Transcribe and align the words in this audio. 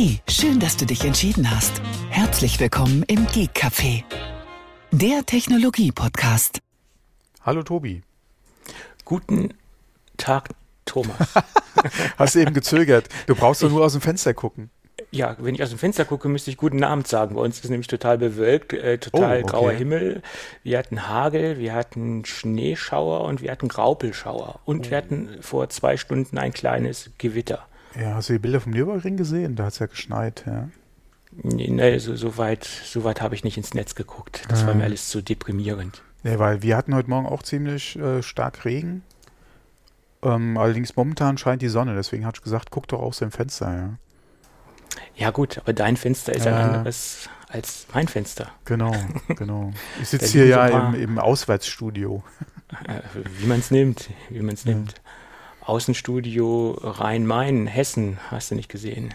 Hey, 0.00 0.20
schön, 0.28 0.60
dass 0.60 0.76
du 0.76 0.86
dich 0.86 1.04
entschieden 1.04 1.50
hast. 1.50 1.82
Herzlich 2.08 2.60
willkommen 2.60 3.02
im 3.08 3.26
Geek 3.26 3.50
Café, 3.50 4.04
der 4.92 5.26
Technologie-Podcast. 5.26 6.60
Hallo 7.42 7.64
Tobi. 7.64 8.02
Guten 9.04 9.54
Tag, 10.16 10.50
Thomas. 10.84 11.16
Hast 12.16 12.36
du 12.36 12.38
eben 12.38 12.54
gezögert. 12.54 13.08
Du 13.26 13.34
brauchst 13.34 13.60
doch 13.64 13.70
nur 13.70 13.84
aus 13.84 13.90
dem 13.90 14.00
Fenster 14.00 14.34
gucken. 14.34 14.70
Ja, 15.10 15.34
wenn 15.40 15.56
ich 15.56 15.64
aus 15.64 15.70
dem 15.70 15.80
Fenster 15.80 16.04
gucke, 16.04 16.28
müsste 16.28 16.52
ich 16.52 16.58
guten 16.58 16.84
Abend 16.84 17.08
sagen. 17.08 17.34
Bei 17.34 17.40
uns 17.40 17.56
ist 17.56 17.64
es 17.64 17.70
nämlich 17.70 17.88
total 17.88 18.18
bewölkt, 18.18 18.74
äh, 18.74 18.98
total 18.98 19.38
Oh, 19.38 19.42
okay. 19.42 19.50
grauer 19.50 19.72
Himmel. 19.72 20.22
Wir 20.62 20.78
hatten 20.78 21.08
Hagel, 21.08 21.58
wir 21.58 21.74
hatten 21.74 22.24
Schneeschauer 22.24 23.22
und 23.22 23.42
wir 23.42 23.50
hatten 23.50 23.66
Graupelschauer. 23.66 24.60
Und 24.64 24.92
wir 24.92 24.96
hatten 24.96 25.38
vor 25.40 25.68
zwei 25.70 25.96
Stunden 25.96 26.38
ein 26.38 26.52
kleines 26.52 27.10
Gewitter. 27.18 27.66
Ja, 27.98 28.14
hast 28.14 28.28
du 28.28 28.34
die 28.34 28.38
Bilder 28.38 28.60
vom 28.60 28.72
Nürburgring 28.72 29.16
gesehen? 29.16 29.56
Da 29.56 29.64
hat 29.64 29.72
es 29.72 29.78
ja 29.78 29.86
geschneit, 29.86 30.44
ja. 30.46 30.68
Nee, 31.32 31.68
nee, 31.68 31.98
so, 31.98 32.16
so 32.16 32.36
weit, 32.36 32.64
so 32.64 33.04
weit 33.04 33.20
habe 33.20 33.34
ich 33.34 33.44
nicht 33.44 33.56
ins 33.56 33.74
Netz 33.74 33.94
geguckt. 33.94 34.44
Das 34.48 34.66
war 34.66 34.74
mir 34.74 34.84
alles 34.84 35.08
zu 35.08 35.22
deprimierend. 35.22 36.02
Ja, 36.24 36.38
weil 36.38 36.62
wir 36.62 36.76
hatten 36.76 36.94
heute 36.94 37.10
Morgen 37.10 37.26
auch 37.26 37.42
ziemlich 37.42 37.96
äh, 37.98 38.22
stark 38.22 38.64
Regen. 38.64 39.02
Ähm, 40.22 40.56
allerdings 40.56 40.96
momentan 40.96 41.38
scheint 41.38 41.62
die 41.62 41.68
Sonne, 41.68 41.94
deswegen 41.94 42.26
hatte 42.26 42.38
ich 42.38 42.42
gesagt, 42.44 42.70
guck 42.70 42.88
doch 42.88 43.00
aus 43.00 43.18
dem 43.18 43.30
Fenster, 43.30 43.72
ja. 43.72 43.90
Ja 45.14 45.30
gut, 45.30 45.58
aber 45.58 45.72
dein 45.72 45.96
Fenster 45.96 46.34
ist 46.34 46.44
Ja. 46.46 46.56
ein 46.56 46.70
anderes 46.74 47.28
als 47.48 47.86
mein 47.92 48.08
Fenster. 48.08 48.50
Genau, 48.64 48.92
genau. 49.36 49.72
Ich 50.00 50.08
sitze 50.08 50.26
hier 50.26 50.46
ja 50.46 50.66
im, 50.66 50.94
im 50.94 51.18
Auswärtsstudio. 51.18 52.22
Äh, 52.86 53.00
wie 53.38 53.46
man 53.46 53.60
es 53.60 53.70
nimmt, 53.70 54.10
wie 54.28 54.40
man 54.40 54.54
es 54.54 54.64
nimmt. 54.64 54.94
Außenstudio 55.68 56.78
Rhein-Main, 56.82 57.66
Hessen, 57.66 58.18
hast 58.30 58.50
du 58.50 58.54
nicht 58.54 58.70
gesehen. 58.70 59.12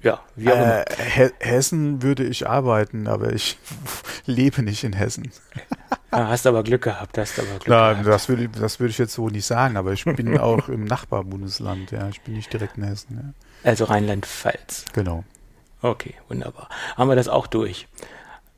Ja, 0.00 0.20
wie 0.36 0.50
auch. 0.50 0.56
Äh, 0.56 0.84
He 1.14 1.28
Hessen 1.40 2.02
würde 2.02 2.24
ich 2.24 2.48
arbeiten, 2.48 3.06
aber 3.06 3.32
ich 3.32 3.58
lebe 4.26 4.62
nicht 4.62 4.82
in 4.84 4.94
Hessen. 4.94 5.32
Ja, 6.12 6.28
hast 6.28 6.46
aber 6.46 6.62
Glück 6.62 6.82
gehabt, 6.82 7.18
hast 7.18 7.38
aber 7.38 7.48
Glück 7.48 7.68
Na, 7.68 7.92
gehabt. 7.92 8.06
das 8.06 8.28
würde, 8.28 8.48
das 8.48 8.80
würde 8.80 8.90
ich 8.90 8.98
jetzt 8.98 9.14
so 9.14 9.28
nicht 9.28 9.44
sagen, 9.46 9.76
aber 9.76 9.92
ich 9.92 10.04
bin 10.04 10.38
auch 10.40 10.68
im 10.68 10.84
Nachbarbundesland, 10.84 11.90
ja. 11.90 12.08
Ich 12.08 12.22
bin 12.22 12.34
nicht 12.34 12.52
direkt 12.52 12.78
in 12.78 12.84
Hessen, 12.84 13.16
ja. 13.16 13.68
Also 13.68 13.84
Rheinland-Pfalz. 13.84 14.86
Genau. 14.94 15.24
Okay, 15.82 16.14
wunderbar. 16.28 16.70
Haben 16.96 17.08
wir 17.10 17.16
das 17.16 17.28
auch 17.28 17.46
durch. 17.46 17.86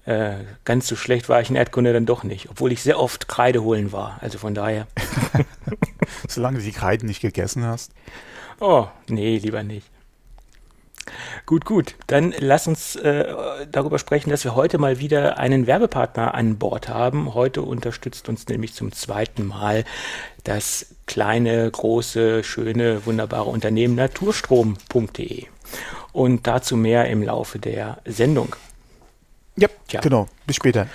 Äh, 0.07 0.45
ganz 0.65 0.87
so 0.87 0.95
schlecht 0.97 1.29
war 1.29 1.41
ich 1.41 1.51
in 1.51 1.57
Erdkunde 1.57 1.93
dann 1.93 2.07
doch 2.07 2.23
nicht, 2.23 2.49
obwohl 2.49 2.73
ich 2.73 2.83
sehr 2.83 2.99
oft 2.99 3.27
Kreide 3.29 3.63
holen 3.63 3.93
war. 3.93 4.19
Also 4.21 4.39
von 4.39 4.55
daher, 4.55 4.87
Solange 6.29 6.59
du 6.59 6.65
die 6.65 6.73
Kreiden 6.73 7.09
nicht 7.09 7.21
gegessen 7.21 7.65
hast. 7.65 7.93
oh, 8.61 8.87
nee, 9.09 9.39
lieber 9.39 9.63
nicht. 9.63 9.91
Gut, 11.45 11.65
gut. 11.65 11.95
Dann 12.09 12.35
lass 12.39 12.67
uns 12.67 12.97
äh, 12.97 13.67
darüber 13.71 13.99
sprechen, 13.99 14.31
dass 14.31 14.45
wir 14.45 14.57
heute 14.57 14.79
mal 14.79 14.99
wieder 14.99 15.39
einen 15.39 15.67
Werbepartner 15.67 16.35
an 16.35 16.59
Bord 16.59 16.89
haben. 16.89 17.35
Heute 17.35 17.63
unterstützt 17.63 18.29
uns 18.29 18.49
nämlich 18.49 18.75
zum 18.75 18.91
zweiten 18.91 19.47
Mal 19.47 19.85
das 20.43 20.97
kleine, 21.07 21.71
große, 21.71 22.43
schöne, 22.43 23.07
wunderbare 23.07 23.49
Unternehmen 23.49 23.95
naturstrom.de. 23.95 25.47
Und 26.13 26.47
dazu 26.47 26.77
mehr 26.77 27.07
im 27.07 27.23
Laufe 27.23 27.59
der 27.59 27.99
Sendung. 28.05 28.57
Ja, 29.57 29.69
Tja. 29.89 30.01
genau. 30.01 30.29
Bis 30.47 30.57
später. 30.57 30.87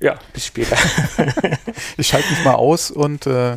Ja, 0.00 0.18
bis 0.32 0.46
später. 0.46 0.76
Ich 1.96 2.08
schalte 2.08 2.28
mich 2.30 2.44
mal 2.44 2.54
aus 2.54 2.90
und 2.90 3.26
äh, 3.26 3.56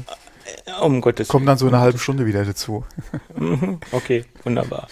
um 0.81 1.02
Gottes 1.02 1.27
komme 1.27 1.45
dann 1.45 1.57
so 1.57 1.67
eine 1.67 1.80
halbe 1.80 1.97
Stunde 1.97 2.25
wieder 2.25 2.45
dazu. 2.45 2.85
Okay, 3.91 4.25
wunderbar. 4.43 4.88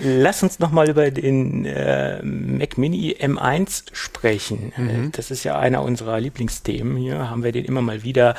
Lass 0.00 0.42
uns 0.42 0.58
nochmal 0.58 0.88
über 0.88 1.10
den 1.10 1.64
äh, 1.64 2.22
Mac 2.22 2.78
Mini 2.78 3.16
M1 3.18 3.84
sprechen. 3.92 4.72
Äh, 4.76 5.10
Das 5.12 5.30
ist 5.30 5.44
ja 5.44 5.58
einer 5.58 5.82
unserer 5.82 6.20
Lieblingsthemen. 6.20 6.96
Hier 6.96 7.30
haben 7.30 7.42
wir 7.42 7.52
den 7.52 7.64
immer 7.64 7.82
mal 7.82 8.02
wieder 8.02 8.34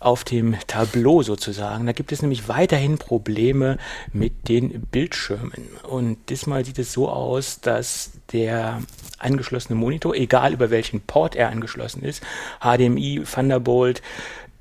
auf 0.00 0.24
dem 0.24 0.56
Tableau 0.66 1.22
sozusagen. 1.22 1.86
Da 1.86 1.92
gibt 1.92 2.12
es 2.12 2.22
nämlich 2.22 2.48
weiterhin 2.48 2.98
Probleme 2.98 3.78
mit 4.12 4.48
den 4.48 4.82
Bildschirmen. 4.86 5.68
Und 5.88 6.18
diesmal 6.30 6.64
sieht 6.64 6.78
es 6.78 6.92
so 6.92 7.08
aus, 7.08 7.60
dass 7.60 8.12
der 8.32 8.82
angeschlossene 9.18 9.78
Monitor, 9.78 10.14
egal 10.14 10.52
über 10.52 10.70
welchen 10.70 11.00
Port 11.00 11.36
er 11.36 11.50
angeschlossen 11.50 12.02
ist, 12.02 12.22
HDMI, 12.60 13.22
Thunderbolt, 13.24 14.02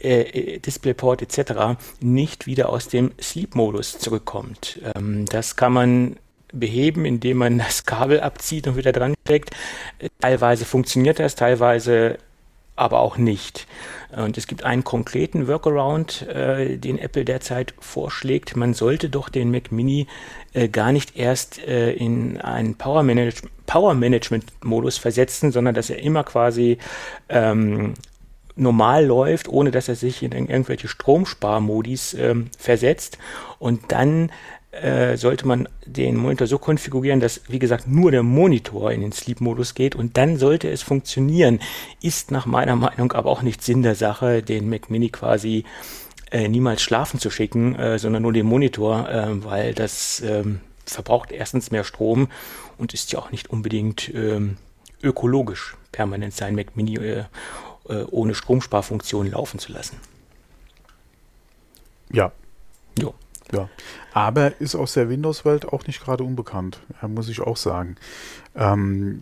äh, 0.03 0.21
äh, 0.21 0.59
DisplayPort 0.59 1.21
etc. 1.21 1.79
nicht 2.01 2.45
wieder 2.45 2.69
aus 2.69 2.89
dem 2.89 3.11
Sleep-Modus 3.21 3.99
zurückkommt. 3.99 4.79
Ähm, 4.95 5.25
das 5.25 5.55
kann 5.55 5.71
man 5.71 6.17
beheben, 6.53 7.05
indem 7.05 7.37
man 7.37 7.57
das 7.57 7.85
Kabel 7.85 8.21
abzieht 8.21 8.67
und 8.67 8.77
wieder 8.77 8.91
dran 8.91 9.15
steckt. 9.25 9.51
Teilweise 10.21 10.65
funktioniert 10.65 11.19
das, 11.19 11.35
teilweise 11.35 12.17
aber 12.75 13.01
auch 13.01 13.17
nicht. 13.17 13.67
Und 14.15 14.37
es 14.37 14.47
gibt 14.47 14.63
einen 14.63 14.83
konkreten 14.83 15.47
Workaround, 15.47 16.23
äh, 16.27 16.77
den 16.77 16.97
Apple 16.97 17.25
derzeit 17.25 17.73
vorschlägt. 17.79 18.55
Man 18.55 18.73
sollte 18.73 19.09
doch 19.09 19.29
den 19.29 19.51
Mac 19.51 19.71
Mini 19.71 20.07
äh, 20.53 20.69
gar 20.69 20.91
nicht 20.91 21.15
erst 21.15 21.59
äh, 21.59 21.93
in 21.93 22.39
einen 22.41 22.75
Power, 22.75 23.03
Manage 23.03 23.43
Power 23.65 23.93
Management 23.93 24.45
Modus 24.63 24.97
versetzen, 24.97 25.51
sondern 25.51 25.73
dass 25.73 25.89
er 25.89 25.99
immer 25.99 26.23
quasi 26.23 26.77
ähm, 27.29 27.93
normal 28.55 29.05
läuft, 29.05 29.47
ohne 29.47 29.71
dass 29.71 29.87
er 29.87 29.95
sich 29.95 30.21
in 30.21 30.31
irgendwelche 30.31 30.87
Stromsparmodis 30.87 32.13
ähm, 32.13 32.49
versetzt. 32.57 33.17
Und 33.59 33.91
dann 33.91 34.31
äh, 34.81 35.17
sollte 35.17 35.47
man 35.47 35.69
den 35.85 36.15
Monitor 36.17 36.47
so 36.47 36.57
konfigurieren, 36.57 37.19
dass, 37.19 37.41
wie 37.47 37.59
gesagt, 37.59 37.87
nur 37.87 38.11
der 38.11 38.23
Monitor 38.23 38.91
in 38.91 39.01
den 39.01 39.11
Sleep-Modus 39.11 39.75
geht 39.75 39.95
und 39.95 40.17
dann 40.17 40.37
sollte 40.37 40.69
es 40.69 40.81
funktionieren. 40.81 41.59
Ist 42.01 42.31
nach 42.31 42.45
meiner 42.45 42.75
Meinung 42.75 43.11
aber 43.13 43.29
auch 43.29 43.41
nicht 43.41 43.61
Sinn 43.61 43.83
der 43.83 43.95
Sache, 43.95 44.41
den 44.43 44.69
Mac 44.69 44.89
Mini 44.89 45.09
quasi 45.09 45.65
äh, 46.31 46.47
niemals 46.47 46.81
schlafen 46.81 47.19
zu 47.19 47.29
schicken, 47.29 47.75
äh, 47.75 47.99
sondern 47.99 48.23
nur 48.23 48.33
den 48.33 48.45
Monitor, 48.45 49.07
äh, 49.09 49.43
weil 49.43 49.73
das 49.73 50.21
ähm, 50.21 50.61
verbraucht 50.85 51.31
erstens 51.31 51.71
mehr 51.71 51.83
Strom 51.83 52.27
und 52.77 52.93
ist 52.93 53.11
ja 53.11 53.19
auch 53.19 53.31
nicht 53.31 53.49
unbedingt 53.49 54.13
ähm, 54.13 54.57
ökologisch, 55.01 55.77
permanent 55.91 56.33
sein 56.33 56.55
Mac 56.55 56.75
Mini 56.75 56.97
äh, 56.97 57.25
äh, 57.89 58.03
ohne 58.09 58.33
Stromsparfunktion 58.33 59.31
laufen 59.31 59.59
zu 59.59 59.71
lassen. 59.71 59.97
Ja, 62.11 62.31
Jo. 62.99 63.13
Ja. 63.53 63.69
Aber 64.13 64.59
ist 64.59 64.75
aus 64.75 64.93
der 64.93 65.09
Windows-Welt 65.09 65.65
auch 65.65 65.87
nicht 65.87 66.03
gerade 66.03 66.23
unbekannt, 66.23 66.79
muss 67.07 67.29
ich 67.29 67.41
auch 67.41 67.57
sagen. 67.57 67.95
Ähm, 68.55 69.21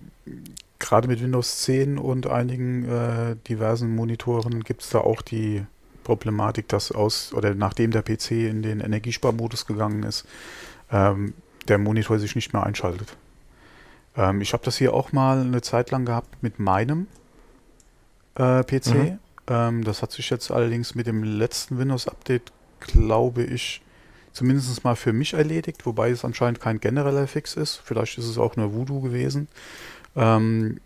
gerade 0.79 1.07
mit 1.07 1.21
Windows 1.21 1.61
10 1.61 1.97
und 1.97 2.27
einigen 2.27 2.89
äh, 2.89 3.35
diversen 3.47 3.95
Monitoren 3.95 4.63
gibt 4.63 4.81
es 4.81 4.89
da 4.89 4.99
auch 4.99 5.21
die 5.21 5.65
Problematik, 6.03 6.67
dass 6.67 6.91
aus, 6.91 7.33
oder 7.33 7.53
nachdem 7.53 7.91
der 7.91 8.01
PC 8.01 8.31
in 8.31 8.63
den 8.63 8.79
Energiesparmodus 8.79 9.65
gegangen 9.65 10.03
ist, 10.03 10.25
ähm, 10.91 11.33
der 11.67 11.77
Monitor 11.77 12.19
sich 12.19 12.35
nicht 12.35 12.53
mehr 12.53 12.63
einschaltet. 12.63 13.15
Ähm, 14.17 14.41
ich 14.41 14.53
habe 14.53 14.63
das 14.63 14.77
hier 14.77 14.93
auch 14.93 15.11
mal 15.11 15.39
eine 15.39 15.61
Zeit 15.61 15.91
lang 15.91 16.05
gehabt 16.05 16.41
mit 16.41 16.59
meinem 16.59 17.07
äh, 18.35 18.63
PC. 18.63 18.87
Mhm. 18.87 19.19
Ähm, 19.47 19.83
das 19.83 20.01
hat 20.01 20.11
sich 20.11 20.29
jetzt 20.29 20.51
allerdings 20.51 20.95
mit 20.95 21.07
dem 21.07 21.23
letzten 21.23 21.77
Windows-Update, 21.77 22.51
glaube 22.79 23.43
ich, 23.43 23.81
zumindest 24.33 24.83
mal 24.83 24.95
für 24.95 25.13
mich 25.13 25.33
erledigt, 25.33 25.85
wobei 25.85 26.09
es 26.09 26.25
anscheinend 26.25 26.59
kein 26.59 26.79
genereller 26.79 27.27
Fix 27.27 27.55
ist. 27.55 27.81
Vielleicht 27.83 28.17
ist 28.17 28.27
es 28.27 28.37
auch 28.37 28.55
nur 28.55 28.73
Voodoo 28.73 29.01
gewesen. 29.01 29.47
Ähm, 30.15 30.79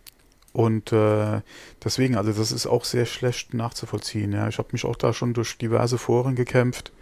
und 0.54 0.94
äh, 0.94 1.42
deswegen, 1.84 2.16
also 2.16 2.32
das 2.32 2.52
ist 2.52 2.66
auch 2.66 2.86
sehr 2.86 3.06
schlecht 3.06 3.54
nachzuvollziehen. 3.54 4.32
Ja. 4.32 4.48
Ich 4.48 4.58
habe 4.58 4.70
mich 4.72 4.86
auch 4.86 4.96
da 4.96 5.12
schon 5.12 5.34
durch 5.34 5.58
diverse 5.58 5.98
Foren 5.98 6.36
gekämpft 6.36 6.94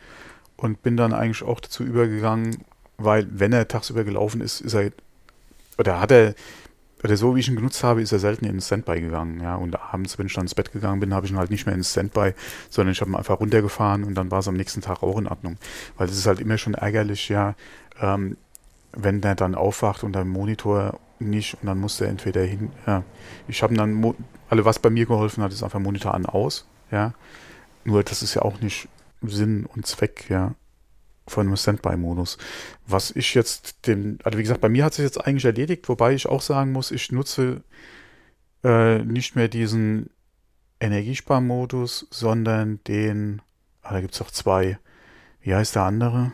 und 0.57 0.81
bin 0.81 0.97
dann 0.97 1.13
eigentlich 1.13 1.43
auch 1.43 1.59
dazu 1.59 1.83
übergegangen, 1.83 2.63
weil 2.97 3.27
wenn 3.29 3.53
er 3.53 3.67
tagsüber 3.67 4.03
gelaufen 4.03 4.41
ist, 4.41 4.61
ist 4.61 4.73
er, 4.73 4.91
oder 5.77 5.99
hat 5.99 6.11
er, 6.11 6.33
oder 7.03 7.17
so 7.17 7.35
wie 7.35 7.41
ich 7.41 7.49
ihn 7.49 7.55
genutzt 7.55 7.83
habe, 7.83 8.01
ist 8.01 8.11
er 8.11 8.19
selten 8.19 8.45
in 8.45 8.53
den 8.53 8.61
Standby 8.61 9.01
gegangen. 9.01 9.41
Ja. 9.41 9.55
Und 9.55 9.79
abends, 9.79 10.17
wenn 10.17 10.27
ich 10.27 10.33
dann 10.33 10.43
ins 10.43 10.55
Bett 10.55 10.71
gegangen 10.71 10.99
bin, 10.99 11.13
habe 11.13 11.25
ich 11.25 11.31
ihn 11.31 11.37
halt 11.37 11.51
nicht 11.51 11.65
mehr 11.65 11.75
in 11.75 11.83
Standby, 11.83 12.33
sondern 12.69 12.93
ich 12.93 13.01
habe 13.01 13.11
ihn 13.11 13.15
einfach 13.15 13.39
runtergefahren 13.39 14.03
und 14.03 14.15
dann 14.15 14.31
war 14.31 14.39
es 14.39 14.47
am 14.47 14.55
nächsten 14.55 14.81
Tag 14.81 15.03
auch 15.03 15.17
in 15.17 15.27
Ordnung. 15.27 15.57
Weil 15.97 16.07
es 16.07 16.17
ist 16.17 16.27
halt 16.27 16.39
immer 16.39 16.57
schon 16.57 16.75
ärgerlich, 16.75 17.29
ja, 17.29 17.55
ähm, 17.99 18.37
wenn 18.93 19.21
der 19.21 19.35
dann 19.35 19.55
aufwacht 19.55 20.03
und 20.03 20.13
der 20.13 20.23
Monitor 20.23 20.99
nicht 21.19 21.55
und 21.61 21.67
dann 21.67 21.79
muss 21.79 21.97
der 21.97 22.09
entweder 22.09 22.43
hin, 22.43 22.71
ja. 22.87 23.03
Ich 23.47 23.63
habe 23.63 23.75
dann, 23.75 23.93
Mo 23.93 24.15
also 24.49 24.65
was 24.65 24.79
bei 24.79 24.89
mir 24.89 25.05
geholfen 25.05 25.43
hat, 25.43 25.51
ist 25.51 25.63
einfach 25.63 25.79
Monitor 25.79 26.13
an, 26.13 26.25
aus, 26.25 26.67
ja. 26.91 27.13
Nur 27.85 28.03
das 28.03 28.21
ist 28.21 28.35
ja 28.35 28.43
auch 28.43 28.61
nicht 28.61 28.87
Sinn 29.21 29.65
und 29.65 29.85
Zweck, 29.87 30.25
ja, 30.29 30.53
von 31.27 31.47
einem 31.47 31.55
Standby-Modus. 31.55 32.37
Was 32.85 33.11
ich 33.11 33.33
jetzt 33.33 33.87
den, 33.87 34.19
also 34.23 34.37
wie 34.37 34.43
gesagt, 34.43 34.61
bei 34.61 34.69
mir 34.69 34.85
hat 34.85 34.93
sich 34.93 35.03
jetzt 35.03 35.25
eigentlich 35.25 35.45
erledigt, 35.45 35.87
wobei 35.89 36.13
ich 36.13 36.27
auch 36.27 36.41
sagen 36.41 36.71
muss, 36.71 36.91
ich 36.91 37.11
nutze 37.11 37.63
äh, 38.63 38.99
nicht 38.99 39.35
mehr 39.35 39.47
diesen 39.47 40.09
Energiesparmodus, 40.79 42.07
sondern 42.09 42.83
den, 42.87 43.41
ah, 43.81 43.93
da 43.93 44.01
gibt 44.01 44.13
es 44.13 44.21
auch 44.21 44.31
zwei. 44.31 44.79
Wie 45.41 45.55
heißt 45.55 45.75
der 45.75 45.83
andere? 45.83 46.33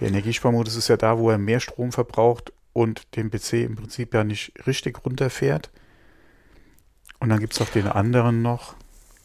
Der 0.00 0.08
Energiesparmodus 0.08 0.76
ist 0.76 0.88
ja 0.88 0.96
da, 0.96 1.18
wo 1.18 1.30
er 1.30 1.38
mehr 1.38 1.60
Strom 1.60 1.92
verbraucht 1.92 2.52
und 2.72 3.16
den 3.16 3.30
PC 3.30 3.54
im 3.54 3.76
Prinzip 3.76 4.14
ja 4.14 4.24
nicht 4.24 4.52
richtig 4.66 5.04
runterfährt. 5.04 5.70
Und 7.20 7.28
dann 7.28 7.38
gibt 7.38 7.52
es 7.52 7.60
auch 7.60 7.68
den 7.68 7.86
anderen 7.86 8.42
noch, 8.42 8.74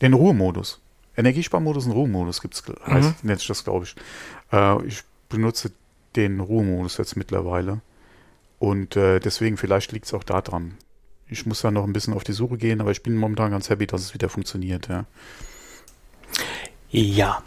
den 0.02 0.14
Ruhemodus. 0.14 0.82
Energiesparmodus 1.18 1.86
und 1.86 1.92
Ruhemodus 1.92 2.42
gibt 2.42 2.54
es, 2.54 2.64
heißt, 2.86 3.24
mhm. 3.24 3.28
nennt 3.28 3.40
sich 3.40 3.48
das, 3.48 3.64
glaube 3.64 3.86
ich. 3.86 3.96
Äh, 4.52 4.86
ich 4.86 5.04
benutze 5.30 5.72
den 6.16 6.40
Ruhemodus 6.40 6.98
jetzt 6.98 7.18
mittlerweile. 7.18 7.82
Und 8.60 8.96
äh, 8.96 9.20
deswegen, 9.20 9.58
vielleicht 9.58 9.92
liegt 9.92 10.06
es 10.06 10.14
auch 10.14 10.24
daran. 10.24 10.76
Ich 11.28 11.46
muss 11.46 11.62
da 11.62 11.72
noch 11.72 11.84
ein 11.84 11.94
bisschen 11.94 12.14
auf 12.14 12.24
die 12.24 12.34
Suche 12.34 12.58
gehen, 12.58 12.80
aber 12.80 12.92
ich 12.92 13.04
bin 13.04 13.18
momentan 13.18 13.52
ganz 13.52 13.70
happy, 13.70 13.86
dass 13.86 14.02
es 14.02 14.14
wieder 14.14 14.30
funktioniert, 14.30 14.88
ja. 14.88 15.06
Ja, 16.90 17.44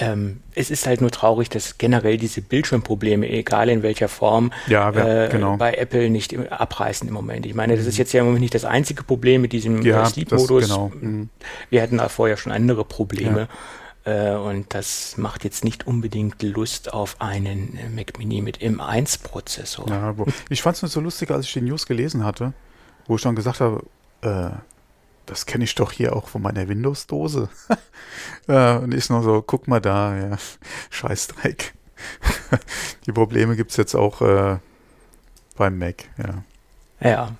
ähm, 0.00 0.40
es 0.54 0.70
ist 0.70 0.86
halt 0.86 1.00
nur 1.00 1.10
traurig, 1.10 1.48
dass 1.50 1.76
generell 1.76 2.18
diese 2.18 2.40
Bildschirmprobleme, 2.40 3.28
egal 3.28 3.68
in 3.68 3.82
welcher 3.82 4.08
Form, 4.08 4.52
ja, 4.68 4.90
äh, 4.90 5.28
genau. 5.28 5.56
bei 5.56 5.74
Apple 5.74 6.08
nicht 6.08 6.32
im, 6.32 6.46
abreißen 6.48 7.08
im 7.08 7.14
Moment. 7.14 7.46
Ich 7.46 7.54
meine, 7.54 7.76
das 7.76 7.84
ist 7.84 7.94
mhm. 7.94 7.98
jetzt 7.98 8.12
ja 8.12 8.20
im 8.20 8.26
Moment 8.26 8.42
nicht 8.42 8.54
das 8.54 8.64
einzige 8.64 9.02
Problem 9.02 9.42
mit 9.42 9.52
diesem 9.52 9.82
ja, 9.82 10.06
Sleep-Modus. 10.06 10.64
Genau. 10.64 10.92
Mhm. 11.00 11.30
Wir 11.70 11.82
hatten 11.82 11.98
da 11.98 12.08
vorher 12.08 12.36
schon 12.36 12.52
andere 12.52 12.84
Probleme. 12.84 13.48
Ja. 14.06 14.34
Äh, 14.34 14.36
und 14.36 14.72
das 14.72 15.16
macht 15.16 15.42
jetzt 15.42 15.64
nicht 15.64 15.86
unbedingt 15.86 16.42
Lust 16.42 16.92
auf 16.92 17.20
einen 17.20 17.78
Mac 17.94 18.18
Mini 18.18 18.40
mit 18.40 18.58
M1-Prozessor. 18.58 19.88
Ja, 19.88 20.14
ich 20.48 20.62
fand 20.62 20.76
es 20.76 20.82
nur 20.82 20.90
so 20.90 21.00
lustig, 21.00 21.30
als 21.32 21.46
ich 21.46 21.52
die 21.52 21.60
News 21.60 21.86
gelesen 21.86 22.24
hatte, 22.24 22.52
wo 23.06 23.16
ich 23.16 23.22
dann 23.22 23.34
gesagt 23.34 23.60
habe, 23.60 23.82
äh, 24.22 24.50
das 25.28 25.46
kenne 25.46 25.64
ich 25.64 25.74
doch 25.74 25.92
hier 25.92 26.16
auch 26.16 26.28
von 26.28 26.42
meiner 26.42 26.68
Windows-Dose. 26.68 27.48
äh, 28.48 28.76
und 28.76 28.94
ich 28.94 29.08
noch 29.10 29.22
so, 29.22 29.42
guck 29.42 29.68
mal 29.68 29.80
da, 29.80 30.16
ja, 30.16 30.38
Scheißdreck. 30.90 31.74
Die 33.06 33.12
Probleme 33.12 33.56
gibt 33.56 33.70
es 33.70 33.76
jetzt 33.76 33.94
auch 33.94 34.22
äh, 34.22 34.58
beim 35.56 35.78
Mac, 35.78 36.04
ja. 36.18 36.44
Ja. 37.00 37.36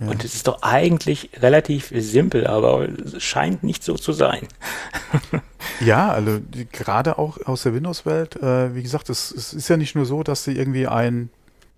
Ja. 0.00 0.08
Und 0.08 0.24
es 0.24 0.34
ist 0.34 0.48
doch 0.48 0.62
eigentlich 0.62 1.30
relativ 1.40 1.92
simpel, 1.94 2.48
aber 2.48 2.88
es 2.88 3.22
scheint 3.22 3.62
nicht 3.62 3.84
so 3.84 3.94
zu 3.94 4.12
sein. 4.12 4.48
ja, 5.80 6.10
also 6.10 6.40
gerade 6.72 7.16
auch 7.16 7.38
aus 7.46 7.62
der 7.62 7.74
Windows-Welt, 7.74 8.42
äh, 8.42 8.74
wie 8.74 8.82
gesagt, 8.82 9.08
es, 9.08 9.30
es, 9.30 9.52
ist 9.52 9.68
ja 9.68 9.76
nicht 9.76 9.94
nur 9.94 10.04
so, 10.04 10.24
dass 10.24 10.44
du 10.44 10.50
irgendwie 10.50 10.88
ein 10.88 11.30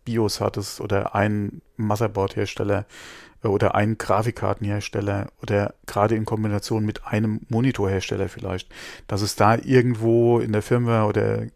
BIOS 0.07 0.41
hattest 0.41 0.81
oder 0.81 1.15
ein 1.15 1.61
Motherboard-Hersteller, 1.77 2.87
oder 3.51 3.75
ein 3.75 3.99
Grafikkartenhersteller 3.99 5.29
oder 5.43 5.75
gerade 5.87 6.15
in 6.15 6.25
Kombination 6.25 6.85
mit 6.85 7.07
einem 7.07 7.41
Monitorhersteller 7.49 8.29
vielleicht, 8.29 8.71
dass 9.07 9.23
es 9.23 9.37
da 9.37 9.57
irgendwo 9.57 10.41
in 10.41 10.53
der 10.53 10.63
Firma 10.63 11.05
oder 11.07 11.47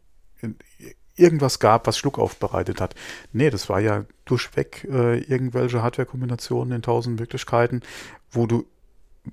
irgendwas 1.16 1.58
gab, 1.58 1.86
was 1.86 1.98
Schluck 1.98 2.18
aufbereitet 2.18 2.80
hat. 2.80 2.94
Nee, 3.32 3.50
das 3.50 3.68
war 3.68 3.80
ja 3.80 4.04
durchweg 4.24 4.86
äh, 4.90 5.18
irgendwelche 5.18 5.82
Hardware-Kombinationen 5.82 6.74
in 6.74 6.82
tausend 6.82 7.20
Möglichkeiten, 7.20 7.82
wo 8.30 8.46
du 8.46 8.64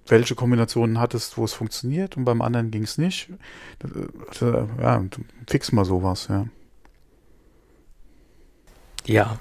welche 0.06 0.36
Kombinationen 0.36 1.00
hattest, 1.00 1.38
wo 1.38 1.46
es 1.46 1.54
funktioniert 1.54 2.18
und 2.18 2.26
beim 2.26 2.42
anderen 2.42 2.72
ging 2.72 2.84
es 2.84 2.98
nicht. 2.98 3.30
Äh, 4.42 4.82
ja, 4.82 5.04
fix 5.48 5.72
mal 5.72 5.86
sowas, 5.86 6.28
ja. 6.30 6.46
Ja, 9.06 9.40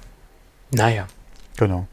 naja. 0.71 1.09
Genau. 1.57 1.89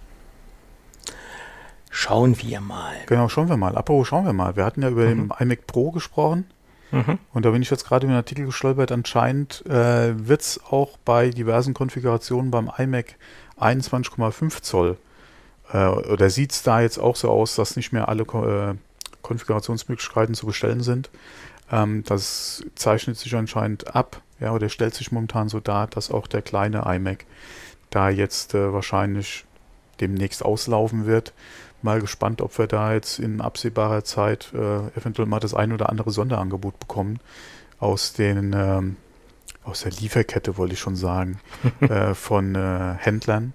Schauen 1.95 2.41
wir 2.41 2.59
mal. 2.59 2.95
Genau, 3.05 3.29
schauen 3.29 3.49
wir 3.49 3.55
mal. 3.55 3.77
Apropos, 3.77 4.07
schauen 4.07 4.25
wir 4.25 4.33
mal. 4.33 4.55
Wir 4.55 4.65
hatten 4.65 4.81
ja 4.81 4.89
über 4.89 5.05
mhm. 5.05 5.29
den 5.29 5.33
iMac 5.37 5.67
Pro 5.67 5.91
gesprochen. 5.91 6.45
Mhm. 6.91 7.19
Und 7.33 7.45
da 7.45 7.51
bin 7.51 7.61
ich 7.61 7.69
jetzt 7.69 7.85
gerade 7.85 8.07
über 8.07 8.13
einen 8.13 8.17
Artikel 8.17 8.47
gestolpert. 8.47 8.91
Anscheinend 8.91 9.63
äh, 9.67 10.27
wird 10.27 10.41
es 10.41 10.59
auch 10.71 10.97
bei 11.05 11.29
diversen 11.29 11.75
Konfigurationen 11.75 12.49
beim 12.49 12.71
iMac 12.75 13.13
21,5 13.59 14.63
Zoll 14.63 14.97
äh, 15.71 15.85
oder 15.85 16.31
sieht 16.31 16.51
es 16.53 16.63
da 16.63 16.81
jetzt 16.81 16.97
auch 16.97 17.15
so 17.15 17.29
aus, 17.29 17.53
dass 17.55 17.75
nicht 17.75 17.93
mehr 17.93 18.09
alle 18.09 18.23
äh, 18.23 18.73
Konfigurationsmöglichkeiten 19.21 20.33
zu 20.33 20.47
bestellen 20.47 20.81
sind. 20.81 21.11
Ähm, 21.71 22.03
das 22.07 22.65
zeichnet 22.73 23.19
sich 23.19 23.35
anscheinend 23.35 23.95
ab, 23.95 24.19
ja, 24.39 24.51
oder 24.51 24.67
stellt 24.69 24.95
sich 24.95 25.11
momentan 25.11 25.47
so 25.47 25.59
dar, 25.59 25.85
dass 25.85 26.09
auch 26.09 26.25
der 26.25 26.41
kleine 26.41 26.85
iMac 26.87 27.25
da 27.91 28.09
jetzt 28.09 28.55
äh, 28.55 28.73
wahrscheinlich 28.73 29.45
demnächst 30.01 30.43
auslaufen 30.43 31.05
wird 31.05 31.33
mal 31.83 32.01
gespannt, 32.01 32.41
ob 32.41 32.57
wir 32.57 32.67
da 32.67 32.93
jetzt 32.93 33.19
in 33.19 33.41
absehbarer 33.41 34.03
Zeit 34.03 34.51
äh, 34.53 34.87
eventuell 34.97 35.27
mal 35.27 35.39
das 35.39 35.53
ein 35.53 35.71
oder 35.71 35.89
andere 35.89 36.11
Sonderangebot 36.11 36.79
bekommen 36.79 37.19
aus 37.79 38.13
den 38.13 38.53
ähm, 38.53 38.95
aus 39.63 39.81
der 39.81 39.91
Lieferkette, 39.91 40.57
wollte 40.57 40.73
ich 40.73 40.79
schon 40.79 40.95
sagen, 40.95 41.39
äh, 41.81 42.13
von 42.13 42.55
äh, 42.55 42.95
Händlern. 42.97 43.53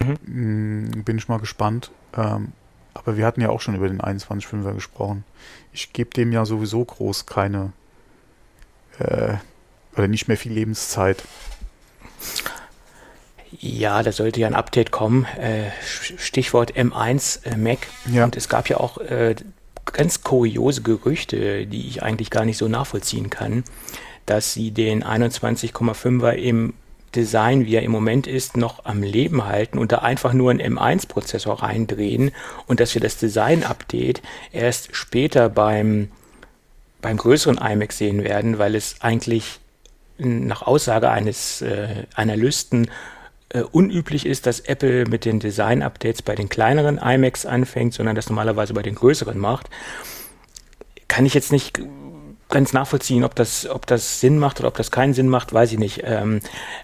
Mhm. 0.00 0.16
Mm, 0.24 1.04
bin 1.04 1.18
ich 1.18 1.28
mal 1.28 1.38
gespannt. 1.38 1.90
Ähm, 2.16 2.52
aber 2.94 3.16
wir 3.16 3.26
hatten 3.26 3.40
ja 3.40 3.50
auch 3.50 3.60
schon 3.60 3.74
über 3.74 3.88
den 3.88 4.00
21.5er 4.00 4.74
gesprochen. 4.74 5.24
Ich 5.72 5.92
gebe 5.92 6.10
dem 6.10 6.32
ja 6.32 6.44
sowieso 6.44 6.84
groß 6.84 7.26
keine 7.26 7.72
äh, 8.98 9.34
oder 9.94 10.08
nicht 10.08 10.28
mehr 10.28 10.36
viel 10.36 10.52
Lebenszeit. 10.52 11.22
Ja, 13.60 14.02
da 14.02 14.12
sollte 14.12 14.40
ja 14.40 14.46
ein 14.46 14.54
Update 14.54 14.90
kommen. 14.90 15.24
Äh, 15.38 15.70
Stichwort 15.82 16.76
M1 16.76 17.46
äh, 17.46 17.56
Mac. 17.56 17.78
Ja. 18.12 18.24
Und 18.24 18.36
es 18.36 18.48
gab 18.48 18.68
ja 18.68 18.78
auch 18.78 18.98
äh, 18.98 19.34
ganz 19.86 20.22
kuriose 20.22 20.82
Gerüchte, 20.82 21.66
die 21.66 21.88
ich 21.88 22.02
eigentlich 22.02 22.30
gar 22.30 22.44
nicht 22.44 22.58
so 22.58 22.68
nachvollziehen 22.68 23.30
kann, 23.30 23.64
dass 24.26 24.52
sie 24.52 24.70
den 24.70 25.02
21,5er 25.02 26.32
im 26.32 26.74
Design, 27.14 27.64
wie 27.64 27.74
er 27.74 27.82
im 27.82 27.90
Moment 27.90 28.26
ist, 28.26 28.58
noch 28.58 28.84
am 28.84 29.02
Leben 29.02 29.46
halten 29.46 29.78
und 29.78 29.92
da 29.92 29.98
einfach 29.98 30.34
nur 30.34 30.50
einen 30.50 30.78
M1-Prozessor 30.78 31.62
reindrehen 31.62 32.32
und 32.66 32.80
dass 32.80 32.92
wir 32.92 33.00
das 33.00 33.16
Design-Update 33.16 34.20
erst 34.52 34.94
später 34.94 35.48
beim, 35.48 36.10
beim 37.00 37.16
größeren 37.16 37.56
iMac 37.56 37.94
sehen 37.94 38.24
werden, 38.24 38.58
weil 38.58 38.74
es 38.74 38.96
eigentlich 39.00 39.58
nach 40.18 40.60
Aussage 40.60 41.08
eines 41.08 41.64
Analysten 42.14 42.90
äh, 43.50 43.62
unüblich 43.62 44.26
ist, 44.26 44.46
dass 44.46 44.60
Apple 44.60 45.06
mit 45.06 45.24
den 45.24 45.40
Design-Updates 45.40 46.22
bei 46.22 46.34
den 46.34 46.48
kleineren 46.48 46.98
iMacs 46.98 47.46
anfängt, 47.46 47.94
sondern 47.94 48.14
das 48.14 48.28
normalerweise 48.28 48.74
bei 48.74 48.82
den 48.82 48.94
größeren 48.94 49.38
macht. 49.38 49.70
Kann 51.08 51.24
ich 51.24 51.34
jetzt 51.34 51.52
nicht 51.52 51.80
ganz 52.50 52.72
nachvollziehen, 52.72 53.24
ob 53.24 53.34
das, 53.34 53.66
ob 53.66 53.86
das 53.86 54.20
Sinn 54.20 54.38
macht 54.38 54.60
oder 54.60 54.68
ob 54.68 54.76
das 54.76 54.90
keinen 54.90 55.14
Sinn 55.14 55.28
macht, 55.28 55.52
weiß 55.52 55.72
ich 55.72 55.78
nicht. 55.78 56.02
Ähm, 56.04 56.40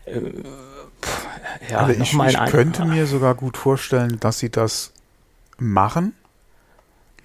äh, 0.07 0.21
pff, 1.03 1.27
ja, 1.71 1.79
also 1.79 2.01
ich, 2.01 2.15
ich 2.15 2.45
könnte 2.51 2.85
mir 2.85 3.07
sogar 3.07 3.35
gut 3.35 3.57
vorstellen, 3.57 4.19
dass 4.21 4.39
sie 4.39 4.51
das 4.51 4.93
machen. 5.59 6.15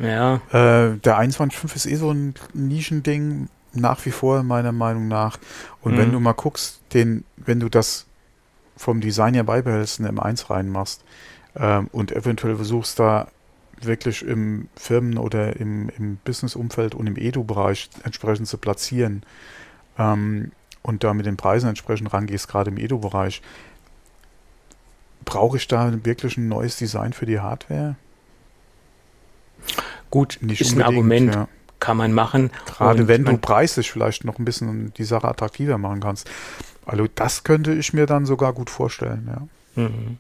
Ja. 0.01 0.35
Äh, 0.51 0.97
der 0.97 1.19
21.5 1.19 1.75
ist 1.75 1.85
eh 1.85 1.95
so 1.95 2.11
ein 2.11 2.35
Nischending, 2.53 3.49
nach 3.73 4.05
wie 4.05 4.11
vor 4.11 4.43
meiner 4.43 4.71
Meinung 4.71 5.07
nach. 5.07 5.37
Und 5.81 5.93
mhm. 5.93 5.97
wenn 5.97 6.11
du 6.11 6.19
mal 6.19 6.33
guckst, 6.33 6.81
den, 6.93 7.23
wenn 7.37 7.59
du 7.59 7.69
das 7.69 8.05
vom 8.79 9.01
Design 9.01 9.33
her 9.33 9.43
beibehältst, 9.43 9.99
eine 9.99 10.09
M1 10.09 10.49
reinmachst 10.49 11.03
ähm, 11.57 11.89
und 11.91 12.13
eventuell 12.13 12.55
versuchst 12.55 12.97
da 12.97 13.27
wirklich 13.81 14.23
im 14.23 14.69
Firmen- 14.77 15.17
oder 15.17 15.57
im, 15.57 15.89
im 15.97 16.17
Business-Umfeld 16.23 16.95
und 16.95 17.05
im 17.05 17.17
Edu-Bereich 17.17 17.89
entsprechend 18.05 18.47
zu 18.47 18.57
platzieren 18.57 19.23
ähm, 19.97 20.53
und 20.81 21.03
da 21.03 21.13
mit 21.13 21.25
den 21.25 21.35
Preisen 21.35 21.67
entsprechend 21.67 22.13
rangehst, 22.13 22.47
gerade 22.47 22.71
im 22.71 22.77
Edu-Bereich, 22.77 23.41
brauche 25.25 25.57
ich 25.57 25.67
da 25.67 25.93
wirklich 26.05 26.37
ein 26.37 26.47
neues 26.47 26.77
Design 26.77 27.11
für 27.11 27.25
die 27.25 27.41
Hardware? 27.41 27.97
Gut, 30.09 30.37
Nicht 30.39 30.61
ist 30.61 30.73
ein 30.73 30.83
Argument, 30.83 31.35
ja. 31.35 31.47
Kann 31.79 31.97
man 31.97 32.13
machen. 32.13 32.51
Gerade 32.65 33.07
wenn 33.07 33.25
du 33.25 33.37
preislich 33.37 33.91
vielleicht 33.91 34.25
noch 34.25 34.39
ein 34.39 34.45
bisschen 34.45 34.93
die 34.95 35.03
Sache 35.03 35.27
attraktiver 35.27 35.77
machen 35.77 35.99
kannst. 35.99 36.29
Also 36.85 37.05
das 37.13 37.43
könnte 37.43 37.73
ich 37.73 37.93
mir 37.93 38.05
dann 38.05 38.25
sogar 38.25 38.53
gut 38.53 38.69
vorstellen, 38.69 39.29
ja. 39.31 39.47
Mhm. 39.75 40.17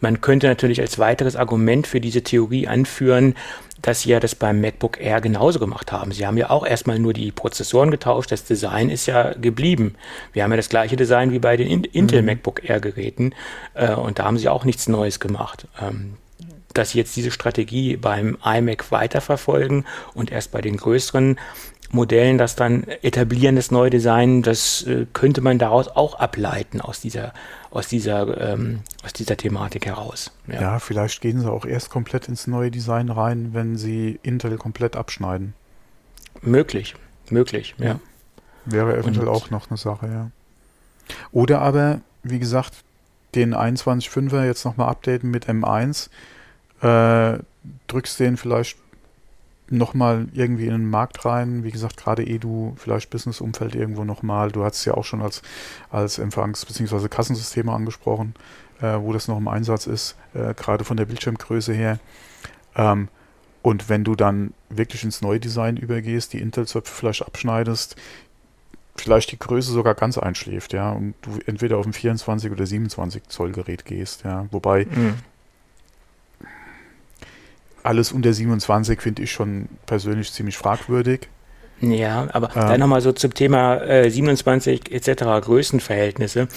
Man 0.00 0.20
könnte 0.20 0.46
natürlich 0.46 0.80
als 0.80 0.98
weiteres 0.98 1.36
Argument 1.36 1.86
für 1.86 2.00
diese 2.00 2.22
Theorie 2.22 2.66
anführen, 2.66 3.34
dass 3.82 4.00
sie 4.00 4.10
ja 4.10 4.20
das 4.20 4.34
beim 4.34 4.60
MacBook 4.60 5.00
Air 5.00 5.20
genauso 5.20 5.58
gemacht 5.58 5.92
haben. 5.92 6.12
Sie 6.12 6.26
haben 6.26 6.38
ja 6.38 6.50
auch 6.50 6.66
erstmal 6.66 6.98
nur 6.98 7.12
die 7.12 7.30
Prozessoren 7.30 7.90
getauscht, 7.90 8.32
das 8.32 8.44
Design 8.44 8.90
ist 8.90 9.06
ja 9.06 9.34
geblieben. 9.34 9.94
Wir 10.32 10.42
haben 10.42 10.50
ja 10.50 10.56
das 10.56 10.68
gleiche 10.68 10.96
Design 10.96 11.30
wie 11.30 11.38
bei 11.38 11.56
den 11.56 11.84
Intel 11.84 12.22
mhm. 12.22 12.26
MacBook 12.26 12.68
Air 12.68 12.80
Geräten 12.80 13.34
äh, 13.74 13.92
und 13.92 14.18
da 14.18 14.24
haben 14.24 14.38
sie 14.38 14.48
auch 14.48 14.64
nichts 14.64 14.88
Neues 14.88 15.20
gemacht. 15.20 15.68
Ähm, 15.80 16.14
dass 16.78 16.90
sie 16.90 16.98
jetzt 16.98 17.16
diese 17.16 17.30
Strategie 17.30 17.96
beim 17.96 18.36
iMac 18.44 18.90
weiterverfolgen 18.90 19.84
und 20.14 20.30
erst 20.30 20.52
bei 20.52 20.60
den 20.60 20.76
größeren 20.76 21.36
Modellen 21.90 22.36
das 22.36 22.56
dann 22.56 22.84
etablieren, 23.02 23.56
das 23.56 23.70
neue 23.70 23.90
Design, 23.90 24.42
das 24.42 24.82
äh, 24.82 25.06
könnte 25.12 25.40
man 25.40 25.58
daraus 25.58 25.88
auch 25.88 26.18
ableiten 26.18 26.80
aus 26.80 27.00
dieser, 27.00 27.32
aus 27.70 27.88
dieser, 27.88 28.52
ähm, 28.52 28.80
aus 29.04 29.12
dieser 29.12 29.36
Thematik 29.36 29.86
heraus. 29.86 30.32
Ja. 30.48 30.60
ja. 30.60 30.78
vielleicht 30.78 31.20
gehen 31.20 31.40
sie 31.40 31.50
auch 31.50 31.64
erst 31.64 31.90
komplett 31.90 32.28
ins 32.28 32.46
neue 32.46 32.70
Design 32.70 33.08
rein, 33.08 33.50
wenn 33.52 33.76
sie 33.76 34.18
Intel 34.22 34.56
komplett 34.56 34.96
abschneiden. 34.96 35.54
Möglich, 36.42 36.94
möglich, 37.30 37.74
ja. 37.78 37.86
ja. 37.86 38.00
Wäre 38.64 38.96
eventuell 38.96 39.28
Und, 39.28 39.34
auch 39.34 39.50
noch 39.50 39.70
eine 39.70 39.76
Sache, 39.76 40.08
ja. 40.08 40.30
Oder 41.30 41.60
aber, 41.60 42.00
wie 42.24 42.40
gesagt, 42.40 42.72
den 43.36 43.54
21.5er 43.54 44.44
jetzt 44.44 44.64
nochmal 44.64 44.88
updaten 44.88 45.30
mit 45.30 45.46
M1, 45.46 46.08
äh, 46.82 47.38
drückst 47.86 48.20
den 48.20 48.36
vielleicht 48.36 48.76
nochmal 49.68 50.28
irgendwie 50.32 50.66
in 50.66 50.72
den 50.72 50.90
Markt 50.90 51.24
rein. 51.24 51.64
Wie 51.64 51.70
gesagt, 51.70 51.96
gerade 51.96 52.24
eh 52.24 52.38
du 52.38 52.74
vielleicht 52.76 53.10
Business-Umfeld 53.10 53.74
irgendwo 53.74 54.04
nochmal. 54.04 54.52
Du 54.52 54.64
hast 54.64 54.76
es 54.76 54.84
ja 54.84 54.94
auch 54.94 55.04
schon 55.04 55.22
als, 55.22 55.42
als 55.90 56.18
Empfangs- 56.18 56.64
bzw. 56.64 57.08
Kassensysteme 57.08 57.72
angesprochen, 57.72 58.34
äh, 58.80 58.98
wo 58.98 59.12
das 59.12 59.28
noch 59.28 59.38
im 59.38 59.48
Einsatz 59.48 59.86
ist, 59.86 60.16
äh, 60.34 60.54
gerade 60.54 60.84
von 60.84 60.96
der 60.96 61.06
Bildschirmgröße 61.06 61.72
her. 61.72 61.98
Ähm, 62.76 63.08
und 63.62 63.88
wenn 63.88 64.04
du 64.04 64.14
dann 64.14 64.54
wirklich 64.68 65.02
ins 65.02 65.22
neue 65.22 65.40
Design 65.40 65.76
übergehst, 65.76 66.32
die 66.32 66.38
Intel-Zöpfe 66.38 66.94
vielleicht 66.94 67.26
abschneidest, 67.26 67.96
vielleicht 68.94 69.32
die 69.32 69.38
Größe 69.38 69.72
sogar 69.72 69.94
ganz 69.94 70.18
einschläft, 70.18 70.72
ja, 70.72 70.92
und 70.92 71.14
du 71.22 71.38
entweder 71.46 71.76
auf 71.78 71.86
ein 71.86 71.92
24 71.92 72.52
oder 72.52 72.64
27 72.64 73.24
Zoll 73.28 73.50
Gerät 73.50 73.84
gehst, 73.84 74.22
ja, 74.24 74.46
wobei 74.52 74.84
mhm. 74.84 75.14
Alles 77.86 78.12
unter 78.12 78.32
27 78.32 79.00
finde 79.00 79.22
ich 79.22 79.32
schon 79.32 79.68
persönlich 79.86 80.32
ziemlich 80.32 80.56
fragwürdig. 80.56 81.28
Ja, 81.80 82.28
aber 82.32 82.48
ähm, 82.56 82.68
dann 82.68 82.80
nochmal 82.80 83.02
so 83.02 83.12
zum 83.12 83.34
Thema 83.34 83.76
äh, 83.82 84.10
27 84.10 84.92
etc. 84.92 85.44
Größenverhältnisse 85.44 86.48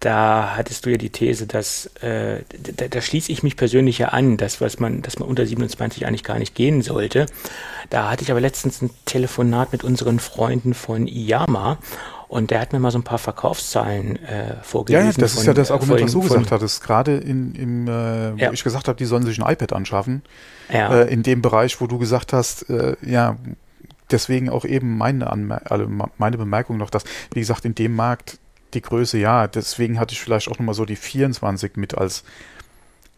da 0.00 0.54
hattest 0.56 0.86
du 0.86 0.90
ja 0.90 0.96
die 0.96 1.10
These, 1.10 1.46
dass 1.46 1.86
äh, 2.02 2.42
da, 2.76 2.86
da 2.88 3.00
schließe 3.00 3.32
ich 3.32 3.42
mich 3.42 3.56
persönlich 3.56 3.98
ja 3.98 4.08
an, 4.08 4.36
dass 4.36 4.60
was 4.60 4.78
man, 4.78 5.02
dass 5.02 5.18
man 5.18 5.28
unter 5.28 5.44
27 5.44 6.06
eigentlich 6.06 6.22
gar 6.22 6.38
nicht 6.38 6.54
gehen 6.54 6.82
sollte. 6.82 7.26
Da 7.90 8.10
hatte 8.10 8.22
ich 8.22 8.30
aber 8.30 8.40
letztens 8.40 8.80
ein 8.80 8.90
Telefonat 9.06 9.72
mit 9.72 9.82
unseren 9.82 10.20
Freunden 10.20 10.74
von 10.74 11.08
IAMA 11.08 11.78
und 12.28 12.50
der 12.50 12.60
hat 12.60 12.72
mir 12.72 12.78
mal 12.78 12.90
so 12.90 12.98
ein 12.98 13.04
paar 13.04 13.18
Verkaufszahlen 13.18 14.22
äh, 14.22 14.56
vorgelesen. 14.62 15.06
Ja, 15.06 15.12
das 15.16 15.32
von, 15.32 15.40
ist 15.40 15.46
ja 15.46 15.54
das 15.54 15.70
Argument, 15.70 16.02
was 16.02 16.12
du 16.12 16.20
von, 16.20 16.28
gesagt 16.28 16.52
hattest. 16.52 16.82
Gerade 16.82 17.16
in, 17.16 17.54
im, 17.54 17.88
äh, 17.88 18.34
wo 18.34 18.36
ja. 18.36 18.52
ich 18.52 18.62
gesagt 18.62 18.86
habe, 18.86 18.98
die 18.98 19.06
sollen 19.06 19.24
sich 19.24 19.40
ein 19.40 19.50
iPad 19.50 19.72
anschaffen. 19.72 20.22
Ja. 20.70 20.92
Äh, 20.92 21.12
in 21.12 21.22
dem 21.22 21.40
Bereich, 21.40 21.80
wo 21.80 21.86
du 21.86 21.98
gesagt 21.98 22.34
hast, 22.34 22.68
äh, 22.68 22.96
ja, 23.02 23.36
deswegen 24.10 24.50
auch 24.50 24.66
eben 24.66 24.98
meine, 24.98 25.30
Anmer 25.30 25.62
also 25.64 25.86
meine 26.18 26.36
Bemerkung 26.36 26.76
noch, 26.76 26.90
dass, 26.90 27.04
wie 27.32 27.40
gesagt, 27.40 27.64
in 27.64 27.74
dem 27.74 27.96
Markt 27.96 28.38
die 28.74 28.82
Größe, 28.82 29.16
ja, 29.16 29.46
deswegen 29.46 29.98
hatte 29.98 30.12
ich 30.12 30.20
vielleicht 30.20 30.48
auch 30.48 30.58
nochmal 30.58 30.74
so 30.74 30.84
die 30.84 30.96
24 30.96 31.76
mit 31.76 31.96
als 31.96 32.24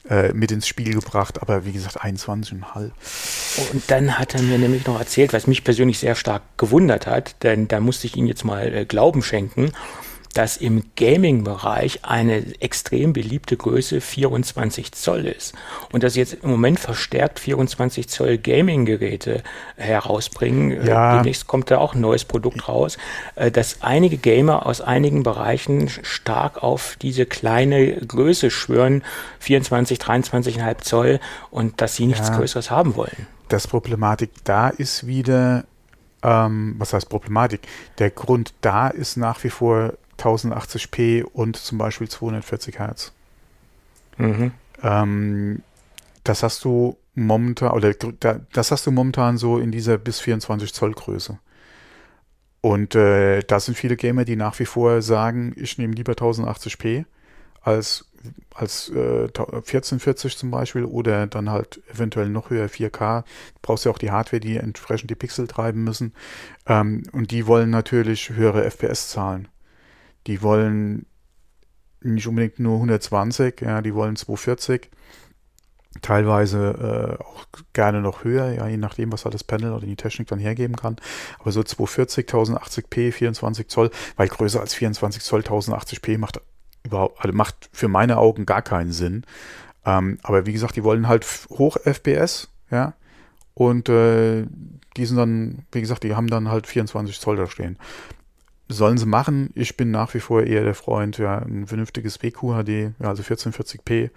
äh, 0.09 0.33
mit 0.33 0.51
ins 0.51 0.67
Spiel 0.67 0.95
gebracht, 0.95 1.43
aber 1.43 1.65
wie 1.65 1.73
gesagt 1.73 2.01
21,5. 2.01 2.91
Und 3.73 3.83
dann 3.89 4.19
hat 4.19 4.35
er 4.35 4.43
mir 4.43 4.59
nämlich 4.59 4.87
noch 4.87 4.99
erzählt, 4.99 5.33
was 5.33 5.47
mich 5.47 5.65
persönlich 5.65 5.99
sehr 5.99 6.15
stark 6.15 6.43
gewundert 6.57 7.07
hat, 7.07 7.43
denn 7.43 7.69
da 7.69 7.81
musste 7.81 8.07
ich 8.07 8.17
ihm 8.17 8.27
jetzt 8.27 8.45
mal 8.45 8.73
äh, 8.73 8.85
Glauben 8.85 9.23
schenken 9.23 9.73
dass 10.35 10.57
im 10.57 10.85
Gaming-Bereich 10.97 12.05
eine 12.05 12.45
extrem 12.61 13.13
beliebte 13.13 13.57
Größe 13.57 14.01
24 14.01 14.93
Zoll 14.93 15.27
ist 15.27 15.55
und 15.93 16.03
dass 16.03 16.15
jetzt 16.15 16.35
im 16.35 16.51
Moment 16.51 16.79
verstärkt 16.79 17.41
24 17.41 18.09
Zoll 18.09 18.39
Gaming-Geräte 18.39 19.43
herausbringen. 19.77 20.73
Äh, 20.73 20.89
ja. 20.89 21.17
Demnächst 21.17 21.47
kommt 21.47 21.71
da 21.71 21.79
auch 21.79 21.95
ein 21.95 22.01
neues 22.01 22.25
Produkt 22.25 22.69
raus, 22.69 22.97
äh, 23.35 23.51
dass 23.51 23.83
einige 23.83 24.19
Gamer 24.19 24.67
aus 24.67 24.81
einigen 24.81 25.23
Bereichen 25.23 25.89
stark 25.89 26.63
auf 26.63 26.97
diese 27.03 27.27
kleine 27.27 27.97
Größe 27.97 28.51
schwören, 28.51 29.03
24, 29.41 29.99
23,5 29.99 30.79
Zoll 30.79 31.21
und 31.51 31.81
dass 31.81 31.97
sie 31.97 32.07
nichts 32.07 32.29
ja. 32.29 32.37
Größeres 32.37 32.71
haben 32.71 32.95
wollen. 32.95 33.27
Das 33.49 33.67
Problematik 33.67 34.31
da 34.45 34.69
ist 34.69 35.09
wieder, 35.09 35.65
ähm, 36.23 36.77
was 36.79 36.93
heißt 36.93 37.09
Problematik? 37.09 37.63
Der 37.99 38.11
Grund 38.11 38.55
da 38.61 38.89
ist 38.89 39.17
nach 39.17 39.43
wie 39.43 39.51
vor 39.51 39.95
1080p 40.21 41.25
und 41.25 41.57
zum 41.57 41.79
Beispiel 41.79 42.09
240 42.09 42.79
Hertz. 42.79 43.13
Mhm. 44.19 44.53
Ähm, 44.83 45.63
das 46.25 46.43
hast 46.43 46.65
du 46.65 46.97
momentan, 47.15 47.71
oder 47.73 47.93
das 48.53 48.71
hast 48.71 48.87
du 48.87 48.91
momentan 48.91 49.37
so 49.37 49.59
in 49.59 49.73
dieser 49.73 49.99
bis 49.99 50.21
24 50.21 50.73
Zoll 50.73 50.93
Größe. 50.93 51.39
Und 52.61 52.95
äh, 52.95 53.41
da 53.41 53.59
sind 53.59 53.77
viele 53.77 53.97
Gamer, 53.97 54.25
die 54.25 54.37
nach 54.37 54.59
wie 54.59 54.67
vor 54.67 55.01
sagen, 55.01 55.55
ich 55.57 55.79
nehme 55.79 55.95
lieber 55.95 56.13
1080p 56.13 57.07
als, 57.63 58.07
als 58.55 58.91
äh, 58.91 59.25
1440 59.25 60.37
zum 60.37 60.51
Beispiel 60.51 60.85
oder 60.85 61.27
dann 61.27 61.51
halt 61.51 61.81
eventuell 61.91 62.29
noch 62.29 62.51
höher 62.51 62.67
4K. 62.69 63.23
Du 63.23 63.59
brauchst 63.63 63.87
ja 63.87 63.91
auch 63.91 63.99
die 63.99 64.11
Hardware, 64.11 64.41
die 64.41 64.59
entsprechend 64.59 65.11
die 65.11 65.15
Pixel 65.15 65.47
treiben 65.47 65.85
müssen. 65.85 66.13
Ähm, 66.67 67.05
und 67.13 67.31
die 67.31 67.47
wollen 67.47 67.71
natürlich 67.71 68.31
höhere 68.31 68.65
FPS-Zahlen. 68.65 69.49
Die 70.27 70.43
wollen 70.43 71.07
nicht 72.03 72.27
unbedingt 72.27 72.59
nur 72.59 72.77
120, 72.77 73.61
ja, 73.61 73.83
die 73.83 73.95
wollen 73.95 74.17
240. 74.17 74.91
Teilweise 76.03 77.19
äh, 77.19 77.23
auch 77.23 77.47
gerne 77.73 78.01
noch 78.01 78.23
höher, 78.23 78.53
ja, 78.53 78.69
je 78.69 78.77
nachdem, 78.77 79.13
was 79.13 79.25
halt 79.25 79.35
das 79.35 79.43
Panel 79.43 79.73
oder 79.73 79.87
die 79.87 79.97
Technik 79.97 80.29
dann 80.29 80.39
hergeben 80.39 80.77
kann. 80.77 80.97
Aber 81.41 81.51
so 81.51 81.63
240, 81.63 82.29
1080p, 82.29 83.13
24 83.13 83.69
Zoll, 83.69 83.91
weil 84.17 84.29
größer 84.29 84.61
als 84.61 84.73
24 84.75 85.23
Zoll 85.23 85.41
1080p 85.41 86.17
macht 86.17 86.41
überhaupt, 86.85 87.21
also 87.23 87.37
macht 87.37 87.69
für 87.73 87.89
meine 87.89 88.19
Augen 88.19 88.47
gar 88.47 88.63
keinen 88.63 88.93
Sinn. 88.93 89.25
Ähm, 89.85 90.19
aber 90.23 90.47
wie 90.47 90.53
gesagt, 90.53 90.77
die 90.77 90.85
wollen 90.85 91.09
halt 91.09 91.27
hoch 91.51 91.77
FPS, 91.77 92.49
ja, 92.71 92.95
und 93.55 93.89
äh, 93.89 94.47
die 94.97 95.07
sind 95.07 95.17
dann, 95.17 95.67
wie 95.73 95.81
gesagt, 95.81 96.05
die 96.05 96.15
haben 96.15 96.29
dann 96.29 96.51
halt 96.51 96.69
24 96.69 97.19
Zoll 97.19 97.37
da 97.37 97.47
stehen 97.49 97.79
sollen 98.71 98.99
sie 98.99 99.07
machen. 99.07 99.51
Ich 99.55 99.77
bin 99.77 99.91
nach 99.91 100.15
wie 100.15 100.21
vor 100.21 100.43
eher 100.43 100.65
der 100.65 100.75
Freund, 100.75 101.19
ja, 101.19 101.39
ein 101.39 101.67
vernünftiges 101.67 102.23
WQHD, 102.23 102.95
ja, 103.01 103.09
also 103.09 103.23
1440p, 103.23 104.11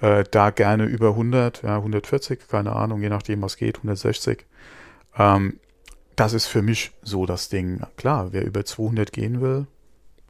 äh, 0.00 0.24
da 0.30 0.50
gerne 0.50 0.84
über 0.84 1.10
100, 1.10 1.62
ja, 1.62 1.76
140, 1.76 2.48
keine 2.48 2.74
Ahnung, 2.74 3.00
je 3.00 3.08
nachdem, 3.08 3.42
was 3.42 3.56
geht, 3.56 3.76
160. 3.76 4.44
Ähm, 5.16 5.60
das 6.16 6.32
ist 6.32 6.46
für 6.46 6.62
mich 6.62 6.92
so 7.02 7.26
das 7.26 7.48
Ding. 7.48 7.80
Klar, 7.96 8.32
wer 8.32 8.44
über 8.44 8.64
200 8.64 9.12
gehen 9.12 9.40
will, 9.40 9.66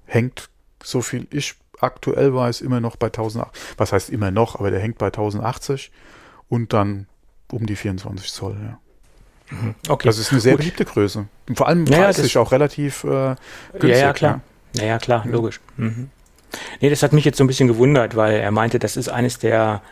hängt, 0.05 0.51
so 0.83 1.01
viel 1.01 1.27
ich 1.31 1.55
aktuell 1.81 2.35
weiß, 2.35 2.61
immer 2.61 2.81
noch 2.81 2.97
bei 2.97 3.07
1080, 3.07 3.79
was 3.79 3.93
heißt 3.93 4.11
immer 4.11 4.31
noch, 4.31 4.57
aber 4.57 4.71
der 4.71 4.81
hängt 4.81 4.99
bei 4.99 5.07
1080 5.07 5.91
und 6.49 6.73
dann 6.73 7.07
um 7.51 7.67
die 7.67 7.77
24 7.77 8.33
Zoll, 8.33 8.57
ja. 8.63 8.79
Mhm. 9.53 9.75
Okay. 9.89 10.09
Das 10.09 10.19
ist 10.19 10.33
eine 10.33 10.41
sehr 10.41 10.53
Gut. 10.53 10.61
beliebte 10.61 10.85
Größe. 10.85 11.27
Und 11.49 11.57
vor 11.57 11.69
allem 11.69 11.85
naja, 11.85 12.05
preislich 12.05 12.39
auch 12.39 12.53
relativ 12.53 13.05
äh, 13.05 13.35
günstig. 13.73 13.91
Ja, 13.91 13.97
ja, 13.97 14.13
klar. 14.13 14.41
Ja, 14.75 14.85
ja 14.85 14.99
klar, 14.99 15.25
logisch. 15.27 15.61
Mhm. 15.77 16.11
Nee, 16.81 16.91
das 16.91 17.03
hat 17.03 17.13
mich 17.13 17.25
jetzt 17.25 17.39
so 17.39 17.45
ein 17.45 17.47
bisschen 17.47 17.69
gewundert, 17.69 18.17
weil 18.17 18.35
er 18.37 18.51
meinte, 18.51 18.79
das 18.79 18.97
ist 18.97 19.09
eines 19.09 19.39
der 19.39 19.83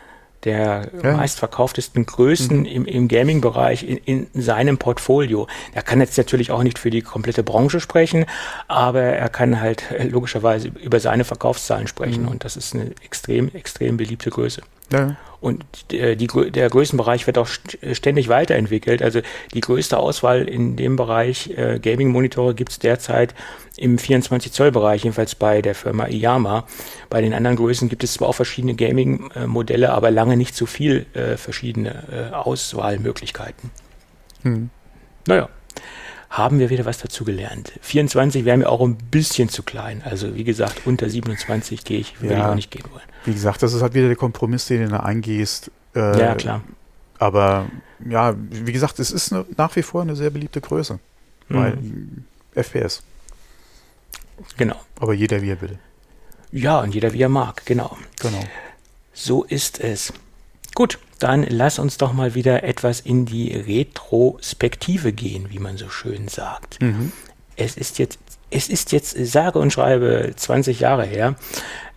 der 0.43 0.89
ja. 1.03 1.17
meistverkauftesten 1.17 2.05
Größen 2.05 2.61
mhm. 2.61 2.65
im, 2.65 2.85
im 2.85 3.07
Gaming-Bereich 3.07 3.83
in, 3.83 3.97
in 3.97 4.41
seinem 4.41 4.77
Portfolio. 4.77 5.47
Er 5.73 5.83
kann 5.83 5.99
jetzt 5.99 6.17
natürlich 6.17 6.51
auch 6.51 6.63
nicht 6.63 6.79
für 6.79 6.89
die 6.89 7.01
komplette 7.01 7.43
Branche 7.43 7.79
sprechen, 7.79 8.25
aber 8.67 9.01
er 9.01 9.29
kann 9.29 9.61
halt 9.61 9.83
logischerweise 10.09 10.69
über 10.69 10.99
seine 10.99 11.25
Verkaufszahlen 11.25 11.87
sprechen 11.87 12.23
mhm. 12.23 12.29
und 12.29 12.43
das 12.43 12.57
ist 12.57 12.73
eine 12.73 12.91
extrem, 13.03 13.49
extrem 13.53 13.97
beliebte 13.97 14.29
Größe. 14.29 14.61
Ja. 14.91 15.15
Und 15.41 15.65
die, 15.89 16.15
die, 16.15 16.51
der 16.51 16.69
Größenbereich 16.69 17.25
wird 17.25 17.39
auch 17.39 17.47
ständig 17.91 18.29
weiterentwickelt. 18.29 19.01
Also 19.01 19.21
die 19.53 19.61
größte 19.61 19.97
Auswahl 19.97 20.47
in 20.47 20.75
dem 20.75 20.95
Bereich 20.95 21.49
äh, 21.57 21.79
Gaming-Monitore 21.79 22.53
gibt 22.53 22.71
es 22.71 22.79
derzeit 22.79 23.33
im 23.75 23.97
24-Zoll-Bereich, 23.97 25.03
jedenfalls 25.03 25.33
bei 25.33 25.63
der 25.63 25.73
Firma 25.73 26.07
Iyama. 26.07 26.67
Bei 27.09 27.21
den 27.21 27.33
anderen 27.33 27.57
Größen 27.57 27.89
gibt 27.89 28.03
es 28.03 28.13
zwar 28.13 28.29
auch 28.29 28.35
verschiedene 28.35 28.75
Gaming-Modelle, 28.75 29.91
aber 29.91 30.11
lange 30.11 30.37
nicht 30.37 30.55
so 30.55 30.67
viel 30.67 31.07
äh, 31.13 31.37
verschiedene 31.37 32.29
äh, 32.31 32.35
Auswahlmöglichkeiten. 32.35 33.71
Hm. 34.43 34.69
Naja, 35.27 35.49
haben 36.31 36.59
wir 36.59 36.69
wieder 36.69 36.85
was 36.85 36.97
dazu 36.97 37.25
gelernt. 37.25 37.73
24 37.81 38.45
wäre 38.45 38.57
mir 38.57 38.69
auch 38.69 38.81
ein 38.81 38.95
bisschen 38.95 39.49
zu 39.49 39.63
klein. 39.63 40.01
Also 40.03 40.33
wie 40.35 40.45
gesagt, 40.45 40.81
unter 40.85 41.09
27 41.09 41.83
gehe 41.83 41.99
ich, 41.99 42.21
würde 42.21 42.35
ja. 42.35 42.39
ich 42.39 42.45
auch 42.45 42.55
nicht 42.55 42.71
gehen 42.71 42.85
wollen. 42.91 43.03
Wie 43.25 43.33
gesagt, 43.33 43.61
das 43.61 43.73
ist 43.73 43.81
halt 43.81 43.93
wieder 43.93 44.07
der 44.07 44.15
Kompromiss, 44.15 44.65
den 44.65 44.83
du 44.83 44.87
da 44.87 45.01
eingehst. 45.01 45.69
Äh, 45.93 46.19
ja, 46.19 46.35
klar. 46.35 46.61
Aber 47.19 47.67
ja, 48.09 48.33
wie 48.49 48.71
gesagt, 48.71 48.99
es 48.99 49.11
ist 49.11 49.33
eine, 49.33 49.45
nach 49.57 49.75
wie 49.75 49.83
vor 49.83 50.01
eine 50.01 50.15
sehr 50.15 50.29
beliebte 50.29 50.61
Größe. 50.61 50.99
Mhm. 51.49 51.55
Weil 51.55 51.77
FPS. 52.55 53.03
Genau. 54.55 54.79
Aber 54.99 55.13
jeder 55.13 55.41
wie 55.41 55.49
er 55.49 55.61
will. 55.61 55.77
Ja, 56.53 56.79
und 56.79 56.95
jeder 56.95 57.11
wie 57.11 57.21
er 57.21 57.29
mag, 57.29 57.65
genau. 57.65 57.97
Genau. 58.21 58.43
So 59.13 59.43
ist 59.43 59.81
es. 59.81 60.13
Gut, 60.75 60.99
dann 61.19 61.43
lass 61.43 61.79
uns 61.79 61.97
doch 61.97 62.13
mal 62.13 62.33
wieder 62.33 62.63
etwas 62.63 62.99
in 62.99 63.25
die 63.25 63.53
Retrospektive 63.53 65.11
gehen, 65.11 65.47
wie 65.49 65.59
man 65.59 65.77
so 65.77 65.89
schön 65.89 66.27
sagt. 66.27 66.81
Mhm. 66.81 67.11
Es 67.55 67.75
ist 67.75 67.99
jetzt 67.99 68.19
es 68.51 68.67
ist 68.67 68.91
jetzt 68.91 69.15
sage 69.25 69.59
und 69.59 69.71
schreibe 69.71 70.33
20 70.35 70.81
Jahre 70.81 71.05
her, 71.05 71.35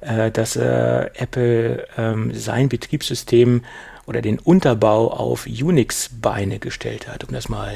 äh, 0.00 0.30
dass 0.30 0.54
äh, 0.56 1.10
Apple 1.14 1.88
ähm, 1.98 2.32
sein 2.32 2.68
Betriebssystem 2.68 3.64
oder 4.06 4.22
den 4.22 4.38
Unterbau 4.38 5.10
auf 5.10 5.46
Unix-Beine 5.46 6.60
gestellt 6.60 7.08
hat, 7.08 7.24
um 7.24 7.32
das 7.32 7.48
mal 7.48 7.72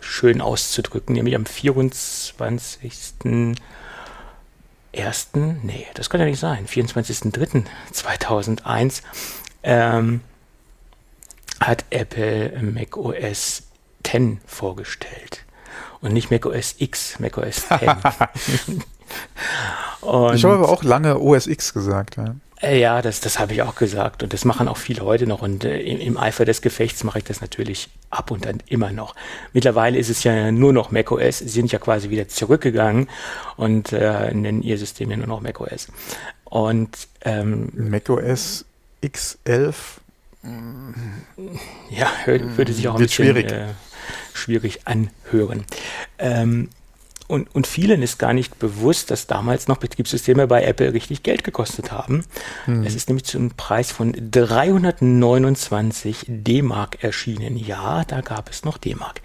schön 0.00 0.40
auszudrücken, 0.40 1.14
nämlich 1.14 1.36
am 1.36 1.46
24. 1.46 2.80
1., 4.92 5.28
nee, 5.62 5.86
das 5.94 6.10
kann 6.10 6.20
ja 6.20 6.26
nicht 6.26 6.40
sein, 6.40 6.66
24.03.2001 6.66 9.02
ähm, 9.62 10.20
hat 11.60 11.84
Apple 11.90 12.60
Mac 12.62 12.96
OS 12.96 13.64
10 14.04 14.40
vorgestellt. 14.46 15.44
Und 16.00 16.12
nicht 16.12 16.30
Mac 16.30 16.46
OS 16.46 16.76
X, 16.78 17.18
Mac 17.18 17.38
OS 17.38 17.66
10. 17.68 17.78
ich 20.34 20.44
habe 20.44 20.54
aber 20.54 20.68
auch 20.68 20.82
lange 20.82 21.18
OS 21.18 21.46
X 21.46 21.72
gesagt. 21.72 22.16
Ja. 22.16 22.36
Äh, 22.60 22.80
ja, 22.80 23.02
das, 23.02 23.20
das 23.20 23.38
habe 23.38 23.52
ich 23.52 23.62
auch 23.62 23.74
gesagt 23.74 24.22
und 24.22 24.32
das 24.32 24.44
machen 24.44 24.66
auch 24.68 24.78
viele 24.78 25.02
heute 25.02 25.26
noch 25.26 25.42
und 25.42 25.64
äh, 25.64 25.78
im, 25.80 26.00
im, 26.00 26.16
Eifer 26.16 26.46
des 26.46 26.62
Gefechts 26.62 27.04
mache 27.04 27.18
ich 27.18 27.24
das 27.24 27.40
natürlich 27.40 27.90
ab 28.08 28.30
und 28.30 28.46
dann 28.46 28.62
immer 28.66 28.92
noch. 28.92 29.14
Mittlerweile 29.52 29.98
ist 29.98 30.08
es 30.08 30.24
ja 30.24 30.50
nur 30.50 30.72
noch 30.72 30.90
macOS, 30.90 31.38
sie 31.38 31.48
sind 31.48 31.70
ja 31.70 31.78
quasi 31.78 32.08
wieder 32.08 32.28
zurückgegangen 32.28 33.08
und 33.56 33.92
äh, 33.92 34.32
nennen 34.32 34.62
ihr 34.62 34.78
System 34.78 35.10
ja 35.10 35.18
nur 35.18 35.26
noch 35.26 35.42
macOS. 35.42 35.88
Und 36.44 37.08
ähm, 37.22 37.72
macOS 37.74 38.64
X11 39.02 39.74
ja, 41.90 42.08
würde 42.26 42.72
sich 42.72 42.88
auch 42.88 42.94
ein 42.94 43.02
bisschen 43.02 43.26
schwierig, 43.26 43.52
äh, 43.52 43.68
schwierig 44.32 44.80
anhören. 44.86 45.64
Ähm, 46.18 46.68
und, 47.28 47.52
und 47.54 47.66
vielen 47.66 48.02
ist 48.02 48.18
gar 48.18 48.32
nicht 48.32 48.58
bewusst, 48.60 49.10
dass 49.10 49.26
damals 49.26 49.66
noch 49.66 49.78
Betriebssysteme 49.78 50.46
bei 50.46 50.62
Apple 50.62 50.92
richtig 50.92 51.24
Geld 51.24 51.42
gekostet 51.42 51.90
haben. 51.90 52.24
Hm. 52.66 52.84
Es 52.84 52.94
ist 52.94 53.08
nämlich 53.08 53.24
zu 53.24 53.38
einem 53.38 53.50
Preis 53.50 53.90
von 53.90 54.14
329 54.30 56.26
D-Mark 56.28 57.02
erschienen. 57.02 57.56
Ja, 57.56 58.04
da 58.04 58.20
gab 58.20 58.48
es 58.48 58.64
noch 58.64 58.78
D-Mark. 58.78 59.22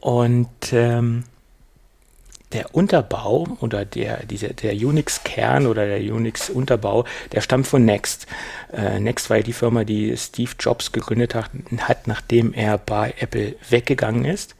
Und 0.00 0.72
ähm, 0.72 1.24
der 2.54 2.74
Unterbau 2.74 3.46
oder 3.60 3.84
der, 3.84 4.24
diese, 4.24 4.48
der 4.54 4.72
Unix-Kern 4.72 5.66
oder 5.66 5.86
der 5.86 6.00
Unix-Unterbau, 6.00 7.04
der 7.32 7.40
stammt 7.40 7.66
von 7.66 7.84
Next. 7.84 8.26
Äh, 8.72 9.00
Next 9.00 9.28
war 9.28 9.38
ja 9.38 9.42
die 9.42 9.52
Firma, 9.52 9.84
die 9.84 10.16
Steve 10.16 10.52
Jobs 10.58 10.92
gegründet 10.92 11.34
hat, 11.34 11.50
hat 11.78 12.06
nachdem 12.06 12.54
er 12.54 12.78
bei 12.78 13.14
Apple 13.18 13.56
weggegangen 13.68 14.24
ist. 14.24 14.54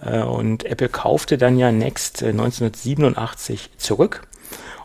Äh, 0.00 0.22
und 0.22 0.64
Apple 0.64 0.88
kaufte 0.88 1.36
dann 1.36 1.58
ja 1.58 1.72
Next 1.72 2.22
1987 2.22 3.66
äh, 3.74 3.78
zurück. 3.78 4.22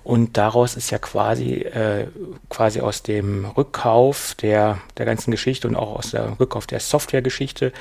Und 0.08 0.38
daraus 0.38 0.78
ist 0.78 0.90
ja 0.90 1.00
quasi, 1.00 1.56
äh, 1.56 2.08
quasi 2.48 2.80
aus 2.80 3.04
dem 3.04 3.44
Rückkauf 3.44 4.36
der, 4.36 4.78
der 4.96 5.06
ganzen 5.06 5.32
Geschichte 5.32 5.68
und 5.68 5.76
auch 5.76 5.98
aus 5.98 6.12
dem 6.12 6.32
Rückkauf 6.40 6.66
der 6.66 6.80
Softwaregeschichte, 6.80 7.74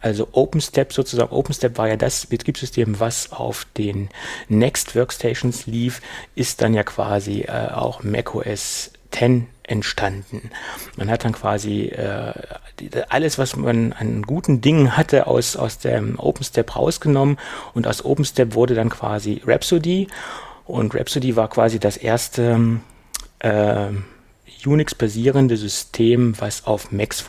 also 0.00 0.28
OpenStep 0.30 0.92
sozusagen. 0.92 1.32
OpenStep 1.32 1.78
war 1.78 1.88
ja 1.88 1.96
das 1.96 2.26
Betriebssystem, 2.26 3.00
was 3.00 3.32
auf 3.32 3.66
den 3.76 4.10
Next 4.48 4.94
Workstations 4.94 5.66
lief, 5.66 6.00
ist 6.36 6.62
dann 6.62 6.72
ja 6.72 6.84
quasi 6.84 7.40
äh, 7.48 7.72
auch 7.72 8.04
macOS 8.04 8.92
10 9.10 9.48
entstanden. 9.64 10.52
Man 10.96 11.10
hat 11.10 11.24
dann 11.24 11.32
quasi 11.32 11.86
äh, 11.86 12.32
alles, 13.08 13.38
was 13.38 13.56
man 13.56 13.92
an 13.92 14.22
guten 14.22 14.60
Dingen 14.60 14.96
hatte, 14.96 15.26
aus, 15.26 15.56
aus 15.56 15.78
dem 15.78 16.16
OpenStep 16.20 16.76
rausgenommen 16.76 17.38
und 17.74 17.88
aus 17.88 18.04
OpenStep 18.04 18.54
wurde 18.54 18.76
dann 18.76 18.88
quasi 18.88 19.42
Rhapsody 19.44 20.06
und 20.64 20.94
Rhapsody 20.94 21.36
war 21.36 21.48
quasi 21.48 21.78
das 21.78 21.96
erste 21.96 22.80
äh, 23.40 23.88
Unix-basierende 24.64 25.56
System, 25.56 26.34
was 26.38 26.66
auf 26.66 26.92
Macs 26.92 27.24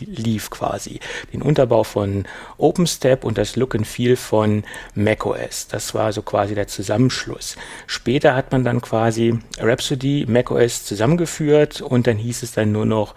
lief 0.00 0.50
quasi. 0.50 1.00
Den 1.32 1.42
Unterbau 1.42 1.84
von 1.84 2.26
OpenStep 2.58 3.24
und 3.24 3.38
das 3.38 3.56
Look 3.56 3.74
and 3.74 3.86
Feel 3.86 4.16
von 4.16 4.64
macOS. 4.94 5.68
Das 5.68 5.94
war 5.94 6.12
so 6.12 6.22
quasi 6.22 6.54
der 6.54 6.68
Zusammenschluss. 6.68 7.56
Später 7.86 8.34
hat 8.34 8.52
man 8.52 8.64
dann 8.64 8.80
quasi 8.80 9.38
Rhapsody, 9.58 10.26
macOS 10.28 10.84
zusammengeführt 10.84 11.80
und 11.80 12.06
dann 12.06 12.18
hieß 12.18 12.42
es 12.42 12.52
dann 12.52 12.72
nur 12.72 12.86
noch 12.86 13.14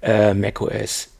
äh, 0.00 0.34
macOS 0.34 1.08
10. 1.08 1.11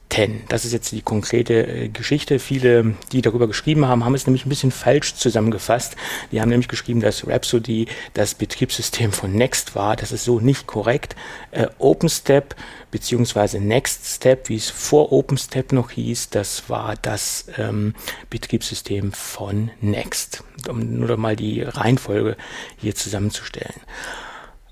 Das 0.48 0.66
ist 0.66 0.72
jetzt 0.72 0.92
die 0.92 1.00
konkrete 1.00 1.66
äh, 1.66 1.88
Geschichte. 1.88 2.38
Viele, 2.38 2.94
die 3.12 3.22
darüber 3.22 3.46
geschrieben 3.46 3.86
haben, 3.86 4.04
haben 4.04 4.14
es 4.14 4.26
nämlich 4.26 4.44
ein 4.44 4.50
bisschen 4.50 4.70
falsch 4.70 5.14
zusammengefasst. 5.14 5.96
Die 6.30 6.40
haben 6.40 6.50
nämlich 6.50 6.68
geschrieben, 6.68 7.00
dass 7.00 7.26
Rhapsody 7.26 7.86
das 8.12 8.34
Betriebssystem 8.34 9.12
von 9.12 9.32
Next 9.32 9.74
war. 9.74 9.96
Das 9.96 10.12
ist 10.12 10.24
so 10.24 10.38
nicht 10.38 10.66
korrekt. 10.66 11.16
Äh, 11.50 11.68
OpenStep 11.78 12.54
beziehungsweise 12.90 13.58
NextStep, 13.58 14.50
wie 14.50 14.56
es 14.56 14.68
vor 14.68 15.12
OpenStep 15.12 15.72
noch 15.72 15.90
hieß, 15.90 16.28
das 16.28 16.68
war 16.68 16.94
das 17.00 17.46
ähm, 17.56 17.94
Betriebssystem 18.28 19.12
von 19.12 19.70
Next. 19.80 20.44
Um 20.68 20.98
nur 20.98 21.16
mal 21.16 21.36
die 21.36 21.62
Reihenfolge 21.62 22.36
hier 22.76 22.94
zusammenzustellen. 22.94 23.80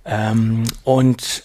Ähm, 0.04 0.64
und 0.84 1.44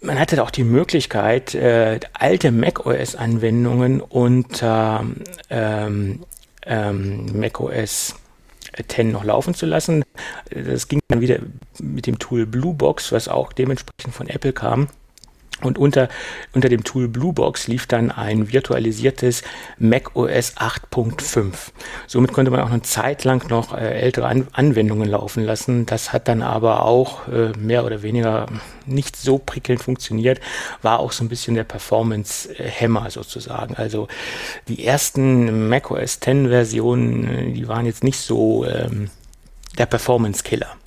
man 0.00 0.18
hatte 0.18 0.42
auch 0.42 0.50
die 0.50 0.64
Möglichkeit, 0.64 1.54
äh, 1.54 2.00
alte 2.12 2.52
macOS-Anwendungen 2.52 4.00
unter 4.00 5.04
ähm, 5.50 6.20
ähm, 6.66 7.26
macOS 7.38 8.14
10 8.86 9.12
noch 9.12 9.24
laufen 9.24 9.54
zu 9.54 9.66
lassen. 9.66 10.04
Das 10.50 10.88
ging 10.88 11.00
dann 11.08 11.20
wieder 11.20 11.40
mit 11.80 12.06
dem 12.06 12.18
Tool 12.18 12.46
Bluebox, 12.46 13.12
was 13.12 13.28
auch 13.28 13.52
dementsprechend 13.52 14.14
von 14.14 14.28
Apple 14.28 14.52
kam. 14.52 14.88
Und 15.62 15.78
unter, 15.78 16.08
unter 16.54 16.68
dem 16.68 16.84
Tool 16.84 17.08
Bluebox 17.08 17.68
lief 17.68 17.86
dann 17.86 18.10
ein 18.10 18.52
virtualisiertes 18.52 19.42
Mac 19.78 20.16
OS 20.16 20.56
8.5. 20.56 21.52
Somit 22.06 22.32
konnte 22.32 22.50
man 22.50 22.60
auch 22.60 22.70
eine 22.70 22.82
Zeit 22.82 23.24
lang 23.24 23.48
noch 23.50 23.74
äh, 23.74 24.00
ältere 24.00 24.26
An 24.26 24.46
Anwendungen 24.52 25.08
laufen 25.08 25.44
lassen. 25.44 25.86
Das 25.86 26.12
hat 26.12 26.28
dann 26.28 26.42
aber 26.42 26.84
auch 26.84 27.28
äh, 27.28 27.52
mehr 27.58 27.84
oder 27.84 28.02
weniger 28.02 28.46
nicht 28.86 29.16
so 29.16 29.38
prickelnd 29.38 29.82
funktioniert, 29.82 30.40
war 30.82 31.00
auch 31.00 31.12
so 31.12 31.24
ein 31.24 31.28
bisschen 31.28 31.54
der 31.54 31.64
Performance-Hämmer 31.64 33.10
sozusagen. 33.10 33.74
Also 33.76 34.08
die 34.68 34.84
ersten 34.84 35.68
Mac 35.68 35.90
OS 35.90 36.20
10 36.20 36.48
Versionen, 36.48 37.24
äh, 37.28 37.52
die 37.52 37.68
waren 37.68 37.86
jetzt 37.86 38.04
nicht 38.04 38.18
so 38.18 38.64
ähm, 38.64 39.10
der 39.78 39.86
Performance-Killer. 39.86 40.79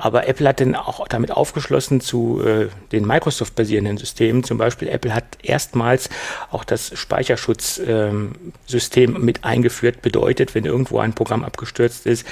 Aber 0.00 0.28
Apple 0.28 0.48
hat 0.48 0.60
dann 0.60 0.76
auch 0.76 1.08
damit 1.08 1.32
aufgeschlossen 1.32 2.00
zu 2.00 2.40
äh, 2.40 2.68
den 2.92 3.04
Microsoft-basierenden 3.04 3.96
Systemen. 3.96 4.44
Zum 4.44 4.56
Beispiel 4.56 4.86
Apple 4.86 5.12
hat 5.12 5.24
erstmals 5.42 6.08
auch 6.52 6.62
das 6.62 6.96
Speicherschutzsystem 6.96 9.16
ähm, 9.16 9.24
mit 9.24 9.44
eingeführt. 9.44 10.00
Bedeutet, 10.00 10.54
wenn 10.54 10.64
irgendwo 10.64 11.00
ein 11.00 11.14
Programm 11.14 11.42
abgestürzt 11.42 12.06
ist, 12.06 12.24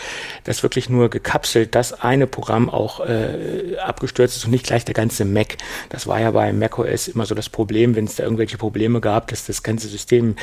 dass 0.45 0.63
wirklich 0.63 0.89
nur 0.89 1.11
gekapselt 1.11 1.75
das 1.75 1.93
eine 1.93 2.29
Programm 2.29 2.71
auch 2.71 3.01
äh, 3.01 3.77
abgestürzt 3.79 4.37
ist 4.37 4.45
und 4.45 4.53
nicht 4.53 4.67
gleich 4.67 4.85
der 4.85 4.95
ganze 4.95 5.25
Mac. 5.25 5.57
Das 5.89 6.07
war 6.07 6.21
ja 6.21 6.31
bei 6.31 6.53
macOS 6.53 7.09
immer 7.09 7.27
so 7.27 7.35
das 7.35 7.49
Problem, 7.49 7.97
wenn 7.97 8.05
es 8.05 8.15
da 8.15 8.23
irgendwelche 8.23 8.59
Probleme 8.59 9.01
gab, 9.01 9.27
dass 9.27 9.45
das 9.45 9.65
ganze 9.65 9.89
System 9.89 10.37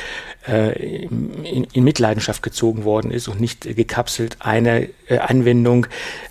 äh, 0.46 1.04
in, 1.04 1.64
in, 1.72 1.84
Mitleidenschaft 1.84 2.42
gezogen 2.42 2.84
worden 2.84 3.10
ist 3.10 3.28
und 3.28 3.40
nicht 3.40 3.62
gekapselt 3.62 4.36
eine 4.40 4.90
äh, 5.08 5.18
Anwendung 5.18 5.86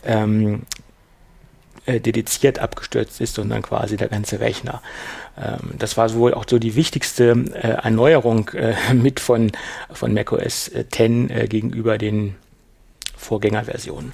ähm, 0.05 0.32
äh, 1.85 1.99
dediziert 1.99 2.59
abgestürzt 2.59 3.19
ist, 3.19 3.35
sondern 3.35 3.61
quasi 3.61 3.97
der 3.97 4.07
ganze 4.07 4.39
Rechner. 4.39 4.81
Ähm, 5.37 5.71
das 5.77 5.97
war 5.97 6.13
wohl 6.13 6.33
auch 6.33 6.45
so 6.49 6.57
die 6.57 6.75
wichtigste 6.75 7.31
äh, 7.53 7.83
Erneuerung 7.83 8.49
äh, 8.49 8.73
mit 8.93 9.19
von, 9.19 9.51
von 9.91 10.13
macOS 10.13 10.71
10 10.91 11.29
äh, 11.29 11.47
gegenüber 11.47 11.97
den 11.97 12.35
Vorgängerversionen 13.23 14.13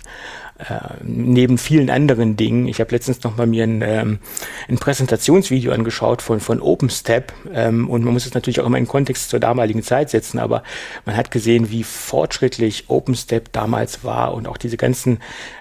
äh, 0.59 0.79
neben 1.03 1.57
vielen 1.57 1.89
anderen 1.89 2.35
Dingen. 2.35 2.67
Ich 2.67 2.79
habe 2.79 2.91
letztens 2.91 3.23
noch 3.23 3.37
mal 3.37 3.47
mir 3.47 3.63
ein, 3.63 3.81
ähm, 3.81 4.19
ein 4.67 4.77
Präsentationsvideo 4.77 5.71
angeschaut 5.71 6.21
von, 6.21 6.39
von 6.39 6.61
OpenStep 6.61 7.33
ähm, 7.53 7.89
und 7.89 8.03
man 8.03 8.13
muss 8.13 8.25
es 8.25 8.33
natürlich 8.33 8.59
auch 8.59 8.65
immer 8.65 8.77
in 8.77 8.87
Kontext 8.87 9.29
zur 9.29 9.39
damaligen 9.39 9.83
Zeit 9.83 10.09
setzen, 10.09 10.39
aber 10.39 10.63
man 11.05 11.15
hat 11.15 11.31
gesehen, 11.31 11.71
wie 11.71 11.83
fortschrittlich 11.83 12.85
OpenStep 12.89 13.51
damals 13.53 14.03
war 14.03 14.33
und 14.33 14.47
auch 14.47 14.57
diese 14.57 14.77
ganzen 14.77 15.19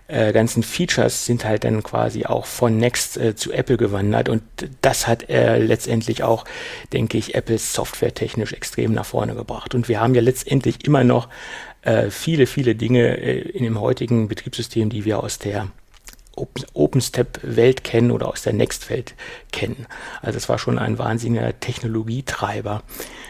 äh, 0.09 0.33
ganzen 0.33 0.63
Features 0.63 1.27
sind 1.27 1.45
halt 1.45 1.65
dann 1.65 1.83
quasi 1.83 2.25
auch 2.25 2.47
von 2.47 2.79
Next 2.79 3.19
äh, 3.19 3.37
zu 3.37 3.53
Apple 3.53 3.77
gewandert 3.77 4.31
und 4.31 4.43
das 4.81 5.07
hat 5.07 5.29
äh, 5.29 5.59
letztendlich 5.59 6.23
auch, 6.23 6.45
denke 6.95 7.19
ich, 7.19 7.35
Apples 7.35 7.75
Software 7.75 8.15
technisch 8.15 8.55
extrem 8.55 8.93
nach 8.93 9.05
vorne 9.05 9.35
gebracht. 9.35 9.75
Und 9.75 9.89
wir 9.89 10.01
haben 10.01 10.15
ja 10.15 10.23
letztendlich 10.23 10.87
immer 10.87 11.05
noch 11.05 11.29
äh, 11.83 12.11
viele, 12.11 12.47
viele 12.47 12.75
Dinge 12.75 13.19
äh, 13.19 13.41
in 13.41 13.65
dem 13.65 13.81
heutigen 13.81 14.29
Betriebssystem, 14.29 14.91
die 14.91 15.05
wir 15.05 15.23
aus 15.23 15.39
der 15.39 15.69
OpenStep-Welt 16.75 17.83
kennen 17.83 18.11
oder 18.11 18.29
aus 18.29 18.43
der 18.43 18.53
Next-Welt 18.53 19.15
kennen. 19.53 19.87
Also 20.23 20.37
es 20.37 20.49
war 20.49 20.59
schon 20.59 20.79
ein 20.79 20.99
wahnsinniger 20.99 21.59
Technologietreiber, 21.59 22.83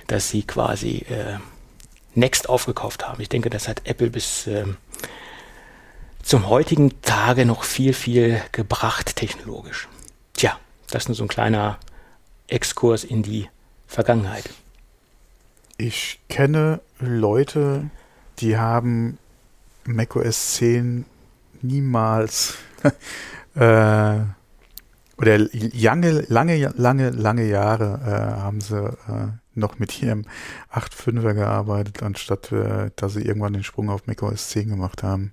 dass 0.07 0.29
sie 0.29 0.43
quasi 0.43 1.07
äh, 1.09 1.39
Next 2.15 2.49
aufgekauft 2.49 3.07
haben. 3.07 3.21
Ich 3.21 3.29
denke, 3.29 3.51
das 3.51 3.69
hat 3.69 3.83
Apple 3.85 4.11
bis 4.11 4.47
äh, 4.47 4.65
zum 6.23 6.49
heutigen 6.49 7.01
Tage 7.03 7.47
noch 7.47 7.65
viel, 7.65 7.93
viel 7.93 8.43
gebracht 8.53 9.17
technologisch. 9.17 9.89
Tja, 10.35 10.59
das 10.91 11.05
ist 11.05 11.09
nur 11.09 11.15
so 11.15 11.25
ein 11.25 11.29
kleiner 11.29 11.79
Exkurs 12.49 13.05
in 13.05 13.23
die 13.23 13.49
Vergangenheit. 13.87 14.45
Ich 15.79 16.19
kenne 16.29 16.81
Leute, 16.99 17.91
die 18.41 18.57
haben 18.57 19.19
macOS 19.85 20.55
10 20.55 21.05
niemals 21.63 22.55
äh, 23.55 24.19
oder 25.17 25.39
lange, 25.39 26.25
lange, 26.29 26.73
lange, 26.77 27.11
lange 27.11 27.45
Jahre 27.45 28.01
äh, 28.07 28.41
haben 28.41 28.61
sie 28.61 28.77
äh, 28.77 29.29
noch 29.55 29.79
mit 29.79 30.01
ihrem 30.01 30.25
8.5er 30.73 31.35
gearbeitet, 31.35 32.03
anstatt 32.03 32.53
äh, 32.53 32.91
dass 32.95 33.15
sie 33.15 33.23
irgendwann 33.23 33.53
den 33.53 33.65
Sprung 33.65 33.91
auf 33.91 34.07
macOS 34.07 34.51
10 34.51 34.69
gemacht 34.69 35.03
haben. 35.03 35.33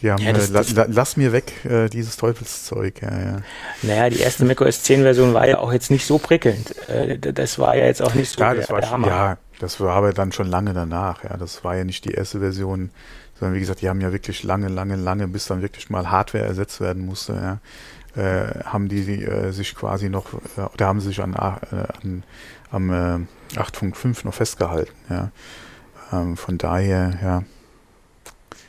Die 0.00 0.10
haben, 0.10 0.22
ja, 0.22 0.32
das, 0.32 0.48
äh, 0.48 0.52
la, 0.52 0.84
la, 0.84 0.86
lass 0.88 1.18
mir 1.18 1.32
weg, 1.32 1.62
äh, 1.66 1.90
dieses 1.90 2.16
Teufelszeug. 2.16 3.02
Ja, 3.02 3.20
ja. 3.20 3.42
Naja, 3.82 4.08
die 4.08 4.20
erste 4.20 4.46
macOS 4.46 4.82
10 4.82 5.02
Version 5.02 5.34
war 5.34 5.46
ja 5.46 5.58
auch 5.58 5.72
jetzt 5.72 5.90
nicht 5.90 6.06
so 6.06 6.16
prickelnd. 6.16 6.74
Äh, 6.88 7.18
das 7.18 7.58
war 7.58 7.76
ja 7.76 7.84
jetzt 7.84 8.00
auch 8.00 8.14
nicht 8.14 8.30
so 8.30 8.40
ja, 8.40 8.54
das 8.54 8.70
war 8.70 8.82
schon, 8.82 9.04
Ja, 9.04 9.36
das 9.60 9.78
war 9.78 9.94
aber 9.94 10.12
dann 10.12 10.32
schon 10.32 10.48
lange 10.48 10.74
danach. 10.74 11.22
Ja, 11.22 11.36
das 11.36 11.62
war 11.62 11.76
ja 11.76 11.84
nicht 11.84 12.04
die 12.04 12.12
erste 12.12 12.40
Version, 12.40 12.90
sondern 13.38 13.54
wie 13.54 13.60
gesagt, 13.60 13.80
die 13.80 13.88
haben 13.88 14.00
ja 14.00 14.12
wirklich 14.12 14.42
lange, 14.42 14.68
lange, 14.68 14.96
lange, 14.96 15.28
bis 15.28 15.46
dann 15.46 15.62
wirklich 15.62 15.88
mal 15.88 16.10
Hardware 16.10 16.44
ersetzt 16.44 16.80
werden 16.80 17.06
musste. 17.06 17.34
Ja 17.34 17.60
äh, 18.16 18.64
haben 18.64 18.88
die 18.88 19.22
äh, 19.22 19.52
sich 19.52 19.74
quasi 19.74 20.08
noch, 20.08 20.34
äh, 20.56 20.62
oder 20.72 20.86
haben 20.86 21.00
sich 21.00 21.22
an, 21.22 21.34
äh, 21.34 21.36
an 22.02 22.24
am 22.70 22.90
8.5 23.56 24.24
noch 24.24 24.34
festgehalten. 24.34 24.94
Ja. 25.08 25.32
Ähm, 26.12 26.36
von 26.36 26.56
daher, 26.56 27.18
ja. 27.22 27.42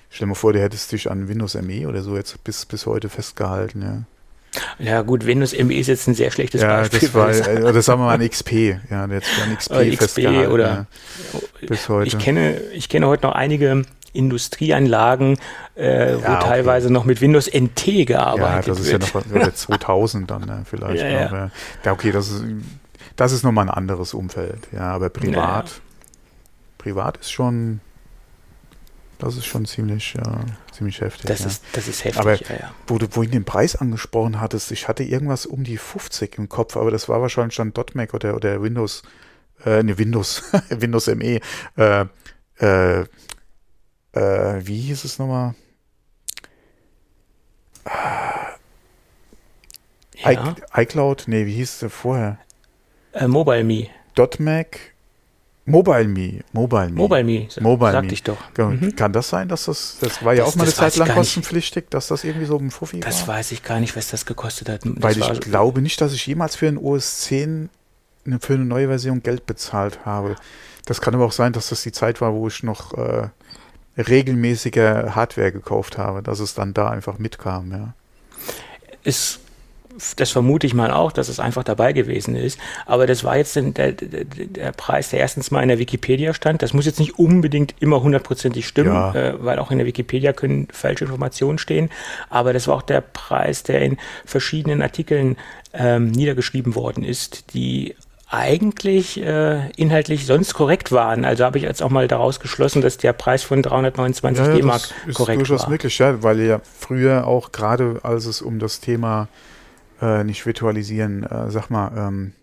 Stell 0.10 0.26
dir 0.26 0.30
mal 0.30 0.36
vor, 0.36 0.54
du 0.54 0.60
hättest 0.60 0.92
dich 0.92 1.10
an 1.10 1.28
Windows 1.28 1.54
ME 1.54 1.88
oder 1.88 2.02
so 2.02 2.16
jetzt 2.18 2.44
bis, 2.44 2.66
bis 2.66 2.86
heute 2.86 3.10
festgehalten, 3.10 3.82
ja. 3.82 4.04
Ja 4.80 5.02
gut, 5.02 5.26
Windows 5.26 5.58
ME 5.58 5.76
ist 5.76 5.88
jetzt 5.88 6.08
ein 6.08 6.14
sehr 6.14 6.32
schlechtes 6.32 6.62
ja, 6.62 6.82
Beispiel. 6.82 7.00
Das 7.00 7.14
war, 7.14 7.30
äh, 7.30 7.74
das 7.74 7.86
sagen 7.86 8.02
wir 8.02 8.06
mal 8.08 8.16
an 8.16 8.28
XP, 8.28 8.52
ja, 8.90 9.08
sich 9.08 9.44
an 9.44 9.58
XP, 9.58 9.72
XP 9.74 9.98
festgehalten. 9.98 10.52
Oder 10.52 10.88
ja, 11.32 11.40
bis 11.68 11.88
heute. 11.88 12.08
Ich 12.08 12.18
kenne, 12.18 12.60
ich 12.74 12.90
kenne 12.90 13.08
heute 13.08 13.26
noch 13.28 13.34
einige 13.34 13.84
Industrieanlagen, 14.14 15.38
äh, 15.78 16.12
ja, 16.12 16.18
wo 16.18 16.32
okay. 16.34 16.44
teilweise 16.44 16.92
noch 16.92 17.06
mit 17.06 17.22
Windows 17.22 17.48
NT 17.48 18.06
gearbeitet 18.06 18.68
wird. 18.68 18.68
Ja, 18.68 18.74
das 18.74 18.80
ist 18.80 18.92
wird. 19.26 19.42
ja 19.42 19.46
noch 19.48 19.54
2000 19.54 20.30
dann 20.30 20.42
ne, 20.42 20.64
vielleicht 20.66 21.04
ja, 21.04 21.24
noch. 21.24 21.32
Ja. 21.32 21.52
ja, 21.86 21.92
okay, 21.92 22.12
das 22.12 22.30
ist, 22.30 22.44
das 23.16 23.32
ist 23.32 23.44
nochmal 23.44 23.66
ein 23.66 23.74
anderes 23.74 24.14
Umfeld. 24.14 24.68
Ja, 24.74 24.92
aber 24.92 25.10
privat, 25.10 25.82
privat 26.78 27.18
ist 27.18 27.32
schon, 27.32 27.80
das 29.18 29.38
ist 29.38 29.46
schon 29.46 29.66
ziemlich, 29.66 30.14
ja, 30.16 30.40
ziemlich 30.72 31.02
heftig. 31.02 31.26
Das, 31.26 31.46
ist, 31.46 31.64
das 31.74 31.88
ist 31.88 32.04
heftig, 32.04 32.20
aber 32.20 32.36
ja, 32.36 32.74
Wo 32.88 32.98
du 32.98 33.08
vorhin 33.08 33.32
den 33.32 33.46
Preis 33.46 33.76
angesprochen 33.76 34.40
hattest, 34.40 34.72
ich 34.72 34.88
hatte 34.88 35.04
irgendwas 35.04 35.46
um 35.46 35.64
die 35.64 35.78
50 35.78 36.38
im 36.38 36.50
Kopf, 36.50 36.78
aber 36.78 36.92
das 36.92 37.10
war 37.10 37.22
wahrscheinlich 37.22 37.56
dann 37.56 37.74
.Mac 37.94 38.14
oder, 38.14 38.36
oder 38.36 38.62
Windows, 38.62 39.04
äh, 39.66 39.84
ne, 39.84 39.98
Windows, 39.98 40.44
Windows 40.70 41.08
ME, 41.08 41.40
äh, 41.78 42.06
äh, 42.60 43.06
äh, 44.14 44.68
wie 44.68 44.80
hieß 44.80 45.04
es 45.04 45.20
nochmal? 45.20 45.56
Ja. 50.24 50.56
iCloud? 50.76 51.24
Nee, 51.28 51.46
wie 51.46 51.54
hieß 51.54 51.82
es 51.82 51.94
vorher? 51.94 52.38
Äh, 53.14 53.28
MobileMe. 53.28 53.88
.Mac? 54.40 54.91
MobileMe. 55.66 56.42
MobileMe. 56.54 56.92
MobileMe. 56.96 57.48
Mobile 57.60 57.92
Sagte 57.92 58.14
ich 58.14 58.24
doch. 58.24 58.38
Mhm. 58.58 58.96
Kann 58.96 59.14
das 59.14 59.30
sein, 59.30 59.48
dass 59.48 59.66
das, 59.66 59.98
das 60.02 60.24
war 60.26 60.34
ja 60.34 60.44
das, 60.44 60.54
auch 60.54 60.56
mal 60.56 60.64
eine 60.64 60.74
Zeit 60.74 60.96
lang 60.96 61.10
kostenpflichtig, 61.10 61.86
dass 61.90 62.08
das 62.08 62.24
irgendwie 62.24 62.48
so 62.48 62.58
ein 62.58 62.72
Fuffi 62.72 63.00
das 63.00 63.28
war? 63.28 63.28
Das 63.28 63.28
weiß 63.28 63.52
ich 63.52 63.64
gar 63.64 63.80
nicht, 63.80 63.96
was 63.96 64.08
das 64.10 64.26
gekostet 64.26 64.70
hat. 64.70 64.82
Das 64.84 64.94
Weil 64.98 65.18
ich 65.18 65.40
glaube 65.40 65.82
nicht, 65.82 66.02
dass 66.02 66.14
ich 66.14 66.26
jemals 66.26 66.56
für 66.56 66.68
ein 66.68 66.78
OS 66.78 67.22
10 67.22 67.70
für 68.40 68.54
eine 68.54 68.66
neue 68.66 68.88
Version 68.88 69.24
Geld 69.24 69.46
bezahlt 69.46 70.06
habe. 70.06 70.36
Das 70.86 71.02
kann 71.02 71.14
aber 71.14 71.26
auch 71.26 71.32
sein, 71.32 71.54
dass 71.54 71.70
das 71.70 71.84
die 71.84 71.92
Zeit 71.92 72.22
war, 72.22 72.34
wo 72.34 72.48
ich 72.48 72.64
noch 72.64 72.94
äh, 72.98 73.30
regelmäßige 73.98 75.14
Hardware 75.16 75.52
gekauft 75.52 75.98
habe, 75.98 76.22
dass 76.24 76.40
es 76.40 76.54
dann 76.54 76.74
da 76.74 76.90
einfach 76.90 77.20
mitkam, 77.20 77.72
ja. 77.72 77.94
Ist 79.04 79.40
das 80.16 80.32
vermute 80.32 80.68
ich 80.68 80.74
mal 80.74 80.92
auch, 80.92 81.12
dass 81.12 81.30
es 81.30 81.40
einfach 81.40 81.64
dabei 81.64 81.94
gewesen 81.94 82.36
ist. 82.36 82.60
Aber 82.86 83.08
das 83.08 83.24
war 83.24 83.38
jetzt 83.38 83.56
der, 83.56 83.72
der, 83.72 83.94
der, 83.94 84.72
Preis, 84.72 85.10
der 85.10 85.20
erstens 85.20 85.52
mal 85.52 85.62
in 85.62 85.70
der 85.70 85.80
Wikipedia 85.80 86.34
stand. 86.34 86.62
Das 86.62 86.74
muss 86.74 86.86
jetzt 86.86 87.00
nicht 87.00 87.18
unbedingt 87.20 87.76
immer 87.80 88.02
hundertprozentig 88.02 88.68
stimmen, 88.68 88.94
ja. 88.94 89.14
äh, 89.14 89.44
weil 89.44 89.60
auch 89.60 89.72
in 89.72 89.78
der 89.78 89.88
Wikipedia 89.88 90.34
können 90.34 90.68
falsche 90.72 91.06
Informationen 91.06 91.58
stehen. 91.58 91.90
Aber 92.30 92.54
das 92.54 92.68
war 92.68 92.76
auch 92.76 92.82
der 92.82 93.02
Preis, 93.02 93.64
der 93.64 93.82
in 93.82 93.98
verschiedenen 94.26 94.82
Artikeln 94.82 95.38
ähm, 95.74 96.12
niedergeschrieben 96.12 96.76
worden 96.76 97.04
ist, 97.04 97.54
die 97.54 97.96
eigentlich 98.32 99.22
äh, 99.22 99.70
inhaltlich 99.72 100.26
sonst 100.26 100.54
korrekt 100.54 100.94
waren. 100.94 101.26
Also 101.26 101.44
habe 101.44 101.58
ich 101.58 101.66
jetzt 101.66 101.84
auch 101.84 101.90
mal 101.90 102.08
daraus 102.08 102.40
geschlossen, 102.40 102.82
dass 102.82 102.98
der 102.98 103.12
Preis 103.12 103.44
von 103.44 103.62
329 103.62 104.46
ja, 104.46 104.54
D-Mark 104.54 104.82
korrekt 104.82 105.18
war. 105.18 105.26
Das 105.26 105.42
ist 105.42 105.50
durchaus 105.50 105.68
möglich, 105.68 106.00
ja, 106.00 106.24
weil 106.24 106.40
ja 106.40 106.62
früher 106.80 107.28
auch 107.28 107.52
gerade, 107.52 108.00
als 108.04 108.26
es 108.26 108.42
um 108.42 108.58
das 108.58 108.80
Thema 108.80 109.28
äh, 110.02 110.24
nicht 110.24 110.46
virtualisieren, 110.46 111.24
äh, 111.24 111.50
sag 111.52 111.70
mal, 111.70 111.92
ähm, 111.96 112.34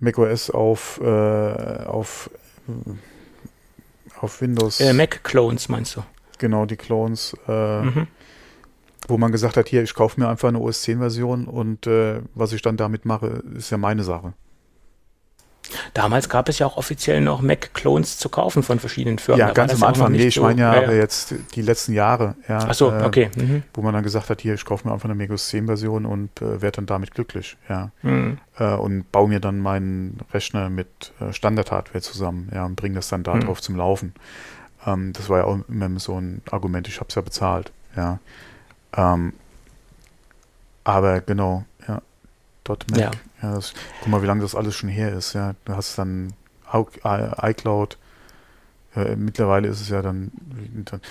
macOS 0.00 0.50
auf, 0.50 1.00
äh, 1.02 1.84
auf, 1.84 2.30
auf 4.20 4.40
Windows. 4.40 4.80
Äh, 4.80 4.92
Mac-Clones 4.92 5.68
meinst 5.68 5.96
du? 5.96 6.02
Genau, 6.38 6.66
die 6.66 6.76
Clones. 6.76 7.36
Äh, 7.48 7.82
mhm 7.82 8.06
wo 9.06 9.16
man 9.16 9.32
gesagt 9.32 9.56
hat, 9.56 9.68
hier, 9.68 9.82
ich 9.82 9.94
kaufe 9.94 10.20
mir 10.20 10.28
einfach 10.28 10.48
eine 10.48 10.60
OS 10.60 10.82
10 10.82 10.98
Version 10.98 11.46
und 11.46 11.86
äh, 11.86 12.20
was 12.34 12.52
ich 12.52 12.62
dann 12.62 12.76
damit 12.76 13.04
mache, 13.04 13.42
ist 13.56 13.70
ja 13.70 13.78
meine 13.78 14.04
Sache. 14.04 14.34
Damals 15.94 16.28
gab 16.28 16.48
es 16.48 16.58
ja 16.58 16.66
auch 16.66 16.76
offiziell 16.76 17.20
noch 17.20 17.42
Mac-Clones 17.42 18.18
zu 18.18 18.28
kaufen 18.28 18.62
von 18.62 18.78
verschiedenen 18.78 19.18
Firmen. 19.18 19.40
Ja, 19.40 19.46
da 19.48 19.52
ganz 19.52 19.74
am 19.74 19.82
Anfang. 19.84 20.12
Nee, 20.12 20.26
ich 20.26 20.40
meine 20.40 20.60
ja, 20.60 20.74
ja, 20.74 20.82
aber 20.82 20.94
jetzt 20.94 21.34
die 21.54 21.62
letzten 21.62 21.92
Jahre. 21.92 22.34
Ja, 22.48 22.66
Ach 22.68 22.74
so, 22.74 22.90
äh, 22.90 23.02
okay. 23.04 23.30
Mhm. 23.36 23.62
Wo 23.74 23.82
man 23.82 23.94
dann 23.94 24.02
gesagt 24.02 24.30
hat, 24.30 24.40
hier, 24.40 24.54
ich 24.54 24.64
kaufe 24.64 24.86
mir 24.86 24.94
einfach 24.94 25.08
eine 25.08 25.14
Mac 25.14 25.30
OS 25.30 25.48
10 25.48 25.66
Version 25.66 26.06
und 26.06 26.40
äh, 26.40 26.62
werde 26.62 26.76
dann 26.76 26.86
damit 26.86 27.12
glücklich. 27.12 27.56
Ja. 27.68 27.90
Mhm. 28.02 28.38
Äh, 28.58 28.74
und 28.74 29.10
baue 29.12 29.28
mir 29.28 29.40
dann 29.40 29.58
meinen 29.58 30.18
Rechner 30.32 30.70
mit 30.70 31.12
äh, 31.20 31.32
Standard-Hardware 31.32 32.02
zusammen. 32.02 32.50
Ja, 32.54 32.64
und 32.64 32.76
bringe 32.76 32.96
das 32.96 33.08
dann 33.08 33.22
da 33.22 33.34
mhm. 33.34 33.40
drauf 33.40 33.60
zum 33.60 33.76
Laufen. 33.76 34.14
Ähm, 34.86 35.12
das 35.12 35.28
war 35.28 35.38
ja 35.38 35.44
auch 35.44 35.58
immer 35.68 35.98
so 35.98 36.18
ein 36.18 36.42
Argument, 36.50 36.88
ich 36.88 37.00
habe 37.00 37.08
es 37.08 37.14
ja 37.14 37.22
bezahlt. 37.22 37.72
Ja. 37.96 38.18
Ähm, 38.96 39.32
aber 40.84 41.20
genau, 41.20 41.64
ja. 41.86 42.00
.Mac. 42.90 42.98
Ja. 42.98 43.10
Ja 43.42 43.54
das, 43.54 43.74
guck 44.00 44.08
mal, 44.08 44.22
wie 44.22 44.26
lange 44.26 44.42
das 44.42 44.54
alles 44.54 44.74
schon 44.74 44.88
her 44.88 45.12
ist. 45.12 45.32
Ja, 45.32 45.54
du 45.64 45.74
hast 45.74 45.98
dann 45.98 46.32
iCloud. 46.72 47.98
Äh, 48.96 49.16
mittlerweile 49.16 49.68
ist 49.68 49.80
es 49.80 49.88
ja 49.88 50.02
dann, 50.02 50.32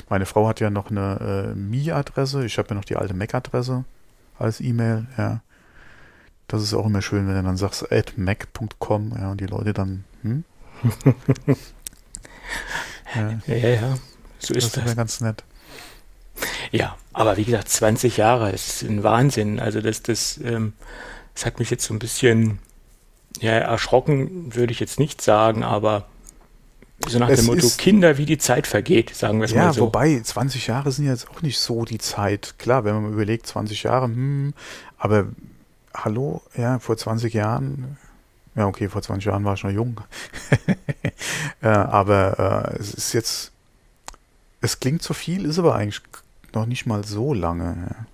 meine 0.10 0.26
Frau 0.26 0.48
hat 0.48 0.60
ja 0.60 0.70
noch 0.70 0.90
eine 0.92 1.54
äh, 1.54 1.56
Mi-Adresse. 1.56 2.46
Ich 2.46 2.58
habe 2.58 2.70
ja 2.70 2.76
noch 2.76 2.86
die 2.86 2.96
alte 2.96 3.14
Mac-Adresse 3.14 3.86
als 4.40 4.62
E-Mail. 4.62 5.08
Ja, 5.18 5.42
das 6.48 6.64
ist 6.64 6.74
auch 6.74 6.86
immer 6.86 7.02
schön, 7.02 7.28
wenn 7.28 7.36
du 7.36 7.44
dann 7.44 7.58
sagst 7.58 7.92
at 7.92 8.18
mac.com. 8.18 9.14
Ja, 9.18 9.32
und 9.32 9.42
die 9.42 9.46
Leute 9.46 9.74
dann. 9.74 10.06
Hm? 10.22 10.44
ja. 13.16 13.40
ja, 13.48 13.56
ja, 13.56 13.98
so 14.40 14.54
ist 14.54 14.68
das. 14.68 14.74
Das 14.74 14.84
ist 14.84 14.90
ja 14.90 14.96
ganz 14.96 15.22
nett. 15.22 15.44
Ja, 16.72 16.98
aber 17.14 17.38
wie 17.38 17.46
gesagt, 17.46 17.70
20 17.70 18.18
Jahre, 18.18 18.52
ist 18.52 18.84
ein 18.84 19.04
Wahnsinn. 19.04 19.60
Also 19.60 19.82
das, 19.82 20.04
das, 20.04 20.40
ähm, 20.44 20.74
das 21.38 21.46
hat 21.46 21.60
mich 21.60 21.70
jetzt 21.70 21.86
so 21.86 21.94
ein 21.94 22.00
bisschen 22.00 22.58
ja, 23.40 23.52
erschrocken, 23.52 24.56
würde 24.56 24.72
ich 24.72 24.80
jetzt 24.80 24.98
nicht 24.98 25.22
sagen, 25.22 25.64
aber 25.64 26.08
so 27.08 27.20
nach 27.20 27.30
es 27.30 27.42
dem 27.42 27.46
Motto, 27.46 27.70
Kinder, 27.78 28.18
wie 28.18 28.26
die 28.26 28.40
Zeit 28.40 28.66
vergeht, 28.66 29.14
sagen 29.14 29.38
wir 29.38 29.46
es 29.46 29.52
ja, 29.52 29.66
mal 29.66 29.74
so. 29.74 29.82
Ja, 29.82 29.86
wobei 29.86 30.20
20 30.20 30.66
Jahre 30.66 30.92
sind 30.92 31.06
jetzt 31.06 31.30
auch 31.30 31.44
nicht 31.44 31.60
so 31.60 31.86
die 31.86 32.00
Zeit. 32.00 32.56
Klar, 32.58 32.86
wenn 32.86 32.96
man 32.96 33.04
mal 33.04 33.14
überlegt, 33.14 33.46
20 33.46 33.84
Jahre, 33.84 34.06
hm, 34.06 34.56
aber 34.98 35.28
hallo, 35.94 36.42
ja, 36.58 36.80
vor 36.80 36.98
20 36.98 37.32
Jahren, 37.36 38.00
ja, 38.56 38.66
okay, 38.66 38.90
vor 38.90 39.04
20 39.04 39.28
Jahren 39.28 39.46
war 39.46 39.54
ich 39.54 39.64
noch 39.64 39.70
jung. 39.70 40.02
ja, 41.62 41.86
aber 41.90 42.74
äh, 42.74 42.80
es 42.80 42.96
ist 42.96 43.14
jetzt, 43.14 43.52
es 44.62 44.80
klingt 44.80 45.04
zu 45.04 45.14
viel, 45.14 45.46
ist 45.46 45.60
aber 45.60 45.76
eigentlich 45.76 46.02
noch 46.56 46.66
nicht 46.66 46.88
mal 46.88 47.04
so 47.04 47.36
lange. 47.36 48.08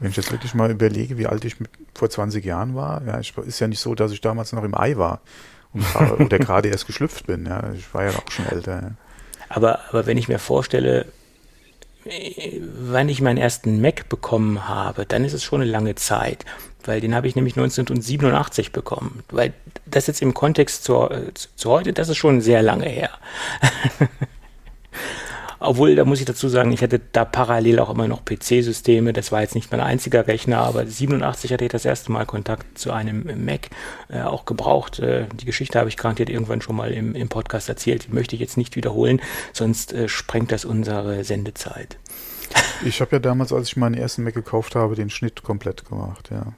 Wenn 0.00 0.10
ich 0.10 0.16
jetzt 0.16 0.32
wirklich 0.32 0.54
mal 0.54 0.70
überlege, 0.70 1.18
wie 1.18 1.26
alt 1.26 1.44
ich 1.44 1.60
mit, 1.60 1.70
vor 1.94 2.10
20 2.10 2.44
Jahren 2.44 2.74
war, 2.74 3.02
ja, 3.06 3.20
ich, 3.20 3.36
ist 3.38 3.60
ja 3.60 3.68
nicht 3.68 3.80
so, 3.80 3.94
dass 3.94 4.12
ich 4.12 4.20
damals 4.20 4.52
noch 4.52 4.64
im 4.64 4.74
Ei 4.74 4.96
war 4.96 5.20
und, 5.72 5.84
oder 6.20 6.38
gerade 6.38 6.68
erst 6.68 6.86
geschlüpft 6.86 7.26
bin. 7.26 7.46
Ja. 7.46 7.72
Ich 7.74 7.92
war 7.94 8.04
ja 8.04 8.10
auch 8.10 8.30
schon 8.30 8.46
älter. 8.46 8.82
Ja. 8.82 8.90
Aber, 9.48 9.80
aber 9.88 10.06
wenn 10.06 10.18
ich 10.18 10.28
mir 10.28 10.38
vorstelle, 10.38 11.06
wann 12.80 13.08
ich 13.08 13.20
meinen 13.20 13.38
ersten 13.38 13.80
Mac 13.80 14.08
bekommen 14.08 14.68
habe, 14.68 15.06
dann 15.06 15.24
ist 15.24 15.32
es 15.32 15.42
schon 15.42 15.62
eine 15.62 15.70
lange 15.70 15.94
Zeit, 15.94 16.44
weil 16.84 17.00
den 17.00 17.14
habe 17.14 17.26
ich 17.28 17.36
nämlich 17.36 17.56
1987 17.56 18.72
bekommen. 18.72 19.22
Weil 19.30 19.54
das 19.86 20.06
jetzt 20.06 20.20
im 20.22 20.34
Kontext 20.34 20.84
zu, 20.84 21.08
zu 21.56 21.70
heute, 21.70 21.92
das 21.92 22.08
ist 22.08 22.16
schon 22.16 22.40
sehr 22.40 22.62
lange 22.62 22.88
her. 22.88 23.10
Obwohl, 25.66 25.94
da 25.94 26.04
muss 26.04 26.20
ich 26.20 26.26
dazu 26.26 26.48
sagen, 26.48 26.72
ich 26.72 26.82
hatte 26.82 27.00
da 27.12 27.24
parallel 27.24 27.78
auch 27.78 27.88
immer 27.88 28.06
noch 28.06 28.24
PC-Systeme. 28.24 29.12
Das 29.14 29.32
war 29.32 29.40
jetzt 29.40 29.54
nicht 29.54 29.70
mein 29.70 29.80
einziger 29.80 30.26
Rechner, 30.26 30.58
aber 30.58 30.86
87 30.86 31.52
hatte 31.52 31.64
ich 31.64 31.70
das 31.70 31.86
erste 31.86 32.12
Mal 32.12 32.26
Kontakt 32.26 32.78
zu 32.78 32.92
einem 32.92 33.24
Mac 33.44 33.70
äh, 34.08 34.20
auch 34.20 34.44
gebraucht. 34.44 34.98
Äh, 34.98 35.26
die 35.32 35.46
Geschichte 35.46 35.78
habe 35.78 35.88
ich 35.88 35.96
garantiert 35.96 36.28
irgendwann 36.28 36.60
schon 36.60 36.76
mal 36.76 36.92
im, 36.92 37.14
im 37.14 37.28
Podcast 37.28 37.70
erzählt. 37.70 38.08
Die 38.08 38.14
möchte 38.14 38.36
ich 38.36 38.40
jetzt 38.40 38.58
nicht 38.58 38.76
wiederholen, 38.76 39.22
sonst 39.54 39.94
äh, 39.94 40.08
sprengt 40.08 40.52
das 40.52 40.66
unsere 40.66 41.24
Sendezeit. 41.24 41.96
Ich 42.84 43.00
habe 43.00 43.16
ja 43.16 43.18
damals, 43.18 43.52
als 43.52 43.68
ich 43.68 43.76
meinen 43.76 43.94
ersten 43.94 44.22
Mac 44.22 44.34
gekauft 44.34 44.74
habe, 44.74 44.94
den 44.94 45.08
Schnitt 45.08 45.42
komplett 45.42 45.88
gemacht, 45.88 46.30
ja. 46.30 46.52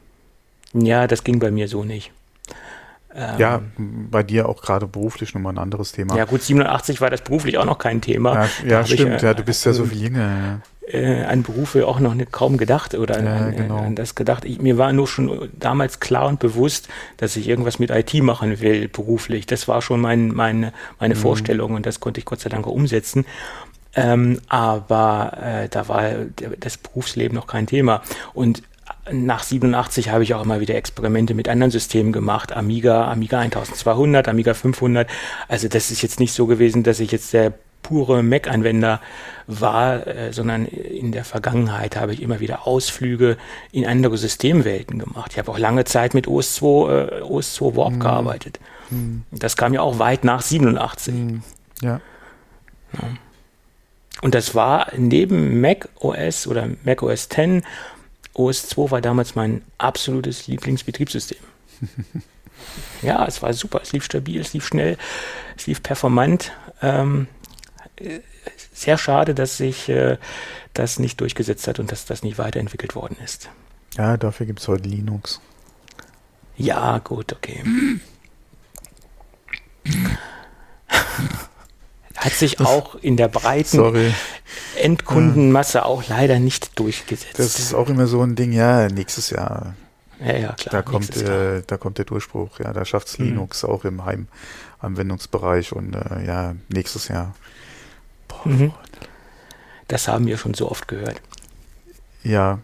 Ja, 0.74 1.06
das 1.06 1.22
ging 1.22 1.38
bei 1.38 1.50
mir 1.50 1.68
so 1.68 1.84
nicht. 1.84 2.12
Ähm, 3.18 3.38
ja, 3.38 3.62
bei 3.78 4.22
dir 4.22 4.46
auch 4.46 4.60
gerade 4.60 4.86
beruflich 4.86 5.32
nochmal 5.34 5.54
ein 5.54 5.58
anderes 5.58 5.92
Thema. 5.92 6.16
Ja 6.16 6.26
gut, 6.26 6.42
87 6.42 7.00
war 7.00 7.08
das 7.08 7.22
beruflich 7.22 7.56
auch 7.56 7.64
noch 7.64 7.78
kein 7.78 8.02
Thema. 8.02 8.34
Ja, 8.34 8.48
ja 8.66 8.84
stimmt, 8.84 9.16
ich, 9.16 9.22
äh, 9.22 9.26
ja, 9.26 9.34
du 9.34 9.42
bist 9.42 9.64
ja 9.64 9.72
so 9.72 9.86
viel 9.86 10.02
jünger. 10.02 10.60
Äh, 10.86 11.24
an 11.24 11.42
Berufe 11.42 11.86
auch 11.86 11.98
noch 11.98 12.12
nicht, 12.14 12.30
kaum 12.30 12.58
gedacht 12.58 12.94
oder 12.94 13.22
ja, 13.22 13.36
an, 13.36 13.56
genau. 13.56 13.78
an, 13.78 13.96
das 13.96 14.14
gedacht. 14.14 14.44
Ich, 14.44 14.60
mir 14.60 14.76
war 14.76 14.92
nur 14.92 15.08
schon 15.08 15.48
damals 15.58 15.98
klar 15.98 16.26
und 16.26 16.40
bewusst, 16.40 16.88
dass 17.16 17.36
ich 17.36 17.48
irgendwas 17.48 17.78
mit 17.78 17.90
IT 17.90 18.12
machen 18.22 18.60
will, 18.60 18.88
beruflich. 18.88 19.46
Das 19.46 19.66
war 19.66 19.80
schon 19.80 20.00
mein, 20.00 20.28
mein, 20.28 20.72
meine 21.00 21.14
mhm. 21.14 21.18
Vorstellung 21.18 21.72
und 21.74 21.86
das 21.86 22.00
konnte 22.00 22.20
ich 22.20 22.26
Gott 22.26 22.40
sei 22.40 22.50
Dank 22.50 22.66
auch 22.66 22.72
umsetzen. 22.72 23.24
Ähm, 23.94 24.42
aber 24.48 25.38
äh, 25.42 25.68
da 25.70 25.88
war 25.88 26.04
das 26.60 26.76
Berufsleben 26.76 27.34
noch 27.34 27.46
kein 27.46 27.66
Thema. 27.66 28.02
Und 28.34 28.62
nach 29.12 29.42
87 29.42 30.10
habe 30.10 30.22
ich 30.22 30.34
auch 30.34 30.42
immer 30.42 30.60
wieder 30.60 30.74
Experimente 30.74 31.34
mit 31.34 31.48
anderen 31.48 31.70
Systemen 31.70 32.12
gemacht. 32.12 32.52
Amiga, 32.52 33.10
Amiga 33.10 33.38
1200, 33.40 34.28
Amiga 34.28 34.54
500. 34.54 35.08
Also 35.48 35.68
das 35.68 35.90
ist 35.90 36.02
jetzt 36.02 36.20
nicht 36.20 36.32
so 36.32 36.46
gewesen, 36.46 36.82
dass 36.82 37.00
ich 37.00 37.12
jetzt 37.12 37.32
der 37.32 37.52
pure 37.82 38.22
Mac-Anwender 38.22 39.00
war, 39.46 40.06
äh, 40.06 40.32
sondern 40.32 40.66
in 40.66 41.12
der 41.12 41.24
Vergangenheit 41.24 41.96
habe 41.96 42.12
ich 42.12 42.20
immer 42.20 42.40
wieder 42.40 42.66
Ausflüge 42.66 43.36
in 43.70 43.86
andere 43.86 44.18
Systemwelten 44.18 44.98
gemacht. 44.98 45.32
Ich 45.32 45.38
habe 45.38 45.52
auch 45.52 45.58
lange 45.58 45.84
Zeit 45.84 46.12
mit 46.12 46.26
OS2, 46.26 47.20
äh, 47.20 47.22
OS2 47.22 47.76
Warp 47.76 47.92
mhm. 47.94 48.00
gearbeitet. 48.00 48.58
Mhm. 48.90 49.22
Das 49.30 49.56
kam 49.56 49.72
ja 49.72 49.82
auch 49.82 50.00
weit 50.00 50.24
nach 50.24 50.42
87. 50.42 51.14
Mhm. 51.14 51.42
Ja. 51.80 52.00
ja. 52.94 53.08
Und 54.22 54.34
das 54.34 54.54
war 54.54 54.88
neben 54.96 55.60
Mac 55.60 55.88
OS 56.00 56.46
oder 56.46 56.68
Mac 56.84 57.02
OS 57.02 57.28
X 57.30 57.62
OS 58.36 58.68
2 58.68 58.90
war 58.90 59.00
damals 59.00 59.34
mein 59.34 59.62
absolutes 59.78 60.46
Lieblingsbetriebssystem. 60.46 61.38
ja, 63.02 63.24
es 63.26 63.42
war 63.42 63.52
super, 63.54 63.80
es 63.82 63.92
lief 63.92 64.04
stabil, 64.04 64.40
es 64.40 64.52
lief 64.52 64.66
schnell, 64.66 64.98
es 65.56 65.66
lief 65.66 65.82
performant. 65.82 66.52
Ähm, 66.82 67.28
sehr 68.72 68.98
schade, 68.98 69.34
dass 69.34 69.56
sich 69.56 69.88
äh, 69.88 70.18
das 70.74 70.98
nicht 70.98 71.20
durchgesetzt 71.20 71.66
hat 71.66 71.78
und 71.78 71.90
dass 71.90 72.04
das 72.04 72.22
nicht 72.22 72.36
weiterentwickelt 72.36 72.94
worden 72.94 73.16
ist. 73.24 73.48
Ja, 73.96 74.18
dafür 74.18 74.44
gibt 74.44 74.60
es 74.60 74.68
heute 74.68 74.88
Linux. 74.88 75.40
Ja, 76.58 76.98
gut, 76.98 77.32
okay. 77.32 77.64
Hat 82.16 82.32
sich 82.32 82.60
auch 82.60 82.94
in 82.96 83.16
der 83.16 83.28
breiten 83.28 83.76
Sorry. 83.76 84.12
Endkundenmasse 84.80 85.84
auch 85.84 86.08
leider 86.08 86.38
nicht 86.38 86.78
durchgesetzt. 86.78 87.38
Das 87.38 87.58
ist 87.58 87.74
auch 87.74 87.88
immer 87.88 88.06
so 88.06 88.22
ein 88.22 88.34
Ding, 88.34 88.52
ja, 88.52 88.88
nächstes 88.88 89.30
Jahr. 89.30 89.74
Ja, 90.20 90.36
ja, 90.36 90.52
klar. 90.54 90.72
Da 90.72 90.82
kommt, 90.82 91.16
äh, 91.16 91.62
da 91.66 91.76
kommt 91.76 91.98
der 91.98 92.06
Durchbruch, 92.06 92.58
ja, 92.60 92.72
da 92.72 92.84
schafft 92.84 93.08
es 93.08 93.18
mhm. 93.18 93.26
Linux 93.26 93.64
auch 93.64 93.84
im 93.84 94.02
Heimanwendungsbereich 94.04 95.72
und 95.72 95.94
äh, 95.94 96.26
ja, 96.26 96.54
nächstes 96.68 97.08
Jahr. 97.08 97.34
Boah, 98.28 98.48
mhm. 98.48 98.72
Das 99.88 100.08
haben 100.08 100.26
wir 100.26 100.38
schon 100.38 100.54
so 100.54 100.70
oft 100.70 100.88
gehört. 100.88 101.20
Ja. 102.22 102.60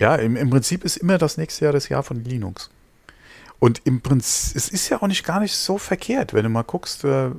Ja, 0.00 0.16
im, 0.16 0.36
im 0.36 0.50
Prinzip 0.50 0.84
ist 0.84 0.96
immer 0.96 1.18
das 1.18 1.36
nächste 1.38 1.64
Jahr 1.64 1.72
das 1.72 1.88
Jahr 1.88 2.02
von 2.02 2.22
Linux. 2.24 2.70
Und 3.58 3.80
im 3.84 4.00
Prinzip, 4.00 4.56
es 4.56 4.68
ist 4.68 4.88
ja 4.88 5.00
auch 5.00 5.06
nicht 5.06 5.24
gar 5.24 5.40
nicht 5.40 5.56
so 5.56 5.78
verkehrt, 5.78 6.34
wenn 6.34 6.44
du 6.44 6.48
mal 6.48 6.62
guckst, 6.62 7.04
äh, 7.04 7.30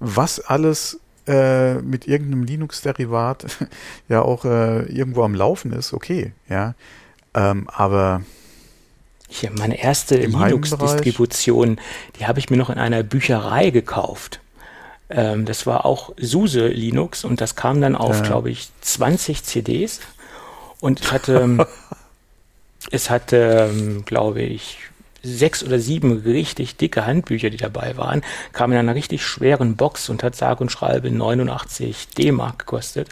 was 0.00 0.40
alles 0.40 1.00
äh, 1.26 1.74
mit 1.74 2.06
irgendeinem 2.06 2.44
Linux-Derivat 2.44 3.46
ja 4.08 4.22
auch 4.22 4.44
äh, 4.44 4.82
irgendwo 4.92 5.22
am 5.22 5.34
Laufen 5.34 5.72
ist, 5.72 5.92
okay, 5.92 6.32
ja. 6.48 6.74
Ähm, 7.34 7.68
aber 7.68 8.22
hier, 9.28 9.50
meine 9.50 9.82
erste 9.82 10.16
Linux-Distribution, 10.16 11.80
die 12.18 12.26
habe 12.26 12.38
ich 12.38 12.50
mir 12.50 12.56
noch 12.56 12.70
in 12.70 12.78
einer 12.78 13.02
Bücherei 13.02 13.70
gekauft. 13.70 14.40
Ähm, 15.10 15.44
das 15.44 15.66
war 15.66 15.84
auch 15.84 16.12
SUSE 16.16 16.68
Linux 16.68 17.24
und 17.24 17.40
das 17.40 17.56
kam 17.56 17.80
dann 17.80 17.96
auf, 17.96 18.18
ja. 18.18 18.22
glaube 18.22 18.50
ich, 18.50 18.68
20 18.80 19.42
CDs. 19.42 20.00
Und 20.80 21.00
ich 21.04 21.12
hatte, 21.12 21.66
es 22.90 23.10
hatte, 23.10 23.70
ähm, 23.70 24.04
glaube 24.04 24.42
ich, 24.42 24.78
sechs 25.24 25.64
oder 25.64 25.78
sieben 25.78 26.18
richtig 26.18 26.76
dicke 26.76 27.06
Handbücher, 27.06 27.50
die 27.50 27.56
dabei 27.56 27.96
waren, 27.96 28.22
kam 28.52 28.72
in 28.72 28.78
einer 28.78 28.94
richtig 28.94 29.24
schweren 29.26 29.76
Box 29.76 30.08
und 30.08 30.22
hat 30.22 30.36
sage 30.36 30.62
und 30.62 30.70
schreibe 30.70 31.10
89 31.10 32.08
D-Mark 32.08 32.60
gekostet. 32.60 33.08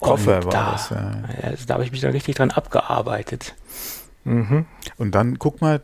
Koffer 0.00 0.38
und 0.38 0.44
war 0.46 0.52
da, 0.52 0.72
das, 0.72 0.90
ja. 0.90 1.22
Also 1.42 1.66
da 1.66 1.74
habe 1.74 1.84
ich 1.84 1.92
mich 1.92 2.00
dann 2.00 2.12
richtig 2.12 2.36
dran 2.36 2.50
abgearbeitet. 2.50 3.54
Mhm. 4.24 4.66
Und 4.96 5.14
dann 5.14 5.38
guck 5.38 5.60
mal 5.60 5.82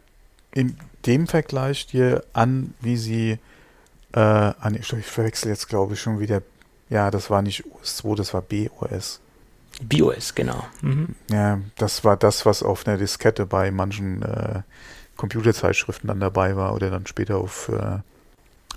in 0.52 0.76
dem 1.06 1.26
Vergleich 1.26 1.86
dir 1.86 2.24
an, 2.32 2.74
wie 2.80 2.96
sie 2.96 3.38
äh, 4.12 4.18
an, 4.18 4.74
ich, 4.74 4.86
verwechsel 4.86 5.50
jetzt 5.50 5.68
glaube 5.68 5.94
ich 5.94 6.00
schon 6.00 6.20
wieder, 6.20 6.42
ja, 6.90 7.10
das 7.10 7.30
war 7.30 7.42
nicht 7.42 7.64
OS2, 7.64 8.16
das 8.16 8.34
war 8.34 8.42
BOS. 8.42 9.20
BOS, 9.82 10.34
genau. 10.34 10.64
Mhm. 10.82 11.14
Ja, 11.30 11.60
das 11.76 12.04
war 12.04 12.16
das, 12.16 12.44
was 12.44 12.62
auf 12.62 12.86
einer 12.86 12.98
Diskette 12.98 13.46
bei 13.46 13.70
manchen 13.70 14.22
äh, 14.22 14.62
Computerzeitschriften 15.16 16.08
dann 16.08 16.20
dabei 16.20 16.56
war 16.56 16.74
oder 16.74 16.90
dann 16.90 17.06
später 17.06 17.36
auf, 17.36 17.68
äh, 17.68 17.98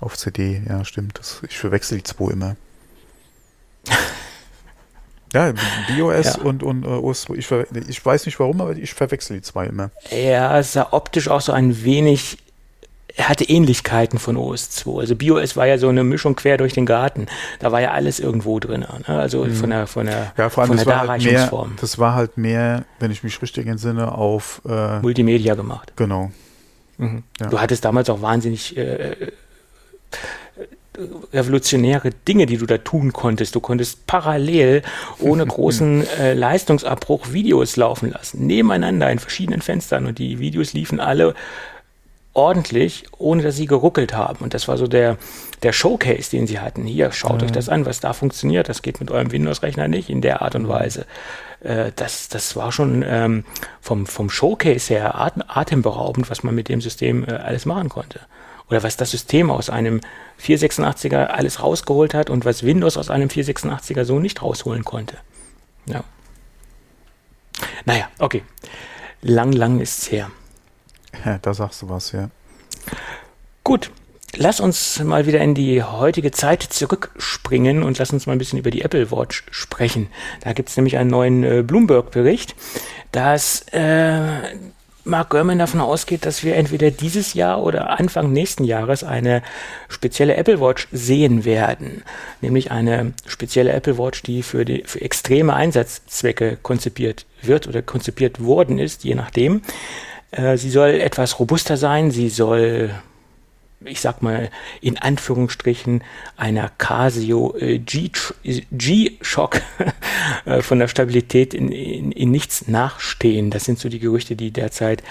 auf 0.00 0.16
CD. 0.16 0.62
Ja, 0.68 0.84
stimmt. 0.84 1.18
Das, 1.18 1.42
ich 1.48 1.58
verwechsel 1.58 1.98
die 1.98 2.04
zwei 2.04 2.32
immer. 2.32 2.56
ja, 5.32 5.52
BOS 5.96 6.36
ja. 6.36 6.42
und, 6.42 6.62
und 6.62 6.86
uh, 6.86 7.08
OS, 7.08 7.26
ich, 7.34 7.50
ich 7.50 8.04
weiß 8.04 8.26
nicht 8.26 8.38
warum, 8.40 8.60
aber 8.60 8.76
ich 8.76 8.94
verwechsel 8.94 9.36
die 9.36 9.42
zwei 9.42 9.66
immer. 9.66 9.90
Ja, 10.10 10.58
es 10.58 10.72
sah 10.72 10.88
optisch 10.92 11.28
auch 11.28 11.40
so 11.40 11.52
ein 11.52 11.84
wenig 11.84 12.38
er 13.16 13.30
hatte 13.30 13.44
Ähnlichkeiten 13.44 14.18
von 14.18 14.36
OS2. 14.36 15.00
Also 15.00 15.16
BIOS 15.16 15.56
war 15.56 15.66
ja 15.66 15.78
so 15.78 15.88
eine 15.88 16.04
Mischung 16.04 16.36
quer 16.36 16.58
durch 16.58 16.74
den 16.74 16.84
Garten. 16.84 17.26
Da 17.58 17.72
war 17.72 17.80
ja 17.80 17.92
alles 17.92 18.20
irgendwo 18.20 18.60
drin. 18.60 18.80
Ne? 18.80 19.18
Also 19.18 19.44
mhm. 19.44 19.54
von 19.54 19.70
der, 19.70 19.86
von 19.86 20.06
der, 20.06 20.32
ja, 20.36 20.50
vor 20.50 20.62
allem 20.62 20.68
von 20.68 20.76
der 20.76 20.86
Darreichungsform. 20.86 21.60
Halt 21.60 21.70
mehr, 21.70 21.80
das 21.80 21.98
war 21.98 22.14
halt 22.14 22.36
mehr, 22.36 22.84
wenn 23.00 23.10
ich 23.10 23.24
mich 23.24 23.40
richtig 23.40 23.66
entsinne, 23.66 24.12
auf 24.12 24.60
äh, 24.68 25.00
Multimedia 25.00 25.54
gemacht. 25.54 25.94
Genau. 25.96 26.30
Mhm. 26.98 27.22
Ja. 27.40 27.46
Du 27.48 27.58
hattest 27.58 27.86
damals 27.86 28.10
auch 28.10 28.20
wahnsinnig 28.20 28.76
äh, 28.76 29.12
äh, 29.12 29.14
revolutionäre 31.32 32.10
Dinge, 32.28 32.44
die 32.44 32.58
du 32.58 32.66
da 32.66 32.76
tun 32.78 33.14
konntest. 33.14 33.54
Du 33.54 33.60
konntest 33.60 34.06
parallel 34.06 34.82
ohne 35.20 35.46
großen 35.46 36.06
äh, 36.18 36.34
Leistungsabbruch 36.34 37.32
Videos 37.32 37.76
laufen 37.76 38.10
lassen, 38.10 38.46
nebeneinander 38.46 39.10
in 39.10 39.18
verschiedenen 39.18 39.62
Fenstern 39.62 40.04
und 40.04 40.18
die 40.18 40.38
Videos 40.38 40.74
liefen 40.74 41.00
alle 41.00 41.34
ordentlich, 42.36 43.04
ohne 43.16 43.42
dass 43.42 43.56
sie 43.56 43.66
geruckelt 43.66 44.14
haben. 44.14 44.44
Und 44.44 44.52
das 44.52 44.68
war 44.68 44.76
so 44.76 44.86
der, 44.86 45.16
der 45.62 45.72
Showcase, 45.72 46.30
den 46.30 46.46
sie 46.46 46.60
hatten. 46.60 46.84
Hier, 46.84 47.10
schaut 47.10 47.38
mhm. 47.38 47.46
euch 47.46 47.52
das 47.52 47.68
an, 47.68 47.86
was 47.86 48.00
da 48.00 48.12
funktioniert. 48.12 48.68
Das 48.68 48.82
geht 48.82 49.00
mit 49.00 49.10
eurem 49.10 49.32
Windows-Rechner 49.32 49.88
nicht 49.88 50.10
in 50.10 50.20
der 50.20 50.42
Art 50.42 50.54
und 50.54 50.68
Weise. 50.68 51.06
Äh, 51.60 51.92
das, 51.96 52.28
das 52.28 52.54
war 52.54 52.72
schon 52.72 53.02
ähm, 53.06 53.44
vom, 53.80 54.06
vom 54.06 54.28
Showcase 54.28 54.92
her 54.92 55.14
atemberaubend, 55.16 56.30
was 56.30 56.42
man 56.42 56.54
mit 56.54 56.68
dem 56.68 56.82
System 56.82 57.24
äh, 57.24 57.32
alles 57.32 57.64
machen 57.64 57.88
konnte. 57.88 58.20
Oder 58.68 58.82
was 58.82 58.98
das 58.98 59.12
System 59.12 59.50
aus 59.50 59.70
einem 59.70 60.00
486er 60.40 61.26
alles 61.26 61.62
rausgeholt 61.62 62.12
hat 62.12 62.28
und 62.28 62.44
was 62.44 62.64
Windows 62.64 62.98
aus 62.98 63.08
einem 63.08 63.28
486er 63.28 64.04
so 64.04 64.18
nicht 64.18 64.42
rausholen 64.42 64.84
konnte. 64.84 65.16
Ja. 65.86 66.04
Naja, 67.86 68.08
okay. 68.18 68.42
Lang, 69.22 69.52
lang 69.52 69.80
ist's 69.80 70.10
her. 70.10 70.30
Ja, 71.24 71.38
da 71.40 71.54
sagst 71.54 71.82
du 71.82 71.88
was, 71.88 72.12
ja. 72.12 72.30
Gut, 73.64 73.90
lass 74.36 74.60
uns 74.60 75.02
mal 75.02 75.26
wieder 75.26 75.40
in 75.40 75.54
die 75.54 75.82
heutige 75.82 76.30
Zeit 76.30 76.62
zurückspringen 76.62 77.82
und 77.82 77.98
lass 77.98 78.12
uns 78.12 78.26
mal 78.26 78.32
ein 78.32 78.38
bisschen 78.38 78.58
über 78.58 78.70
die 78.70 78.82
Apple 78.82 79.10
Watch 79.10 79.44
sprechen. 79.50 80.08
Da 80.42 80.52
gibt 80.52 80.68
es 80.68 80.76
nämlich 80.76 80.98
einen 80.98 81.10
neuen 81.10 81.42
äh, 81.42 81.62
Bloomberg-Bericht, 81.62 82.54
dass 83.12 83.62
äh, 83.72 84.56
Mark 85.06 85.30
Gurman 85.30 85.60
davon 85.60 85.80
ausgeht, 85.80 86.26
dass 86.26 86.42
wir 86.42 86.56
entweder 86.56 86.90
dieses 86.90 87.34
Jahr 87.34 87.62
oder 87.62 87.98
Anfang 87.98 88.32
nächsten 88.32 88.64
Jahres 88.64 89.04
eine 89.04 89.42
spezielle 89.88 90.34
Apple 90.34 90.60
Watch 90.60 90.88
sehen 90.90 91.44
werden. 91.44 92.02
Nämlich 92.40 92.72
eine 92.72 93.12
spezielle 93.26 93.72
Apple 93.72 93.98
Watch, 93.98 94.22
die 94.22 94.42
für, 94.42 94.64
die, 94.64 94.82
für 94.84 95.00
extreme 95.00 95.54
Einsatzzwecke 95.54 96.58
konzipiert 96.60 97.24
wird 97.40 97.68
oder 97.68 97.82
konzipiert 97.82 98.42
worden 98.42 98.80
ist, 98.80 99.04
je 99.04 99.14
nachdem. 99.14 99.62
Äh, 100.36 100.56
sie 100.58 100.70
soll 100.70 100.90
etwas 100.90 101.38
robuster 101.38 101.76
sein, 101.76 102.10
sie 102.10 102.28
soll 102.28 102.90
ich 103.84 104.00
sag 104.00 104.22
mal 104.22 104.50
in 104.80 104.98
Anführungsstrichen 104.98 106.02
einer 106.36 106.70
Casio 106.78 107.54
äh, 107.58 107.78
G-Shock 107.78 109.60
äh, 110.44 110.62
von 110.62 110.78
der 110.78 110.88
Stabilität 110.88 111.54
in, 111.54 111.70
in, 111.70 112.10
in 112.12 112.30
nichts 112.30 112.68
nachstehen. 112.68 113.50
Das 113.50 113.64
sind 113.64 113.78
so 113.78 113.88
die 113.88 113.98
Gerüchte, 113.98 114.34
die 114.34 114.50
derzeit 114.50 115.02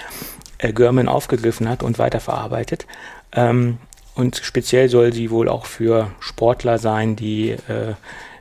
äh, 0.58 0.72
aufgegriffen 1.06 1.68
hat 1.68 1.82
und 1.82 1.98
weiterverarbeitet. 1.98 2.86
Ähm, 3.32 3.78
und 4.14 4.40
speziell 4.42 4.88
soll 4.88 5.12
sie 5.12 5.30
wohl 5.30 5.48
auch 5.48 5.66
für 5.66 6.10
Sportler 6.20 6.78
sein, 6.78 7.16
die 7.16 7.54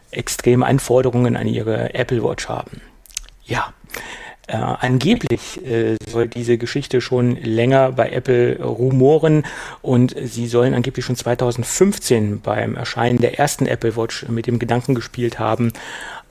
extreme 0.09 0.65
Anforderungen 0.65 1.35
an 1.35 1.47
ihre 1.47 1.93
Apple 1.93 2.23
Watch 2.23 2.47
haben. 2.47 2.79
Ja, 3.43 3.73
äh, 4.47 4.57
angeblich 4.57 5.65
äh, 5.65 5.95
soll 6.07 6.27
diese 6.27 6.57
Geschichte 6.57 7.01
schon 7.01 7.35
länger 7.37 7.91
bei 7.91 8.11
Apple 8.11 8.61
rumoren 8.61 9.43
und 9.81 10.15
sie 10.23 10.47
sollen 10.47 10.73
angeblich 10.73 11.05
schon 11.05 11.15
2015 11.15 12.41
beim 12.41 12.75
Erscheinen 12.75 13.19
der 13.19 13.39
ersten 13.39 13.65
Apple 13.65 13.95
Watch 13.95 14.27
mit 14.29 14.47
dem 14.47 14.59
Gedanken 14.59 14.93
gespielt 14.93 15.39
haben, 15.39 15.73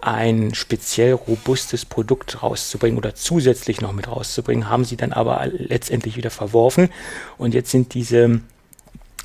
ein 0.00 0.54
speziell 0.54 1.14
robustes 1.14 1.84
Produkt 1.84 2.42
rauszubringen 2.42 2.98
oder 2.98 3.14
zusätzlich 3.14 3.80
noch 3.80 3.92
mit 3.92 4.06
rauszubringen, 4.06 4.68
haben 4.68 4.84
sie 4.84 4.96
dann 4.96 5.12
aber 5.12 5.46
letztendlich 5.50 6.16
wieder 6.16 6.30
verworfen. 6.30 6.90
Und 7.38 7.54
jetzt 7.54 7.70
sind 7.70 7.94
diese 7.94 8.40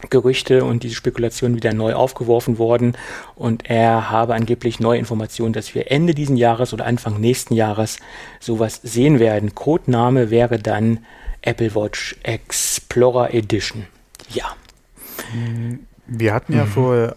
Gerüchte 0.10 0.64
und 0.64 0.84
diese 0.84 0.96
Spekulationen 0.96 1.56
wieder 1.56 1.74
neu 1.74 1.94
aufgeworfen 1.94 2.58
worden 2.58 2.96
und 3.36 3.70
er 3.70 4.10
habe 4.10 4.34
angeblich 4.34 4.80
neue 4.80 5.00
Informationen, 5.00 5.54
dass 5.54 5.76
wir 5.76 5.92
Ende 5.92 6.14
diesen 6.14 6.38
Jahres 6.38 6.74
oder 6.74 6.86
Anfang 6.86 7.20
nächsten 7.20 7.54
Jahres 7.54 7.98
sowas 8.40 8.80
sehen 8.84 9.20
werden. 9.20 9.56
Codename 9.56 10.30
wäre 10.30 10.60
dann 10.60 11.00
Apple 11.42 11.76
Watch 11.76 12.16
Explorer 12.24 13.34
Edition. 13.34 13.86
Ja. 14.30 14.56
Wir 16.08 16.34
hatten 16.34 16.54
ja 16.54 16.66
mhm. 16.66 16.70
vor, 16.70 17.16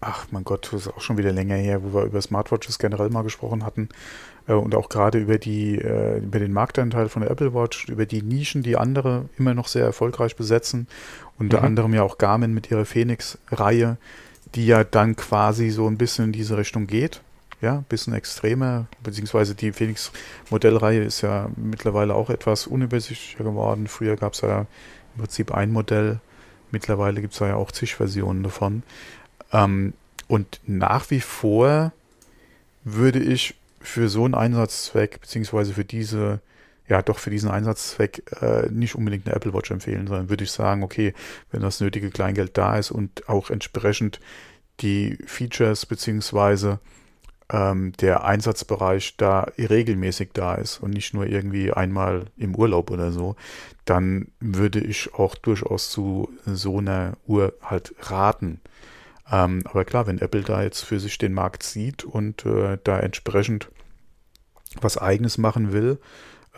ach 0.00 0.26
mein 0.30 0.44
Gott, 0.44 0.68
das 0.72 0.86
ist 0.86 0.88
auch 0.88 1.00
schon 1.00 1.18
wieder 1.18 1.32
länger 1.32 1.56
her, 1.56 1.82
wo 1.82 1.94
wir 1.94 2.04
über 2.04 2.20
Smartwatches 2.20 2.78
generell 2.78 3.10
mal 3.10 3.22
gesprochen 3.22 3.64
hatten 3.64 3.88
äh, 4.48 4.52
und 4.52 4.74
auch 4.74 4.88
gerade 4.88 5.18
über 5.18 5.38
die 5.38 5.76
äh, 5.76 6.18
über 6.18 6.38
den 6.38 6.52
Marktanteil 6.52 7.08
von 7.08 7.22
der 7.22 7.30
Apple 7.30 7.54
Watch, 7.54 7.88
über 7.88 8.06
die 8.06 8.22
Nischen, 8.22 8.62
die 8.62 8.76
andere 8.76 9.28
immer 9.38 9.54
noch 9.54 9.68
sehr 9.68 9.84
erfolgreich 9.84 10.36
besetzen 10.36 10.86
unter 11.38 11.60
mhm. 11.60 11.66
anderem 11.66 11.94
ja 11.94 12.02
auch 12.02 12.18
Garmin 12.18 12.54
mit 12.54 12.70
ihrer 12.70 12.84
Phoenix-Reihe, 12.84 13.96
die 14.54 14.66
ja 14.66 14.84
dann 14.84 15.16
quasi 15.16 15.70
so 15.70 15.86
ein 15.86 15.98
bisschen 15.98 16.26
in 16.26 16.32
diese 16.32 16.56
Richtung 16.56 16.86
geht. 16.86 17.20
Ja, 17.60 17.76
ein 17.76 17.84
bisschen 17.84 18.12
extremer, 18.12 18.86
beziehungsweise 19.04 19.54
die 19.54 19.70
Phoenix-Modellreihe 19.70 21.04
ist 21.04 21.20
ja 21.20 21.48
mittlerweile 21.56 22.14
auch 22.14 22.28
etwas 22.28 22.66
unübersichtlicher 22.66 23.44
geworden. 23.44 23.86
Früher 23.86 24.16
gab 24.16 24.32
es 24.32 24.40
ja 24.40 24.66
im 25.14 25.20
Prinzip 25.20 25.54
ein 25.54 25.70
Modell, 25.70 26.18
mittlerweile 26.72 27.20
gibt 27.20 27.34
es 27.34 27.38
ja 27.38 27.54
auch 27.54 27.70
zig 27.70 27.94
Versionen 27.94 28.42
davon. 28.42 28.82
Ähm, 29.52 29.92
und 30.26 30.60
nach 30.66 31.10
wie 31.10 31.20
vor 31.20 31.92
würde 32.82 33.20
ich 33.20 33.54
für 33.80 34.08
so 34.08 34.24
einen 34.24 34.34
Einsatzzweck, 34.34 35.20
beziehungsweise 35.20 35.74
für 35.74 35.84
diese 35.84 36.40
ja 36.92 37.00
doch 37.00 37.18
für 37.18 37.30
diesen 37.30 37.50
Einsatzzweck 37.50 38.22
äh, 38.42 38.68
nicht 38.70 38.94
unbedingt 38.94 39.26
eine 39.26 39.34
Apple 39.34 39.54
Watch 39.54 39.70
empfehlen, 39.70 40.06
sondern 40.06 40.28
würde 40.28 40.44
ich 40.44 40.50
sagen, 40.50 40.82
okay, 40.82 41.14
wenn 41.50 41.62
das 41.62 41.80
nötige 41.80 42.10
Kleingeld 42.10 42.58
da 42.58 42.76
ist 42.76 42.90
und 42.90 43.28
auch 43.30 43.48
entsprechend 43.48 44.20
die 44.80 45.16
Features 45.24 45.86
beziehungsweise 45.86 46.80
ähm, 47.50 47.94
der 47.94 48.24
Einsatzbereich 48.24 49.16
da 49.16 49.46
regelmäßig 49.58 50.30
da 50.34 50.54
ist 50.54 50.80
und 50.80 50.90
nicht 50.90 51.14
nur 51.14 51.26
irgendwie 51.26 51.72
einmal 51.72 52.26
im 52.36 52.54
Urlaub 52.54 52.90
oder 52.90 53.10
so, 53.10 53.36
dann 53.86 54.28
würde 54.38 54.80
ich 54.80 55.14
auch 55.14 55.34
durchaus 55.34 55.90
zu 55.90 56.28
so 56.44 56.78
einer 56.78 57.14
Uhr 57.26 57.54
halt 57.62 57.94
raten. 58.00 58.60
Ähm, 59.30 59.62
aber 59.64 59.86
klar, 59.86 60.06
wenn 60.06 60.18
Apple 60.18 60.42
da 60.42 60.62
jetzt 60.62 60.82
für 60.82 61.00
sich 61.00 61.16
den 61.16 61.32
Markt 61.32 61.62
sieht 61.62 62.04
und 62.04 62.44
äh, 62.44 62.76
da 62.84 63.00
entsprechend 63.00 63.70
was 64.82 64.98
eigenes 64.98 65.38
machen 65.38 65.72
will, 65.72 65.98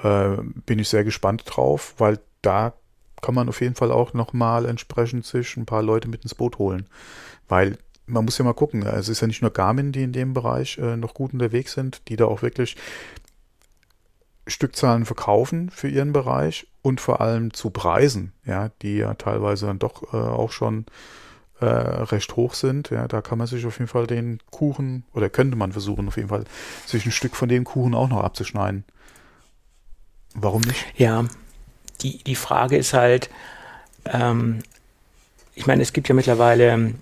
äh, 0.02 0.37
bin 0.66 0.78
ich 0.78 0.88
sehr 0.88 1.04
gespannt 1.04 1.44
drauf, 1.46 1.94
weil 1.98 2.18
da 2.42 2.74
kann 3.22 3.35
man 3.35 3.48
auf 3.48 3.61
jeden 3.61 3.74
Fall 3.74 3.90
auch 3.90 4.12
nochmal 4.12 4.66
entsprechend 4.66 5.24
sich 5.24 5.57
ein 5.57 5.66
paar 5.66 5.83
Leute 5.83 6.09
mit 6.09 6.22
ins 6.22 6.35
Boot 6.35 6.59
holen. 6.59 6.87
Weil 7.48 7.78
man 8.07 8.24
muss 8.24 8.37
ja 8.37 8.44
mal 8.44 8.52
gucken, 8.52 8.83
es 8.83 9.09
ist 9.09 9.20
ja 9.20 9.26
nicht 9.26 9.40
nur 9.40 9.50
Garmin, 9.50 9.92
die 9.92 10.02
in 10.02 10.12
dem 10.12 10.35
Bereich 10.35 10.78
äh, 10.78 10.96
noch 10.96 11.14
gut 11.14 11.33
unterwegs 11.33 11.72
sind, 11.72 12.02
die 12.09 12.16
da 12.16 12.26
auch 12.26 12.42
wirklich 12.42 12.76
Stückzahlen 14.46 15.07
verkaufen 15.07 15.70
für 15.70 15.88
ihren 15.88 16.12
Bereich 16.12 16.66
und 16.83 17.00
vor 17.00 17.22
allem 17.22 17.54
zu 17.54 17.70
Preisen, 17.70 18.33
ja, 18.44 18.70
die 18.83 18.98
ja 18.98 19.14
teilweise 19.14 19.66
dann 19.66 19.78
doch 19.78 20.12
äh, 20.12 20.16
auch 20.16 20.52
schon 20.52 20.85
äh, 21.61 21.64
recht 21.64 22.37
hoch 22.37 22.52
sind. 22.52 22.90
Ja, 22.90 23.09
da 23.09 23.22
kann 23.22 23.38
man 23.38 23.46
sich 23.46 23.64
auf 23.64 23.78
jeden 23.78 23.88
Fall 23.88 24.07
den 24.07 24.38
Kuchen 24.50 25.04
oder 25.14 25.30
könnte 25.30 25.57
man 25.57 25.72
versuchen, 25.72 26.09
auf 26.09 26.16
jeden 26.16 26.28
Fall 26.28 26.44
sich 26.85 27.07
ein 27.07 27.12
Stück 27.12 27.37
von 27.37 27.48
dem 27.48 27.64
Kuchen 27.64 27.94
auch 27.94 28.09
noch 28.09 28.22
abzuschneiden. 28.22 28.85
Warum 30.35 30.62
nicht? 30.62 30.85
Ja, 30.97 31.25
die, 32.03 32.18
die 32.18 32.35
Frage 32.35 32.77
ist 32.77 32.92
halt, 32.92 33.31
ähm, 34.07 34.61
ich 35.55 35.66
meine, 35.66 35.83
es 35.83 35.92
gibt 35.92 36.09
ja 36.09 36.14
mittlerweile 36.14 36.94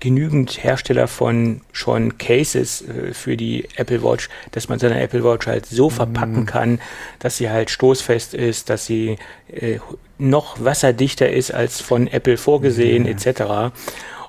genügend 0.00 0.62
Hersteller 0.62 1.08
von 1.08 1.62
schon 1.72 2.18
Cases 2.18 2.82
äh, 2.82 3.14
für 3.14 3.36
die 3.36 3.66
Apple 3.76 4.02
Watch, 4.02 4.28
dass 4.50 4.68
man 4.68 4.78
seine 4.78 5.00
Apple 5.00 5.24
Watch 5.24 5.46
halt 5.46 5.66
so 5.66 5.88
verpacken 5.88 6.42
mm. 6.42 6.46
kann, 6.46 6.80
dass 7.18 7.38
sie 7.38 7.48
halt 7.48 7.70
stoßfest 7.70 8.34
ist, 8.34 8.68
dass 8.68 8.84
sie 8.84 9.16
äh, 9.48 9.78
noch 10.18 10.62
wasserdichter 10.62 11.30
ist 11.30 11.52
als 11.52 11.80
von 11.80 12.08
Apple 12.08 12.36
vorgesehen, 12.36 13.04
mm. 13.04 13.06
etc. 13.06 13.74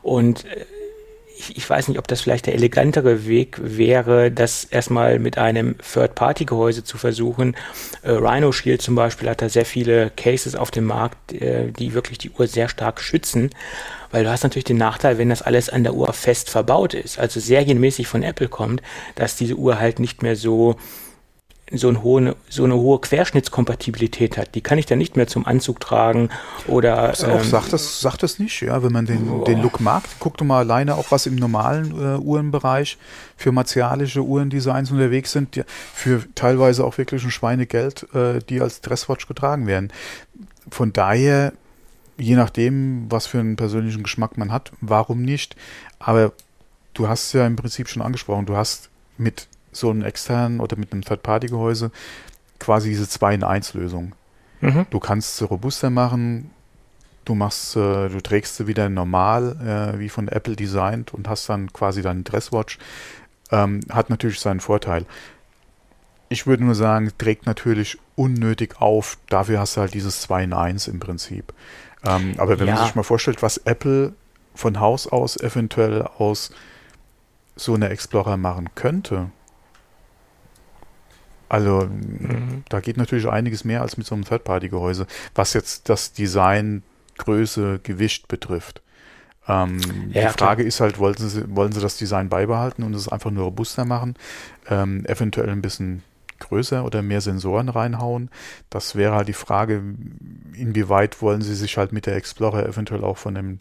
Und 0.04 0.46
äh, 0.46 0.66
ich, 1.38 1.58
ich, 1.58 1.70
weiß 1.70 1.88
nicht, 1.88 2.00
ob 2.00 2.08
das 2.08 2.22
vielleicht 2.22 2.48
der 2.48 2.56
elegantere 2.56 3.28
Weg 3.28 3.60
wäre, 3.62 4.32
das 4.32 4.64
erstmal 4.64 5.20
mit 5.20 5.38
einem 5.38 5.76
Third-Party-Gehäuse 5.78 6.84
zu 6.84 6.98
versuchen. 6.98 7.56
Äh, 8.02 8.12
Rhino 8.12 8.52
Shield 8.52 8.82
zum 8.82 8.96
Beispiel 8.96 9.30
hat 9.30 9.42
da 9.42 9.50
sehr 9.50 9.66
viele 9.66 10.10
Cases 10.10 10.56
auf 10.56 10.72
dem 10.72 10.86
Markt, 10.86 11.34
äh, 11.34 11.72
die 11.72 11.94
wirklich 11.94 12.18
die 12.18 12.32
Uhr 12.32 12.48
sehr 12.48 12.70
stark 12.70 13.02
schützen, 13.02 13.52
weil 14.12 14.24
du 14.24 14.32
hast 14.32 14.44
natürlich 14.44 14.66
den 14.66 14.78
Nachteil, 14.78 15.18
wenn 15.18 15.30
das 15.30 15.42
alles 15.42 15.70
an 15.70 15.84
der 15.84 15.94
Uhr 15.94 16.12
fest 16.14 16.50
verbaut 16.50 16.94
ist, 16.94 17.20
also 17.20 17.40
serienmäßig 17.40 18.08
von 18.08 18.24
Apple 18.24 18.48
kommt, 18.48 18.82
dass 19.16 19.36
diese 19.36 19.56
Uhr 19.56 19.80
halt 19.80 20.00
nicht 20.00 20.24
mehr 20.24 20.36
so 20.36 20.76
so, 21.72 21.90
ein 21.90 22.02
hohe, 22.02 22.36
so 22.50 22.64
eine 22.64 22.76
hohe 22.76 23.00
Querschnittskompatibilität 23.00 24.38
hat. 24.38 24.56
Die 24.56 24.62
kann 24.62 24.78
ich 24.78 24.86
dann 24.86 24.98
nicht 24.98 25.18
mehr 25.18 25.28
zum 25.28 25.46
Anzug 25.46 25.80
tragen 25.80 26.30
oder. 26.68 27.14
Ähm, 27.20 27.32
auch, 27.32 27.44
sagt, 27.44 27.74
das, 27.74 28.00
sagt 28.00 28.24
das 28.24 28.40
nicht, 28.40 28.62
ja, 28.62 28.82
wenn 28.84 28.94
man 28.94 29.06
den, 29.06 29.44
den 29.44 29.62
Look 29.62 29.80
mag. 29.80 30.04
Guck 30.20 30.38
doch 30.38 30.46
mal 30.46 30.60
alleine 30.60 30.96
auch, 30.96 31.12
was 31.12 31.26
im 31.26 31.36
normalen 31.36 31.92
äh, 31.92 32.18
Uhrenbereich 32.20 32.98
für 33.36 33.52
martialische 33.52 34.24
Uhrendesigns 34.24 34.92
unterwegs 34.92 35.32
sind, 35.32 35.56
die, 35.56 35.64
für 35.94 36.24
teilweise 36.36 36.86
auch 36.86 36.98
wirklich 36.98 37.24
ein 37.24 37.32
Schweinegeld, 37.32 38.08
äh, 38.14 38.40
die 38.48 38.62
als 38.62 38.82
Dresswatch 38.82 39.28
getragen 39.28 39.68
werden. 39.68 39.92
Von 40.70 40.94
daher, 40.94 41.54
je 42.18 42.36
nachdem, 42.36 43.08
was 43.10 43.28
für 43.28 43.40
einen 43.40 43.58
persönlichen 43.58 44.04
Geschmack 44.04 44.38
man 44.38 44.52
hat, 44.52 44.72
warum 44.80 45.22
nicht? 45.22 45.56
Aber 46.00 46.32
du 46.94 47.10
hast 47.10 47.34
ja 47.34 47.46
im 47.46 47.58
Prinzip 47.58 47.90
schon 47.90 48.02
angesprochen, 48.02 48.46
du 48.46 48.56
hast 48.56 48.90
mit 49.18 49.48
so 49.80 49.90
einem 49.90 50.04
externen 50.04 50.60
oder 50.60 50.78
mit 50.78 50.92
einem 50.92 51.04
Third-Party-Gehäuse 51.04 51.92
quasi 52.60 52.90
diese 52.90 53.08
2 53.08 53.36
in 53.36 53.44
1 53.44 53.74
Lösung. 53.74 54.14
Mhm. 54.62 54.86
Du 54.90 55.00
kannst 55.00 55.38
sie 55.38 55.46
robuster 55.46 55.90
machen, 55.90 56.52
du 57.26 57.36
machst, 57.36 57.76
äh, 57.76 58.10
du 58.10 58.22
trägst 58.22 58.56
sie 58.56 58.68
wieder 58.68 58.90
normal, 58.90 59.94
äh, 59.96 60.00
wie 60.00 60.10
von 60.10 60.28
Apple 60.28 60.56
designt 60.56 61.14
und 61.14 61.28
hast 61.28 61.50
dann 61.50 61.72
quasi 61.74 62.02
deinen 62.02 62.24
Dresswatch. 62.24 62.80
Ähm, 63.52 63.82
hat 63.90 64.10
natürlich 64.10 64.40
seinen 64.40 64.60
Vorteil. 64.60 65.06
Ich 66.30 66.48
würde 66.48 66.66
nur 66.66 66.76
sagen, 66.76 67.12
trägt 67.18 67.46
natürlich 67.46 67.98
unnötig 68.16 68.82
auf. 68.82 69.18
Dafür 69.30 69.60
hast 69.60 69.78
du 69.78 69.82
halt 69.82 69.94
dieses 69.94 70.22
2 70.22 70.44
in 70.44 70.54
1 70.54 70.88
im 70.88 71.00
Prinzip. 71.00 71.54
Ähm, 72.04 72.36
aber 72.38 72.60
wenn 72.60 72.68
ja. 72.68 72.76
man 72.76 72.86
sich 72.86 72.96
mal 72.96 73.04
vorstellt, 73.04 73.42
was 73.42 73.58
Apple 73.60 74.14
von 74.54 74.80
Haus 74.80 75.08
aus 75.08 75.38
eventuell 75.38 76.02
aus 76.02 76.52
so 77.56 77.74
einer 77.74 77.90
Explorer 77.92 78.38
machen 78.38 78.70
könnte, 78.76 79.32
also 81.50 81.88
mhm. 81.90 82.64
da 82.70 82.80
geht 82.80 82.98
natürlich 82.98 83.28
einiges 83.28 83.64
mehr 83.64 83.82
als 83.82 83.98
mit 83.98 84.06
so 84.06 84.16
einem 84.16 84.26
Third-Party-Gehäuse, 84.26 85.08
was 85.36 85.54
jetzt 85.54 85.90
das 85.90 86.14
Design, 86.14 86.84
Größe, 87.18 87.80
Gewicht 87.84 88.28
betrifft. 88.28 88.82
Ähm, 89.48 89.80
ja, 90.12 90.28
die 90.28 90.38
Frage 90.38 90.64
klar. 90.64 90.68
ist 90.68 90.82
halt, 90.82 91.00
wollen 91.00 91.16
sie, 91.18 91.56
wollen 91.56 91.72
sie 91.72 91.80
das 91.80 91.98
Design 91.98 92.30
beibehalten 92.30 92.84
und 92.84 92.94
es 92.94 93.08
einfach 93.08 93.32
nur 93.32 93.46
robuster 93.46 93.86
machen, 93.86 94.16
ähm, 94.70 95.06
eventuell 95.06 95.50
ein 95.50 95.62
bisschen 95.62 96.04
größer 96.40 96.86
oder 96.86 97.02
mehr 97.02 97.22
Sensoren 97.22 97.70
reinhauen. 97.70 98.30
Das 98.70 98.96
wäre 98.96 99.16
halt 99.16 99.28
die 99.28 99.34
Frage, 99.34 99.82
inwieweit 100.54 101.22
wollen 101.22 101.42
sie 101.42 101.56
sich 101.56 101.78
halt 101.78 101.92
mit 101.92 102.06
der 102.06 102.16
Explorer 102.16 102.66
eventuell 102.66 103.04
auch 103.04 103.18
von 103.18 103.36
dem 103.36 103.58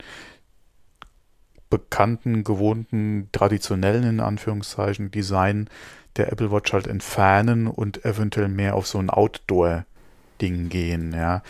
bekannten, 1.70 2.44
gewohnten, 2.44 3.28
traditionellen 3.32 4.04
in 4.04 4.20
Anführungszeichen 4.20 5.10
Design 5.10 5.68
der 6.16 6.32
Apple 6.32 6.50
Watch 6.50 6.72
halt 6.72 6.86
entfernen 6.86 7.66
und 7.66 8.04
eventuell 8.04 8.48
mehr 8.48 8.74
auf 8.74 8.86
so 8.86 8.98
ein 8.98 9.10
Outdoor-Ding 9.10 10.68
gehen, 10.68 11.12
ja. 11.12 11.42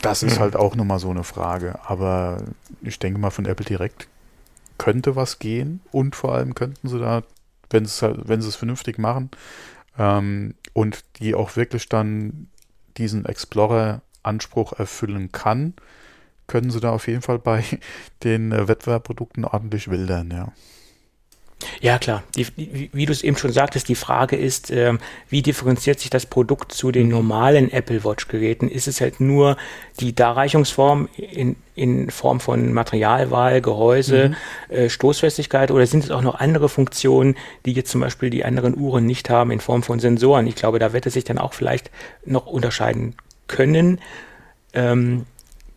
Das 0.00 0.22
ist 0.22 0.36
mhm. 0.36 0.40
halt 0.40 0.56
auch 0.56 0.76
nochmal 0.76 1.00
so 1.00 1.10
eine 1.10 1.24
Frage. 1.24 1.78
Aber 1.84 2.42
ich 2.82 2.98
denke 2.98 3.18
mal, 3.18 3.30
von 3.30 3.46
Apple 3.46 3.66
Direct 3.66 4.08
könnte 4.78 5.16
was 5.16 5.38
gehen 5.38 5.80
und 5.90 6.14
vor 6.14 6.34
allem 6.34 6.54
könnten 6.54 6.88
sie 6.88 6.98
da, 6.98 7.22
wenn 7.70 7.84
sie 7.84 7.90
es, 7.90 8.02
halt, 8.02 8.28
wenn 8.28 8.40
sie 8.40 8.48
es 8.48 8.56
vernünftig 8.56 8.98
machen 8.98 9.30
ähm, 9.98 10.54
und 10.72 11.04
die 11.18 11.34
auch 11.34 11.56
wirklich 11.56 11.88
dann 11.88 12.48
diesen 12.96 13.24
Explorer-Anspruch 13.24 14.72
erfüllen 14.74 15.32
kann, 15.32 15.74
können 16.46 16.70
sie 16.70 16.80
da 16.80 16.92
auf 16.92 17.08
jeden 17.08 17.22
Fall 17.22 17.38
bei 17.38 17.64
den 18.24 18.52
äh, 18.52 18.68
Wettbewerbprodukten 18.68 19.44
ordentlich 19.44 19.90
wildern, 19.90 20.30
ja. 20.30 20.52
Ja, 21.80 21.98
klar. 21.98 22.22
Die, 22.36 22.46
wie, 22.56 22.90
wie 22.92 23.06
du 23.06 23.12
es 23.12 23.22
eben 23.22 23.36
schon 23.36 23.52
sagtest, 23.52 23.88
die 23.88 23.96
Frage 23.96 24.36
ist, 24.36 24.70
äh, 24.70 24.94
wie 25.28 25.42
differenziert 25.42 25.98
sich 25.98 26.10
das 26.10 26.26
Produkt 26.26 26.72
zu 26.72 26.92
den 26.92 27.06
mhm. 27.06 27.12
normalen 27.12 27.72
Apple 27.72 28.04
Watch-Geräten? 28.04 28.68
Ist 28.68 28.86
es 28.86 29.00
halt 29.00 29.20
nur 29.20 29.56
die 29.98 30.14
Darreichungsform 30.14 31.08
in, 31.16 31.56
in 31.74 32.10
Form 32.10 32.38
von 32.40 32.72
Materialwahl, 32.72 33.60
Gehäuse, 33.60 34.34
mhm. 34.68 34.74
äh, 34.74 34.88
Stoßfestigkeit 34.88 35.70
oder 35.70 35.86
sind 35.86 36.04
es 36.04 36.10
auch 36.10 36.22
noch 36.22 36.36
andere 36.36 36.68
Funktionen, 36.68 37.36
die 37.66 37.72
jetzt 37.72 37.90
zum 37.90 38.00
Beispiel 38.00 38.30
die 38.30 38.44
anderen 38.44 38.76
Uhren 38.76 39.04
nicht 39.06 39.28
haben 39.28 39.50
in 39.50 39.60
Form 39.60 39.82
von 39.82 39.98
Sensoren? 39.98 40.46
Ich 40.46 40.54
glaube, 40.54 40.78
da 40.78 40.92
wird 40.92 41.06
es 41.06 41.14
sich 41.14 41.24
dann 41.24 41.38
auch 41.38 41.54
vielleicht 41.54 41.90
noch 42.24 42.46
unterscheiden 42.46 43.16
können. 43.48 44.00
Ähm, 44.74 45.26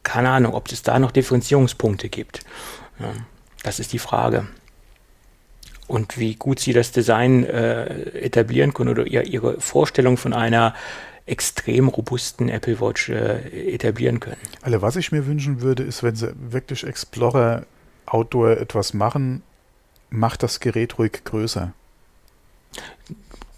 keine 0.03 0.29
Ahnung, 0.29 0.53
ob 0.53 0.71
es 0.71 0.83
da 0.83 0.99
noch 0.99 1.11
Differenzierungspunkte 1.11 2.09
gibt. 2.09 2.41
Ja, 2.99 3.13
das 3.63 3.79
ist 3.79 3.93
die 3.93 3.99
Frage 3.99 4.47
und 5.91 6.17
wie 6.17 6.35
gut 6.35 6.59
sie 6.59 6.73
das 6.73 6.91
Design 6.91 7.43
äh, 7.43 7.85
etablieren 8.19 8.73
können 8.73 8.89
oder 8.89 9.05
ihr, 9.05 9.25
ihre 9.25 9.59
Vorstellung 9.59 10.17
von 10.17 10.33
einer 10.33 10.73
extrem 11.25 11.87
robusten 11.87 12.49
Apple 12.49 12.79
Watch 12.79 13.09
äh, 13.09 13.73
etablieren 13.73 14.19
können. 14.19 14.37
Also 14.61 14.81
was 14.81 14.95
ich 14.95 15.11
mir 15.11 15.25
wünschen 15.27 15.61
würde, 15.61 15.83
ist, 15.83 16.01
wenn 16.01 16.15
sie 16.15 16.33
wirklich 16.39 16.85
Explorer 16.85 17.63
Outdoor 18.05 18.51
etwas 18.51 18.93
machen, 18.93 19.43
macht 20.09 20.43
das 20.43 20.59
Gerät 20.59 20.97
ruhig 20.97 21.23
größer. 21.23 21.73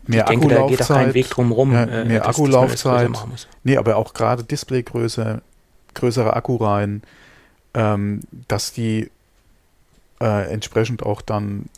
Mehr 0.05 0.23
ich 0.23 0.29
denke, 0.29 0.47
da 0.49 0.67
geht 0.67 0.81
auch 0.81 0.87
kein 0.87 1.13
Weg 1.13 1.29
drum 1.29 1.51
rum. 1.51 1.71
Ja, 1.71 1.83
äh, 1.83 2.05
mehr 2.05 2.19
dass, 2.19 2.29
Akkulaufzeit. 2.29 3.09
Dass 3.13 3.47
nee, 3.63 3.77
aber 3.77 3.95
auch 3.95 4.13
gerade 4.13 4.43
Displaygröße, 4.43 5.41
größere 5.93 6.35
Akku 6.35 6.57
rein, 6.57 7.03
ähm, 7.73 8.21
dass 8.47 8.73
die 8.73 9.09
äh, 10.19 10.51
entsprechend 10.51 11.03
auch 11.03 11.21
dann 11.21 11.69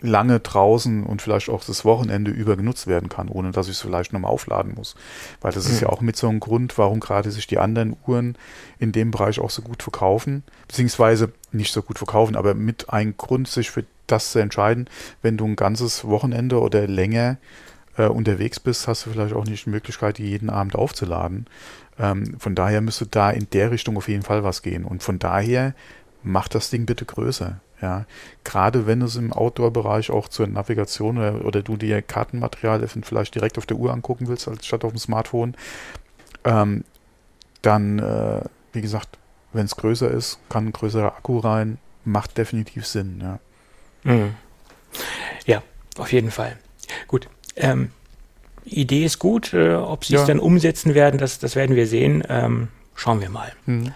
lange 0.00 0.40
draußen 0.40 1.04
und 1.04 1.22
vielleicht 1.22 1.48
auch 1.48 1.64
das 1.64 1.84
Wochenende 1.84 2.30
über 2.30 2.56
genutzt 2.56 2.86
werden 2.86 3.08
kann, 3.08 3.28
ohne 3.28 3.50
dass 3.50 3.66
ich 3.66 3.74
es 3.74 3.80
vielleicht 3.80 4.12
nochmal 4.12 4.30
aufladen 4.30 4.74
muss. 4.74 4.94
Weil 5.40 5.52
das 5.52 5.66
ist 5.66 5.80
ja 5.80 5.88
auch 5.88 6.00
mit 6.00 6.16
so 6.16 6.28
einem 6.28 6.40
Grund, 6.40 6.76
warum 6.76 7.00
gerade 7.00 7.30
sich 7.30 7.46
die 7.46 7.58
anderen 7.58 7.96
Uhren 8.06 8.36
in 8.78 8.92
dem 8.92 9.10
Bereich 9.10 9.40
auch 9.40 9.50
so 9.50 9.62
gut 9.62 9.82
verkaufen, 9.82 10.42
beziehungsweise 10.68 11.32
nicht 11.52 11.72
so 11.72 11.82
gut 11.82 11.98
verkaufen, 11.98 12.36
aber 12.36 12.54
mit 12.54 12.90
einem 12.90 13.16
Grund, 13.16 13.48
sich 13.48 13.70
für 13.70 13.84
das 14.06 14.32
zu 14.32 14.38
entscheiden, 14.38 14.88
wenn 15.22 15.36
du 15.36 15.46
ein 15.46 15.56
ganzes 15.56 16.06
Wochenende 16.06 16.60
oder 16.60 16.86
länger 16.86 17.38
äh, 17.96 18.06
unterwegs 18.06 18.60
bist, 18.60 18.88
hast 18.88 19.06
du 19.06 19.10
vielleicht 19.10 19.34
auch 19.34 19.46
nicht 19.46 19.66
die 19.66 19.70
Möglichkeit, 19.70 20.18
die 20.18 20.28
jeden 20.28 20.50
Abend 20.50 20.76
aufzuladen. 20.76 21.46
Ähm, 21.98 22.38
von 22.38 22.54
daher 22.54 22.80
müsste 22.80 23.06
da 23.06 23.30
in 23.30 23.48
der 23.52 23.70
Richtung 23.70 23.96
auf 23.96 24.08
jeden 24.08 24.22
Fall 24.22 24.44
was 24.44 24.62
gehen. 24.62 24.84
Und 24.84 25.02
von 25.02 25.18
daher 25.18 25.74
macht 26.26 26.54
das 26.54 26.70
Ding 26.70 26.86
bitte 26.86 27.04
größer. 27.04 27.60
Ja, 27.80 28.06
gerade 28.42 28.86
wenn 28.86 29.02
es 29.02 29.16
im 29.16 29.32
Outdoor-Bereich 29.32 30.10
auch 30.10 30.28
zur 30.28 30.46
Navigation 30.46 31.18
oder, 31.18 31.44
oder, 31.44 31.62
du 31.62 31.76
dir 31.76 32.00
Kartenmaterial 32.00 32.86
vielleicht 32.88 33.34
direkt 33.34 33.58
auf 33.58 33.66
der 33.66 33.76
Uhr 33.76 33.92
angucken 33.92 34.28
willst, 34.28 34.48
als 34.48 34.66
statt 34.66 34.84
auf 34.84 34.92
dem 34.92 34.98
Smartphone, 34.98 35.54
ähm, 36.44 36.84
dann, 37.60 37.98
äh, 37.98 38.40
wie 38.72 38.80
gesagt, 38.80 39.18
wenn 39.52 39.66
es 39.66 39.76
größer 39.76 40.10
ist, 40.10 40.38
kann 40.48 40.68
ein 40.68 40.72
größerer 40.72 41.16
Akku 41.16 41.38
rein, 41.38 41.78
macht 42.04 42.38
definitiv 42.38 42.86
Sinn. 42.86 43.20
Ja, 43.22 43.38
mhm. 44.04 44.34
ja 45.44 45.62
auf 45.98 46.12
jeden 46.12 46.30
Fall. 46.30 46.56
Gut. 47.08 47.28
Ähm, 47.56 47.90
Idee 48.64 49.04
ist 49.04 49.18
gut. 49.18 49.52
Äh, 49.52 49.74
ob 49.74 50.04
sie 50.04 50.14
es 50.14 50.22
ja. 50.22 50.26
dann 50.26 50.40
umsetzen 50.40 50.94
werden, 50.94 51.18
das, 51.18 51.38
das 51.38 51.56
werden 51.56 51.76
wir 51.76 51.86
sehen. 51.86 52.24
Ähm, 52.28 52.68
schauen 52.94 53.20
wir 53.20 53.28
mal. 53.28 53.52
Mhm 53.66 53.92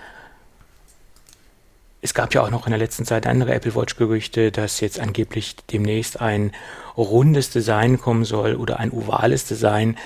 es 2.02 2.14
gab 2.14 2.34
ja 2.34 2.42
auch 2.42 2.50
noch 2.50 2.66
in 2.66 2.70
der 2.70 2.78
letzten 2.78 3.04
Zeit 3.04 3.26
andere 3.26 3.54
Apple 3.54 3.74
Watch-Gerüchte, 3.74 4.50
dass 4.50 4.80
jetzt 4.80 4.98
angeblich 4.98 5.56
demnächst 5.70 6.20
ein 6.20 6.52
rundes 6.96 7.50
Design 7.50 8.00
kommen 8.00 8.24
soll 8.24 8.54
oder 8.54 8.78
ein 8.80 8.90
ovales 8.90 9.44
Design. 9.44 9.98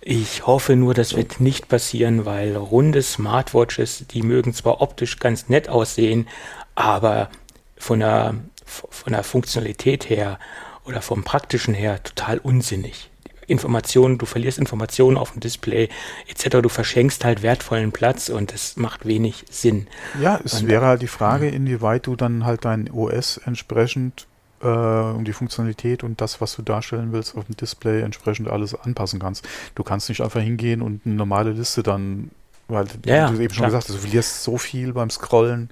Ich 0.00 0.46
hoffe 0.46 0.76
nur, 0.76 0.94
das 0.94 1.16
wird 1.16 1.40
nicht 1.40 1.68
passieren, 1.68 2.24
weil 2.24 2.56
runde 2.56 3.02
Smartwatches, 3.02 4.06
die 4.10 4.22
mögen 4.22 4.54
zwar 4.54 4.80
optisch 4.80 5.18
ganz 5.18 5.48
nett 5.48 5.68
aussehen, 5.68 6.28
aber 6.74 7.30
von 7.76 8.00
der, 8.00 8.34
von 8.64 9.12
der 9.12 9.22
Funktionalität 9.22 10.08
her 10.08 10.38
oder 10.86 11.02
vom 11.02 11.24
praktischen 11.24 11.74
her 11.74 12.02
total 12.02 12.38
unsinnig. 12.38 13.10
Informationen, 13.46 14.18
du 14.18 14.26
verlierst 14.26 14.58
Informationen 14.58 15.16
auf 15.16 15.32
dem 15.32 15.40
Display 15.40 15.88
etc. 16.28 16.58
Du 16.62 16.68
verschenkst 16.68 17.24
halt 17.24 17.42
wertvollen 17.42 17.92
Platz 17.92 18.28
und 18.28 18.52
es 18.52 18.76
macht 18.76 19.06
wenig 19.06 19.44
Sinn. 19.50 19.86
Ja, 20.20 20.40
es 20.44 20.62
und, 20.62 20.68
wäre 20.68 20.86
halt 20.86 21.02
die 21.02 21.08
Frage, 21.08 21.48
inwieweit 21.48 22.06
du 22.06 22.16
dann 22.16 22.44
halt 22.44 22.64
dein 22.64 22.90
OS 22.90 23.38
entsprechend 23.44 24.26
äh, 24.62 24.66
um 24.66 25.24
die 25.24 25.32
Funktionalität 25.32 26.02
und 26.02 26.20
das, 26.20 26.40
was 26.40 26.56
du 26.56 26.62
darstellen 26.62 27.12
willst, 27.12 27.36
auf 27.36 27.44
dem 27.44 27.56
Display 27.56 28.00
entsprechend 28.02 28.48
alles 28.48 28.74
anpassen 28.74 29.20
kannst. 29.20 29.46
Du 29.74 29.82
kannst 29.82 30.08
nicht 30.08 30.20
einfach 30.20 30.40
hingehen 30.40 30.82
und 30.82 31.02
eine 31.04 31.14
normale 31.14 31.52
Liste 31.52 31.82
dann 31.82 32.30
weil 32.66 32.86
ja, 33.04 33.30
du 33.30 33.34
eben 33.34 33.52
schon 33.52 33.58
klar. 33.58 33.66
gesagt 33.68 33.88
hast, 33.88 33.94
du 33.94 34.00
verlierst 34.00 34.42
so 34.42 34.56
viel 34.56 34.94
beim 34.94 35.10
Scrollen. 35.10 35.68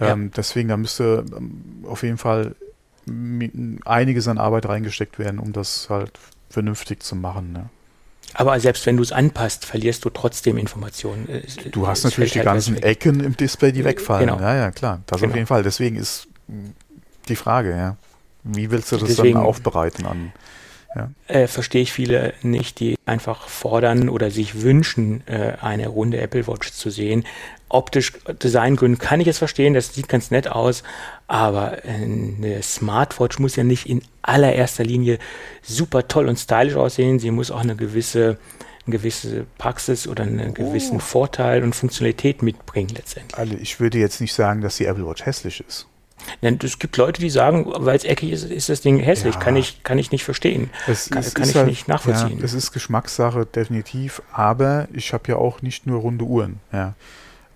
Ähm, 0.00 0.26
ja. 0.26 0.30
Deswegen, 0.36 0.68
da 0.68 0.76
müsste 0.76 1.24
ähm, 1.36 1.84
auf 1.84 2.04
jeden 2.04 2.18
Fall 2.18 2.54
einiges 3.84 4.28
an 4.28 4.38
Arbeit 4.38 4.66
reingesteckt 4.66 5.18
werden, 5.18 5.38
um 5.38 5.52
das 5.52 5.88
halt 5.90 6.12
vernünftig 6.48 7.02
zu 7.02 7.16
machen. 7.16 7.52
Ne? 7.52 7.68
Aber 8.34 8.58
selbst 8.60 8.86
wenn 8.86 8.96
du 8.96 9.02
es 9.02 9.12
anpasst, 9.12 9.64
verlierst 9.64 10.04
du 10.04 10.10
trotzdem 10.10 10.58
Informationen. 10.58 11.42
Du 11.70 11.86
hast 11.86 12.04
natürlich 12.04 12.32
die 12.32 12.38
halt 12.40 12.46
ganzen 12.46 12.76
Ecken 12.76 13.20
im 13.20 13.36
Display, 13.36 13.72
die 13.72 13.84
wegfallen. 13.84 14.28
Genau. 14.28 14.40
Ja, 14.40 14.54
ja, 14.54 14.70
klar. 14.70 15.00
Das 15.06 15.20
genau. 15.20 15.30
auf 15.30 15.36
jeden 15.36 15.46
Fall. 15.46 15.62
Deswegen 15.62 15.96
ist 15.96 16.28
die 17.28 17.36
Frage, 17.36 17.70
ja. 17.70 17.96
Wie 18.44 18.70
willst 18.70 18.92
du 18.92 18.96
das 18.96 19.08
Deswegen, 19.08 19.34
dann 19.34 19.44
aufbereiten 19.44 20.06
an? 20.06 20.32
Ja. 20.94 21.10
Äh, 21.26 21.48
verstehe 21.48 21.82
ich 21.82 21.92
viele 21.92 22.32
nicht, 22.42 22.80
die 22.80 22.96
einfach 23.04 23.48
fordern 23.48 24.08
oder 24.08 24.30
sich 24.30 24.62
wünschen, 24.62 25.22
äh, 25.26 25.54
eine 25.60 25.88
runde 25.88 26.18
Apple 26.18 26.46
Watch 26.46 26.72
zu 26.72 26.90
sehen. 26.90 27.24
Optisch, 27.68 28.12
Designgründen 28.42 28.98
kann 28.98 29.20
ich 29.20 29.28
es 29.28 29.38
verstehen, 29.38 29.74
das 29.74 29.94
sieht 29.94 30.08
ganz 30.08 30.30
nett 30.30 30.48
aus, 30.48 30.82
aber 31.26 31.78
eine 31.84 32.62
Smartwatch 32.62 33.38
muss 33.38 33.56
ja 33.56 33.64
nicht 33.64 33.86
in 33.86 34.02
allererster 34.22 34.84
Linie 34.84 35.18
super 35.62 36.08
toll 36.08 36.28
und 36.28 36.38
stylisch 36.38 36.76
aussehen. 36.76 37.18
Sie 37.18 37.30
muss 37.30 37.50
auch 37.50 37.60
eine 37.60 37.76
gewisse, 37.76 38.38
eine 38.86 38.96
gewisse 38.96 39.46
Praxis 39.58 40.08
oder 40.08 40.22
einen 40.22 40.54
gewissen 40.54 40.96
oh. 40.96 41.00
Vorteil 41.00 41.62
und 41.62 41.74
Funktionalität 41.74 42.42
mitbringen 42.42 42.90
letztendlich. 42.94 43.38
Also 43.38 43.54
ich 43.60 43.80
würde 43.80 43.98
jetzt 43.98 44.20
nicht 44.20 44.32
sagen, 44.32 44.62
dass 44.62 44.76
die 44.78 44.86
Apple 44.86 45.06
Watch 45.06 45.26
hässlich 45.26 45.62
ist. 45.66 45.86
Denn 46.42 46.58
es 46.62 46.78
gibt 46.78 46.96
Leute, 46.96 47.20
die 47.20 47.30
sagen, 47.30 47.66
weil 47.66 47.96
es 47.96 48.04
eckig 48.04 48.32
ist, 48.32 48.44
ist 48.44 48.68
das 48.68 48.80
Ding 48.80 48.98
hässlich. 48.98 49.34
Ja. 49.34 49.40
Kann, 49.40 49.56
ich, 49.56 49.82
kann 49.82 49.98
ich 49.98 50.10
nicht 50.10 50.24
verstehen. 50.24 50.70
Es 50.86 51.10
kann, 51.10 51.22
ist, 51.22 51.34
kann 51.34 51.48
ich 51.48 51.56
halt, 51.56 51.66
nicht 51.66 51.88
nachvollziehen. 51.88 52.38
Ja, 52.38 52.44
es 52.44 52.54
ist 52.54 52.72
Geschmackssache, 52.72 53.46
definitiv. 53.46 54.22
Aber 54.32 54.88
ich 54.92 55.12
habe 55.12 55.24
ja 55.28 55.36
auch 55.36 55.62
nicht 55.62 55.86
nur 55.86 56.00
runde 56.00 56.24
Uhren. 56.24 56.60
Ja. 56.72 56.94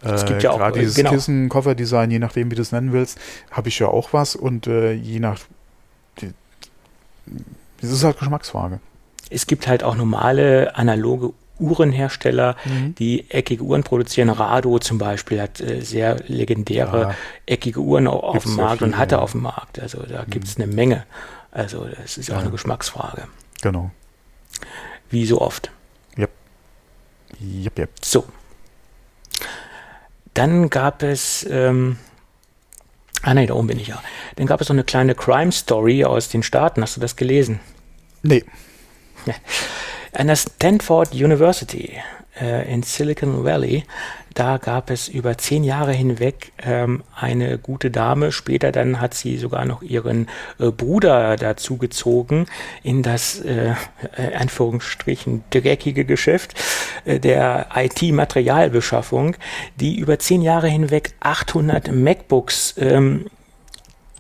Es 0.03 0.24
gibt 0.26 0.42
ja 0.42 0.50
äh, 0.50 0.53
auch 0.55 0.59
gerade 0.59 0.80
dieses 0.80 0.96
genau. 0.96 1.11
Kissen, 1.11 1.48
Kofferdesign, 1.48 2.11
je 2.11 2.18
nachdem, 2.18 2.50
wie 2.50 2.55
du 2.55 2.62
es 2.62 2.72
nennen 2.72 2.92
willst, 2.92 3.18
habe 3.50 3.68
ich 3.68 3.78
ja 3.78 3.88
auch 3.88 4.12
was 4.12 4.36
und 4.36 4.66
äh, 4.66 4.92
je 4.92 5.20
nach. 5.20 5.38
Das 7.80 7.90
ist 7.90 8.05
halt 8.05 8.18
Geschmacksfrage. 8.18 8.80
Es 9.30 9.46
gibt 9.46 9.66
halt 9.66 9.84
auch 9.84 9.96
normale 9.96 10.76
analoge 10.76 11.32
Uhrenhersteller, 11.59 12.57
mhm. 12.64 12.94
die 12.96 13.30
eckige 13.30 13.62
Uhren 13.62 13.84
produzieren. 13.84 14.28
Rado 14.28 14.78
zum 14.78 14.98
Beispiel 14.98 15.40
hat 15.40 15.61
äh, 15.61 15.80
sehr 15.80 16.16
legendäre 16.26 17.00
ja. 17.00 17.14
eckige 17.46 17.80
Uhren 17.80 18.09
auf, 18.09 18.36
auf 18.36 18.42
dem 18.42 18.57
Markt 18.57 18.78
viel, 18.78 18.88
und 18.88 18.98
hatte 18.98 19.16
ja. 19.16 19.20
auf 19.20 19.32
dem 19.32 19.42
Markt. 19.42 19.80
Also 19.80 20.03
da 20.03 20.22
mhm. 20.22 20.30
gibt 20.30 20.48
es 20.48 20.57
eine 20.57 20.66
Menge. 20.66 21.05
Also 21.53 21.86
das 21.86 22.18
ist 22.18 22.28
ja. 22.28 22.36
auch 22.36 22.40
eine 22.40 22.50
Geschmacksfrage. 22.50 23.28
Genau. 23.62 23.90
Wie 25.11 25.24
so 25.26 25.40
oft. 25.40 25.70
Yep. 26.18 26.30
Yep, 27.40 27.78
yep. 27.78 27.90
So. 28.03 28.24
Dann 30.34 30.70
gab 30.70 31.02
es, 31.02 31.46
ähm, 31.50 31.98
ah 33.22 33.34
nein, 33.34 33.46
da 33.46 33.54
oben 33.54 33.68
bin 33.68 33.78
ich 33.78 33.88
ja. 33.88 34.02
Dann 34.36 34.46
gab 34.46 34.60
es 34.60 34.68
so 34.68 34.72
eine 34.72 34.84
kleine 34.84 35.14
Crime 35.14 35.52
Story 35.52 36.04
aus 36.04 36.28
den 36.28 36.42
Staaten. 36.42 36.82
Hast 36.82 36.96
du 36.96 37.00
das 37.00 37.16
gelesen? 37.16 37.60
Nee. 38.22 38.44
An 40.12 40.26
der 40.26 40.36
Stanford 40.36 41.12
University 41.12 41.98
äh, 42.40 42.72
in 42.72 42.82
Silicon 42.82 43.44
Valley. 43.44 43.84
Da 44.34 44.58
gab 44.58 44.90
es 44.90 45.08
über 45.08 45.36
zehn 45.38 45.64
Jahre 45.64 45.92
hinweg 45.92 46.52
ähm, 46.62 47.02
eine 47.14 47.58
gute 47.58 47.90
Dame. 47.90 48.32
Später 48.32 48.72
dann 48.72 49.00
hat 49.00 49.14
sie 49.14 49.36
sogar 49.36 49.64
noch 49.64 49.82
ihren 49.82 50.28
äh, 50.58 50.70
Bruder 50.70 51.36
dazu 51.36 51.76
gezogen 51.76 52.46
in 52.82 53.02
das 53.02 53.40
äh, 53.40 53.74
äh 54.16 54.34
Anführungsstrichen 54.34 55.44
dreckige 55.50 56.04
Geschäft 56.04 56.54
äh, 57.04 57.18
der 57.18 57.68
IT-Materialbeschaffung, 57.74 59.36
die 59.76 59.98
über 59.98 60.18
zehn 60.18 60.42
Jahre 60.42 60.68
hinweg 60.68 61.14
800 61.20 61.92
MacBooks 61.92 62.74
ähm, 62.78 63.26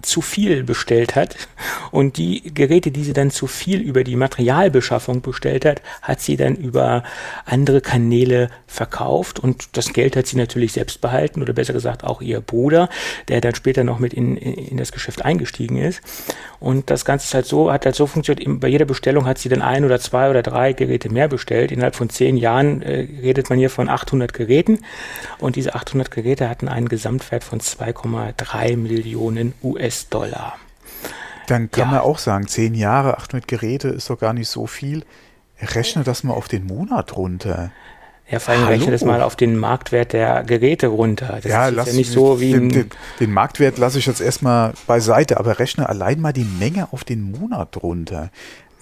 zu 0.02 0.20
viel 0.20 0.64
bestellt 0.64 1.16
hat 1.16 1.36
und 1.90 2.16
die 2.16 2.54
Geräte, 2.54 2.90
die 2.90 3.04
sie 3.04 3.12
dann 3.12 3.30
zu 3.30 3.46
viel 3.46 3.80
über 3.80 4.04
die 4.04 4.16
Materialbeschaffung 4.16 5.20
bestellt 5.20 5.64
hat, 5.64 5.82
hat 6.02 6.20
sie 6.20 6.36
dann 6.36 6.56
über 6.56 7.02
andere 7.44 7.80
Kanäle 7.80 8.48
verkauft 8.66 9.38
und 9.38 9.76
das 9.76 9.92
Geld 9.92 10.16
hat 10.16 10.26
sie 10.26 10.36
natürlich 10.36 10.72
selbst 10.72 11.00
behalten 11.00 11.42
oder 11.42 11.52
besser 11.52 11.72
gesagt 11.72 12.04
auch 12.04 12.20
ihr 12.20 12.40
Bruder, 12.40 12.88
der 13.28 13.40
dann 13.40 13.54
später 13.54 13.84
noch 13.84 13.98
mit 13.98 14.12
in, 14.14 14.36
in 14.36 14.76
das 14.76 14.92
Geschäft 14.92 15.24
eingestiegen 15.24 15.76
ist. 15.76 16.00
Und 16.58 16.90
das 16.90 17.04
Ganze 17.04 17.26
ist 17.26 17.34
halt 17.34 17.46
so, 17.46 17.72
hat 17.72 17.84
halt 17.84 17.96
so 17.96 18.06
funktioniert, 18.06 18.60
bei 18.60 18.68
jeder 18.68 18.84
Bestellung 18.84 19.26
hat 19.26 19.38
sie 19.38 19.48
dann 19.48 19.62
ein 19.62 19.84
oder 19.84 19.98
zwei 19.98 20.30
oder 20.30 20.42
drei 20.42 20.72
Geräte 20.72 21.10
mehr 21.10 21.28
bestellt. 21.28 21.72
Innerhalb 21.72 21.96
von 21.96 22.08
zehn 22.08 22.36
Jahren 22.36 22.82
äh, 22.82 23.06
redet 23.20 23.50
man 23.50 23.58
hier 23.58 23.70
von 23.70 23.88
800 23.88 24.32
Geräten 24.32 24.78
und 25.38 25.56
diese 25.56 25.74
800 25.74 26.10
Geräte 26.10 26.48
hatten 26.48 26.68
einen 26.68 26.88
Gesamtwert 26.88 27.44
von 27.44 27.60
2,3 27.60 28.76
Millionen 28.76 29.54
US 29.62 29.91
US-Dollar. 29.92 30.54
Dann 31.46 31.70
kann 31.70 31.86
ja. 31.86 31.90
man 31.90 32.00
auch 32.00 32.18
sagen, 32.18 32.46
zehn 32.46 32.74
Jahre, 32.74 33.18
800 33.18 33.46
Geräte 33.46 33.88
ist 33.88 34.08
doch 34.08 34.18
gar 34.18 34.32
nicht 34.32 34.48
so 34.48 34.66
viel. 34.66 35.04
Rechne 35.60 36.02
das 36.02 36.24
mal 36.24 36.32
auf 36.32 36.48
den 36.48 36.66
Monat 36.66 37.16
runter. 37.16 37.70
Ja, 38.28 38.38
vor 38.38 38.54
allem 38.54 38.64
Hallo. 38.64 38.72
rechne 38.72 38.92
das 38.92 39.04
mal 39.04 39.20
auf 39.20 39.36
den 39.36 39.58
Marktwert 39.58 40.12
der 40.12 40.44
Geräte 40.44 40.86
runter. 40.86 41.40
Das 41.42 41.44
ja, 41.44 41.68
ist 41.68 41.74
lass, 41.74 41.86
ja 41.88 41.92
nicht 41.94 42.10
so 42.10 42.40
wie 42.40 42.52
den, 42.52 42.68
den, 42.70 42.90
den 43.20 43.32
Marktwert 43.32 43.78
lasse 43.78 43.98
ich 43.98 44.06
jetzt 44.06 44.20
erstmal 44.20 44.72
beiseite, 44.86 45.38
aber 45.38 45.58
rechne 45.58 45.88
allein 45.88 46.20
mal 46.20 46.32
die 46.32 46.44
Menge 46.44 46.88
auf 46.92 47.04
den 47.04 47.30
Monat 47.30 47.82
runter. 47.82 48.30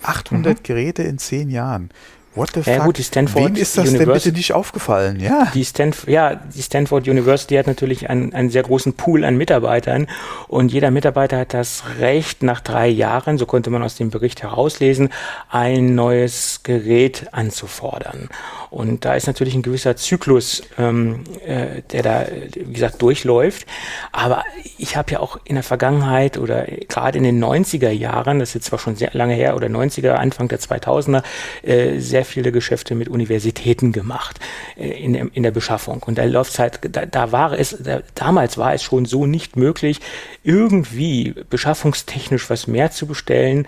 800 0.02 0.58
mhm. 0.58 0.62
Geräte 0.62 1.02
in 1.02 1.18
zehn 1.18 1.50
Jahren. 1.50 1.90
What 2.34 2.50
the 2.54 2.60
ja, 2.60 2.76
fuck? 2.76 2.84
Gut, 2.84 2.98
die 2.98 3.02
Stanford 3.02 3.44
Wem 3.44 3.56
ist 3.56 3.76
das 3.76 3.88
University, 3.88 4.06
denn 4.06 4.14
bitte 4.14 4.32
nicht 4.32 4.52
aufgefallen? 4.52 5.18
Ja. 5.18 5.50
Die 5.52 5.64
Stanf 5.64 6.06
ja, 6.06 6.36
die 6.36 6.62
Stanford 6.62 7.08
University 7.08 7.56
hat 7.56 7.66
natürlich 7.66 8.08
einen, 8.08 8.32
einen 8.34 8.50
sehr 8.50 8.62
großen 8.62 8.92
Pool 8.92 9.24
an 9.24 9.36
Mitarbeitern 9.36 10.06
und 10.46 10.72
jeder 10.72 10.92
Mitarbeiter 10.92 11.38
hat 11.38 11.54
das 11.54 11.82
Recht, 11.98 12.44
nach 12.44 12.60
drei 12.60 12.86
Jahren, 12.86 13.36
so 13.36 13.46
konnte 13.46 13.70
man 13.70 13.82
aus 13.82 13.96
dem 13.96 14.10
Bericht 14.10 14.42
herauslesen, 14.42 15.08
ein 15.48 15.96
neues 15.96 16.60
Gerät 16.62 17.28
anzufordern. 17.32 18.28
Und 18.70 19.04
da 19.04 19.14
ist 19.14 19.26
natürlich 19.26 19.56
ein 19.56 19.62
gewisser 19.62 19.96
Zyklus, 19.96 20.62
ähm, 20.78 21.24
äh, 21.44 21.82
der 21.90 22.02
da, 22.02 22.26
wie 22.54 22.72
gesagt, 22.72 23.02
durchläuft. 23.02 23.66
Aber 24.12 24.44
ich 24.78 24.96
habe 24.96 25.10
ja 25.10 25.18
auch 25.18 25.40
in 25.42 25.56
der 25.56 25.64
Vergangenheit 25.64 26.38
oder 26.38 26.66
gerade 26.88 27.18
in 27.18 27.24
den 27.24 27.42
90er 27.42 27.90
Jahren, 27.90 28.38
das 28.38 28.50
ist 28.50 28.54
jetzt 28.54 28.66
zwar 28.66 28.78
schon 28.78 28.94
sehr 28.94 29.10
lange 29.12 29.34
her, 29.34 29.56
oder 29.56 29.66
90er, 29.66 30.12
Anfang 30.12 30.46
der 30.46 30.60
2000er, 30.60 31.24
äh, 31.64 31.98
sehr 31.98 32.19
viele 32.24 32.52
Geschäfte 32.52 32.94
mit 32.94 33.08
Universitäten 33.08 33.92
gemacht 33.92 34.40
äh, 34.76 34.88
in, 34.88 35.12
der, 35.12 35.28
in 35.32 35.42
der 35.42 35.50
Beschaffung. 35.50 36.02
Und 36.02 36.18
da 36.18 36.24
läuft 36.24 36.58
halt, 36.58 36.80
da, 36.94 37.06
da 37.06 37.32
war 37.32 37.58
es, 37.58 37.76
da, 37.78 38.02
damals 38.14 38.58
war 38.58 38.74
es 38.74 38.82
schon 38.82 39.04
so 39.04 39.26
nicht 39.26 39.56
möglich, 39.56 40.00
irgendwie 40.42 41.34
beschaffungstechnisch 41.48 42.50
was 42.50 42.66
mehr 42.66 42.90
zu 42.90 43.06
bestellen 43.06 43.66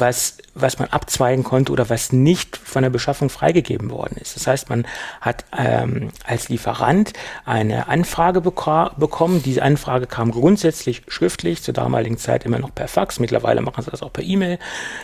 was, 0.00 0.38
was 0.54 0.78
man 0.78 0.88
abzweigen 0.88 1.44
konnte 1.44 1.72
oder 1.72 1.88
was 1.88 2.12
nicht 2.12 2.56
von 2.56 2.82
der 2.82 2.90
Beschaffung 2.90 3.30
freigegeben 3.30 3.90
worden 3.90 4.16
ist. 4.20 4.36
Das 4.36 4.46
heißt, 4.46 4.68
man 4.68 4.86
hat 5.20 5.44
ähm, 5.56 6.10
als 6.24 6.48
Lieferant 6.48 7.12
eine 7.44 7.88
Anfrage 7.88 8.40
bekommen. 8.40 9.42
Diese 9.42 9.62
Anfrage 9.62 10.06
kam 10.06 10.30
grundsätzlich 10.30 11.02
schriftlich, 11.08 11.62
zur 11.62 11.74
damaligen 11.74 12.18
Zeit 12.18 12.44
immer 12.44 12.58
noch 12.58 12.74
per 12.74 12.88
Fax. 12.88 13.18
Mittlerweile 13.18 13.60
machen 13.60 13.82
sie 13.82 13.90
das 13.90 14.02
auch 14.02 14.12
per 14.12 14.24
E-Mail. 14.24 14.58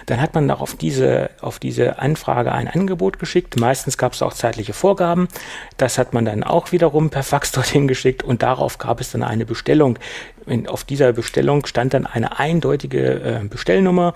Dann 0.06 0.20
hat 0.20 0.34
man 0.34 0.50
auf 0.50 0.74
diese, 0.74 1.30
auf 1.40 1.58
diese 1.58 1.98
Anfrage 1.98 2.52
ein 2.52 2.68
Angebot 2.68 3.18
geschickt. 3.18 3.58
Meistens 3.58 3.98
gab 3.98 4.12
es 4.12 4.22
auch 4.22 4.32
zeitliche 4.32 4.72
Vorgaben. 4.72 5.28
Das 5.76 5.98
hat 5.98 6.12
man 6.12 6.24
dann 6.24 6.44
auch 6.44 6.72
wiederum 6.72 7.10
per 7.10 7.22
Fax 7.22 7.52
dorthin 7.52 7.88
geschickt 7.88 8.22
und 8.22 8.42
darauf 8.42 8.78
gab 8.78 9.00
es 9.00 9.12
dann 9.12 9.22
eine 9.22 9.46
Bestellung. 9.46 9.98
In, 10.46 10.66
auf 10.68 10.84
dieser 10.84 11.12
Bestellung 11.12 11.66
stand 11.66 11.94
dann 11.94 12.06
eine 12.06 12.38
eindeutige 12.38 13.20
äh, 13.20 13.44
Bestellnummer 13.48 14.14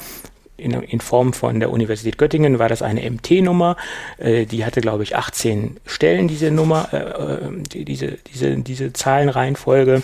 in, 0.57 0.73
in, 0.73 1.01
Form 1.01 1.33
von 1.33 1.61
der 1.61 1.71
Universität 1.71 2.19
Göttingen 2.19 2.59
war 2.59 2.69
das 2.69 2.83
eine 2.83 3.09
MT-Nummer. 3.09 3.77
Äh, 4.19 4.47
die 4.47 4.65
hatte, 4.65 4.81
glaube 4.81 5.03
ich, 5.03 5.17
18 5.17 5.79
Stellen, 5.87 6.29
diese 6.29 6.51
Nummer, 6.51 6.89
äh, 6.93 6.97
äh, 6.97 7.63
die, 7.73 7.85
diese, 7.85 8.19
diese, 8.33 8.57
diese 8.57 8.93
Zahlenreihenfolge. 8.93 10.03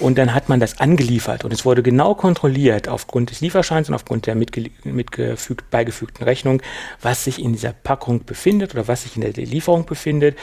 Und 0.00 0.18
dann 0.18 0.34
hat 0.34 0.48
man 0.48 0.58
das 0.58 0.80
angeliefert 0.80 1.44
und 1.44 1.52
es 1.52 1.64
wurde 1.64 1.82
genau 1.82 2.16
kontrolliert 2.16 2.88
aufgrund 2.88 3.30
des 3.30 3.40
Lieferscheins 3.40 3.88
und 3.88 3.94
aufgrund 3.94 4.26
der 4.26 4.34
mitgefügt, 4.34 5.70
beigefügten 5.70 6.24
Rechnung, 6.24 6.60
was 7.00 7.24
sich 7.24 7.40
in 7.40 7.52
dieser 7.52 7.72
Packung 7.72 8.24
befindet 8.24 8.74
oder 8.74 8.88
was 8.88 9.04
sich 9.04 9.14
in 9.14 9.22
der 9.22 9.32
Lieferung 9.32 9.86
befindet. 9.86 10.36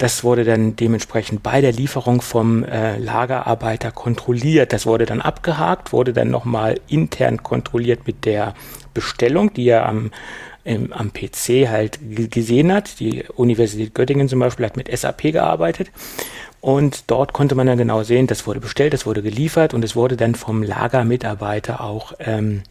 Das 0.00 0.24
wurde 0.24 0.44
dann 0.44 0.76
dementsprechend 0.76 1.42
bei 1.42 1.60
der 1.60 1.72
Lieferung 1.72 2.22
vom 2.22 2.64
äh, 2.64 2.96
Lagerarbeiter 2.96 3.92
kontrolliert. 3.92 4.72
Das 4.72 4.86
wurde 4.86 5.04
dann 5.04 5.20
abgehakt, 5.20 5.92
wurde 5.92 6.14
dann 6.14 6.30
nochmal 6.30 6.80
intern 6.88 7.42
kontrolliert 7.42 8.06
mit 8.06 8.24
der 8.24 8.54
Bestellung, 8.94 9.52
die 9.52 9.68
er 9.68 9.86
am, 9.86 10.10
im, 10.64 10.92
am 10.92 11.12
PC 11.12 11.68
halt 11.68 11.98
gesehen 12.30 12.72
hat. 12.72 13.00
Die 13.00 13.24
Universität 13.34 13.94
Göttingen 13.94 14.28
zum 14.28 14.40
Beispiel 14.40 14.66
hat 14.66 14.76
mit 14.76 14.96
SAP 14.96 15.32
gearbeitet. 15.32 15.90
Und 16.60 17.10
dort 17.10 17.32
konnte 17.32 17.54
man 17.54 17.66
dann 17.66 17.78
genau 17.78 18.02
sehen, 18.02 18.26
das 18.26 18.46
wurde 18.46 18.60
bestellt, 18.60 18.92
das 18.92 19.06
wurde 19.06 19.22
geliefert 19.22 19.72
und 19.72 19.82
es 19.82 19.96
wurde 19.96 20.16
dann 20.16 20.34
vom 20.34 20.62
Lagermitarbeiter 20.62 21.80
auch 21.80 22.12
ähm, 22.18 22.62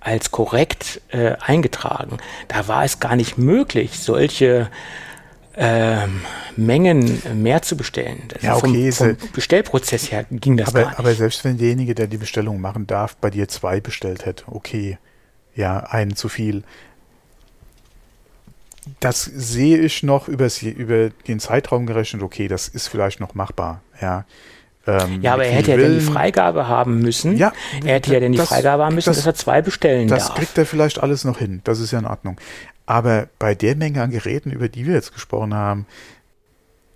als 0.00 0.30
korrekt 0.30 1.00
äh, 1.08 1.32
eingetragen. 1.40 2.18
Da 2.48 2.68
war 2.68 2.84
es 2.84 3.00
gar 3.00 3.16
nicht 3.16 3.38
möglich, 3.38 3.98
solche 3.98 4.68
ähm, 5.56 6.20
Mengen 6.56 7.20
mehr 7.34 7.62
zu 7.62 7.76
bestellen. 7.76 8.22
Das 8.28 8.42
ja, 8.42 8.56
okay, 8.56 8.92
vom, 8.92 9.16
vom 9.16 9.30
Bestellprozess 9.32 10.12
her 10.12 10.24
ging 10.30 10.56
das 10.56 10.68
aber, 10.68 10.80
gar 10.82 10.88
nicht. 10.90 10.98
Aber 10.98 11.14
selbst 11.14 11.44
wenn 11.44 11.58
derjenige, 11.58 11.94
der 11.94 12.06
die 12.06 12.18
Bestellung 12.18 12.60
machen 12.60 12.86
darf, 12.86 13.16
bei 13.16 13.30
dir 13.30 13.48
zwei 13.48 13.80
bestellt 13.80 14.26
hätte, 14.26 14.44
okay, 14.48 14.98
ja, 15.58 15.80
einen 15.80 16.14
zu 16.14 16.28
viel. 16.28 16.62
Das 19.00 19.24
sehe 19.24 19.78
ich 19.78 20.02
noch 20.02 20.28
übers, 20.28 20.62
über 20.62 21.10
den 21.10 21.40
Zeitraum 21.40 21.84
gerechnet, 21.84 22.22
okay, 22.22 22.48
das 22.48 22.68
ist 22.68 22.86
vielleicht 22.86 23.20
noch 23.20 23.34
machbar, 23.34 23.82
ja. 24.00 24.24
Ähm, 24.86 25.20
ja, 25.20 25.34
aber 25.34 25.44
er 25.44 25.52
hätte 25.52 25.72
ja 25.72 25.76
dann 25.76 25.98
die 25.98 26.00
Freigabe 26.00 26.68
haben 26.68 27.00
müssen. 27.00 27.36
Ja, 27.36 27.52
er 27.84 27.96
hätte 27.96 28.14
ja 28.14 28.20
dann 28.20 28.32
die 28.32 28.38
das, 28.38 28.48
Freigabe 28.48 28.84
haben 28.84 28.94
müssen, 28.94 29.10
das, 29.10 29.18
dass 29.18 29.26
er 29.26 29.34
zwei 29.34 29.60
bestellen 29.60 30.08
das 30.08 30.20
darf. 30.20 30.28
Das 30.28 30.36
kriegt 30.38 30.56
er 30.56 30.64
vielleicht 30.64 31.02
alles 31.02 31.24
noch 31.24 31.38
hin. 31.38 31.60
Das 31.64 31.80
ist 31.80 31.90
ja 31.90 31.98
in 31.98 32.06
Ordnung. 32.06 32.40
Aber 32.86 33.28
bei 33.38 33.54
der 33.54 33.76
Menge 33.76 34.00
an 34.00 34.10
Geräten, 34.10 34.50
über 34.50 34.68
die 34.68 34.86
wir 34.86 34.94
jetzt 34.94 35.12
gesprochen 35.12 35.52
haben, 35.52 35.86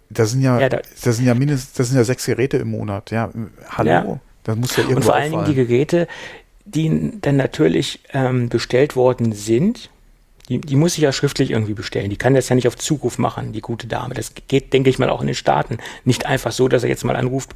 das 0.08 0.30
sind 0.30 0.40
ja, 0.40 0.58
ja 0.58 0.68
da, 0.70 0.80
das 1.02 1.16
sind 1.16 1.26
ja 1.26 1.34
mindestens, 1.34 1.74
das 1.74 1.88
sind 1.88 1.96
ja 1.98 2.04
sechs 2.04 2.24
Geräte 2.24 2.56
im 2.58 2.70
Monat. 2.70 3.10
Ja, 3.10 3.30
hallo, 3.68 3.90
ja. 3.90 4.20
das 4.44 4.56
muss 4.56 4.76
ja 4.76 4.84
irgendwo 4.84 4.98
Und 4.98 5.04
vor 5.04 5.14
allen 5.14 5.32
Dingen 5.32 5.44
die 5.44 5.54
Geräte, 5.54 6.08
die 6.64 7.12
dann 7.20 7.36
natürlich 7.36 8.00
ähm, 8.12 8.48
bestellt 8.48 8.96
worden 8.96 9.32
sind, 9.32 9.90
die, 10.48 10.60
die 10.60 10.74
muss 10.74 10.94
ich 10.94 11.02
ja 11.02 11.12
schriftlich 11.12 11.50
irgendwie 11.50 11.72
bestellen. 11.72 12.10
Die 12.10 12.16
kann 12.16 12.34
das 12.34 12.48
ja 12.48 12.56
nicht 12.56 12.66
auf 12.66 12.76
Zuruf 12.76 13.16
machen, 13.16 13.52
die 13.52 13.60
gute 13.60 13.86
Dame. 13.86 14.14
Das 14.14 14.32
geht, 14.48 14.72
denke 14.72 14.90
ich 14.90 14.98
mal, 14.98 15.08
auch 15.08 15.20
in 15.20 15.28
den 15.28 15.36
Staaten. 15.36 15.78
Nicht 16.04 16.26
einfach 16.26 16.50
so, 16.50 16.66
dass 16.66 16.82
er 16.82 16.88
jetzt 16.88 17.04
mal 17.04 17.14
anruft, 17.14 17.54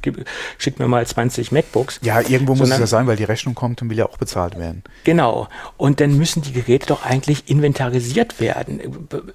schickt 0.57 0.79
mir 0.79 0.87
mal 0.87 1.05
20 1.05 1.51
MacBooks. 1.51 1.99
Ja, 2.01 2.21
irgendwo 2.21 2.55
muss 2.55 2.69
es 2.69 2.79
ja 2.79 2.87
sein, 2.87 3.05
weil 3.05 3.17
die 3.17 3.25
Rechnung 3.25 3.55
kommt 3.55 3.81
und 3.81 3.89
will 3.89 3.97
ja 3.97 4.05
auch 4.05 4.17
bezahlt 4.17 4.57
werden. 4.57 4.83
Genau. 5.03 5.49
Und 5.75 5.99
dann 5.99 6.17
müssen 6.17 6.41
die 6.41 6.53
Geräte 6.53 6.87
doch 6.87 7.03
eigentlich 7.03 7.49
inventarisiert 7.49 8.39
werden. 8.39 8.79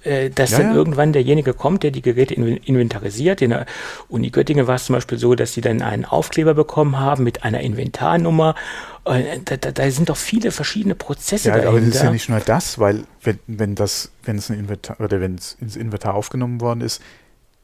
Äh, 0.03 0.31
dass 0.31 0.51
ja, 0.51 0.57
dann 0.57 0.71
ja. 0.71 0.75
irgendwann 0.75 1.13
derjenige 1.13 1.53
kommt, 1.53 1.83
der 1.83 1.91
die 1.91 2.01
Geräte 2.01 2.33
inventarisiert. 2.33 3.43
In 3.43 3.51
der 3.51 3.67
Uni 4.09 4.31
Göttingen 4.31 4.65
war 4.65 4.75
es 4.75 4.85
zum 4.85 4.95
Beispiel 4.95 5.19
so, 5.19 5.35
dass 5.35 5.53
sie 5.53 5.61
dann 5.61 5.83
einen 5.83 6.05
Aufkleber 6.05 6.55
bekommen 6.55 6.99
haben 6.99 7.23
mit 7.23 7.43
einer 7.43 7.61
Inventarnummer 7.61 8.55
da, 9.03 9.57
da, 9.57 9.71
da, 9.71 9.91
sind 9.91 10.09
doch 10.09 10.17
viele 10.17 10.51
verschiedene 10.51 10.95
Prozesse 10.95 11.49
ja, 11.49 11.55
dahinter. 11.55 11.69
Aber 11.69 11.79
das 11.81 11.95
ist 11.95 12.03
ja 12.03 12.11
nicht 12.11 12.29
nur 12.29 12.39
das, 12.39 12.79
weil 12.79 13.03
wenn, 13.21 13.39
wenn 13.47 13.75
das, 13.75 14.11
wenn 14.23 14.37
es 14.37 14.49
ein 14.49 14.59
Inventar 14.59 14.99
oder 14.99 15.19
wenn 15.19 15.35
es 15.35 15.57
ins 15.59 15.75
Inventar 15.75 16.13
aufgenommen 16.13 16.61
worden 16.61 16.81
ist, 16.81 17.01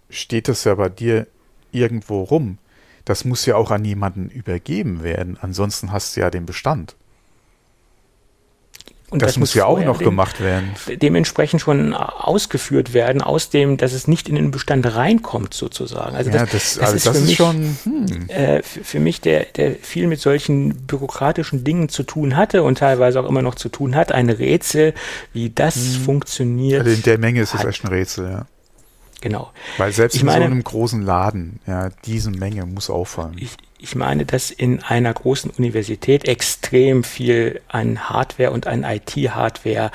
steht 0.10 0.48
das 0.48 0.64
ja 0.66 0.76
bei 0.76 0.90
dir 0.90 1.28
irgendwo 1.72 2.24
rum. 2.24 2.58
Das 3.06 3.26
muss 3.26 3.46
ja 3.46 3.56
auch 3.56 3.72
an 3.72 3.86
jemanden 3.86 4.30
übergeben 4.30 5.04
werden. 5.04 5.38
Ansonsten 5.40 5.92
hast 5.92 6.16
du 6.16 6.22
ja 6.22 6.30
den 6.30 6.46
Bestand. 6.46 6.96
Und 9.12 9.24
das, 9.24 9.30
das 9.30 9.38
muss 9.38 9.54
ja 9.56 9.66
auch 9.66 9.84
noch 9.84 9.98
gemacht 9.98 10.40
werden. 10.40 10.76
Dementsprechend 10.88 11.62
schon 11.62 11.96
ausgeführt 11.96 12.94
werden, 12.94 13.22
aus 13.22 13.50
dem, 13.50 13.78
dass 13.78 13.94
es 13.94 14.08
nicht 14.08 14.30
in 14.30 14.36
den 14.36 14.52
Bestand 14.52 14.86
reinkommt, 14.96 15.54
sozusagen. 15.54 16.16
Also 16.16 16.30
ja, 16.30 16.46
das, 16.46 16.52
das, 16.52 16.74
das 16.76 16.84
also 16.84 16.96
ist, 16.96 17.06
das 17.08 17.18
ist 17.18 17.28
mich, 17.28 17.36
schon 17.38 17.78
hm. 17.84 18.30
äh, 18.30 18.62
für, 18.62 18.84
für, 18.84 19.00
mich, 19.00 19.20
der, 19.22 19.46
der 19.46 19.76
viel 19.76 20.06
mit 20.06 20.20
solchen 20.20 20.76
bürokratischen 20.86 21.64
Dingen 21.64 21.90
zu 21.90 22.04
tun 22.04 22.38
hatte 22.38 22.62
und 22.62 22.78
teilweise 22.78 23.20
auch 23.20 23.28
immer 23.28 23.42
noch 23.42 23.56
zu 23.56 23.70
tun 23.70 23.96
hat, 23.96 24.12
ein 24.12 24.30
Rätsel, 24.30 24.94
wie 25.34 25.50
das 25.50 25.76
hm. 25.76 26.02
funktioniert. 26.04 26.82
Also 26.82 26.96
in 26.96 27.02
der 27.02 27.18
Menge 27.18 27.42
ist 27.42 27.56
es 27.56 27.64
echt 27.64 27.84
ein 27.84 27.88
Rätsel, 27.88 28.30
ja. 28.30 28.46
genau. 29.22 29.52
Weil 29.78 29.92
selbst 29.92 30.16
ich 30.16 30.22
in 30.22 30.28
meine, 30.28 30.46
so 30.46 30.52
einem 30.52 30.64
großen 30.64 31.02
Laden, 31.02 31.60
ja, 31.66 31.90
diese 32.06 32.30
Menge 32.30 32.68
muss 32.68 32.92
auffallen. 32.92 33.38
Ich, 33.40 33.58
ich 33.82 33.96
meine, 33.96 34.26
dass 34.26 34.52
in 34.52 34.84
einer 34.84 35.14
großen 35.14 35.52
Universität 35.52 36.28
extrem 36.28 37.06
viel 37.06 37.62
an 37.70 38.10
Hardware 38.10 38.52
und 38.52 38.68
an 38.68 38.84
IT-Hardware 38.84 39.92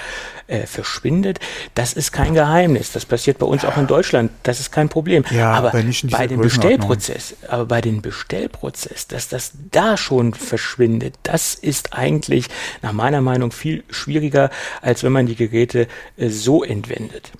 äh, 0.46 0.66
verschwindet. 0.66 1.38
Das 1.74 1.92
ist 1.92 2.10
kein 2.10 2.32
Geheimnis. 2.32 2.92
Das 2.92 3.04
passiert 3.04 3.38
bei 3.38 3.46
uns 3.46 3.62
auch 3.64 3.76
in 3.76 3.86
Deutschland. 3.86 4.30
Das 4.42 4.58
ist 4.58 4.72
kein 4.72 4.88
Problem. 4.88 5.22
Ja, 5.30 5.52
aber 5.52 5.72
bei 6.10 6.26
dem 6.26 6.40
Bestellprozess, 6.40 7.36
aber 7.46 7.66
bei 7.66 7.82
dem 7.82 8.00
Bestellprozess, 8.00 9.06
dass 9.06 9.28
das 9.28 9.52
da 9.70 9.98
schon 9.98 10.32
verschwindet, 10.32 11.16
das 11.22 11.54
ist 11.54 11.92
eigentlich 11.92 12.46
nach 12.80 12.92
meiner 12.92 13.20
Meinung 13.20 13.52
viel 13.52 13.84
schwieriger, 13.90 14.48
als 14.80 15.04
wenn 15.04 15.12
man 15.12 15.26
die 15.26 15.36
Geräte 15.36 15.88
äh, 16.16 16.30
so 16.30 16.64
entwendet. 16.64 17.32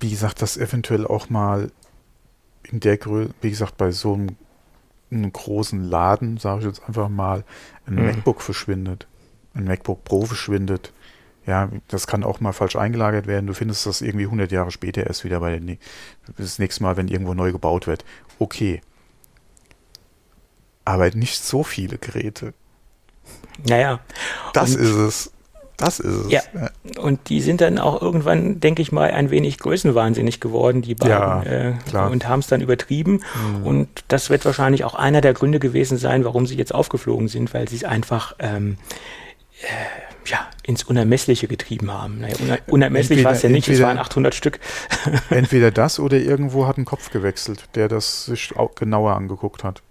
Wie 0.00 0.10
gesagt, 0.10 0.40
das 0.40 0.56
eventuell 0.56 1.06
auch 1.06 1.28
mal 1.28 1.70
in 2.64 2.80
der 2.80 2.96
Größe, 2.96 3.30
wie 3.42 3.50
gesagt, 3.50 3.76
bei 3.76 3.90
so 3.90 4.14
einem 4.14 4.36
einen 5.12 5.32
großen 5.32 5.82
Laden, 5.82 6.38
sage 6.38 6.60
ich 6.60 6.66
jetzt 6.66 6.82
einfach 6.86 7.08
mal, 7.08 7.44
ein 7.86 7.94
mhm. 7.94 8.06
MacBook 8.06 8.40
verschwindet, 8.40 9.06
ein 9.54 9.64
MacBook 9.64 10.04
Pro 10.04 10.24
verschwindet. 10.24 10.92
Ja, 11.44 11.70
das 11.88 12.06
kann 12.06 12.22
auch 12.22 12.38
mal 12.40 12.52
falsch 12.52 12.76
eingelagert 12.76 13.26
werden. 13.26 13.48
Du 13.48 13.54
findest 13.54 13.84
das 13.86 14.00
irgendwie 14.00 14.26
100 14.26 14.52
Jahre 14.52 14.70
später 14.70 15.06
erst 15.06 15.24
wieder 15.24 15.40
bei 15.40 15.58
den, 15.58 15.78
das 16.36 16.60
nächste 16.60 16.84
Mal, 16.84 16.96
wenn 16.96 17.08
irgendwo 17.08 17.34
neu 17.34 17.50
gebaut 17.50 17.88
wird. 17.88 18.04
Okay. 18.38 18.80
Aber 20.84 21.10
nicht 21.10 21.42
so 21.42 21.64
viele 21.64 21.98
Geräte. 21.98 22.54
Naja. 23.66 24.00
Das 24.52 24.74
ist 24.74 24.94
es. 24.94 25.32
Das 25.82 26.00
ist 26.00 26.26
es. 26.26 26.30
Ja. 26.30 26.42
Und 27.00 27.28
die 27.28 27.40
sind 27.40 27.60
dann 27.60 27.78
auch 27.78 28.00
irgendwann, 28.00 28.60
denke 28.60 28.82
ich 28.82 28.92
mal, 28.92 29.10
ein 29.10 29.30
wenig 29.30 29.58
größenwahnsinnig 29.58 30.40
geworden, 30.40 30.82
die 30.82 30.94
beiden, 30.94 31.12
ja, 31.12 31.42
äh, 31.42 32.10
und 32.10 32.28
haben 32.28 32.40
es 32.40 32.46
dann 32.46 32.60
übertrieben. 32.60 33.20
Mhm. 33.58 33.66
Und 33.66 33.88
das 34.08 34.30
wird 34.30 34.44
wahrscheinlich 34.44 34.84
auch 34.84 34.94
einer 34.94 35.20
der 35.20 35.34
Gründe 35.34 35.58
gewesen 35.58 35.98
sein, 35.98 36.24
warum 36.24 36.46
sie 36.46 36.56
jetzt 36.56 36.74
aufgeflogen 36.74 37.28
sind, 37.28 37.52
weil 37.54 37.68
sie 37.68 37.76
es 37.76 37.84
einfach 37.84 38.34
ähm, 38.38 38.76
äh, 39.62 40.30
ja, 40.30 40.46
ins 40.62 40.84
Unermessliche 40.84 41.48
getrieben 41.48 41.92
haben. 41.92 42.20
Naja, 42.20 42.34
uner 42.40 42.58
unermesslich 42.68 43.24
war 43.24 43.32
es 43.32 43.42
ja 43.42 43.48
nicht, 43.48 43.68
entweder, 43.68 43.90
es 43.90 43.96
waren 43.96 43.98
800 43.98 44.34
Stück. 44.34 44.60
entweder 45.30 45.70
das 45.72 45.98
oder 45.98 46.18
irgendwo 46.18 46.66
hat 46.66 46.78
ein 46.78 46.84
Kopf 46.84 47.10
gewechselt, 47.10 47.64
der 47.74 47.88
das 47.88 48.26
sich 48.26 48.56
auch 48.56 48.74
genauer 48.74 49.16
angeguckt 49.16 49.64
hat. 49.64 49.82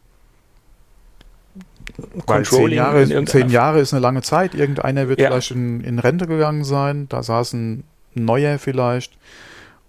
Weil 2.27 2.45
zehn 2.45 2.69
Jahre, 2.69 3.25
zehn 3.25 3.49
Jahre 3.49 3.79
ist 3.79 3.93
eine 3.93 4.01
lange 4.01 4.21
Zeit. 4.21 4.55
Irgendeiner 4.55 5.07
wird 5.07 5.19
ja. 5.19 5.27
vielleicht 5.27 5.51
in, 5.51 5.81
in, 5.81 5.99
Rente 5.99 6.27
gegangen 6.27 6.63
sein. 6.63 7.07
Da 7.09 7.23
saß 7.23 7.53
ein 7.53 7.83
neuer 8.13 8.59
vielleicht. 8.59 9.17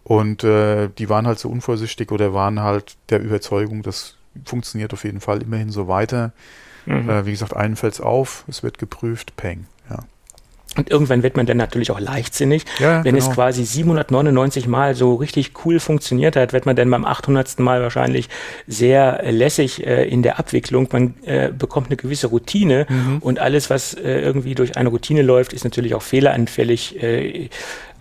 Und 0.05 0.45
äh, 0.45 0.89
die 0.99 1.09
waren 1.09 1.27
halt 1.27 1.39
so 1.39 1.49
unvorsichtig 1.49 2.11
oder 2.11 2.35
waren 2.35 2.61
halt 2.61 2.97
der 3.11 3.21
Überzeugung, 3.21 3.83
das 3.83 4.17
funktioniert 4.45 4.93
auf 4.93 5.05
jeden 5.05 5.21
Fall 5.21 5.43
immerhin 5.43 5.71
so 5.71 5.87
weiter. 5.89 6.33
Mhm. 6.87 7.09
Äh, 7.09 7.27
wie 7.27 7.31
gesagt, 7.31 7.55
einen 7.55 7.77
fällt 7.77 7.95
es 7.95 8.01
auf, 8.01 8.45
es 8.49 8.63
wird 8.63 8.79
geprüft, 8.79 9.37
peng. 9.37 9.67
Und 10.77 10.91
irgendwann 10.91 11.23
wird 11.23 11.37
man 11.37 11.47
dann 11.47 11.59
natürlich 11.59 11.91
auch 11.91 12.01
leichtsinnig. 12.01 12.65
Ja, 12.79 13.05
Wenn 13.05 13.15
genau. 13.15 13.29
es 13.29 13.35
quasi 13.35 13.65
799 13.65 14.67
Mal 14.67 14.95
so 14.95 15.15
richtig 15.15 15.53
cool 15.65 15.81
funktioniert 15.81 16.37
hat, 16.37 16.53
wird 16.53 16.67
man 16.67 16.77
dann 16.77 16.91
beim 16.91 17.05
800. 17.05 17.59
Mal 17.59 17.83
wahrscheinlich 17.83 18.29
sehr 18.67 19.23
lässig 19.31 19.87
äh, 19.87 20.09
in 20.09 20.23
der 20.23 20.39
Abwicklung. 20.39 20.89
Man 20.93 21.15
äh, 21.25 21.51
bekommt 21.57 21.89
eine 21.89 21.97
gewisse 21.97 22.29
Routine 22.29 22.87
mhm. 22.89 23.19
und 23.19 23.39
alles, 23.39 23.69
was 23.71 23.95
äh, 23.95 24.21
irgendwie 24.21 24.55
durch 24.55 24.77
eine 24.77 24.89
Routine 24.89 25.23
läuft, 25.23 25.53
ist 25.53 25.65
natürlich 25.65 25.95
auch 25.95 26.03
fehleranfällig. 26.03 27.03
Äh, 27.03 27.49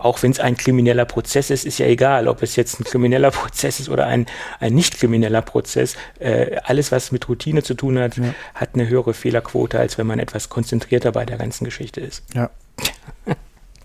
auch 0.02 0.22
wenn 0.22 0.32
es 0.32 0.40
ein 0.40 0.56
krimineller 0.56 1.04
Prozess 1.04 1.50
ist, 1.50 1.64
ist 1.64 1.78
ja 1.78 1.86
egal, 1.86 2.26
ob 2.26 2.42
es 2.42 2.56
jetzt 2.56 2.80
ein 2.80 2.84
krimineller 2.84 3.30
Prozess 3.32 3.80
ist 3.80 3.88
oder 3.88 4.06
ein, 4.06 4.26
ein 4.58 4.74
nicht 4.74 4.98
krimineller 4.98 5.42
Prozess. 5.42 5.96
Äh, 6.18 6.56
alles, 6.64 6.90
was 6.90 7.12
mit 7.12 7.28
Routine 7.28 7.62
zu 7.62 7.74
tun 7.74 7.98
hat, 7.98 8.16
ja. 8.16 8.34
hat 8.54 8.70
eine 8.74 8.88
höhere 8.88 9.14
Fehlerquote, 9.14 9.78
als 9.78 9.98
wenn 9.98 10.06
man 10.06 10.18
etwas 10.18 10.48
konzentrierter 10.48 11.12
bei 11.12 11.24
der 11.24 11.36
ganzen 11.36 11.64
Geschichte 11.64 12.00
ist. 12.00 12.24
Ja. 12.34 12.50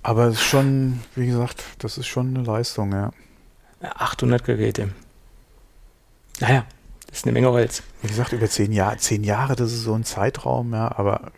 Aber 0.03 0.25
es 0.25 0.35
ist 0.35 0.43
schon, 0.43 1.01
wie 1.15 1.27
gesagt, 1.27 1.63
das 1.79 1.97
ist 1.97 2.07
schon 2.07 2.35
eine 2.35 2.45
Leistung, 2.45 2.91
ja. 2.91 3.11
800 3.81 4.43
Geräte. 4.43 4.89
Naja, 6.39 6.65
das 7.07 7.19
ist 7.19 7.25
eine 7.25 7.33
Menge 7.33 7.51
Holz. 7.51 7.83
Wie 8.01 8.07
gesagt, 8.07 8.33
über 8.33 8.47
zehn 8.47 8.71
Jahre, 8.71 8.97
zehn 8.97 9.23
Jahre, 9.23 9.55
das 9.55 9.71
ist 9.71 9.83
so 9.83 9.93
ein 9.93 10.03
Zeitraum, 10.03 10.73
ja, 10.73 10.97
aber 10.97 11.31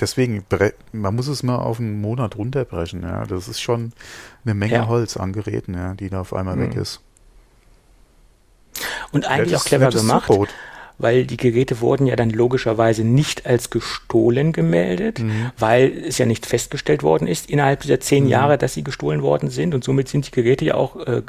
deswegen, 0.00 0.44
man 0.92 1.14
muss 1.14 1.26
es 1.26 1.42
mal 1.42 1.56
auf 1.56 1.80
einen 1.80 2.00
Monat 2.00 2.36
runterbrechen, 2.36 3.02
ja. 3.02 3.24
Das 3.26 3.48
ist 3.48 3.60
schon 3.60 3.92
eine 4.44 4.54
Menge 4.54 4.74
ja. 4.74 4.88
Holz 4.88 5.16
an 5.16 5.32
Geräten, 5.32 5.74
ja, 5.74 5.94
die 5.94 6.08
da 6.08 6.20
auf 6.20 6.34
einmal 6.34 6.56
mhm. 6.56 6.62
weg 6.62 6.76
ist. 6.76 7.00
Und 9.12 9.26
eigentlich 9.26 9.56
auch 9.56 9.64
clever 9.64 9.90
gemacht. 9.90 10.26
Support 10.26 10.48
weil 10.98 11.24
die 11.24 11.36
Geräte 11.36 11.80
wurden 11.80 12.06
ja 12.06 12.16
dann 12.16 12.30
logischerweise 12.30 13.04
nicht 13.04 13.46
als 13.46 13.70
gestohlen 13.70 14.52
gemeldet, 14.52 15.20
mhm. 15.20 15.50
weil 15.58 15.92
es 16.06 16.18
ja 16.18 16.26
nicht 16.26 16.46
festgestellt 16.46 17.02
worden 17.02 17.26
ist 17.26 17.50
innerhalb 17.50 17.80
dieser 17.80 18.00
zehn 18.00 18.24
mhm. 18.24 18.30
Jahre, 18.30 18.58
dass 18.58 18.74
sie 18.74 18.84
gestohlen 18.84 19.22
worden 19.22 19.50
sind 19.50 19.74
und 19.74 19.84
somit 19.84 20.08
sind 20.08 20.26
die 20.26 20.30
Geräte 20.30 20.64
ja 20.64 20.74
auch 20.74 20.96
äh, 21.06 21.22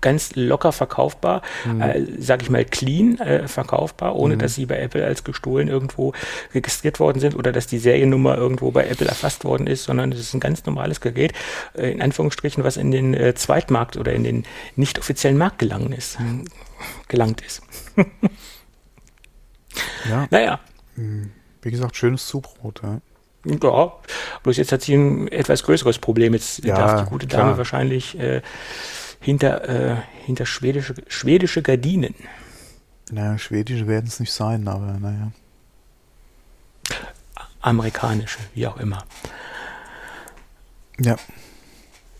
ganz 0.00 0.34
locker 0.34 0.72
verkaufbar, 0.72 1.42
mhm. 1.64 1.80
äh, 1.80 2.04
sage 2.18 2.42
ich 2.42 2.50
mal 2.50 2.64
clean 2.64 3.18
äh, 3.18 3.48
verkaufbar, 3.48 4.16
ohne 4.16 4.34
mhm. 4.34 4.38
dass 4.40 4.54
sie 4.54 4.66
bei 4.66 4.78
Apple 4.78 5.04
als 5.04 5.24
gestohlen 5.24 5.68
irgendwo 5.68 6.12
registriert 6.54 7.00
worden 7.00 7.20
sind 7.20 7.34
oder 7.34 7.52
dass 7.52 7.66
die 7.66 7.78
Seriennummer 7.78 8.36
irgendwo 8.36 8.70
bei 8.70 8.86
Apple 8.86 9.06
erfasst 9.06 9.44
worden 9.44 9.66
ist, 9.66 9.84
sondern 9.84 10.12
es 10.12 10.20
ist 10.20 10.34
ein 10.34 10.40
ganz 10.40 10.64
normales 10.66 11.00
Gerät, 11.00 11.32
äh, 11.74 11.90
in 11.90 12.02
Anführungsstrichen, 12.02 12.64
was 12.64 12.76
in 12.76 12.90
den 12.90 13.14
äh, 13.14 13.34
Zweitmarkt 13.34 13.96
oder 13.96 14.12
in 14.12 14.24
den 14.24 14.44
nicht 14.76 14.98
offiziellen 14.98 15.38
Markt 15.38 15.58
gelangen 15.58 15.92
ist, 15.92 16.20
mhm. 16.20 16.44
gelangt 17.08 17.40
ist. 17.40 17.62
Ja. 20.08 20.26
Naja. 20.30 20.60
Hm, 20.94 21.30
wie 21.62 21.70
gesagt, 21.70 21.96
schönes 21.96 22.26
Zubrot. 22.26 22.80
Ja. 22.82 23.00
Ja, 23.44 23.92
bloß 24.42 24.56
jetzt 24.56 24.72
hat 24.72 24.82
sie 24.82 24.94
ein 24.94 25.28
etwas 25.28 25.62
größeres 25.62 25.98
Problem. 25.98 26.34
Jetzt 26.34 26.64
ja, 26.64 26.76
darf 26.76 27.04
die 27.04 27.10
gute 27.10 27.26
Dame 27.26 27.44
klar. 27.44 27.58
wahrscheinlich 27.58 28.18
äh, 28.18 28.42
hinter, 29.20 29.68
äh, 29.68 29.96
hinter 30.26 30.44
schwedische, 30.44 30.94
schwedische 31.06 31.62
Gardinen. 31.62 32.14
Naja, 33.10 33.38
schwedische 33.38 33.86
werden 33.86 34.06
es 34.06 34.20
nicht 34.20 34.32
sein, 34.32 34.66
aber 34.68 34.98
naja. 35.00 35.32
Amerikanische, 37.60 38.38
wie 38.54 38.66
auch 38.66 38.78
immer. 38.78 39.04
Ja. 41.00 41.16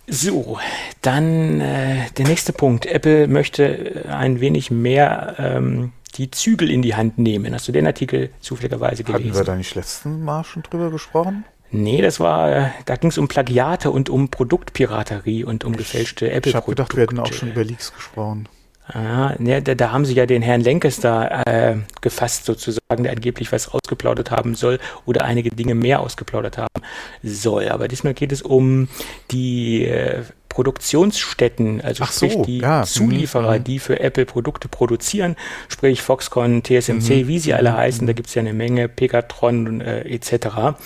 So, 0.07 0.59
dann 1.03 1.61
äh, 1.61 2.11
der 2.17 2.27
nächste 2.27 2.53
Punkt. 2.53 2.87
Apple 2.87 3.29
möchte 3.29 4.07
ein 4.09 4.41
wenig 4.41 4.71
mehr 4.71 5.35
ähm, 5.39 5.93
die 6.15 6.31
Zügel 6.31 6.71
in 6.71 6.83
die 6.83 6.95
Hand 6.95 7.19
nehmen. 7.19 7.55
Hast 7.55 7.69
du 7.69 7.73
den 7.73 7.87
Artikel 7.87 8.31
zufälligerweise 8.41 9.05
gelesen? 9.05 9.31
Hatten 9.31 9.39
wir 9.39 9.45
da 9.45 9.57
nicht 9.57 9.75
letzten 9.75 10.25
Mal 10.25 10.45
schon 10.45 10.63
drüber 10.63 10.91
gesprochen? 10.91 11.45
Nee, 11.71 12.01
das 12.01 12.19
war, 12.19 12.71
da 12.87 12.97
ging 12.97 13.11
es 13.11 13.19
um 13.19 13.29
Plagiate 13.29 13.91
und 13.91 14.09
um 14.09 14.31
Produktpiraterie 14.31 15.45
und 15.45 15.65
um 15.65 15.77
gefälschte 15.77 16.31
Apple-Produkte. 16.31 16.49
Ich 16.49 16.55
habe 16.55 16.71
gedacht, 16.71 16.97
wir 16.97 17.03
hätten 17.03 17.19
auch 17.21 17.33
schon 17.33 17.51
über 17.51 17.63
Leaks 17.63 17.93
gesprochen. 17.93 18.49
Ah, 18.91 19.35
ne, 19.39 19.61
da, 19.61 19.75
da 19.75 19.93
haben 19.93 20.07
sie 20.07 20.15
ja 20.15 20.25
den 20.25 20.41
Herrn 20.41 20.65
da 21.03 21.43
äh, 21.43 21.77
gefasst 22.01 22.47
sozusagen, 22.47 23.03
der 23.03 23.13
angeblich 23.13 23.53
was 23.53 23.69
ausgeplaudert 23.69 24.31
haben 24.31 24.55
soll 24.55 24.79
oder 25.05 25.27
einige 25.27 25.51
Dinge 25.51 25.75
mehr 25.75 26.01
ausgeplaudert 26.01 26.57
haben 26.57 26.83
soll. 27.23 27.69
Aber 27.69 27.87
diesmal 27.87 28.15
geht 28.15 28.33
es 28.33 28.41
um 28.41 28.89
die 29.31 29.85
äh, 29.85 30.23
Produktionsstätten, 30.59 31.81
also 31.81 32.03
Ach 32.03 32.13
sprich 32.13 32.33
so, 32.33 32.43
die 32.43 32.59
ja. 32.59 32.83
Zulieferer, 32.83 33.61
mhm. 33.61 33.65
die 33.65 33.79
für 33.79 34.01
Apple 34.01 34.27
Produkte 34.27 34.67
produzieren, 34.67 35.37
sprich 35.69 36.03
Foxconn, 36.03 36.65
TSMC, 36.65 37.11
mhm. 37.11 37.29
wie 37.29 37.39
sie 37.39 37.55
alle 37.55 37.77
heißen, 37.77 38.09
da 38.09 38.13
gibt 38.13 38.27
es 38.27 38.35
ja 38.35 38.41
eine 38.41 38.55
Menge, 38.55 38.89
Pegatron 38.89 39.81
äh, 39.81 40.01
etc. 40.01 40.81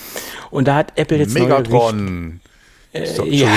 Und 0.51 0.69
da 0.69 0.75
hat 0.75 0.93
Apple 0.97 1.17
jetzt 1.17 1.33
Megatron. 1.33 2.41
Neue 2.93 3.03
Richt 3.03 3.19
äh, 3.19 3.31
ja, 3.31 3.49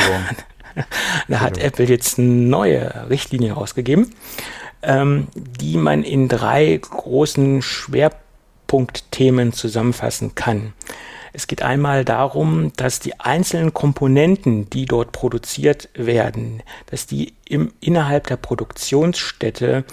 da 1.27 1.41
hat 1.41 1.57
Apple 1.57 1.83
jetzt 1.83 2.17
neue 2.17 3.09
Richtlinien 3.09 3.51
rausgegeben, 3.51 4.15
ähm, 4.83 5.27
die 5.35 5.75
man 5.75 6.01
in 6.03 6.29
drei 6.29 6.79
großen 6.81 7.61
Schwerpunktthemen 7.61 9.51
zusammenfassen 9.51 10.33
kann. 10.33 10.71
Es 11.35 11.47
geht 11.47 11.61
einmal 11.61 12.05
darum, 12.05 12.71
dass 12.77 13.01
die 13.01 13.19
einzelnen 13.19 13.73
Komponenten, 13.73 14.69
die 14.69 14.85
dort 14.85 15.11
produziert 15.11 15.89
werden, 15.93 16.63
dass 16.85 17.07
die 17.07 17.33
im, 17.43 17.73
innerhalb 17.81 18.27
der 18.27 18.37
Produktionsstätte 18.37 19.83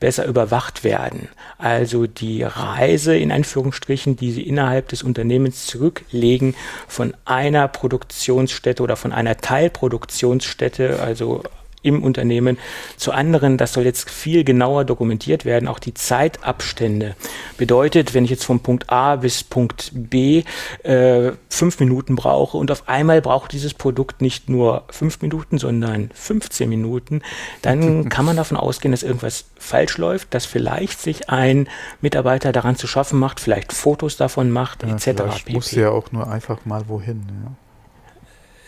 besser 0.00 0.24
überwacht 0.24 0.84
werden. 0.84 1.28
Also 1.58 2.06
die 2.06 2.44
Reise 2.44 3.14
in 3.14 3.30
Anführungsstrichen, 3.30 4.16
die 4.16 4.32
sie 4.32 4.42
innerhalb 4.48 4.88
des 4.88 5.02
Unternehmens 5.02 5.66
zurücklegen 5.66 6.54
von 6.88 7.12
einer 7.26 7.68
Produktionsstätte 7.68 8.82
oder 8.82 8.96
von 8.96 9.12
einer 9.12 9.36
Teilproduktionsstätte, 9.36 11.00
also 11.00 11.42
im 11.86 12.02
Unternehmen 12.02 12.58
zu 12.96 13.12
anderen. 13.12 13.56
Das 13.56 13.72
soll 13.72 13.84
jetzt 13.84 14.10
viel 14.10 14.44
genauer 14.44 14.84
dokumentiert 14.84 15.44
werden. 15.44 15.68
Auch 15.68 15.78
die 15.78 15.94
Zeitabstände 15.94 17.14
bedeutet, 17.56 18.12
wenn 18.12 18.24
ich 18.24 18.30
jetzt 18.30 18.44
vom 18.44 18.60
Punkt 18.60 18.90
A 18.90 19.16
bis 19.16 19.44
Punkt 19.44 19.92
B 19.94 20.42
äh, 20.82 21.32
fünf 21.48 21.80
Minuten 21.80 22.16
brauche 22.16 22.56
und 22.56 22.70
auf 22.70 22.88
einmal 22.88 23.22
braucht 23.22 23.52
dieses 23.52 23.74
Produkt 23.74 24.20
nicht 24.20 24.48
nur 24.48 24.84
fünf 24.90 25.22
Minuten, 25.22 25.58
sondern 25.58 26.10
15 26.14 26.68
Minuten, 26.68 27.22
dann 27.62 28.08
kann 28.08 28.24
man 28.24 28.36
davon 28.36 28.56
ausgehen, 28.56 28.92
dass 28.92 29.02
irgendwas 29.02 29.46
falsch 29.58 29.98
läuft, 29.98 30.34
dass 30.34 30.46
vielleicht 30.46 31.00
sich 31.00 31.30
ein 31.30 31.68
Mitarbeiter 32.00 32.52
daran 32.52 32.76
zu 32.76 32.86
schaffen 32.86 33.18
macht, 33.18 33.40
vielleicht 33.40 33.72
Fotos 33.72 34.16
davon 34.16 34.50
macht, 34.50 34.82
ja, 34.82 34.94
etc. 34.94 35.22
Muss 35.48 35.70
ja 35.70 35.90
auch 35.90 36.12
nur 36.12 36.28
einfach 36.28 36.64
mal 36.64 36.88
wohin. 36.88 37.22
Ja. 37.44 37.65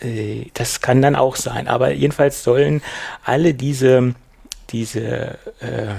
Äh, 0.01 0.45
das 0.53 0.81
kann 0.81 1.01
dann 1.01 1.15
auch 1.15 1.35
sein. 1.35 1.67
Aber 1.67 1.91
jedenfalls 1.91 2.43
sollen 2.43 2.81
alle 3.23 3.53
diese, 3.53 4.15
diese 4.69 5.37
äh, 5.59 5.93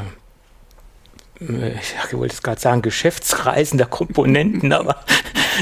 ich 1.40 2.12
wollte 2.12 2.34
es 2.34 2.42
gerade 2.42 2.60
sagen, 2.60 2.82
Geschäftsreisen 2.82 3.78
der 3.78 3.86
Komponenten, 3.86 4.72
aber 4.74 4.96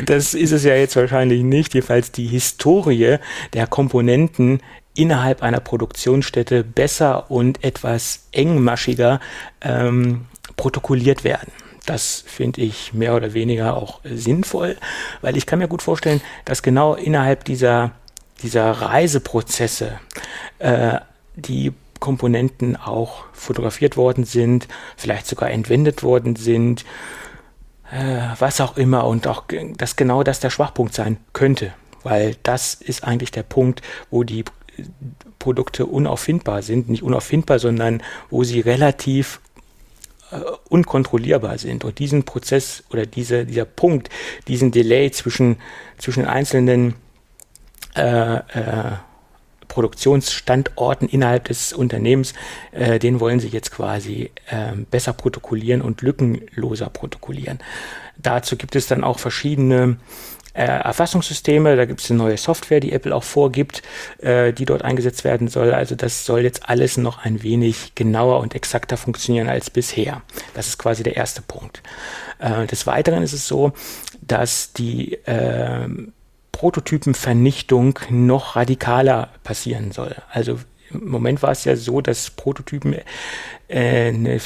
das 0.07 0.35
ist 0.35 0.53
es 0.53 0.65
ja 0.65 0.75
jetzt 0.75 0.97
wahrscheinlich 0.97 1.43
nicht. 1.43 1.75
Jedenfalls 1.75 2.13
die 2.13 2.27
Historie 2.27 3.19
der 3.53 3.67
Komponenten 3.67 4.61
innerhalb 4.95 5.43
einer 5.43 5.61
Produktionsstätte 5.61 6.65
besser 6.65 7.31
und 7.31 7.63
etwas 7.63 8.27
engmaschiger 8.33 9.21
ähm, 9.61 10.27
protokolliert 10.57 11.23
werden. 11.23 11.53
Das 11.87 12.25
finde 12.27 12.61
ich 12.61 12.93
mehr 12.93 13.15
oder 13.15 13.33
weniger 13.33 13.77
auch 13.77 14.01
sinnvoll, 14.05 14.77
weil 15.23 15.37
ich 15.37 15.47
kann 15.47 15.61
mir 15.61 15.69
gut 15.69 15.83
vorstellen, 15.83 16.21
dass 16.45 16.63
genau 16.63 16.95
innerhalb 16.95 17.45
dieser 17.45 17.93
dieser 18.43 18.71
Reiseprozesse 18.71 19.99
äh, 20.59 20.99
die 21.37 21.73
Komponenten 22.01 22.77
auch 22.77 23.25
fotografiert 23.33 23.97
worden 23.97 24.25
sind, 24.25 24.69
vielleicht 24.97 25.27
sogar 25.27 25.51
entwendet 25.51 26.03
worden 26.03 26.37
sind, 26.37 26.85
äh, 27.91 28.21
was 28.39 28.61
auch 28.61 28.77
immer 28.77 29.07
und 29.07 29.27
auch, 29.27 29.45
dass 29.77 29.97
genau 29.97 30.23
das 30.23 30.41
der 30.41 30.51
Schwachpunkt 30.51 30.95
sein 30.95 31.19
könnte, 31.33 31.73
weil 32.03 32.37
das 32.43 32.75
ist 32.75 33.05
eigentlich 33.05 33.31
der 33.31 33.43
Punkt, 33.43 33.83
wo 34.11 34.23
die 34.23 34.45
Produkte 35.39 35.87
unauffindbar 35.87 36.63
sind, 36.63 36.89
nicht 36.89 37.03
unauffindbar, 37.03 37.59
sondern 37.59 38.03
wo 38.31 38.45
sie 38.45 38.61
relativ 38.61 39.41
äh, 40.31 40.41
unkontrollierbar 40.69 41.59
sind. 41.59 41.85
Und 41.85 41.99
diesen 41.99 42.25
Prozess 42.25 42.85
oder 42.91 43.07
diese, 43.07 43.45
dieser 43.45 43.65
Punkt, 43.65 44.11
diesen 44.47 44.71
Delay 44.71 45.11
zwischen, 45.11 45.57
zwischen 45.99 46.27
einzelnen 46.27 46.95
äh, 47.97 48.37
äh, 48.37 48.43
Produktionsstandorten 49.69 51.09
innerhalb 51.09 51.45
des 51.45 51.73
Unternehmens, 51.73 52.33
äh, 52.73 52.99
den 52.99 53.21
wollen 53.21 53.39
sie 53.39 53.49
jetzt 53.49 53.71
quasi 53.71 54.31
äh, 54.47 54.73
besser 54.91 55.13
protokollieren 55.13 55.83
und 55.83 56.03
lückenloser 56.03 56.89
protokollieren. 56.91 57.59
Dazu 58.17 58.57
gibt 58.57 58.75
es 58.75 58.87
dann 58.89 59.05
auch 59.05 59.19
verschiedene 59.19 59.99
äh, 60.55 60.65
Erfassungssysteme, 60.65 61.77
da 61.77 61.85
gibt 61.85 62.01
es 62.01 62.11
eine 62.11 62.19
neue 62.19 62.37
Software, 62.37 62.81
die 62.81 62.93
Apple 62.93 63.15
auch 63.15 63.23
vorgibt, 63.23 63.83
äh, 64.19 64.53
die 64.53 64.65
dort 64.65 64.83
eingesetzt 64.83 65.23
werden 65.23 65.47
soll. 65.47 65.73
Also 65.73 65.95
das 65.95 66.25
soll 66.25 66.41
jetzt 66.41 66.69
alles 66.69 66.97
noch 66.97 67.25
ein 67.25 67.45
wenig 67.45 67.95
genauer 67.95 68.41
und 68.41 68.57
exakter 68.57 68.97
funktionieren 68.97 69.49
als 69.49 69.71
bisher. 69.71 70.23
Das 70.55 70.67
ist 70.67 70.79
quasi 70.79 71.05
der 71.05 71.17
erste 71.17 71.43
Punkt. 71.43 71.83
Äh, 72.41 72.67
des 72.67 72.87
Weiteren 72.89 73.23
ist 73.23 73.35
es 73.35 73.47
so, 73.47 73.73
dass 74.21 74.73
die 74.73 75.15
äh, 75.27 75.87
Prototypenvernichtung 76.59 78.01
noch 78.11 78.57
radikaler 78.57 79.29
passieren 79.45 79.93
soll. 79.93 80.17
Also 80.29 80.59
im 80.91 81.09
Moment 81.09 81.41
war 81.41 81.53
es 81.53 81.63
ja 81.63 81.77
so, 81.77 82.01
dass 82.01 82.31
Prototypen 82.31 82.97
äh, 83.69 84.11
ne, 84.11 84.41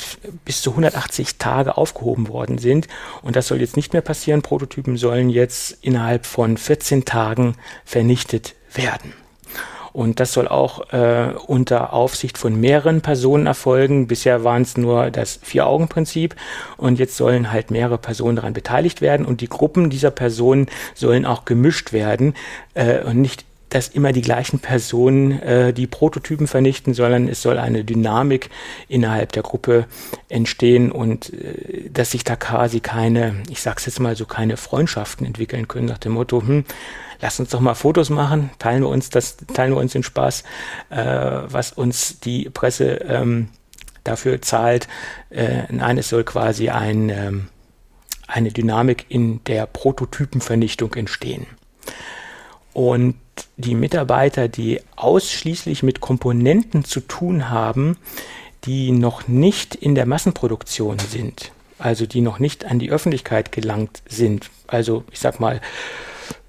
bis 0.45 0.61
zu 0.61 0.73
180 0.73 1.39
Tage 1.39 1.79
aufgehoben 1.79 2.29
worden 2.29 2.59
sind. 2.59 2.87
Und 3.23 3.35
das 3.35 3.49
soll 3.49 3.63
jetzt 3.63 3.77
nicht 3.77 3.95
mehr 3.95 4.03
passieren. 4.03 4.43
Prototypen 4.43 4.99
sollen 4.99 5.31
jetzt 5.31 5.79
innerhalb 5.81 6.27
von 6.27 6.59
14 6.59 7.07
Tagen 7.07 7.57
vernichtet 7.87 8.57
werden. 8.75 9.15
Und 9.93 10.20
das 10.20 10.32
soll 10.32 10.49
auch 10.49 10.93
äh, 10.93 11.32
unter 11.47 11.93
Aufsicht 11.93 12.38
von 12.38 12.59
mehreren 12.59 13.03
Personen 13.03 13.47
erfolgen. 13.47 14.07
Bisher 14.07 14.43
waren 14.45 14.62
es 14.62 14.76
nur 14.76 15.11
das 15.11 15.38
Vier-Augen-Prinzip 15.43 16.34
und 16.76 16.99
jetzt 16.99 17.16
sollen 17.16 17.53
halt 17.53 17.70
mehrere 17.70 17.99
Personen 17.99 18.36
daran 18.36 18.55
beteiligt 18.55 19.01
werden 19.01 19.26
und 19.26 19.40
die 19.40 19.49
Gruppen 19.49 19.90
dieser 19.90 20.11
Personen 20.11 20.66
sollen 20.95 21.26
auch 21.26 21.45
gemischt 21.45 21.93
werden 21.93 22.34
äh, 22.74 23.03
und 23.03 23.20
nicht 23.20 23.45
dass 23.72 23.88
immer 23.88 24.12
die 24.12 24.20
gleichen 24.20 24.59
Personen 24.59 25.40
äh, 25.40 25.72
die 25.72 25.86
Prototypen 25.86 26.47
vernichten, 26.47 26.93
sondern 26.93 27.26
es 27.28 27.40
soll 27.40 27.59
eine 27.59 27.84
Dynamik 27.84 28.51
innerhalb 28.86 29.32
der 29.32 29.43
Gruppe 29.43 29.86
entstehen 30.28 30.93
und 30.93 31.32
äh, 31.32 31.88
dass 31.90 32.11
sich 32.11 32.22
da 32.22 32.36
quasi 32.36 32.80
keine, 32.80 33.43
ich 33.49 33.62
sag's 33.62 33.86
jetzt 33.86 33.99
mal 33.99 34.14
so, 34.14 34.26
keine 34.26 34.59
Freundschaften 34.59 35.26
entwickeln 35.26 35.68
können 35.68 35.86
nach 35.86 35.99
dem 35.99 36.12
Motto, 36.12 36.43
hm, 36.43 36.64
lass 37.23 37.41
uns 37.41 37.51
doch 37.51 37.61
mal 37.61 37.75
Fotos 37.75 38.11
machen, 38.11 38.51
teilen 38.59 38.83
wir 38.83 38.89
uns 38.89 39.09
das, 39.09 39.37
teilen 39.55 39.73
wir 39.73 39.79
uns 39.79 39.93
den 39.93 40.03
Spaß, 40.03 40.43
äh, 40.91 40.97
was 41.47 41.73
uns 41.73 42.20
die 42.20 42.51
Presse 42.51 42.97
ähm, 43.09 43.49
dafür 44.05 44.43
zahlt. 44.43 44.89
Äh, 45.31 45.62
nein, 45.70 45.97
es 45.97 46.09
soll 46.09 46.25
quasi 46.25 46.68
ein, 46.68 47.09
ähm, 47.09 47.49
eine 48.27 48.51
Dynamik 48.51 49.07
in 49.09 49.43
der 49.45 49.66
Prototypenvernichtung 49.66 50.93
entstehen. 50.95 51.47
Und 52.73 53.14
die 53.57 53.75
Mitarbeiter, 53.75 54.49
die 54.49 54.81
ausschließlich 54.97 55.83
mit 55.83 56.01
Komponenten 56.01 56.85
zu 56.85 57.01
tun 57.01 57.51
haben, 57.51 57.97
die 58.64 58.91
noch 58.91 59.29
nicht 59.29 59.75
in 59.75 59.95
der 59.95 60.07
Massenproduktion 60.07 60.99
sind, 60.99 61.53
also 61.79 62.07
die 62.07 62.20
noch 62.20 62.39
nicht 62.39 62.64
an 62.64 62.79
die 62.79 62.91
Öffentlichkeit 62.91 63.53
gelangt 63.53 64.03
sind, 64.09 64.51
also 64.66 65.05
ich 65.12 65.20
sag 65.20 65.39
mal 65.39 65.61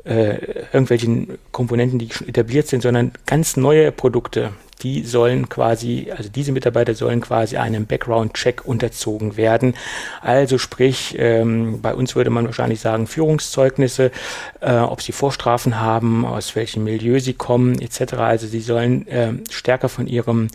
äh, 0.05 0.65
irgendwelchen 0.73 1.37
Komponenten, 1.51 1.99
die 1.99 2.09
schon 2.11 2.27
etabliert 2.27 2.67
sind, 2.67 2.81
sondern 2.81 3.11
ganz 3.25 3.57
neue 3.57 3.91
Produkte, 3.91 4.51
die 4.81 5.03
sollen 5.03 5.47
quasi, 5.47 6.11
also 6.15 6.29
diese 6.29 6.51
Mitarbeiter 6.51 6.93
sollen 6.93 7.21
quasi 7.21 7.57
einem 7.57 7.85
Background-Check 7.85 8.65
unterzogen 8.65 9.37
werden. 9.37 9.75
Also 10.21 10.57
sprich, 10.57 11.15
ähm, 11.17 11.81
bei 11.81 11.95
uns 11.95 12.15
würde 12.15 12.29
man 12.29 12.45
wahrscheinlich 12.45 12.81
sagen 12.81 13.07
Führungszeugnisse, 13.07 14.11
äh, 14.59 14.75
ob 14.75 15.01
sie 15.01 15.13
Vorstrafen 15.13 15.79
haben, 15.79 16.25
aus 16.25 16.55
welchem 16.55 16.83
Milieu 16.83 17.19
sie 17.19 17.33
kommen, 17.33 17.79
etc. 17.79 18.13
Also 18.15 18.47
sie 18.47 18.61
sollen 18.61 19.07
äh, 19.07 19.33
stärker 19.49 19.87
von 19.87 20.07
ihrem 20.07 20.49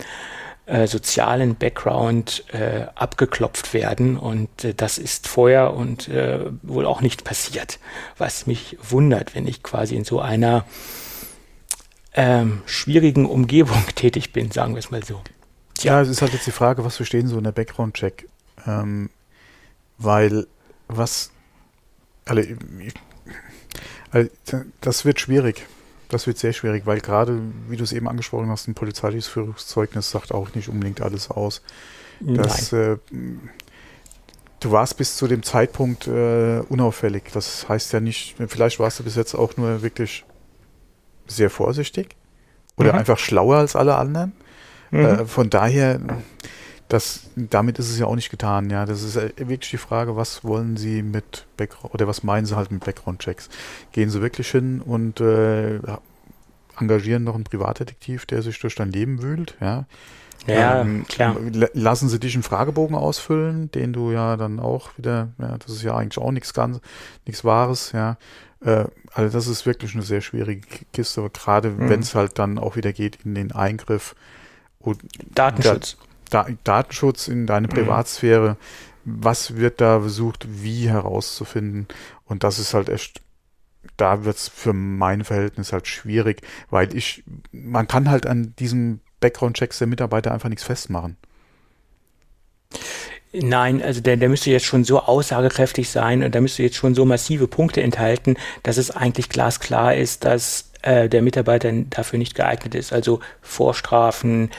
äh, 0.69 0.85
sozialen 0.85 1.55
Background 1.55 2.45
äh, 2.53 2.85
abgeklopft 2.93 3.73
werden. 3.73 4.17
Und 4.17 4.63
äh, 4.63 4.73
das 4.75 4.99
ist 4.99 5.27
vorher 5.27 5.73
und 5.73 6.07
äh, 6.07 6.45
wohl 6.61 6.85
auch 6.85 7.01
nicht 7.01 7.23
passiert. 7.23 7.79
Was 8.17 8.45
mich 8.45 8.77
wundert, 8.87 9.33
wenn 9.33 9.47
ich 9.47 9.63
quasi 9.63 9.95
in 9.95 10.03
so 10.03 10.21
einer 10.21 10.65
ähm, 12.13 12.61
schwierigen 12.65 13.25
Umgebung 13.25 13.83
tätig 13.95 14.31
bin, 14.31 14.51
sagen 14.51 14.75
wir 14.75 14.79
es 14.79 14.91
mal 14.91 15.03
so. 15.03 15.21
Ja, 15.79 16.01
es 16.01 16.09
ist 16.09 16.21
halt 16.21 16.33
jetzt 16.33 16.45
die 16.45 16.51
Frage, 16.51 16.85
was 16.85 16.97
verstehen 16.97 17.27
so 17.27 17.37
in 17.39 17.45
der 17.45 17.51
Background-Check? 17.51 18.27
Ähm, 18.67 19.09
weil 19.97 20.45
was, 20.87 21.31
also, 22.25 22.43
also, 24.11 24.29
das 24.81 25.05
wird 25.05 25.19
schwierig. 25.19 25.65
Das 26.09 26.27
wird 26.27 26.37
sehr 26.37 26.53
schwierig, 26.53 26.85
weil 26.85 26.99
gerade, 26.99 27.39
wie 27.69 27.77
du 27.77 27.83
es 27.83 27.93
eben 27.93 28.07
angesprochen 28.07 28.49
hast, 28.49 28.67
ein 28.67 28.73
polizeiliches 28.73 29.27
Führungszeugnis 29.27 30.09
sagt 30.09 30.33
auch 30.33 30.53
nicht 30.55 30.67
unbedingt 30.67 31.01
alles 31.01 31.29
aus. 31.29 31.61
Das, 32.19 32.73
äh, 32.73 32.97
du 34.59 34.71
warst 34.71 34.97
bis 34.97 35.15
zu 35.15 35.27
dem 35.27 35.43
Zeitpunkt 35.43 36.07
äh, 36.07 36.59
unauffällig. 36.67 37.31
Das 37.33 37.69
heißt 37.69 37.93
ja 37.93 37.99
nicht, 37.99 38.35
vielleicht 38.47 38.79
warst 38.79 38.99
du 38.99 39.03
bis 39.03 39.15
jetzt 39.15 39.35
auch 39.35 39.55
nur 39.57 39.81
wirklich 39.81 40.25
sehr 41.27 41.49
vorsichtig 41.49 42.15
oder 42.77 42.93
mhm. 42.93 42.99
einfach 42.99 43.19
schlauer 43.19 43.57
als 43.57 43.75
alle 43.75 43.95
anderen. 43.95 44.33
Mhm. 44.91 44.99
Äh, 44.99 45.25
von 45.25 45.49
daher, 45.49 45.99
das, 46.89 47.29
damit 47.35 47.79
ist 47.79 47.89
es 47.89 47.99
ja 47.99 48.07
auch 48.07 48.15
nicht 48.15 48.31
getan. 48.31 48.69
Ja, 48.69 48.85
das 48.85 49.03
ist 49.03 49.15
äh, 49.15 49.31
wirklich 49.37 49.69
die 49.69 49.77
Frage, 49.77 50.15
was 50.15 50.43
wollen 50.43 50.75
Sie 50.75 51.03
mit 51.03 51.45
Background 51.55 51.93
oder 51.93 52.07
was 52.07 52.23
meinen 52.23 52.45
Sie 52.45 52.55
halt 52.55 52.71
mit 52.71 52.83
Background-Checks? 52.83 53.49
Gehen 53.91 54.09
Sie 54.09 54.21
wirklich 54.21 54.49
hin 54.49 54.81
und 54.81 55.21
äh, 55.21 55.79
engagieren 56.79 57.23
noch 57.23 57.35
einen 57.35 57.43
Privatdetektiv, 57.43 58.25
der 58.25 58.41
sich 58.41 58.59
durch 58.59 58.75
dein 58.75 58.91
Leben 58.91 59.21
wühlt? 59.21 59.55
Ja. 59.61 59.85
Ja, 60.47 60.81
ähm, 60.81 61.05
klar. 61.07 61.35
Lassen 61.73 62.09
Sie 62.09 62.19
dich 62.19 62.33
einen 62.33 62.43
Fragebogen 62.43 62.95
ausfüllen, 62.95 63.69
den 63.71 63.93
du 63.93 64.11
ja 64.11 64.35
dann 64.37 64.59
auch 64.59 64.97
wieder, 64.97 65.29
ja, 65.37 65.57
das 65.57 65.71
ist 65.71 65.83
ja 65.83 65.95
eigentlich 65.95 66.17
auch 66.17 66.31
nichts 66.31 66.53
ganz, 66.53 66.79
nichts 67.25 67.43
Wahres, 67.43 67.91
ja. 67.91 68.17
Äh, 68.61 68.85
also 69.13 69.37
das 69.37 69.47
ist 69.47 69.65
wirklich 69.65 69.93
eine 69.93 70.03
sehr 70.03 70.21
schwierige 70.21 70.67
Kiste, 70.93 71.29
gerade 71.29 71.69
mhm. 71.71 71.89
wenn 71.89 71.99
es 71.99 72.15
halt 72.15 72.39
dann 72.39 72.57
auch 72.57 72.75
wieder 72.75 72.93
geht 72.93 73.19
in 73.25 73.35
den 73.35 73.51
Eingriff 73.51 74.15
und 74.79 75.01
Datenschutz. 75.35 75.97
Da, 75.99 76.08
Datenschutz 76.29 77.27
in 77.27 77.45
deine 77.45 77.67
mhm. 77.67 77.71
Privatsphäre. 77.71 78.57
Was 79.05 79.55
wird 79.55 79.81
da 79.81 80.01
versucht, 80.01 80.45
wie 80.49 80.89
herauszufinden? 80.89 81.87
Und 82.25 82.43
das 82.43 82.59
ist 82.59 82.73
halt 82.73 82.89
echt, 82.89 83.21
da 83.97 84.25
wird 84.25 84.37
es 84.37 84.49
für 84.49 84.73
mein 84.73 85.23
Verhältnis 85.23 85.73
halt 85.73 85.87
schwierig, 85.87 86.41
weil 86.69 86.95
ich, 86.95 87.23
man 87.51 87.87
kann 87.87 88.09
halt 88.09 88.25
an 88.25 88.53
diesem 88.59 88.99
Background-Checks 89.19 89.79
der 89.79 89.87
Mitarbeiter 89.87 90.31
einfach 90.31 90.49
nichts 90.49 90.63
festmachen. 90.63 91.17
Nein, 93.31 93.83
also 93.83 94.01
der, 94.01 94.17
der 94.17 94.27
müsste 94.27 94.49
jetzt 94.49 94.65
schon 94.65 94.83
so 94.83 95.01
aussagekräftig 95.01 95.89
sein 95.89 96.23
und 96.23 96.33
da 96.33 96.41
müsste 96.41 96.63
jetzt 96.63 96.77
schon 96.77 96.95
so 96.95 97.05
massive 97.05 97.47
Punkte 97.47 97.81
enthalten, 97.83 98.37
dass 98.63 98.77
es 98.77 98.89
eigentlich 98.89 99.29
glasklar 99.29 99.93
ist, 99.95 100.25
dass 100.25 100.71
äh, 100.81 101.07
der 101.09 101.21
Mitarbeiter 101.21 101.71
dafür 101.71 102.17
nicht 102.17 102.33
geeignet 102.33 102.73
ist. 102.73 102.91
Also 102.91 103.19
Vorstrafen, 103.41 104.49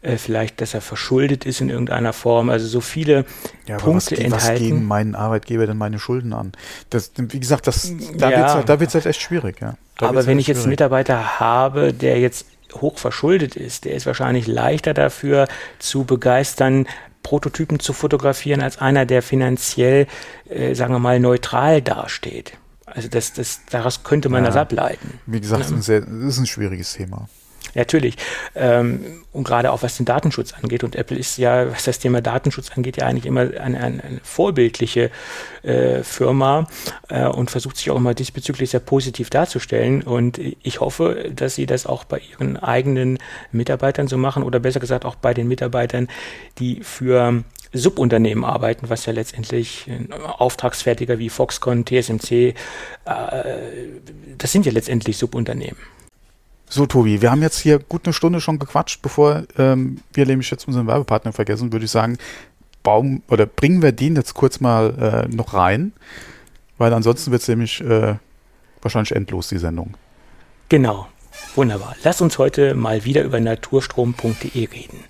äh, 0.00 0.16
vielleicht, 0.16 0.60
dass 0.60 0.74
er 0.74 0.80
verschuldet 0.80 1.44
ist 1.44 1.60
in 1.60 1.70
irgendeiner 1.70 2.12
Form. 2.12 2.50
Also 2.50 2.66
so 2.66 2.80
viele 2.80 3.24
ja, 3.66 3.78
Punkte 3.78 4.12
was, 4.12 4.18
enthalten. 4.20 4.32
Was 4.32 4.58
gehen 4.58 4.84
meinen 4.84 5.14
Arbeitgeber 5.14 5.66
denn 5.66 5.76
meine 5.76 5.98
Schulden 5.98 6.32
an? 6.32 6.52
Das, 6.90 7.12
wie 7.16 7.40
gesagt, 7.40 7.66
das, 7.66 7.92
da 8.16 8.30
ja, 8.30 8.36
wird 8.68 8.88
es 8.88 8.94
halt, 8.94 8.94
halt 8.94 9.06
echt 9.06 9.20
schwierig. 9.20 9.60
Ja. 9.60 9.74
Da 9.96 10.08
aber 10.08 10.26
wenn 10.26 10.34
halt 10.34 10.40
ich 10.40 10.46
jetzt 10.46 10.60
einen 10.60 10.70
Mitarbeiter 10.70 11.40
habe, 11.40 11.92
der 11.92 12.20
jetzt 12.20 12.46
hoch 12.74 12.98
verschuldet 12.98 13.56
ist, 13.56 13.86
der 13.86 13.94
ist 13.94 14.06
wahrscheinlich 14.06 14.46
leichter 14.46 14.94
dafür 14.94 15.48
zu 15.78 16.04
begeistern, 16.04 16.86
Prototypen 17.22 17.80
zu 17.80 17.92
fotografieren 17.92 18.62
als 18.62 18.78
einer, 18.78 19.04
der 19.04 19.22
finanziell, 19.22 20.06
äh, 20.48 20.74
sagen 20.74 20.94
wir 20.94 20.98
mal, 20.98 21.18
neutral 21.18 21.82
dasteht. 21.82 22.52
Also 22.86 23.08
das, 23.08 23.32
das, 23.32 23.62
daraus 23.68 24.02
könnte 24.02 24.28
man 24.28 24.44
ja, 24.44 24.46
das 24.48 24.56
ableiten. 24.56 25.20
Wie 25.26 25.40
gesagt, 25.40 25.68
ja. 25.68 25.76
das 25.76 25.88
ist 25.88 26.38
ein 26.38 26.46
schwieriges 26.46 26.94
Thema. 26.94 27.28
Natürlich. 27.74 28.16
Ähm, 28.54 29.24
und 29.32 29.44
gerade 29.44 29.70
auch 29.72 29.82
was 29.82 29.96
den 29.96 30.06
Datenschutz 30.06 30.54
angeht. 30.54 30.84
Und 30.84 30.96
Apple 30.96 31.16
ist 31.16 31.38
ja, 31.38 31.70
was 31.70 31.84
das 31.84 31.98
Thema 31.98 32.20
Datenschutz 32.20 32.70
angeht, 32.74 32.96
ja 32.96 33.06
eigentlich 33.06 33.26
immer 33.26 33.42
eine, 33.42 33.60
eine, 33.60 33.80
eine 33.80 34.20
vorbildliche 34.22 35.10
äh, 35.62 36.02
Firma 36.02 36.66
äh, 37.08 37.26
und 37.26 37.50
versucht 37.50 37.76
sich 37.76 37.90
auch 37.90 37.96
immer 37.96 38.14
diesbezüglich 38.14 38.70
sehr 38.70 38.80
positiv 38.80 39.30
darzustellen. 39.30 40.02
Und 40.02 40.38
ich 40.38 40.80
hoffe, 40.80 41.30
dass 41.34 41.54
sie 41.54 41.66
das 41.66 41.86
auch 41.86 42.04
bei 42.04 42.20
ihren 42.32 42.56
eigenen 42.56 43.18
Mitarbeitern 43.52 44.08
so 44.08 44.16
machen 44.16 44.42
oder 44.42 44.58
besser 44.58 44.80
gesagt 44.80 45.04
auch 45.04 45.14
bei 45.14 45.34
den 45.34 45.48
Mitarbeitern, 45.48 46.08
die 46.58 46.82
für 46.82 47.44
Subunternehmen 47.72 48.44
arbeiten, 48.44 48.88
was 48.88 49.04
ja 49.06 49.12
letztendlich 49.12 49.86
Auftragsfertiger 50.38 51.18
wie 51.18 51.28
Foxconn, 51.28 51.84
TSMC, 51.84 52.32
äh, 52.32 52.54
das 54.38 54.52
sind 54.52 54.64
ja 54.66 54.72
letztendlich 54.72 55.18
Subunternehmen. 55.18 55.76
So, 56.70 56.84
Tobi, 56.86 57.22
wir 57.22 57.30
haben 57.30 57.42
jetzt 57.42 57.58
hier 57.58 57.78
gut 57.78 58.02
eine 58.04 58.12
Stunde 58.12 58.40
schon 58.40 58.58
gequatscht, 58.58 59.00
bevor 59.00 59.44
ähm, 59.56 59.98
wir 60.12 60.26
nämlich 60.26 60.50
jetzt 60.50 60.68
unseren 60.68 60.86
Werbepartner 60.86 61.32
vergessen, 61.32 61.72
würde 61.72 61.86
ich 61.86 61.90
sagen, 61.90 62.18
baum 62.82 63.22
oder 63.28 63.46
bringen 63.46 63.82
wir 63.82 63.92
den 63.92 64.16
jetzt 64.16 64.34
kurz 64.34 64.60
mal 64.60 65.26
äh, 65.30 65.34
noch 65.34 65.54
rein, 65.54 65.92
weil 66.76 66.92
ansonsten 66.92 67.30
wird 67.30 67.40
es 67.42 67.48
nämlich 67.48 67.80
äh, 67.80 68.16
wahrscheinlich 68.82 69.12
endlos, 69.12 69.48
die 69.48 69.58
Sendung. 69.58 69.94
Genau. 70.68 71.08
Wunderbar. 71.54 71.96
Lass 72.02 72.20
uns 72.20 72.36
heute 72.38 72.74
mal 72.74 73.04
wieder 73.04 73.22
über 73.22 73.40
naturstrom.de 73.40 74.68
reden. 74.68 75.04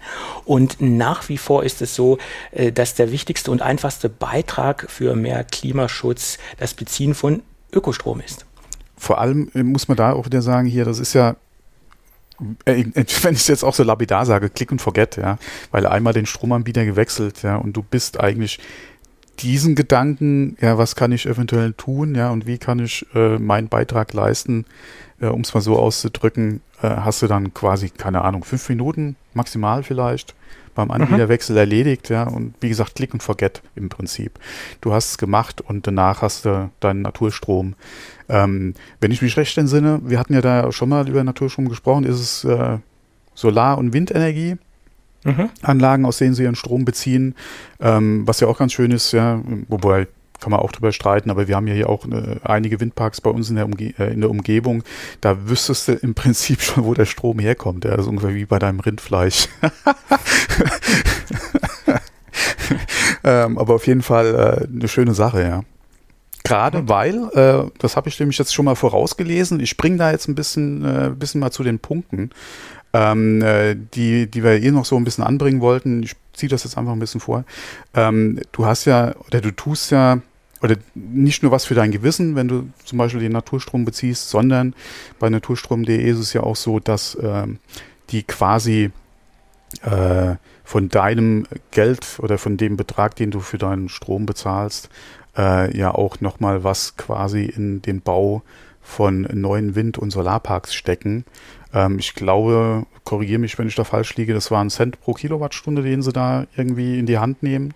Und 0.45 0.81
nach 0.81 1.29
wie 1.29 1.39
vor 1.39 1.65
ist 1.65 1.83
es 1.83 1.95
so, 1.95 2.19
äh, 2.53 2.71
dass 2.71 2.95
der 2.95 3.11
wichtigste 3.11 3.51
und 3.51 3.63
einfachste 3.63 4.09
Beitrag 4.09 4.87
für 4.89 5.17
mehr 5.17 5.43
Klimaschutz 5.45 6.39
das 6.59 6.75
Beziehen 6.75 7.15
von 7.15 7.43
Ökostrom 7.73 8.21
ist. 8.21 8.47
Vor 8.97 9.19
allem 9.19 9.51
äh, 9.55 9.63
muss 9.63 9.89
man 9.89 9.97
da 9.97 10.13
auch 10.13 10.27
wieder 10.27 10.43
sagen, 10.43 10.69
hier, 10.69 10.85
das 10.85 10.99
ist 10.99 11.15
ja 11.15 11.37
wenn 12.65 12.93
ich 12.95 13.41
es 13.41 13.49
jetzt 13.49 13.65
auch 13.65 13.75
so 13.75 13.83
lapidar 13.83 14.27
sage, 14.27 14.51
click 14.51 14.71
und 14.71 14.81
forget, 14.81 15.17
ja, 15.17 15.39
weil 15.71 15.87
einmal 15.87 16.13
den 16.13 16.27
Stromanbieter 16.27 16.85
gewechselt, 16.85 17.43
ja, 17.43 17.57
und 17.57 17.77
du 17.77 17.83
bist 17.83 18.21
eigentlich 18.21 18.61
diesen 19.41 19.75
Gedanken, 19.75 20.57
ja, 20.61 20.79
was 20.79 20.97
kann 20.97 21.13
ich 21.13 21.27
eventuell 21.27 21.73
tun, 21.73 22.15
ja, 22.15 22.31
und 22.31 22.47
wie 22.47 22.59
kann 22.59 22.79
ich 22.81 23.07
äh, 23.15 23.39
meinen 23.39 23.69
Beitrag 23.69 24.13
leisten, 24.13 24.65
äh, 25.21 25.27
um 25.27 25.43
es 25.43 25.55
mal 25.55 25.61
so 25.61 25.79
auszudrücken, 25.79 26.61
äh, 26.83 26.89
hast 26.89 27.23
du 27.23 27.27
dann 27.27 27.55
quasi, 27.55 27.91
keine 27.91 28.23
Ahnung, 28.23 28.45
fünf 28.45 28.69
Minuten 28.69 29.17
maximal 29.35 29.83
vielleicht 29.83 30.35
beim 30.75 30.93
Anbieterwechsel 30.93 31.55
mhm. 31.55 31.59
erledigt, 31.59 32.09
ja, 32.09 32.23
und 32.23 32.55
wie 32.61 32.69
gesagt, 32.69 32.95
click 32.95 33.13
und 33.13 33.21
forget 33.21 33.63
im 33.75 33.89
Prinzip. 33.89 34.39
Du 34.81 34.93
hast 34.93 35.11
es 35.11 35.19
gemacht 35.19 35.61
und 35.61 35.89
danach 35.89 36.23
hast 36.23 36.45
du 36.45 36.71
deinen 36.79 37.03
Naturstrom. 37.03 37.75
Ähm, 38.29 38.75
wenn 39.01 39.11
ich 39.11 39.21
mich 39.21 39.37
recht 39.37 39.59
entsinne, 39.59 40.01
wir 40.05 40.21
hatten 40.21 40.35
ja 40.35 40.41
da 40.41 40.71
schon 40.71 40.89
mal 40.89 41.09
über 41.09 41.25
Naturstrom 41.25 41.69
gesprochen, 41.69 42.05
ist 42.05 42.21
es 42.21 42.45
äh, 42.45 42.79
Solar- 43.35 43.79
und 43.79 43.93
Windenergie. 43.93 44.57
Mhm. 45.25 45.51
Anlagen, 45.63 46.07
aus 46.07 46.19
denen 46.19 46.35
sie 46.35 46.45
ihren 46.45 46.55
Strom 46.55 46.85
beziehen, 46.85 47.35
ähm, 47.81 48.23
was 48.25 48.39
ja 48.39 48.47
auch 48.47 48.57
ganz 48.57 48.73
schön 48.73 48.93
ist, 48.93 49.11
ja, 49.11 49.43
wobei 49.67 50.07
kann 50.41 50.51
man 50.51 50.61
auch 50.61 50.73
drüber 50.73 50.93
streiten, 50.93 51.31
aber 51.31 51.49
wir 51.49 51.57
haben 51.57 51.67
ja 51.67 51.75
hier 51.75 51.89
auch 51.89 52.07
äh, 52.07 52.37
einige 52.43 52.81
Windparks 52.81 53.21
bei 53.21 53.31
uns 53.31 53.51
in 53.51 53.57
der, 53.57 53.65
Umge 53.65 53.95
äh, 53.99 54.13
in 54.13 54.21
der 54.21 54.31
Umgebung. 54.31 54.85
Da 55.21 55.49
wüsstest 55.49 55.89
du 55.89 55.93
im 55.93 56.15
Prinzip 56.15 56.61
schon, 56.63 56.85
wo 56.85 56.95
der 56.95 57.07
Strom 57.07 57.39
herkommt. 57.39 57.85
Ja, 57.85 57.93
also 57.93 58.11
ungefähr 58.11 58.35
wie 58.35 58.45
bei 58.45 58.59
deinem 58.59 58.81
Rindfleisch. 58.81 59.49
ähm, 63.25 63.59
aber 63.59 63.75
auf 63.75 63.87
jeden 63.87 64.03
Fall 64.03 64.35
äh, 64.35 64.67
eine 64.73 64.89
schöne 64.89 65.15
Sache, 65.15 65.43
ja. 65.43 65.63
Gerade 66.45 66.89
weil, 66.89 67.29
äh, 67.35 67.71
das 67.79 67.97
habe 67.97 68.09
ich 68.09 68.19
nämlich 68.19 68.39
jetzt 68.39 68.55
schon 68.55 68.65
mal 68.65 68.75
vorausgelesen, 68.75 69.61
ich 69.61 69.69
springe 69.69 69.99
da 69.99 70.13
jetzt 70.13 70.29
ein 70.29 70.35
bisschen, 70.35 70.83
äh, 70.85 71.11
bisschen 71.15 71.41
mal 71.41 71.51
zu 71.51 71.63
den 71.63 71.79
Punkten, 71.79 72.31
ähm, 72.95 73.43
äh, 73.43 73.77
die, 73.77 74.31
die 74.31 74.43
wir 74.43 74.63
eh 74.63 74.71
noch 74.71 74.87
so 74.87 74.97
ein 74.97 75.05
bisschen 75.05 75.25
anbringen 75.25 75.61
wollten. 75.61 76.03
Ich 76.03 76.17
ziehe 76.33 76.49
das 76.49 76.65
jetzt 76.65 76.79
einfach 76.79 76.93
ein 76.93 77.01
bisschen 77.01 77.21
vor. 77.21 77.45
Ähm, 77.95 78.41
du 78.53 78.65
hast 78.65 78.87
ja, 78.87 79.15
oder 79.27 79.43
du 79.43 79.51
tust 79.51 79.91
ja, 79.91 80.23
oder 80.63 80.77
nicht 80.95 81.43
nur 81.43 81.53
was 81.53 81.65
für 81.65 81.75
dein 81.75 81.91
Gewissen, 81.91 82.35
wenn 82.35 82.49
du 82.49 82.69
zum 82.85 82.99
Beispiel 82.99 83.21
den 83.21 83.33
Naturstrom 83.33 83.85
beziehst, 83.85 84.29
sondern 84.31 84.75
bei 85.19 85.31
naturstrom.de 85.31 86.03
ist 86.03 86.19
es 86.19 86.33
ja 86.33 86.43
auch 86.43 86.57
so, 86.57 86.81
dass 86.81 87.15
äh, 87.15 87.47
die 88.11 88.23
quasi 88.25 88.91
äh, 89.83 90.37
von 90.65 90.89
deinem 90.89 91.47
Geld 91.71 92.19
oder 92.19 92.39
von 92.39 92.57
dem 92.57 92.77
Betrag, 92.77 93.17
den 93.17 93.31
du 93.31 93.41
für 93.41 93.59
deinen 93.59 93.89
Strom 93.89 94.27
bezahlst, 94.27 94.89
äh, 95.37 95.77
ja 95.77 95.95
auch 95.95 96.21
nochmal 96.21 96.65
was 96.65 96.97
quasi 96.97 97.45
in 97.45 97.81
den 97.83 98.01
Bau 98.01 98.43
von 98.83 99.29
neuen 99.33 99.75
Wind- 99.75 99.99
und 99.99 100.11
Solarparks 100.11 100.75
stecken. 100.75 101.25
Ähm, 101.73 101.99
ich 101.99 102.15
glaube, 102.15 102.87
korrigiere 103.05 103.39
mich, 103.39 103.59
wenn 103.59 103.69
ich 103.69 103.75
da 103.75 103.85
falsch 103.85 104.17
liege, 104.17 104.35
das 104.35 104.51
war 104.51 104.63
ein 104.63 104.71
Cent 104.71 105.01
pro 105.01 105.13
Kilowattstunde, 105.13 105.83
den 105.83 106.03
sie 106.03 106.13
da 106.13 106.47
irgendwie 106.57 106.99
in 106.99 107.07
die 107.07 107.19
Hand 107.19 107.43
nehmen. 107.43 107.75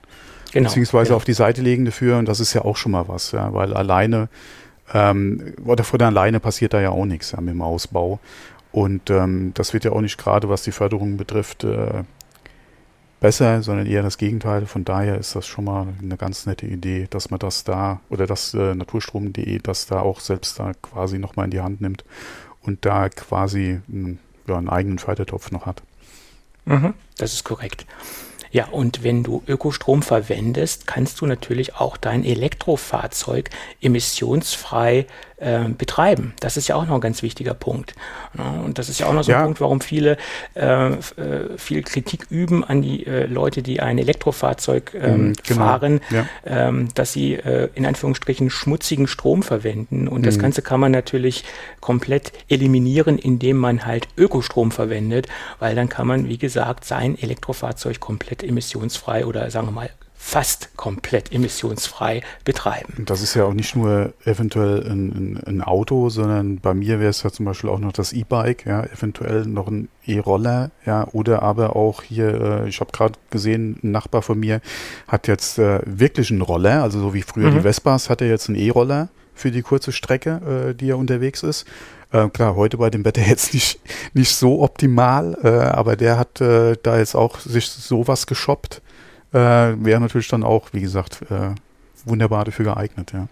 Genau, 0.52 0.68
beziehungsweise 0.68 1.08
genau. 1.08 1.16
auf 1.16 1.24
die 1.24 1.32
Seite 1.32 1.62
legen 1.62 1.84
dafür. 1.84 2.18
Und 2.18 2.26
das 2.26 2.40
ist 2.40 2.52
ja 2.52 2.62
auch 2.62 2.76
schon 2.76 2.92
mal 2.92 3.08
was, 3.08 3.32
ja, 3.32 3.52
weil 3.54 3.74
alleine 3.74 4.28
ähm, 4.92 5.54
oder 5.64 5.84
von 5.84 6.00
alleine 6.02 6.40
passiert 6.40 6.74
da 6.74 6.80
ja 6.80 6.90
auch 6.90 7.06
nichts 7.06 7.32
ja, 7.32 7.40
mit 7.40 7.54
dem 7.54 7.62
Ausbau. 7.62 8.20
Und 8.70 9.10
ähm, 9.10 9.52
das 9.54 9.72
wird 9.72 9.84
ja 9.84 9.92
auch 9.92 10.00
nicht 10.00 10.18
gerade, 10.18 10.48
was 10.48 10.62
die 10.62 10.72
Förderung 10.72 11.16
betrifft, 11.16 11.64
äh, 11.64 12.04
besser, 13.20 13.62
sondern 13.62 13.86
eher 13.86 14.02
das 14.02 14.18
Gegenteil. 14.18 14.66
Von 14.66 14.84
daher 14.84 15.18
ist 15.18 15.36
das 15.36 15.46
schon 15.46 15.64
mal 15.64 15.88
eine 16.02 16.16
ganz 16.16 16.46
nette 16.46 16.66
Idee, 16.66 17.06
dass 17.08 17.30
man 17.30 17.38
das 17.38 17.64
da 17.64 18.00
oder 18.10 18.26
dass 18.26 18.52
äh, 18.54 18.74
Naturstrom.de 18.74 19.58
das 19.62 19.86
da 19.86 20.00
auch 20.00 20.20
selbst 20.20 20.58
da 20.58 20.72
quasi 20.82 21.18
nochmal 21.18 21.46
in 21.46 21.50
die 21.50 21.60
Hand 21.60 21.80
nimmt 21.80 22.04
und 22.62 22.84
da 22.84 23.08
quasi 23.08 23.80
einen, 23.90 24.18
ja, 24.48 24.56
einen 24.56 24.68
eigenen 24.68 24.98
Fördertopf 24.98 25.50
noch 25.50 25.66
hat. 25.66 25.82
Mhm, 26.64 26.94
das 27.18 27.32
ist 27.34 27.44
korrekt. 27.44 27.86
Ja, 28.52 28.66
und 28.66 29.02
wenn 29.02 29.22
du 29.22 29.42
Ökostrom 29.46 30.02
verwendest, 30.02 30.86
kannst 30.86 31.22
du 31.22 31.26
natürlich 31.26 31.76
auch 31.76 31.96
dein 31.96 32.22
Elektrofahrzeug 32.22 33.48
emissionsfrei 33.80 35.06
äh, 35.42 35.68
betreiben. 35.76 36.34
Das 36.40 36.56
ist 36.56 36.68
ja 36.68 36.76
auch 36.76 36.86
noch 36.86 36.94
ein 36.94 37.00
ganz 37.00 37.22
wichtiger 37.22 37.54
Punkt. 37.54 37.94
Ja, 38.38 38.60
und 38.64 38.78
das 38.78 38.88
ist 38.88 39.00
ja 39.00 39.06
auch 39.06 39.12
noch 39.12 39.24
so 39.24 39.32
ja. 39.32 39.38
ein 39.38 39.44
Punkt, 39.44 39.60
warum 39.60 39.80
viele 39.80 40.16
äh, 40.54 40.92
äh, 40.92 40.98
viel 41.56 41.82
Kritik 41.82 42.26
üben 42.30 42.64
an 42.64 42.80
die 42.80 43.06
äh, 43.06 43.26
Leute, 43.26 43.62
die 43.62 43.80
ein 43.80 43.98
Elektrofahrzeug 43.98 44.94
ähm, 44.94 45.28
mhm, 45.28 45.32
genau. 45.42 45.60
fahren, 45.60 46.00
ja. 46.10 46.26
ähm, 46.46 46.88
dass 46.94 47.12
sie 47.12 47.34
äh, 47.34 47.68
in 47.74 47.86
Anführungsstrichen 47.86 48.50
schmutzigen 48.50 49.06
Strom 49.06 49.42
verwenden. 49.42 50.08
Und 50.08 50.20
mhm. 50.20 50.26
das 50.26 50.38
Ganze 50.38 50.62
kann 50.62 50.80
man 50.80 50.92
natürlich 50.92 51.44
komplett 51.80 52.32
eliminieren, 52.48 53.18
indem 53.18 53.56
man 53.56 53.84
halt 53.84 54.08
Ökostrom 54.16 54.70
verwendet, 54.70 55.26
weil 55.58 55.74
dann 55.74 55.88
kann 55.88 56.06
man, 56.06 56.28
wie 56.28 56.38
gesagt, 56.38 56.84
sein 56.84 57.18
Elektrofahrzeug 57.18 58.00
komplett 58.00 58.42
emissionsfrei 58.42 59.26
oder 59.26 59.50
sagen 59.50 59.66
wir 59.66 59.72
mal 59.72 59.90
fast 60.24 60.76
komplett 60.76 61.32
emissionsfrei 61.32 62.22
betreiben. 62.44 63.04
Das 63.06 63.22
ist 63.22 63.34
ja 63.34 63.44
auch 63.44 63.52
nicht 63.52 63.74
nur 63.74 64.14
eventuell 64.24 64.80
ein, 64.88 65.08
ein, 65.08 65.42
ein 65.44 65.60
Auto, 65.62 66.10
sondern 66.10 66.58
bei 66.58 66.74
mir 66.74 67.00
wäre 67.00 67.10
es 67.10 67.24
ja 67.24 67.30
zum 67.30 67.44
Beispiel 67.44 67.68
auch 67.68 67.80
noch 67.80 67.92
das 67.92 68.12
E-Bike, 68.12 68.64
ja, 68.64 68.84
eventuell 68.84 69.44
noch 69.46 69.66
ein 69.66 69.88
E-Roller, 70.06 70.70
ja, 70.86 71.08
oder 71.08 71.42
aber 71.42 71.74
auch 71.74 72.02
hier, 72.02 72.40
äh, 72.40 72.68
ich 72.68 72.80
habe 72.80 72.92
gerade 72.92 73.14
gesehen, 73.30 73.80
ein 73.82 73.90
Nachbar 73.90 74.22
von 74.22 74.38
mir 74.38 74.60
hat 75.08 75.26
jetzt 75.26 75.58
äh, 75.58 75.80
wirklich 75.84 76.30
einen 76.30 76.40
Roller, 76.40 76.84
also 76.84 77.00
so 77.00 77.12
wie 77.14 77.22
früher 77.22 77.50
mhm. 77.50 77.56
die 77.56 77.60
Vespas, 77.62 78.08
hat 78.08 78.22
er 78.22 78.28
jetzt 78.28 78.48
einen 78.48 78.58
E-Roller 78.58 79.08
für 79.34 79.50
die 79.50 79.62
kurze 79.62 79.90
Strecke, 79.90 80.70
äh, 80.70 80.74
die 80.74 80.90
er 80.90 80.98
unterwegs 80.98 81.42
ist. 81.42 81.66
Äh, 82.12 82.28
klar, 82.28 82.54
heute 82.54 82.78
bei 82.78 82.90
dem 82.90 83.04
Wetter 83.04 83.22
jetzt 83.26 83.52
nicht, 83.52 83.80
nicht 84.14 84.34
so 84.34 84.62
optimal, 84.62 85.36
äh, 85.42 85.48
aber 85.48 85.96
der 85.96 86.16
hat 86.16 86.40
äh, 86.40 86.76
da 86.80 86.98
jetzt 86.98 87.16
auch 87.16 87.40
sich 87.40 87.68
sowas 87.68 88.26
geshoppt 88.26 88.82
äh, 89.32 89.38
wäre 89.38 90.00
natürlich 90.00 90.28
dann 90.28 90.42
auch, 90.42 90.68
wie 90.72 90.80
gesagt, 90.80 91.22
äh, 91.30 91.54
wunderbar 92.04 92.44
dafür 92.44 92.64
geeignet, 92.64 93.12
ja. 93.12 93.28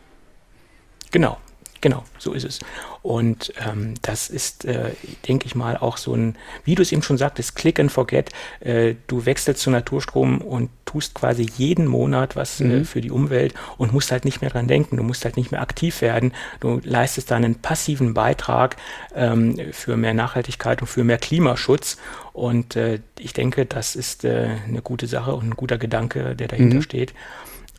Genau. 1.11 1.38
Genau, 1.81 2.05
so 2.18 2.35
ist 2.35 2.45
es. 2.45 2.61
Und 3.03 3.55
ähm, 3.66 3.95
das 4.03 4.28
ist, 4.28 4.66
äh, 4.66 4.91
denke 5.26 5.47
ich 5.47 5.55
mal, 5.55 5.78
auch 5.78 5.97
so 5.97 6.14
ein, 6.14 6.37
wie 6.64 6.74
du 6.74 6.83
es 6.83 6.93
eben 6.93 7.03
schon 7.03 7.16
sagtest, 7.16 7.57
Click 7.57 7.81
and 7.81 7.91
Forget. 7.91 8.31
Äh, 8.61 8.97
du 9.07 9.24
wechselst 9.24 9.62
zu 9.62 9.70
Naturstrom 9.70 10.43
und 10.43 10.68
tust 10.85 11.14
quasi 11.14 11.49
jeden 11.57 11.87
Monat 11.87 12.37
was 12.37 12.61
äh, 12.61 12.64
mhm. 12.64 12.83
äh, 12.83 12.85
für 12.85 13.01
die 13.01 13.11
Umwelt 13.11 13.55
und 13.78 13.95
musst 13.95 14.12
halt 14.12 14.26
nicht 14.26 14.43
mehr 14.43 14.51
dran 14.51 14.68
denken. 14.68 14.99
Du 14.99 15.03
musst 15.03 15.24
halt 15.24 15.39
nicht 15.39 15.53
mehr 15.53 15.62
aktiv 15.62 16.03
werden. 16.03 16.33
Du 16.61 16.81
leistest 16.85 17.31
da 17.31 17.37
einen 17.37 17.55
passiven 17.55 18.12
Beitrag 18.12 18.76
ähm, 19.14 19.57
für 19.72 19.97
mehr 19.97 20.12
Nachhaltigkeit 20.12 20.83
und 20.83 20.89
für 20.89 21.05
mehr 21.05 21.18
Klimaschutz. 21.18 21.97
Und 22.35 22.76
äh, 22.76 23.01
ich 23.18 23.33
denke, 23.33 23.64
das 23.64 23.97
ist 23.97 24.24
äh, 24.24 24.49
eine 24.68 24.83
gute 24.83 25.07
Sache 25.07 25.35
und 25.35 25.49
ein 25.49 25.57
guter 25.57 25.78
Gedanke, 25.78 26.37
der 26.37 26.49
dahinter 26.49 26.76
mhm. 26.76 26.83
steht. 26.83 27.14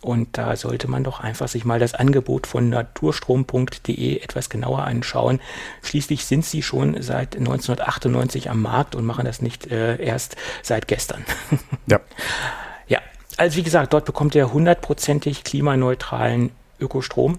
Und 0.02 0.38
da 0.38 0.56
sollte 0.56 0.89
man 0.89 1.04
doch 1.04 1.20
einfach 1.20 1.47
sich 1.47 1.64
mal 1.64 1.80
das 1.80 1.93
Angebot 1.93 2.47
von 2.47 2.70
naturstrom.de 2.70 4.20
etwas 4.20 4.49
genauer 4.49 4.80
anschauen. 4.84 5.39
Schließlich 5.84 6.26
sind 6.26 6.43
sie 6.43 6.64
schon 6.64 7.02
seit 7.04 7.38
1998 7.38 8.49
am 8.49 8.64
Markt 8.64 8.95
und 8.95 9.06
machen 9.06 9.26
das 9.26 9.43
nicht 9.43 9.68
äh, 9.68 10.04
erst 10.04 10.36
seit 10.64 10.88
gestern. 10.88 11.24
Ja. 11.88 11.99
Ja, 12.88 12.99
also 13.38 13.58
wie 13.58 13.64
gesagt, 13.64 13.91
dort 13.91 14.06
bekommt 14.06 14.34
ihr 14.36 14.54
hundertprozentig 14.54 15.43
klimaneutralen 15.43 16.52
Ökostrom. 16.80 17.38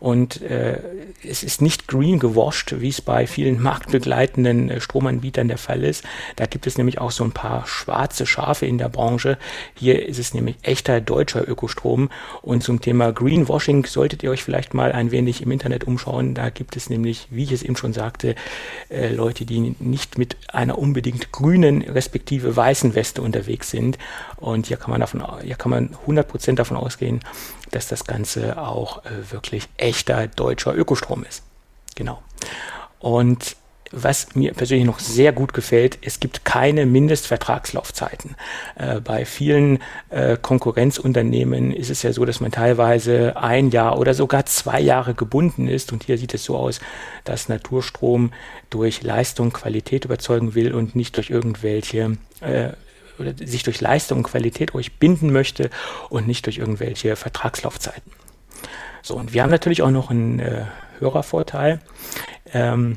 Und 0.00 0.42
äh, 0.42 0.78
es 1.22 1.42
ist 1.42 1.62
nicht 1.62 1.88
green 1.88 2.18
gewascht, 2.18 2.74
wie 2.78 2.88
es 2.88 3.00
bei 3.00 3.26
vielen 3.26 3.62
marktbegleitenden 3.62 4.70
äh, 4.70 4.80
Stromanbietern 4.80 5.48
der 5.48 5.58
Fall 5.58 5.84
ist. 5.84 6.04
Da 6.36 6.46
gibt 6.46 6.66
es 6.66 6.78
nämlich 6.78 6.98
auch 6.98 7.10
so 7.10 7.24
ein 7.24 7.32
paar 7.32 7.66
schwarze 7.66 8.26
Schafe 8.26 8.66
in 8.66 8.78
der 8.78 8.88
Branche. 8.88 9.38
Hier 9.74 10.06
ist 10.06 10.18
es 10.18 10.34
nämlich 10.34 10.56
echter 10.62 11.00
deutscher 11.00 11.48
Ökostrom. 11.48 12.10
Und 12.42 12.62
zum 12.62 12.80
Thema 12.80 13.12
Greenwashing 13.12 13.86
solltet 13.86 14.22
ihr 14.22 14.30
euch 14.30 14.44
vielleicht 14.44 14.74
mal 14.74 14.92
ein 14.92 15.10
wenig 15.10 15.42
im 15.42 15.50
Internet 15.50 15.84
umschauen. 15.84 16.34
Da 16.34 16.50
gibt 16.50 16.76
es 16.76 16.90
nämlich, 16.90 17.28
wie 17.30 17.44
ich 17.44 17.52
es 17.52 17.62
eben 17.62 17.76
schon 17.76 17.92
sagte, 17.92 18.34
äh, 18.90 19.08
Leute, 19.08 19.44
die 19.44 19.74
nicht 19.78 20.18
mit 20.18 20.36
einer 20.48 20.78
unbedingt 20.78 21.32
grünen 21.32 21.82
respektive 21.82 22.56
weißen 22.56 22.94
Weste 22.94 23.22
unterwegs 23.22 23.70
sind. 23.70 23.98
Und 24.36 24.66
hier 24.66 24.76
kann 24.76 24.90
man 24.90 25.00
davon, 25.00 25.22
hier 25.42 25.56
kann 25.56 25.70
man 25.70 25.96
100% 26.06 26.54
davon 26.56 26.76
ausgehen, 26.76 27.20
dass 27.70 27.88
das 27.88 28.04
Ganze 28.04 28.60
auch 28.60 29.04
äh, 29.04 29.32
wirklich 29.32 29.63
echter 29.76 30.26
deutscher 30.26 30.74
Ökostrom 30.74 31.24
ist. 31.24 31.42
Genau. 31.94 32.22
Und 32.98 33.56
was 33.96 34.34
mir 34.34 34.52
persönlich 34.54 34.86
noch 34.86 34.98
sehr 34.98 35.32
gut 35.32 35.54
gefällt, 35.54 35.98
es 36.02 36.18
gibt 36.18 36.44
keine 36.44 36.84
Mindestvertragslaufzeiten. 36.84 38.34
Äh, 38.76 39.00
bei 39.00 39.24
vielen 39.24 39.78
äh, 40.10 40.36
Konkurrenzunternehmen 40.36 41.72
ist 41.72 41.90
es 41.90 42.02
ja 42.02 42.12
so, 42.12 42.24
dass 42.24 42.40
man 42.40 42.50
teilweise 42.50 43.36
ein 43.36 43.70
Jahr 43.70 43.98
oder 43.98 44.14
sogar 44.14 44.46
zwei 44.46 44.80
Jahre 44.80 45.14
gebunden 45.14 45.68
ist. 45.68 45.92
Und 45.92 46.04
hier 46.04 46.18
sieht 46.18 46.34
es 46.34 46.44
so 46.44 46.56
aus, 46.56 46.80
dass 47.22 47.48
Naturstrom 47.48 48.32
durch 48.70 49.02
Leistung 49.02 49.52
Qualität 49.52 50.04
überzeugen 50.04 50.54
will 50.54 50.74
und 50.74 50.96
nicht 50.96 51.16
durch 51.16 51.30
irgendwelche 51.30 52.16
äh, 52.40 52.70
oder 53.18 53.32
sich 53.36 53.62
durch 53.62 53.80
Leistung 53.80 54.24
Qualität 54.24 54.74
euch 54.74 54.98
binden 54.98 55.32
möchte 55.32 55.70
und 56.08 56.26
nicht 56.26 56.46
durch 56.46 56.58
irgendwelche 56.58 57.14
Vertragslaufzeiten. 57.14 58.10
So, 59.04 59.16
und 59.16 59.34
wir 59.34 59.42
haben 59.42 59.50
natürlich 59.50 59.82
auch 59.82 59.90
noch 59.90 60.10
einen 60.10 60.40
äh, 60.40 60.64
Hörervorteil. 60.98 61.78
Ähm, 62.54 62.96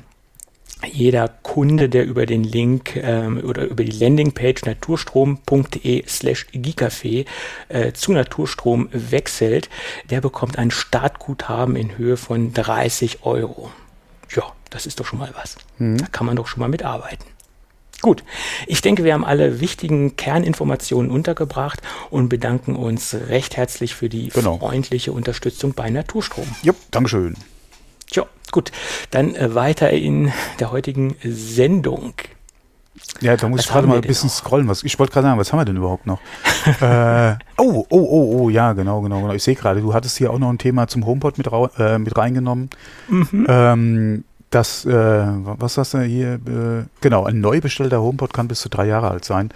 jeder 0.89 1.27
Kunde, 1.27 1.89
der 1.89 2.05
über 2.05 2.25
den 2.25 2.45
Link 2.45 2.95
ähm, 2.95 3.43
oder 3.43 3.65
über 3.65 3.83
die 3.83 3.91
Landingpage 3.91 4.63
naturstrom.de 4.63 6.07
slash 6.07 6.47
gigafee 6.53 7.25
äh, 7.67 7.91
zu 7.91 8.13
Naturstrom 8.13 8.87
wechselt, 8.93 9.69
der 10.09 10.21
bekommt 10.21 10.57
ein 10.57 10.71
Startguthaben 10.71 11.75
in 11.75 11.97
Höhe 11.97 12.15
von 12.15 12.53
30 12.53 13.23
Euro. 13.23 13.69
Ja, 14.33 14.43
das 14.69 14.85
ist 14.85 15.01
doch 15.01 15.05
schon 15.05 15.19
mal 15.19 15.33
was. 15.35 15.57
Mhm. 15.77 15.97
Da 15.97 16.05
kann 16.05 16.25
man 16.25 16.37
doch 16.37 16.47
schon 16.47 16.61
mal 16.61 16.69
mitarbeiten. 16.69 17.25
Gut, 18.01 18.23
ich 18.67 18.81
denke, 18.81 19.03
wir 19.03 19.13
haben 19.13 19.25
alle 19.25 19.59
wichtigen 19.59 20.15
Kerninformationen 20.15 21.09
untergebracht 21.09 21.81
und 22.11 22.29
bedanken 22.29 22.75
uns 22.75 23.15
recht 23.15 23.57
herzlich 23.57 23.95
für 23.95 24.07
die 24.07 24.29
genau. 24.29 24.59
freundliche 24.59 25.11
Unterstützung 25.11 25.73
bei 25.73 25.89
Naturstrom. 25.89 26.45
Ja, 26.61 26.73
Dankeschön. 26.91 27.35
Tja, 28.05 28.25
gut, 28.51 28.71
dann 29.09 29.35
äh, 29.35 29.55
weiter 29.55 29.89
in 29.89 30.31
der 30.59 30.71
heutigen 30.71 31.15
Sendung. 31.23 32.13
Ja, 33.21 33.35
da 33.35 33.49
muss 33.49 33.59
was 33.59 33.65
ich 33.65 33.71
gerade 33.71 33.87
mal 33.87 33.95
ein 33.95 34.01
bisschen 34.01 34.29
scrollen. 34.29 34.67
Was, 34.67 34.83
ich 34.83 34.97
wollte 34.99 35.13
gerade 35.13 35.27
sagen, 35.27 35.39
was 35.39 35.51
haben 35.51 35.59
wir 35.59 35.65
denn 35.65 35.77
überhaupt 35.77 36.05
noch? 36.05 36.19
äh, 36.81 37.35
oh, 37.57 37.85
oh, 37.89 38.07
oh, 38.09 38.37
oh, 38.39 38.49
ja, 38.49 38.73
genau, 38.73 39.01
genau, 39.01 39.21
genau. 39.21 39.33
Ich 39.33 39.43
sehe 39.43 39.55
gerade, 39.55 39.81
du 39.81 39.93
hattest 39.93 40.17
hier 40.17 40.31
auch 40.31 40.39
noch 40.39 40.49
ein 40.49 40.57
Thema 40.57 40.87
zum 40.87 41.05
HomePod 41.05 41.37
mit, 41.37 41.47
äh, 41.77 41.97
mit 41.97 42.15
reingenommen. 42.15 42.69
Mhm. 43.07 43.45
Ähm, 43.49 44.23
das, 44.49 44.85
äh, 44.85 44.91
was 44.91 45.77
hast 45.77 45.93
du 45.93 46.01
hier? 46.01 46.35
Äh, 46.35 46.85
genau, 47.01 47.25
ein 47.25 47.41
neu 47.41 47.59
bestellter 47.59 48.01
HomePod 48.01 48.33
kann 48.33 48.47
bis 48.47 48.61
zu 48.61 48.69
drei 48.69 48.85
Jahre 48.85 49.11
alt 49.11 49.25
sein. 49.25 49.51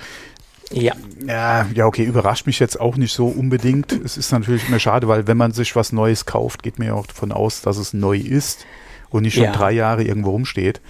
Ja. 0.71 0.93
ja. 1.25 1.65
Ja, 1.73 1.85
okay, 1.85 2.03
überrascht 2.03 2.45
mich 2.45 2.59
jetzt 2.59 2.79
auch 2.79 2.97
nicht 2.97 3.13
so 3.13 3.27
unbedingt. 3.27 3.91
Es 3.91 4.17
ist 4.17 4.31
natürlich 4.31 4.67
immer 4.67 4.79
schade, 4.79 5.07
weil 5.07 5.27
wenn 5.27 5.37
man 5.37 5.51
sich 5.51 5.75
was 5.75 5.91
Neues 5.91 6.25
kauft, 6.25 6.63
geht 6.63 6.79
mir 6.79 6.87
ja 6.87 6.93
auch 6.93 7.07
davon 7.07 7.31
aus, 7.31 7.61
dass 7.61 7.77
es 7.77 7.93
neu 7.93 8.17
ist 8.17 8.65
und 9.11 9.23
nicht 9.23 9.35
schon 9.35 9.43
ja. 9.43 9.51
drei 9.51 9.71
Jahre 9.71 10.03
irgendwo 10.03 10.31
rumsteht. 10.31 10.81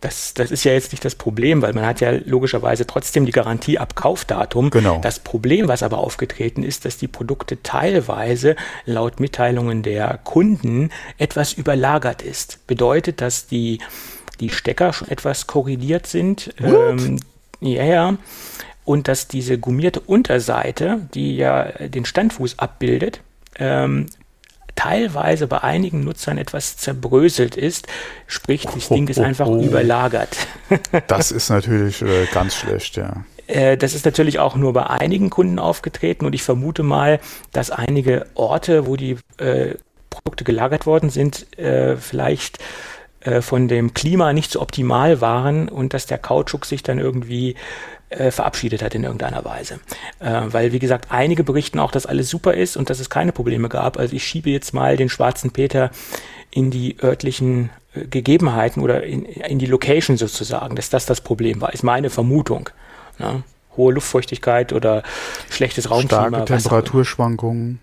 Das, 0.00 0.32
das 0.34 0.50
ist 0.50 0.64
ja 0.64 0.72
jetzt 0.72 0.92
nicht 0.92 1.04
das 1.04 1.14
Problem, 1.14 1.60
weil 1.60 1.72
man 1.72 1.84
hat 1.84 2.00
ja 2.00 2.12
logischerweise 2.24 2.86
trotzdem 2.86 3.26
die 3.26 3.32
Garantie 3.32 3.78
ab 3.78 3.96
Kaufdatum. 3.96 4.70
Genau. 4.70 5.00
Das 5.02 5.18
Problem, 5.18 5.68
was 5.68 5.82
aber 5.82 5.98
aufgetreten 5.98 6.62
ist, 6.62 6.84
dass 6.84 6.98
die 6.98 7.08
Produkte 7.08 7.62
teilweise 7.62 8.54
laut 8.86 9.18
Mitteilungen 9.20 9.82
der 9.82 10.18
Kunden 10.22 10.90
etwas 11.18 11.52
überlagert 11.52 12.22
ist. 12.22 12.66
Bedeutet, 12.66 13.20
dass 13.20 13.48
die, 13.48 13.80
die 14.40 14.50
Stecker 14.50 14.92
schon 14.92 15.08
etwas 15.08 15.46
korrigiert 15.46 16.06
sind. 16.06 16.54
Ähm, 16.60 17.18
ja, 17.60 17.84
ja. 17.84 18.16
Und 18.84 19.08
dass 19.08 19.28
diese 19.28 19.58
gummierte 19.58 20.00
Unterseite, 20.00 21.08
die 21.12 21.36
ja 21.36 21.64
den 21.64 22.04
Standfuß 22.04 22.58
abbildet, 22.58 23.20
ähm, 23.58 24.06
teilweise 24.78 25.48
bei 25.48 25.62
einigen 25.62 26.04
Nutzern 26.04 26.38
etwas 26.38 26.76
zerbröselt 26.76 27.56
ist. 27.56 27.88
Sprich, 28.28 28.64
das 28.72 28.88
Ding 28.88 29.08
ist 29.08 29.18
einfach 29.18 29.48
oh, 29.48 29.60
überlagert. 29.60 30.36
das 31.08 31.32
ist 31.32 31.50
natürlich 31.50 32.00
äh, 32.00 32.26
ganz 32.32 32.54
schlecht, 32.54 32.96
ja. 32.96 33.24
Äh, 33.48 33.76
das 33.76 33.94
ist 33.94 34.04
natürlich 34.04 34.38
auch 34.38 34.54
nur 34.54 34.72
bei 34.72 34.86
einigen 34.86 35.30
Kunden 35.30 35.58
aufgetreten 35.58 36.26
und 36.26 36.34
ich 36.34 36.44
vermute 36.44 36.84
mal, 36.84 37.18
dass 37.52 37.72
einige 37.72 38.26
Orte, 38.34 38.86
wo 38.86 38.94
die 38.94 39.16
äh, 39.38 39.74
Produkte 40.10 40.44
gelagert 40.44 40.86
worden 40.86 41.10
sind, 41.10 41.58
äh, 41.58 41.96
vielleicht 41.96 42.58
äh, 43.20 43.40
von 43.40 43.68
dem 43.68 43.94
Klima 43.94 44.32
nicht 44.32 44.52
so 44.52 44.60
optimal 44.60 45.20
waren 45.20 45.68
und 45.68 45.94
dass 45.94 46.06
der 46.06 46.18
Kautschuk 46.18 46.64
sich 46.64 46.82
dann 46.82 46.98
irgendwie 46.98 47.56
äh, 48.10 48.30
verabschiedet 48.30 48.82
hat 48.82 48.94
in 48.94 49.04
irgendeiner 49.04 49.44
Weise. 49.44 49.80
Äh, 50.20 50.42
weil, 50.46 50.72
wie 50.72 50.78
gesagt, 50.78 51.08
einige 51.10 51.44
berichten 51.44 51.78
auch, 51.78 51.90
dass 51.90 52.06
alles 52.06 52.30
super 52.30 52.54
ist 52.54 52.76
und 52.76 52.90
dass 52.90 53.00
es 53.00 53.10
keine 53.10 53.32
Probleme 53.32 53.68
gab. 53.68 53.98
Also 53.98 54.14
ich 54.16 54.24
schiebe 54.24 54.50
jetzt 54.50 54.72
mal 54.72 54.96
den 54.96 55.08
schwarzen 55.08 55.50
Peter 55.50 55.90
in 56.50 56.70
die 56.70 56.96
örtlichen 57.02 57.70
äh, 57.94 58.06
Gegebenheiten 58.06 58.82
oder 58.82 59.02
in, 59.02 59.24
in 59.24 59.58
die 59.58 59.66
Location 59.66 60.16
sozusagen, 60.16 60.76
dass 60.76 60.90
das 60.90 61.06
das 61.06 61.20
Problem 61.20 61.60
war, 61.60 61.72
ist 61.72 61.82
meine 61.82 62.10
Vermutung. 62.10 62.70
Ne? 63.18 63.42
Hohe 63.76 63.92
Luftfeuchtigkeit 63.92 64.72
oder 64.72 65.02
schlechtes 65.50 65.90
Raumklima. 65.90 66.28
Starke 66.28 66.44
Temperaturschwankungen. 66.46 67.80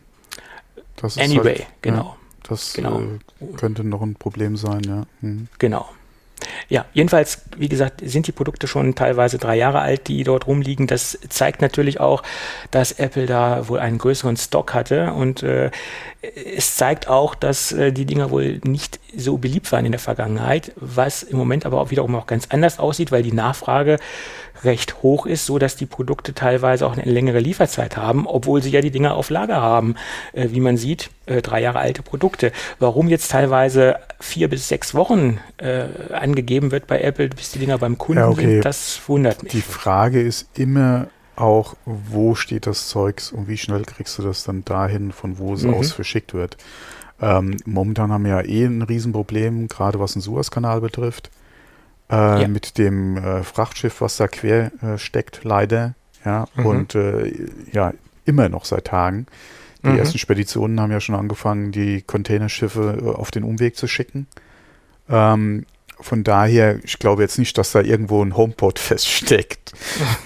anyway, 1.17 1.55
halt, 1.55 1.67
genau. 1.81 2.03
Ja, 2.03 2.24
das 2.47 2.73
genau. 2.73 3.01
Äh, 3.01 3.45
könnte 3.57 3.83
noch 3.83 4.01
ein 4.01 4.15
Problem 4.15 4.57
sein, 4.57 4.81
ja. 4.83 5.03
Hm. 5.21 5.47
Genau. 5.59 5.87
Ja, 6.67 6.85
jedenfalls, 6.93 7.43
wie 7.57 7.69
gesagt, 7.69 8.01
sind 8.03 8.27
die 8.27 8.31
Produkte 8.31 8.67
schon 8.67 8.95
teilweise 8.95 9.37
drei 9.37 9.55
Jahre 9.55 9.79
alt, 9.79 10.07
die 10.07 10.23
dort 10.23 10.47
rumliegen. 10.47 10.85
Das 10.85 11.17
zeigt 11.29 11.61
natürlich 11.61 11.99
auch, 11.99 12.23
dass 12.71 12.91
Apple 12.93 13.25
da 13.25 13.67
wohl 13.67 13.79
einen 13.79 13.97
größeren 13.97 14.35
Stock 14.37 14.73
hatte 14.73 15.13
und 15.13 15.43
äh, 15.43 15.71
es 16.21 16.75
zeigt 16.75 17.07
auch, 17.07 17.35
dass 17.35 17.71
äh, 17.71 17.91
die 17.91 18.05
Dinger 18.05 18.31
wohl 18.31 18.59
nicht 18.63 18.99
so 19.15 19.37
beliebt 19.37 19.71
waren 19.71 19.85
in 19.85 19.91
der 19.91 19.99
Vergangenheit, 19.99 20.73
was 20.75 21.23
im 21.23 21.37
Moment 21.37 21.65
aber 21.65 21.79
auch 21.79 21.91
wiederum 21.91 22.15
auch 22.15 22.27
ganz 22.27 22.47
anders 22.49 22.79
aussieht, 22.79 23.11
weil 23.11 23.23
die 23.23 23.31
Nachfrage 23.31 23.97
recht 24.65 25.01
hoch 25.01 25.25
ist, 25.25 25.45
so 25.45 25.59
dass 25.59 25.75
die 25.75 25.85
Produkte 25.85 26.33
teilweise 26.33 26.85
auch 26.85 26.97
eine 26.97 27.09
längere 27.09 27.39
Lieferzeit 27.39 27.97
haben, 27.97 28.27
obwohl 28.27 28.61
sie 28.61 28.71
ja 28.71 28.81
die 28.81 28.91
Dinger 28.91 29.15
auf 29.15 29.29
Lager 29.29 29.61
haben. 29.61 29.95
Äh, 30.33 30.49
wie 30.51 30.59
man 30.59 30.77
sieht, 30.77 31.09
äh, 31.25 31.41
drei 31.41 31.61
Jahre 31.61 31.79
alte 31.79 32.03
Produkte. 32.03 32.51
Warum 32.79 33.07
jetzt 33.07 33.31
teilweise 33.31 33.97
vier 34.19 34.49
bis 34.49 34.67
sechs 34.67 34.93
Wochen 34.93 35.39
äh, 35.57 35.85
angegeben 36.13 36.71
wird 36.71 36.87
bei 36.87 37.01
Apple, 37.01 37.29
bis 37.29 37.51
die 37.51 37.59
Dinger 37.59 37.77
beim 37.77 37.97
Kunden 37.97 38.21
ja, 38.21 38.29
okay. 38.29 38.41
sind, 38.41 38.65
das 38.65 39.01
wundert 39.07 39.43
mich. 39.43 39.51
Die 39.51 39.61
Frage 39.61 40.21
ist 40.21 40.47
immer 40.57 41.07
auch, 41.35 41.75
wo 41.85 42.35
steht 42.35 42.65
das 42.65 42.87
Zeugs 42.87 43.31
und 43.31 43.47
wie 43.47 43.57
schnell 43.57 43.83
kriegst 43.83 44.17
du 44.17 44.23
das 44.23 44.43
dann 44.43 44.63
dahin, 44.63 45.11
von 45.11 45.37
wo 45.37 45.53
es 45.53 45.63
mhm. 45.63 45.73
aus 45.73 45.91
verschickt 45.91 46.33
wird. 46.33 46.57
Ähm, 47.21 47.57
momentan 47.65 48.11
haben 48.11 48.25
wir 48.25 48.31
ja 48.31 48.41
eh 48.41 48.65
ein 48.65 48.81
Riesenproblem, 48.81 49.67
gerade 49.67 49.99
was 49.99 50.13
den 50.13 50.21
Suezkanal 50.21 50.81
betrifft 50.81 51.29
äh, 52.11 52.41
ja. 52.41 52.47
mit 52.47 52.77
dem 52.77 53.17
äh, 53.17 53.43
Frachtschiff, 53.43 54.01
was 54.01 54.17
da 54.17 54.27
quer 54.27 54.71
äh, 54.81 54.97
steckt, 54.97 55.43
leider. 55.43 55.95
Ja, 56.23 56.47
mhm. 56.55 56.65
und 56.65 56.95
äh, 56.95 57.31
ja, 57.71 57.93
immer 58.25 58.49
noch 58.49 58.65
seit 58.65 58.85
Tagen. 58.85 59.27
Die 59.83 59.89
mhm. 59.89 59.99
ersten 59.99 60.17
Speditionen 60.17 60.79
haben 60.79 60.91
ja 60.91 60.99
schon 60.99 61.15
angefangen, 61.15 61.71
die 61.71 62.01
Containerschiffe 62.01 62.97
äh, 63.01 63.09
auf 63.09 63.29
den 63.29 63.43
Umweg 63.43 63.77
zu 63.77 63.87
schicken. 63.87 64.27
Ähm, 65.07 65.65
von 65.99 66.23
daher, 66.23 66.83
ich 66.83 66.99
glaube 66.99 67.21
jetzt 67.21 67.39
nicht, 67.39 67.57
dass 67.57 67.71
da 67.71 67.81
irgendwo 67.81 68.23
ein 68.23 68.35
HomePod 68.35 68.79
feststeckt. 68.79 69.73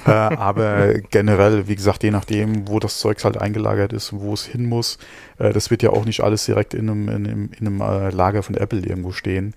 äh, 0.05 0.11
aber 0.11 0.95
generell, 1.11 1.67
wie 1.67 1.75
gesagt, 1.75 2.03
je 2.03 2.11
nachdem, 2.11 2.67
wo 2.67 2.80
das 2.80 2.99
Zeug 2.99 3.23
halt 3.23 3.38
eingelagert 3.38 3.93
ist 3.93 4.13
und 4.13 4.21
wo 4.21 4.34
es 4.34 4.45
hin 4.45 4.65
muss, 4.65 4.97
äh, 5.38 5.51
das 5.51 5.69
wird 5.69 5.84
ja 5.84 5.91
auch 5.91 6.05
nicht 6.05 6.21
alles 6.21 6.45
direkt 6.45 6.73
in 6.73 6.89
einem, 6.89 7.09
in 7.09 7.27
einem, 7.27 7.49
in 7.59 7.67
einem 7.67 7.82
äh, 7.82 8.09
Lager 8.09 8.43
von 8.43 8.55
Apple 8.55 8.80
irgendwo 8.80 9.11
stehen. 9.11 9.53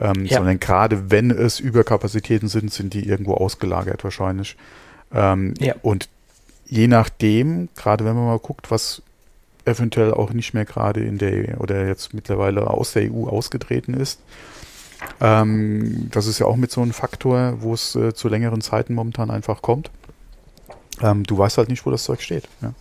Ähm, 0.00 0.24
ja. 0.24 0.38
Sondern 0.38 0.58
gerade 0.58 1.10
wenn 1.10 1.30
es 1.30 1.60
Überkapazitäten 1.60 2.48
sind, 2.48 2.72
sind 2.72 2.94
die 2.94 3.08
irgendwo 3.08 3.34
ausgelagert 3.34 4.02
wahrscheinlich. 4.04 4.56
Ähm, 5.12 5.54
ja. 5.60 5.74
Und 5.82 6.08
je 6.66 6.88
nachdem, 6.88 7.68
gerade 7.76 8.04
wenn 8.04 8.16
man 8.16 8.26
mal 8.26 8.38
guckt, 8.38 8.70
was 8.70 9.02
eventuell 9.64 10.12
auch 10.12 10.32
nicht 10.32 10.52
mehr 10.52 10.64
gerade 10.64 11.00
in 11.00 11.18
der 11.18 11.60
oder 11.60 11.86
jetzt 11.86 12.12
mittlerweile 12.12 12.68
aus 12.68 12.92
der 12.92 13.10
EU 13.10 13.28
ausgetreten 13.28 13.94
ist, 13.94 14.20
ähm, 15.20 16.08
das 16.10 16.26
ist 16.26 16.38
ja 16.38 16.46
auch 16.46 16.56
mit 16.56 16.70
so 16.70 16.82
einem 16.82 16.92
Faktor, 16.92 17.62
wo 17.62 17.74
es 17.74 17.94
äh, 17.94 18.14
zu 18.14 18.28
längeren 18.28 18.60
Zeiten 18.60 18.94
momentan 18.94 19.30
einfach 19.30 19.62
kommt. 19.62 19.90
Ähm, 21.00 21.24
du 21.24 21.36
weißt 21.38 21.58
halt 21.58 21.68
nicht, 21.68 21.86
wo 21.86 21.90
das 21.90 22.04
Zeug 22.04 22.22
steht. 22.22 22.48
Ja. 22.62 22.72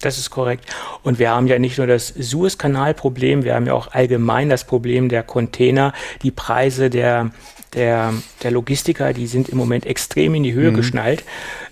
Das 0.00 0.18
ist 0.18 0.30
korrekt. 0.30 0.66
Und 1.02 1.18
wir 1.18 1.30
haben 1.30 1.46
ja 1.46 1.58
nicht 1.58 1.78
nur 1.78 1.86
das 1.86 2.08
Suezkanal-Problem, 2.08 3.44
wir 3.44 3.54
haben 3.54 3.66
ja 3.66 3.72
auch 3.72 3.92
allgemein 3.92 4.50
das 4.50 4.64
Problem 4.64 5.08
der 5.08 5.22
Container. 5.22 5.94
Die 6.22 6.30
Preise 6.30 6.90
der, 6.90 7.30
der, 7.74 8.12
der 8.42 8.50
Logistiker, 8.50 9.12
die 9.14 9.26
sind 9.26 9.48
im 9.48 9.56
Moment 9.56 9.86
extrem 9.86 10.34
in 10.34 10.42
die 10.42 10.52
Höhe 10.52 10.70
mhm. 10.70 10.76
geschnallt 10.76 11.24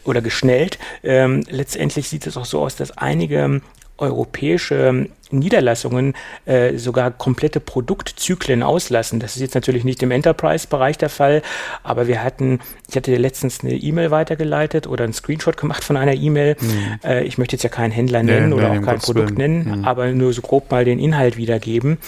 oder 0.04 0.22
geschnellt. 0.22 0.78
Ähm, 1.02 1.44
letztendlich 1.48 2.08
sieht 2.08 2.26
es 2.26 2.36
auch 2.36 2.46
so 2.46 2.60
aus, 2.60 2.76
dass 2.76 2.96
einige 2.96 3.60
europäische 3.98 5.08
Niederlassungen 5.38 6.14
äh, 6.46 6.76
sogar 6.76 7.10
komplette 7.10 7.60
Produktzyklen 7.60 8.62
auslassen. 8.62 9.20
Das 9.20 9.36
ist 9.36 9.42
jetzt 9.42 9.54
natürlich 9.54 9.84
nicht 9.84 10.02
im 10.02 10.10
Enterprise-Bereich 10.10 10.98
der 10.98 11.08
Fall, 11.10 11.42
aber 11.82 12.06
wir 12.06 12.22
hatten, 12.22 12.60
ich 12.88 12.96
hatte 12.96 13.14
letztens 13.16 13.60
eine 13.62 13.74
E-Mail 13.74 14.10
weitergeleitet 14.10 14.86
oder 14.86 15.04
einen 15.04 15.12
Screenshot 15.12 15.56
gemacht 15.56 15.84
von 15.84 15.96
einer 15.96 16.14
E-Mail. 16.14 16.56
Mhm. 16.60 16.98
Äh, 17.04 17.24
ich 17.24 17.38
möchte 17.38 17.56
jetzt 17.56 17.62
ja 17.62 17.70
keinen 17.70 17.90
Händler 17.90 18.22
nennen 18.22 18.50
nee, 18.50 18.54
oder 18.54 18.70
nee, 18.70 18.78
auch 18.78 18.82
kein 18.82 18.98
Produkt 18.98 19.36
nennen, 19.36 19.78
mhm. 19.78 19.84
aber 19.84 20.08
nur 20.12 20.32
so 20.32 20.42
grob 20.42 20.70
mal 20.70 20.84
den 20.84 20.98
Inhalt 20.98 21.36
wiedergeben. 21.36 21.98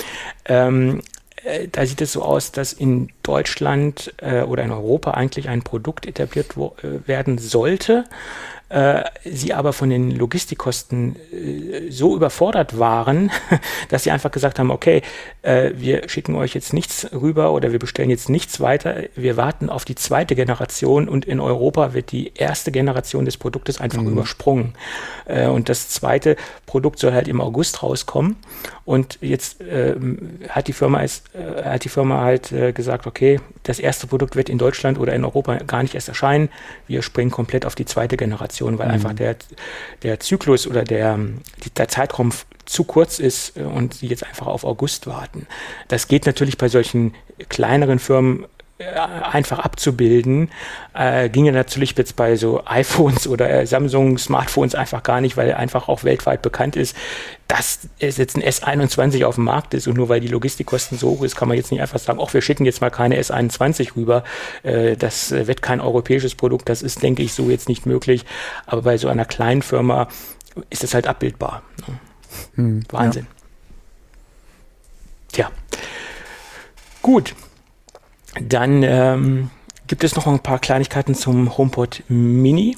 Ähm, 0.44 1.02
äh, 1.46 1.68
da 1.70 1.86
sieht 1.86 2.00
es 2.00 2.12
so 2.12 2.22
aus, 2.22 2.52
dass 2.52 2.72
in 2.72 3.08
Deutschland 3.22 4.12
äh, 4.18 4.42
oder 4.42 4.64
in 4.64 4.72
Europa 4.72 5.12
eigentlich 5.12 5.48
ein 5.48 5.62
Produkt 5.62 6.06
etabliert 6.06 6.56
äh, 6.56 7.06
werden 7.08 7.38
sollte, 7.38 8.04
äh, 8.68 9.04
sie 9.24 9.54
aber 9.54 9.72
von 9.72 9.90
den 9.90 10.10
Logistikkosten 10.10 11.14
äh, 11.32 11.90
so 11.90 12.16
überfordert 12.16 12.78
waren, 12.78 13.30
dass 13.90 14.02
sie 14.02 14.10
einfach 14.10 14.32
gesagt 14.32 14.58
haben, 14.58 14.72
okay, 14.72 15.02
äh, 15.42 15.70
wir 15.76 16.08
schicken 16.08 16.34
euch 16.34 16.54
jetzt 16.54 16.72
nichts 16.72 17.06
rüber 17.12 17.52
oder 17.52 17.70
wir 17.70 17.78
bestellen 17.78 18.10
jetzt 18.10 18.28
nichts 18.28 18.58
weiter, 18.58 19.04
wir 19.14 19.36
warten 19.36 19.70
auf 19.70 19.84
die 19.84 19.94
zweite 19.94 20.34
Generation 20.34 21.08
und 21.08 21.24
in 21.24 21.38
Europa 21.38 21.94
wird 21.94 22.10
die 22.10 22.32
erste 22.34 22.72
Generation 22.72 23.24
des 23.24 23.36
Produktes 23.36 23.80
einfach 23.80 24.02
mhm. 24.02 24.08
übersprungen. 24.08 24.74
Äh, 25.26 25.46
und 25.46 25.68
das 25.68 25.88
zweite 25.88 26.34
Produkt 26.66 26.98
soll 26.98 27.12
halt 27.12 27.28
im 27.28 27.40
August 27.40 27.84
rauskommen 27.84 28.34
und 28.84 29.18
jetzt 29.20 29.58
ähm, 29.60 30.40
hat 30.48 30.66
die 30.66 30.72
Firma 30.72 31.04
es, 31.04 31.22
äh, 31.34 31.62
hat 31.62 31.84
die 31.84 31.88
Firma 31.88 32.22
halt 32.22 32.52
gesagt, 32.74 33.06
okay, 33.06 33.40
das 33.62 33.78
erste 33.78 34.06
Produkt 34.06 34.34
wird 34.36 34.48
in 34.48 34.58
Deutschland 34.58 34.98
oder 34.98 35.12
in 35.12 35.24
Europa 35.24 35.56
gar 35.58 35.82
nicht 35.82 35.94
erst 35.94 36.08
erscheinen, 36.08 36.48
wir 36.86 37.02
springen 37.02 37.30
komplett 37.30 37.66
auf 37.66 37.74
die 37.74 37.84
zweite 37.84 38.16
Generation. 38.16 38.55
Generation, 38.56 38.78
weil 38.78 38.88
mhm. 38.88 38.94
einfach 38.94 39.12
der, 39.12 39.36
der 40.02 40.20
Zyklus 40.20 40.66
oder 40.66 40.84
der, 40.84 41.18
der 41.76 41.88
Zeitraum 41.88 42.32
zu 42.64 42.84
kurz 42.84 43.18
ist 43.18 43.56
äh, 43.56 43.62
und 43.62 43.94
sie 43.94 44.08
jetzt 44.08 44.24
einfach 44.24 44.46
auf 44.46 44.64
August 44.64 45.06
warten. 45.06 45.46
Das 45.88 46.08
geht 46.08 46.26
natürlich 46.26 46.58
bei 46.58 46.68
solchen 46.68 47.14
kleineren 47.48 47.98
Firmen 47.98 48.46
einfach 49.32 49.58
abzubilden, 49.60 50.50
äh, 50.92 51.30
ginge 51.30 51.52
natürlich 51.52 51.96
jetzt 51.96 52.14
bei 52.14 52.36
so 52.36 52.62
iPhones 52.66 53.26
oder 53.28 53.48
äh, 53.48 53.66
Samsung 53.66 54.18
Smartphones 54.18 54.74
einfach 54.74 55.02
gar 55.02 55.20
nicht, 55.20 55.36
weil 55.36 55.54
einfach 55.54 55.88
auch 55.88 56.04
weltweit 56.04 56.42
bekannt 56.42 56.76
ist, 56.76 56.94
dass 57.48 57.88
es 57.98 58.18
jetzt 58.18 58.36
ein 58.36 58.42
S21 58.42 59.24
auf 59.24 59.36
dem 59.36 59.44
Markt 59.44 59.72
ist 59.72 59.86
und 59.86 59.96
nur 59.96 60.08
weil 60.08 60.20
die 60.20 60.28
Logistikkosten 60.28 60.98
so 60.98 61.10
hoch 61.10 61.22
ist, 61.22 61.36
kann 61.36 61.48
man 61.48 61.56
jetzt 61.56 61.72
nicht 61.72 61.80
einfach 61.80 61.98
sagen, 61.98 62.18
ach, 62.22 62.34
wir 62.34 62.42
schicken 62.42 62.66
jetzt 62.66 62.80
mal 62.80 62.90
keine 62.90 63.18
S21 63.18 63.96
rüber. 63.96 64.24
Äh, 64.62 64.96
das 64.96 65.30
wird 65.30 65.62
kein 65.62 65.80
europäisches 65.80 66.34
Produkt, 66.34 66.68
das 66.68 66.82
ist, 66.82 67.02
denke 67.02 67.22
ich, 67.22 67.32
so 67.32 67.48
jetzt 67.48 67.68
nicht 67.68 67.86
möglich. 67.86 68.26
Aber 68.66 68.82
bei 68.82 68.98
so 68.98 69.08
einer 69.08 69.24
kleinen 69.24 69.62
Firma 69.62 70.08
ist 70.68 70.84
es 70.84 70.92
halt 70.92 71.06
abbildbar. 71.06 71.62
Ne? 71.86 71.98
Hm, 72.56 72.82
Wahnsinn. 72.90 73.26
Ja. 73.30 73.36
Tja. 75.32 75.50
Gut. 77.00 77.34
Dann 78.40 78.82
ähm, 78.82 79.50
gibt 79.86 80.04
es 80.04 80.16
noch 80.16 80.26
ein 80.26 80.40
paar 80.40 80.58
Kleinigkeiten 80.58 81.14
zum 81.14 81.56
HomePod 81.56 82.02
Mini. 82.08 82.76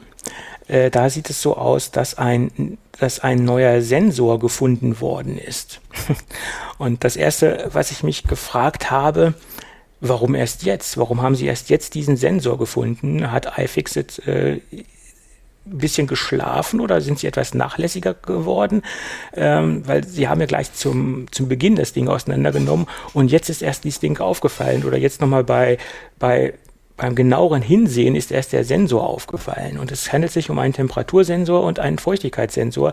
Äh, 0.69 0.91
da 0.91 1.09
sieht 1.11 1.31
es 1.31 1.43
so 1.43 1.57
aus, 1.57 1.91
dass 1.91 2.17
ein, 2.17 2.79
dass 2.99 3.21
ein 3.21 3.45
neuer 3.45 3.81
Sensor 3.83 4.39
gefunden 4.39 5.01
worden 5.01 5.39
ist. 5.39 5.81
Und 6.79 7.05
das 7.05 7.17
erste, 7.17 7.71
was 7.73 7.91
ich 7.91 8.03
mich 8.03 8.25
gefragt 8.25 8.91
habe, 8.91 9.35
warum 10.01 10.35
erst 10.35 10.63
jetzt? 10.65 10.99
Warum 10.99 11.23
haben 11.23 11.35
sie 11.35 11.47
erst 11.47 11.71
jetzt 11.71 11.95
diesen 11.95 12.17
Sensor 12.17 12.59
gefunden? 12.59 13.33
Hat 13.33 13.59
iFixit 13.59 14.21
äh, 14.27 14.61
bisschen 15.71 16.07
geschlafen 16.07 16.81
oder 16.81 17.01
sind 17.01 17.19
sie 17.19 17.27
etwas 17.27 17.55
nachlässiger 17.55 18.15
geworden? 18.15 18.83
Ähm, 19.35 19.87
weil 19.87 20.05
sie 20.05 20.29
haben 20.29 20.41
ja 20.41 20.47
gleich 20.47 20.73
zum, 20.73 21.27
zum 21.31 21.49
Beginn 21.49 21.77
das 21.77 21.93
Ding 21.93 22.09
auseinandergenommen 22.09 22.87
und 23.13 23.31
jetzt 23.31 23.51
ist 23.51 23.63
erst 23.63 23.85
dieses 23.85 24.01
Ding 24.01 24.19
aufgefallen 24.19 24.85
oder 24.85 24.97
jetzt 24.97 25.21
nochmal 25.21 25.45
bei, 25.45 25.79
bei 26.19 26.55
beim 26.99 27.15
genaueren 27.15 27.63
Hinsehen 27.63 28.15
ist 28.15 28.31
erst 28.31 28.53
der 28.53 28.65
Sensor 28.65 29.09
aufgefallen. 29.09 29.79
Und 29.79 29.91
es 29.93 30.13
handelt 30.13 30.33
sich 30.33 30.51
um 30.51 30.59
einen 30.59 30.75
Temperatursensor 30.75 31.63
und 31.63 31.79
einen 31.79 31.99
Feuchtigkeitssensor 31.99 32.93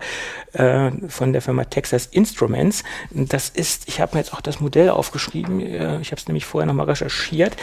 äh, 0.54 0.92
von 1.10 1.34
der 1.34 1.42
Firma 1.42 1.66
Texas 1.66 2.06
Instruments. 2.06 2.84
Das 3.10 3.50
ist, 3.50 3.88
ich 3.88 4.00
habe 4.00 4.16
mir 4.16 4.22
jetzt 4.22 4.34
auch 4.34 4.42
das 4.42 4.60
Modell 4.60 4.92
aufgeschrieben, 4.92 5.60
äh, 5.60 6.00
ich 6.02 6.12
habe 6.12 6.22
es 6.22 6.28
nämlich 6.28 6.46
vorher 6.46 6.68
nochmal 6.68 6.86
recherchiert. 6.86 7.58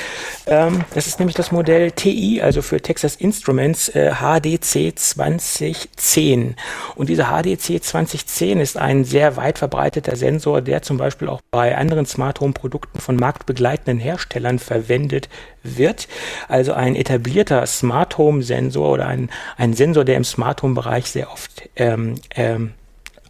Ähm, 0.47 0.85
das 0.95 1.07
ist 1.07 1.21
nämlich 1.21 1.37
das 1.37 1.53
Modell 1.53 1.93
TI, 1.93 2.43
also 2.43 2.61
für 2.61 2.81
Texas 2.81 3.15
Instruments 3.15 3.89
äh, 3.91 4.13
HDC 4.15 4.99
2010. 4.99 6.57
Und 6.97 7.09
dieser 7.09 7.27
HDC 7.27 7.83
2010 7.83 8.59
ist 8.59 8.77
ein 8.77 9.05
sehr 9.05 9.37
weit 9.37 9.59
verbreiteter 9.59 10.17
Sensor, 10.17 10.61
der 10.61 10.83
zum 10.83 10.97
Beispiel 10.97 11.29
auch 11.29 11.41
bei 11.53 11.77
anderen 11.77 12.05
Smart 12.05 12.41
Home 12.41 12.53
Produkten 12.53 12.99
von 12.99 13.15
marktbegleitenden 13.15 14.01
Herstellern 14.01 14.59
verwendet 14.59 15.29
wird. 15.63 16.09
Also 16.49 16.73
ein 16.73 16.97
etablierter 16.97 17.67
Smart 17.67 18.19
Home 18.19 18.43
Sensor 18.43 18.91
oder 18.91 19.07
ein, 19.07 19.31
ein 19.57 19.75
Sensor, 19.75 20.05
der 20.05 20.17
im 20.17 20.25
Smart 20.25 20.63
Home 20.63 20.75
Bereich 20.75 21.07
sehr 21.11 21.31
oft 21.31 21.69
ähm, 21.77 22.17
ähm, 22.35 22.73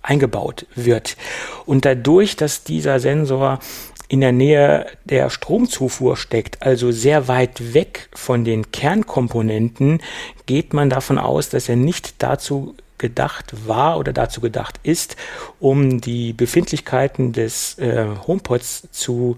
eingebaut 0.03 0.66
wird. 0.74 1.16
Und 1.64 1.85
dadurch, 1.85 2.37
dass 2.37 2.64
dieser 2.64 3.01
Sensor 3.01 3.61
in 4.09 4.20
der 4.20 4.33
Nähe 4.33 4.87
der 5.05 5.30
Stromzufuhr 5.30 6.16
steckt, 6.16 6.61
also 6.62 6.91
sehr 6.91 7.28
weit 7.28 7.72
weg 7.72 8.11
von 8.12 8.45
den 8.45 8.70
Kernkomponenten, 8.70 10.01
geht 10.45 10.74
man 10.74 10.91
davon 10.91 11.18
aus, 11.18 11.49
dass 11.49 11.68
er 11.68 11.76
nicht 11.76 12.16
dazu 12.18 12.74
gedacht 12.99 13.55
war 13.66 13.99
oder 13.99 14.12
dazu 14.12 14.41
gedacht 14.41 14.78
ist, 14.83 15.16
um 15.61 16.01
die 16.01 16.33
Befindlichkeiten 16.33 17.33
des 17.33 17.78
äh, 17.78 18.07
HomePods 18.26 18.89
zu 18.93 19.37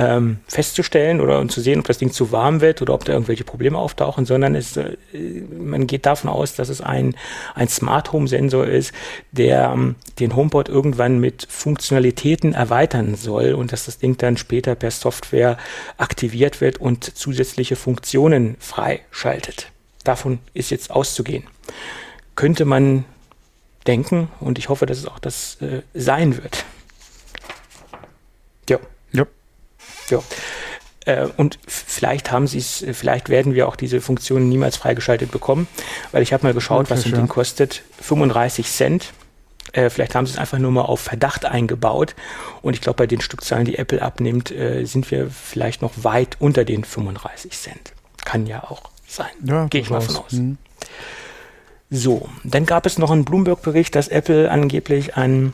ähm, 0.00 0.38
festzustellen 0.46 1.20
oder 1.20 1.40
um 1.40 1.50
zu 1.50 1.60
sehen, 1.60 1.78
ob 1.78 1.86
das 1.86 1.98
Ding 1.98 2.10
zu 2.10 2.32
warm 2.32 2.62
wird 2.62 2.80
oder 2.80 2.94
ob 2.94 3.04
da 3.04 3.12
irgendwelche 3.12 3.44
Probleme 3.44 3.76
auftauchen, 3.76 4.24
sondern 4.24 4.54
es, 4.54 4.78
äh, 4.78 4.96
man 5.52 5.86
geht 5.86 6.06
davon 6.06 6.30
aus, 6.30 6.54
dass 6.54 6.70
es 6.70 6.80
ein, 6.80 7.14
ein 7.54 7.68
Smart 7.68 8.10
Home 8.12 8.26
Sensor 8.26 8.66
ist, 8.66 8.92
der 9.30 9.72
ähm, 9.74 9.96
den 10.18 10.34
HomePod 10.34 10.70
irgendwann 10.70 11.20
mit 11.20 11.46
Funktionalitäten 11.50 12.54
erweitern 12.54 13.14
soll 13.14 13.52
und 13.52 13.72
dass 13.72 13.84
das 13.84 13.98
Ding 13.98 14.16
dann 14.16 14.38
später 14.38 14.74
per 14.74 14.90
Software 14.90 15.58
aktiviert 15.98 16.62
wird 16.62 16.78
und 16.78 17.04
zusätzliche 17.04 17.76
Funktionen 17.76 18.56
freischaltet. 18.58 19.70
Davon 20.02 20.38
ist 20.54 20.70
jetzt 20.70 20.90
auszugehen. 20.90 21.44
Könnte 22.36 22.64
man 22.64 23.04
denken 23.86 24.28
und 24.40 24.58
ich 24.58 24.70
hoffe, 24.70 24.86
dass 24.86 24.96
es 24.96 25.06
auch 25.06 25.18
das 25.18 25.60
äh, 25.60 25.82
sein 25.92 26.42
wird. 26.42 26.64
Ja. 28.70 28.78
Ja. 29.12 29.26
Ja. 30.10 30.22
Äh, 31.06 31.28
und 31.36 31.58
vielleicht 31.66 32.30
haben 32.30 32.46
sie 32.46 32.58
es, 32.58 32.84
vielleicht 32.92 33.28
werden 33.28 33.54
wir 33.54 33.68
auch 33.68 33.76
diese 33.76 34.00
Funktionen 34.00 34.48
niemals 34.48 34.76
freigeschaltet 34.76 35.30
bekommen, 35.30 35.66
weil 36.12 36.22
ich 36.22 36.32
habe 36.32 36.44
mal 36.44 36.54
geschaut, 36.54 36.90
was 36.90 37.02
so 37.02 37.08
ein 37.08 37.14
Ding 37.14 37.28
kostet. 37.28 37.82
35 38.00 38.70
Cent. 38.70 39.12
Äh, 39.72 39.88
vielleicht 39.88 40.14
haben 40.14 40.26
sie 40.26 40.32
es 40.32 40.38
einfach 40.38 40.58
nur 40.58 40.72
mal 40.72 40.82
auf 40.82 41.00
Verdacht 41.00 41.44
eingebaut. 41.44 42.14
Und 42.62 42.74
ich 42.74 42.80
glaube, 42.80 42.96
bei 42.96 43.06
den 43.06 43.20
Stückzahlen, 43.20 43.64
die 43.64 43.78
Apple 43.78 44.02
abnimmt, 44.02 44.50
äh, 44.50 44.84
sind 44.84 45.10
wir 45.10 45.30
vielleicht 45.30 45.82
noch 45.82 45.92
weit 46.02 46.36
unter 46.40 46.64
den 46.64 46.84
35 46.84 47.52
Cent. 47.52 47.92
Kann 48.24 48.46
ja 48.46 48.64
auch 48.64 48.90
sein. 49.06 49.30
Ja, 49.44 49.66
Gehe 49.66 49.80
ich 49.80 49.90
mal 49.90 50.00
von 50.00 50.16
aus. 50.16 50.32
Mhm. 50.32 50.58
So, 51.90 52.28
dann 52.44 52.66
gab 52.66 52.86
es 52.86 52.98
noch 52.98 53.10
einen 53.10 53.24
Bloomberg-Bericht, 53.24 53.94
dass 53.96 54.08
Apple 54.08 54.50
angeblich 54.50 55.16
an 55.16 55.52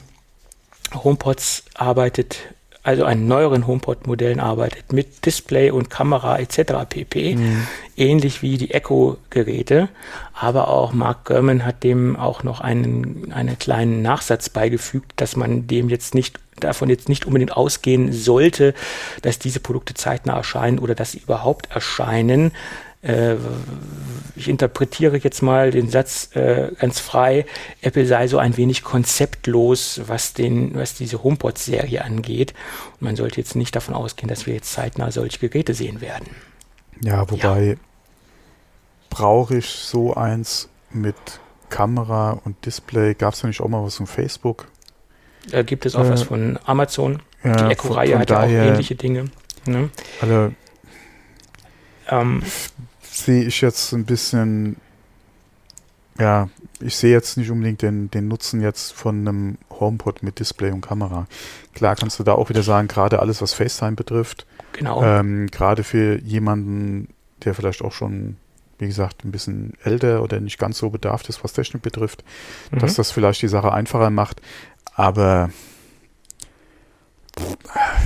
HomePods 0.92 1.64
arbeitet, 1.74 2.38
also 2.86 3.04
an 3.04 3.26
neueren 3.26 3.66
HomePod-Modellen 3.66 4.38
arbeitet 4.38 4.92
mit 4.92 5.26
Display 5.26 5.72
und 5.72 5.90
Kamera 5.90 6.38
etc. 6.38 6.86
pp. 6.88 7.34
Mhm. 7.34 7.66
Ähnlich 7.96 8.42
wie 8.42 8.58
die 8.58 8.70
Echo-Geräte. 8.70 9.88
Aber 10.32 10.68
auch 10.68 10.92
Mark 10.92 11.24
Gurman 11.24 11.64
hat 11.64 11.82
dem 11.82 12.16
auch 12.16 12.44
noch 12.44 12.60
einen, 12.60 13.32
einen 13.32 13.58
kleinen 13.58 14.02
Nachsatz 14.02 14.50
beigefügt, 14.50 15.14
dass 15.16 15.34
man 15.34 15.66
dem 15.66 15.88
jetzt 15.88 16.14
nicht 16.14 16.38
davon 16.60 16.88
jetzt 16.88 17.08
nicht 17.08 17.26
unbedingt 17.26 17.56
ausgehen 17.56 18.12
sollte, 18.12 18.72
dass 19.20 19.40
diese 19.40 19.60
Produkte 19.60 19.94
zeitnah 19.94 20.36
erscheinen 20.36 20.78
oder 20.78 20.94
dass 20.94 21.12
sie 21.12 21.18
überhaupt 21.18 21.70
erscheinen, 21.72 22.52
äh, 23.02 23.36
ich 24.34 24.48
interpretiere 24.48 25.16
jetzt 25.18 25.42
mal 25.42 25.70
den 25.70 25.88
Satz 25.88 26.30
äh, 26.34 26.72
ganz 26.78 27.00
frei, 27.00 27.46
Apple 27.80 28.06
sei 28.06 28.28
so 28.28 28.38
ein 28.38 28.56
wenig 28.56 28.84
konzeptlos, 28.84 30.02
was, 30.06 30.34
den, 30.34 30.74
was 30.74 30.94
diese 30.94 31.22
HomePod-Serie 31.22 32.04
angeht. 32.04 32.54
Und 32.94 33.02
man 33.02 33.16
sollte 33.16 33.40
jetzt 33.40 33.56
nicht 33.56 33.74
davon 33.74 33.94
ausgehen, 33.94 34.28
dass 34.28 34.46
wir 34.46 34.54
jetzt 34.54 34.72
zeitnah 34.72 35.10
solche 35.10 35.38
Geräte 35.38 35.74
sehen 35.74 36.00
werden. 36.00 36.28
Ja, 37.02 37.30
wobei 37.30 37.62
ja. 37.64 37.74
brauche 39.10 39.58
ich 39.58 39.66
so 39.66 40.14
eins 40.14 40.68
mit 40.90 41.16
Kamera 41.70 42.40
und 42.44 42.64
Display? 42.66 43.14
Gab 43.14 43.34
es 43.34 43.42
ja 43.42 43.48
nicht 43.48 43.60
auch 43.60 43.68
mal 43.68 43.82
was 43.82 43.96
von 43.96 44.06
Facebook? 44.06 44.66
Da 45.50 45.62
gibt 45.62 45.86
es 45.86 45.94
auch 45.94 46.04
äh, 46.04 46.10
was 46.10 46.22
von 46.22 46.58
Amazon. 46.64 47.22
Die 47.44 47.48
Echo-Reihe 47.48 48.18
hat 48.18 48.30
ja 48.30 48.42
auch 48.42 48.48
ähnliche 48.48 48.96
Dinge. 48.96 49.26
Ne? 49.66 49.90
Also, 50.20 50.52
ähm, 52.08 52.42
sehe 53.02 53.44
ich 53.44 53.60
jetzt 53.60 53.92
ein 53.92 54.04
bisschen, 54.04 54.76
ja, 56.18 56.48
ich 56.80 56.96
sehe 56.96 57.12
jetzt 57.12 57.36
nicht 57.36 57.50
unbedingt 57.50 57.82
den, 57.82 58.10
den 58.10 58.28
Nutzen 58.28 58.60
jetzt 58.60 58.92
von 58.92 59.26
einem 59.26 59.58
HomePod 59.70 60.22
mit 60.22 60.38
Display 60.38 60.70
und 60.70 60.82
Kamera. 60.82 61.26
Klar 61.74 61.96
kannst 61.96 62.18
du 62.18 62.22
da 62.22 62.32
auch 62.32 62.48
wieder 62.48 62.62
sagen, 62.62 62.88
gerade 62.88 63.20
alles, 63.20 63.40
was 63.42 63.54
FaceTime 63.54 63.92
betrifft, 63.92 64.46
genau. 64.72 65.02
ähm, 65.02 65.46
gerade 65.48 65.84
für 65.84 66.18
jemanden, 66.20 67.08
der 67.44 67.54
vielleicht 67.54 67.82
auch 67.82 67.92
schon, 67.92 68.36
wie 68.78 68.86
gesagt, 68.86 69.24
ein 69.24 69.32
bisschen 69.32 69.74
älter 69.82 70.22
oder 70.22 70.40
nicht 70.40 70.58
ganz 70.58 70.78
so 70.78 70.90
bedarft 70.90 71.28
ist, 71.28 71.42
was 71.42 71.52
Technik 71.52 71.82
betrifft, 71.82 72.24
mhm. 72.70 72.78
dass 72.78 72.94
das 72.94 73.10
vielleicht 73.10 73.42
die 73.42 73.48
Sache 73.48 73.72
einfacher 73.72 74.10
macht. 74.10 74.40
Aber 74.94 75.50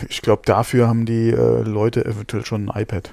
ich 0.08 0.22
glaube, 0.22 0.42
dafür 0.44 0.88
haben 0.88 1.06
die 1.06 1.30
äh, 1.30 1.62
Leute 1.62 2.04
eventuell 2.04 2.44
schon 2.44 2.68
ein 2.68 2.82
iPad. 2.82 3.12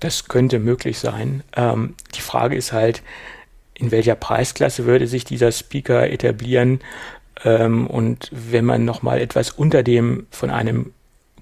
Das 0.00 0.28
könnte 0.28 0.58
möglich 0.58 0.98
sein. 0.98 1.42
Ähm, 1.56 1.94
die 2.14 2.22
Frage 2.22 2.56
ist 2.56 2.72
halt, 2.72 3.02
in 3.74 3.90
welcher 3.90 4.14
Preisklasse 4.14 4.84
würde 4.86 5.06
sich 5.06 5.24
dieser 5.24 5.52
Speaker 5.52 6.10
etablieren? 6.10 6.80
Ähm, 7.44 7.86
und 7.86 8.28
wenn 8.32 8.64
man 8.64 8.84
nochmal 8.84 9.20
etwas 9.20 9.50
unter 9.50 9.82
dem 9.82 10.26
von 10.30 10.50
einem 10.50 10.92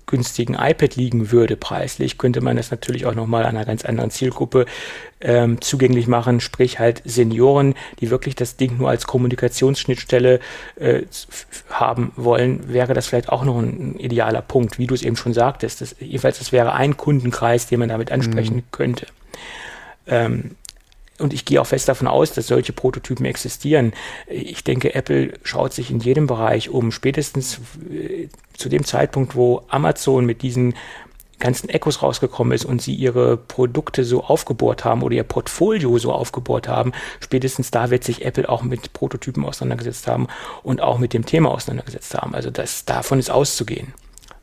günstigen 0.09 0.55
iPad 0.55 0.97
liegen 0.97 1.31
würde 1.31 1.57
preislich, 1.57 2.19
könnte 2.19 2.41
man 2.41 2.57
das 2.57 2.73
natürlich 2.73 3.07
auch 3.07 3.15
nochmal 3.15 3.47
einer 3.47 3.65
ganz 3.65 3.85
anderen 3.85 4.11
Zielgruppe 4.11 4.67
ähm, 5.21 5.61
zugänglich 5.61 6.09
machen, 6.09 6.41
sprich 6.41 6.81
halt 6.81 7.03
Senioren, 7.05 7.75
die 8.01 8.11
wirklich 8.11 8.35
das 8.35 8.57
Ding 8.57 8.79
nur 8.79 8.89
als 8.89 9.07
Kommunikationsschnittstelle 9.07 10.41
äh, 10.77 11.03
haben 11.71 12.13
wollen, 12.17 12.73
wäre 12.73 12.95
das 12.95 13.07
vielleicht 13.07 13.29
auch 13.29 13.45
noch 13.45 13.59
ein, 13.59 13.97
idealer 13.99 14.43
Punkt, 14.43 14.79
wie 14.79 14.87
du 14.87 14.95
es 14.95 15.03
eben 15.03 15.17
schon 15.17 15.35
sagtest. 15.35 15.81
Das, 15.81 15.95
jedenfalls, 16.01 16.39
das 16.39 16.51
wäre 16.51 16.73
ein 16.73 16.97
Kundenkreis, 16.97 17.67
den 17.67 17.79
man 17.79 17.89
damit 17.89 18.11
ansprechen 18.11 18.57
mhm. 18.57 18.65
könnte. 18.73 19.07
Ähm, 20.07 20.57
und 21.19 21.33
ich 21.33 21.45
gehe 21.45 21.61
auch 21.61 21.67
fest 21.67 21.89
davon 21.89 22.07
aus, 22.07 22.33
dass 22.33 22.47
solche 22.47 22.73
Prototypen 22.73 23.27
existieren. 23.27 23.93
Ich 24.29 24.65
denke, 24.65 24.95
Apple 24.95 25.35
schaut 25.43 25.73
sich 25.73 25.91
in 25.91 26.01
jedem 26.01 26.27
Bereich 26.27 26.71
um. 26.71 26.93
Spätestens 26.93 27.61
äh, 27.91 28.29
zu 28.57 28.69
dem 28.69 28.85
Zeitpunkt, 28.85 29.35
wo 29.35 29.63
Amazon 29.69 30.25
mit 30.25 30.43
diesen 30.43 30.75
ganzen 31.39 31.69
Echos 31.69 32.03
rausgekommen 32.03 32.53
ist 32.53 32.65
und 32.65 32.83
sie 32.83 32.95
ihre 32.95 33.37
Produkte 33.37 34.05
so 34.05 34.25
aufgebohrt 34.25 34.85
haben 34.85 35.03
oder 35.03 35.15
ihr 35.15 35.25
Portfolio 35.25 35.97
so 35.99 36.13
aufgebohrt 36.13 36.69
haben, 36.69 36.93
spätestens 37.21 37.71
da 37.71 37.91
wird 37.91 38.05
sich 38.05 38.25
Apple 38.25 38.49
auch 38.49 38.63
mit 38.63 38.93
Prototypen 38.93 39.45
auseinandergesetzt 39.45 40.07
haben 40.07 40.27
und 40.63 40.81
auch 40.81 40.99
mit 40.99 41.13
dem 41.13 41.25
Thema 41.25 41.51
auseinandergesetzt 41.51 42.15
haben. 42.15 42.35
Also 42.35 42.51
das, 42.51 42.85
davon 42.85 43.19
ist 43.19 43.31
auszugehen. 43.31 43.93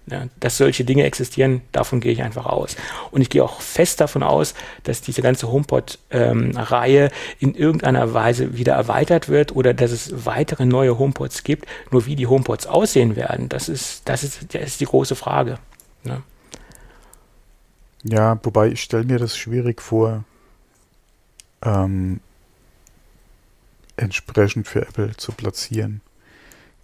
Ja, 0.07 0.27
dass 0.39 0.57
solche 0.57 0.85
Dinge 0.85 1.03
existieren, 1.03 1.61
davon 1.71 1.99
gehe 1.99 2.11
ich 2.11 2.21
einfach 2.21 2.45
aus. 2.45 2.75
Und 3.09 3.21
ich 3.21 3.29
gehe 3.31 3.43
auch 3.43 3.59
fest 3.59 3.99
davon 4.01 4.21
aus, 4.21 4.53
dass 4.83 5.01
diese 5.01 5.23
ganze 5.23 5.51
HomePod-Reihe 5.51 7.05
ähm, 7.05 7.11
in 7.39 7.55
irgendeiner 7.55 8.13
Weise 8.13 8.55
wieder 8.55 8.73
erweitert 8.73 9.29
wird 9.29 9.55
oder 9.55 9.73
dass 9.73 9.91
es 9.91 10.25
weitere 10.25 10.65
neue 10.65 10.99
HomePods 10.99 11.43
gibt. 11.43 11.67
Nur 11.89 12.05
wie 12.05 12.15
die 12.15 12.27
HomePods 12.27 12.67
aussehen 12.67 13.15
werden, 13.15 13.49
das 13.49 13.67
ist, 13.67 14.07
das 14.07 14.23
ist, 14.23 14.53
das 14.53 14.63
ist 14.63 14.79
die 14.79 14.85
große 14.85 15.15
Frage. 15.15 15.57
Ne? 16.03 16.21
Ja, 18.03 18.39
wobei 18.43 18.67
ich 18.67 18.83
stelle 18.83 19.05
mir 19.05 19.17
das 19.17 19.35
schwierig 19.35 19.81
vor, 19.81 20.23
ähm, 21.63 22.19
entsprechend 23.97 24.67
für 24.67 24.83
Apple 24.83 25.17
zu 25.17 25.31
platzieren 25.31 26.01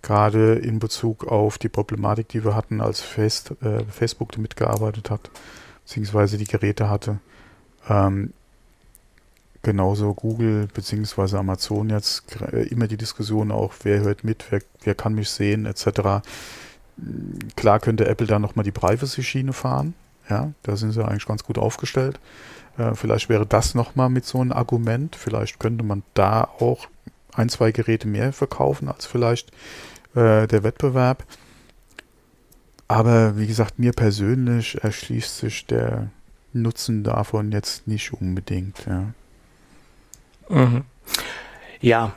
gerade 0.02 0.56
in 0.56 0.80
Bezug 0.80 1.26
auf 1.28 1.58
die 1.58 1.70
Problematik, 1.70 2.30
die 2.30 2.44
wir 2.44 2.56
hatten, 2.56 2.82
als 2.82 3.02
Face, 3.02 3.52
äh, 3.62 3.84
Facebook 3.90 4.38
mitgearbeitet 4.38 5.10
hat, 5.10 5.30
beziehungsweise 5.84 6.38
die 6.38 6.46
Geräte 6.46 6.90
hatte. 6.90 7.20
Ähm, 7.90 8.34
genauso 9.62 10.14
Google 10.14 10.68
beziehungsweise 10.74 11.38
Amazon 11.40 11.90
jetzt 11.90 12.24
äh, 12.42 12.64
immer 12.68 12.88
die 12.88 12.98
Diskussion 12.98 13.52
auch, 13.52 13.74
wer 13.84 14.02
hört 14.02 14.24
mit, 14.24 14.46
wer, 14.50 14.62
wer 14.84 14.96
kann 14.96 15.14
mich 15.14 15.30
sehen, 15.30 15.66
etc. 15.66 16.26
Klar 17.56 17.80
könnte 17.80 18.08
Apple 18.08 18.28
da 18.28 18.40
nochmal 18.40 18.64
die 18.64 18.72
Privacy-Schiene 18.72 19.54
fahren. 19.54 19.94
Ja, 20.30 20.52
da 20.64 20.76
sind 20.76 20.92
sie 20.92 21.04
eigentlich 21.04 21.26
ganz 21.26 21.44
gut 21.44 21.58
aufgestellt. 21.58 22.20
Äh, 22.78 22.96
vielleicht 22.96 23.30
wäre 23.30 23.46
das 23.46 23.76
nochmal 23.76 24.10
mit 24.10 24.26
so 24.26 24.40
einem 24.40 24.52
Argument. 24.52 25.16
Vielleicht 25.16 25.60
könnte 25.60 25.84
man 25.84 26.04
da 26.14 26.44
auch 26.60 26.88
ein, 27.34 27.50
zwei 27.50 27.72
Geräte 27.72 28.08
mehr 28.08 28.34
verkaufen 28.34 28.88
als 28.88 29.06
vielleicht 29.06 29.52
äh, 30.16 30.48
der 30.48 30.64
Wettbewerb. 30.64 31.24
Aber 32.88 33.38
wie 33.38 33.48
gesagt, 33.48 33.80
mir 33.80 33.94
persönlich 33.94 34.84
erschließt 34.84 35.38
sich 35.38 35.66
der 35.66 36.10
Nutzen 36.52 37.04
davon 37.06 37.54
jetzt 37.54 37.88
nicht 37.88 38.12
unbedingt. 38.12 38.86
Ja, 38.86 39.14
mhm. 40.50 40.84
ja 41.80 42.12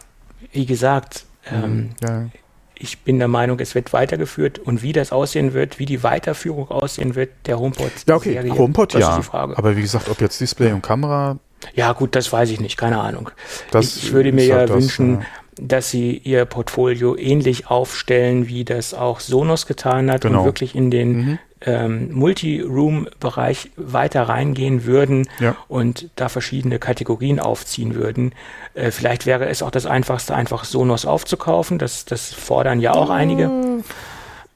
wie 0.53 0.67
gesagt, 0.67 1.27
mhm, 1.49 1.65
ähm, 1.65 1.91
ja. 2.03 2.27
ich 2.75 2.99
bin 3.03 3.21
der 3.21 3.29
Meinung, 3.29 3.61
es 3.61 3.77
wird 3.77 3.93
weitergeführt 3.93 4.59
und 4.59 4.83
wie 4.83 4.93
das 4.93 5.13
aussehen 5.13 5.53
wird, 5.53 5.79
wie 5.79 5.87
die 5.87 6.03
Weiterführung 6.03 6.69
aussehen 6.69 7.15
wird, 7.15 7.31
der 7.47 7.61
HomePod. 7.61 7.93
Ja, 8.09 8.17
okay, 8.17 8.33
Serie, 8.33 8.59
HomePod 8.59 8.95
ja. 8.95 9.23
Aber 9.33 9.77
wie 9.77 9.83
gesagt, 9.83 10.09
ob 10.09 10.21
jetzt 10.21 10.41
Display 10.41 10.73
und 10.73 10.83
Kamera. 10.83 11.39
Ja, 11.75 11.93
gut, 11.93 12.17
das 12.17 12.33
weiß 12.33 12.51
ich 12.51 12.61
nicht, 12.61 12.77
keine 12.77 12.99
Ahnung. 12.99 13.31
Das 13.71 13.97
ich, 13.97 14.07
ich 14.07 14.13
würde 14.13 14.33
mir 14.33 14.45
ja 14.45 14.57
halt 14.57 14.71
wünschen, 14.71 15.21
ja 15.21 15.27
dass 15.61 15.91
sie 15.91 16.17
ihr 16.17 16.45
Portfolio 16.45 17.17
ähnlich 17.17 17.69
aufstellen, 17.69 18.49
wie 18.49 18.65
das 18.65 18.95
auch 18.95 19.21
Sonos 19.21 19.67
getan 19.67 20.11
hat 20.11 20.23
genau. 20.23 20.41
und 20.41 20.45
wirklich 20.45 20.75
in 20.75 20.91
den 20.91 21.17
mhm. 21.17 21.39
ähm, 21.63 22.13
Multi-Room-Bereich 22.13 23.71
weiter 23.77 24.23
reingehen 24.23 24.85
würden 24.85 25.29
ja. 25.41 25.57
und 25.69 26.11
da 26.17 26.29
verschiedene 26.29 26.79
Kategorien 26.79 27.41
aufziehen 27.41 27.95
würden. 27.95 28.33
Äh, 28.75 28.91
vielleicht 28.91 29.27
wäre 29.27 29.47
es 29.47 29.63
auch 29.63 29.71
das 29.71 29.87
Einfachste, 29.87 30.35
einfach 30.35 30.65
Sonos 30.65 31.07
aufzukaufen. 31.07 31.79
Das, 31.79 32.05
das 32.05 32.33
fordern 32.33 32.81
ja 32.81 32.93
auch 32.93 33.11
einige. 33.11 33.49
Mhm. 33.49 33.85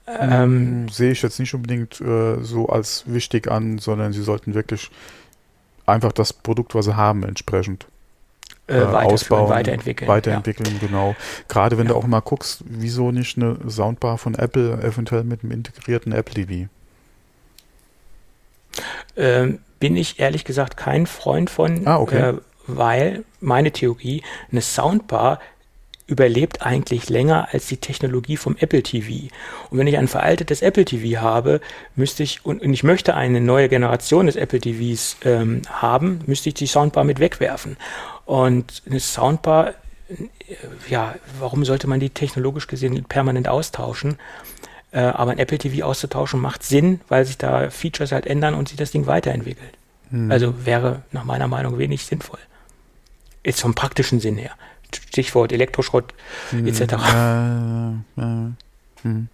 Ähm, 0.06 0.88
Sehe 0.88 1.12
ich 1.12 1.22
jetzt 1.22 1.38
nicht 1.38 1.54
unbedingt 1.54 2.00
äh, 2.00 2.42
so 2.42 2.68
als 2.68 3.04
wichtig 3.06 3.50
an, 3.50 3.78
sondern 3.78 4.12
sie 4.12 4.22
sollten 4.22 4.54
wirklich 4.54 4.90
einfach 5.86 6.12
das 6.12 6.32
Produkt, 6.32 6.74
was 6.74 6.86
sie 6.86 6.96
haben, 6.96 7.24
entsprechend 7.24 7.86
äh, 8.68 8.80
ausbauen, 8.80 9.48
weiterentwickeln. 9.48 10.08
Weiterentwickeln, 10.08 10.78
ja. 10.80 10.86
genau. 10.86 11.16
Gerade 11.48 11.78
wenn 11.78 11.86
ja. 11.86 11.92
du 11.92 11.98
auch 11.98 12.06
mal 12.06 12.20
guckst, 12.20 12.62
wieso 12.66 13.10
nicht 13.10 13.36
eine 13.36 13.56
Soundbar 13.68 14.18
von 14.18 14.34
Apple 14.34 14.82
eventuell 14.82 15.24
mit 15.24 15.42
einem 15.42 15.52
integrierten 15.52 16.12
Apple 16.12 16.34
TV? 16.34 16.68
Ähm, 19.16 19.58
bin 19.80 19.96
ich 19.96 20.18
ehrlich 20.18 20.44
gesagt 20.44 20.76
kein 20.76 21.06
Freund 21.06 21.50
von, 21.50 21.86
ah, 21.86 21.98
okay. 21.98 22.30
äh, 22.30 22.34
weil 22.66 23.24
meine 23.40 23.72
Theorie, 23.72 24.22
eine 24.50 24.60
Soundbar 24.60 25.40
überlebt 26.08 26.62
eigentlich 26.62 27.10
länger 27.10 27.48
als 27.52 27.66
die 27.66 27.76
Technologie 27.76 28.38
vom 28.38 28.56
Apple 28.58 28.82
TV. 28.82 29.28
Und 29.70 29.78
wenn 29.78 29.86
ich 29.86 29.98
ein 29.98 30.08
veraltetes 30.08 30.62
Apple 30.62 30.86
TV 30.86 31.20
habe, 31.20 31.60
müsste 31.96 32.22
ich, 32.22 32.44
und, 32.44 32.62
und 32.62 32.72
ich 32.72 32.82
möchte 32.82 33.14
eine 33.14 33.40
neue 33.40 33.68
Generation 33.68 34.26
des 34.26 34.36
Apple 34.36 34.58
TVs 34.58 35.18
ähm, 35.24 35.62
haben, 35.70 36.20
müsste 36.26 36.48
ich 36.48 36.54
die 36.54 36.66
Soundbar 36.66 37.04
mit 37.04 37.20
wegwerfen. 37.20 37.76
Und 38.28 38.82
eine 38.84 39.00
Soundbar, 39.00 39.72
ja, 40.86 41.14
warum 41.38 41.64
sollte 41.64 41.86
man 41.86 41.98
die 41.98 42.10
technologisch 42.10 42.66
gesehen 42.66 43.02
permanent 43.04 43.48
austauschen? 43.48 44.18
Äh, 44.90 45.00
aber 45.00 45.30
ein 45.30 45.38
Apple 45.38 45.56
TV 45.56 45.86
auszutauschen 45.86 46.38
macht 46.38 46.62
Sinn, 46.62 47.00
weil 47.08 47.24
sich 47.24 47.38
da 47.38 47.70
Features 47.70 48.12
halt 48.12 48.26
ändern 48.26 48.52
und 48.52 48.68
sich 48.68 48.76
das 48.76 48.90
Ding 48.90 49.06
weiterentwickelt. 49.06 49.72
Hm. 50.10 50.30
Also 50.30 50.66
wäre 50.66 51.04
nach 51.10 51.24
meiner 51.24 51.48
Meinung 51.48 51.78
wenig 51.78 52.04
sinnvoll. 52.04 52.38
Ist 53.44 53.62
vom 53.62 53.74
praktischen 53.74 54.20
Sinn 54.20 54.36
her. 54.36 54.50
Stichwort 54.94 55.50
Elektroschrott 55.50 56.12
hm, 56.50 56.66
etc. 56.66 56.80
Äh, 56.82 58.20
äh, 58.20 58.52
hm. 59.04 59.28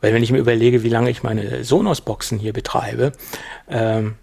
Weil 0.00 0.14
wenn 0.14 0.22
ich 0.22 0.32
mir 0.32 0.38
überlege, 0.38 0.82
wie 0.82 0.88
lange 0.88 1.10
ich 1.10 1.22
meine 1.22 1.64
Sonos-Boxen 1.64 2.38
hier 2.38 2.54
betreibe, 2.54 3.12
ähm, 3.68 4.14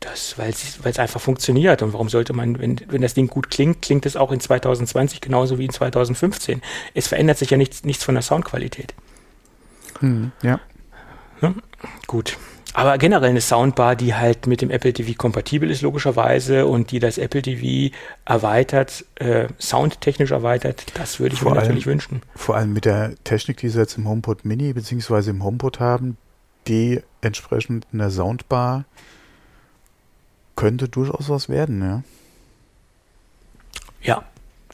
das, 0.00 0.38
weil 0.38 0.50
es 0.50 0.98
einfach 0.98 1.20
funktioniert. 1.20 1.82
Und 1.82 1.92
warum 1.92 2.08
sollte 2.08 2.32
man, 2.32 2.58
wenn, 2.58 2.80
wenn 2.88 3.02
das 3.02 3.14
Ding 3.14 3.28
gut 3.28 3.50
klingt, 3.50 3.82
klingt 3.82 4.06
es 4.06 4.16
auch 4.16 4.32
in 4.32 4.40
2020 4.40 5.20
genauso 5.20 5.58
wie 5.58 5.66
in 5.66 5.72
2015. 5.72 6.62
Es 6.94 7.08
verändert 7.08 7.38
sich 7.38 7.50
ja 7.50 7.56
nichts, 7.56 7.84
nichts 7.84 8.02
von 8.02 8.14
der 8.14 8.22
Soundqualität. 8.22 8.94
Hm, 10.00 10.32
ja. 10.42 10.58
ja. 11.42 11.54
Gut. 12.06 12.38
Aber 12.72 12.98
generell 12.98 13.30
eine 13.30 13.40
Soundbar, 13.40 13.96
die 13.96 14.14
halt 14.14 14.46
mit 14.46 14.62
dem 14.62 14.70
Apple 14.70 14.92
TV 14.92 15.14
kompatibel 15.16 15.70
ist, 15.70 15.82
logischerweise, 15.82 16.66
und 16.66 16.92
die 16.92 17.00
das 17.00 17.18
Apple 17.18 17.42
TV 17.42 17.94
erweitert, 18.24 19.04
äh, 19.16 19.48
soundtechnisch 19.58 20.30
erweitert, 20.30 20.86
das 20.94 21.18
würde 21.18 21.34
ich 21.34 21.40
vor 21.40 21.50
mir 21.50 21.58
allem, 21.58 21.66
natürlich 21.66 21.86
wünschen. 21.86 22.22
Vor 22.36 22.56
allem 22.56 22.72
mit 22.72 22.84
der 22.84 23.16
Technik, 23.24 23.56
die 23.58 23.68
sie 23.68 23.80
jetzt 23.80 23.98
im 23.98 24.08
HomePod 24.08 24.44
Mini 24.44 24.72
bzw. 24.72 25.30
im 25.30 25.42
HomePod 25.42 25.80
haben, 25.80 26.16
die 26.68 27.00
entsprechend 27.22 27.86
in 27.92 27.98
der 27.98 28.10
Soundbar 28.10 28.84
könnte 30.60 30.88
durchaus 30.88 31.28
was 31.28 31.48
werden, 31.48 31.82
ja. 31.82 32.02
Ja. 34.02 34.24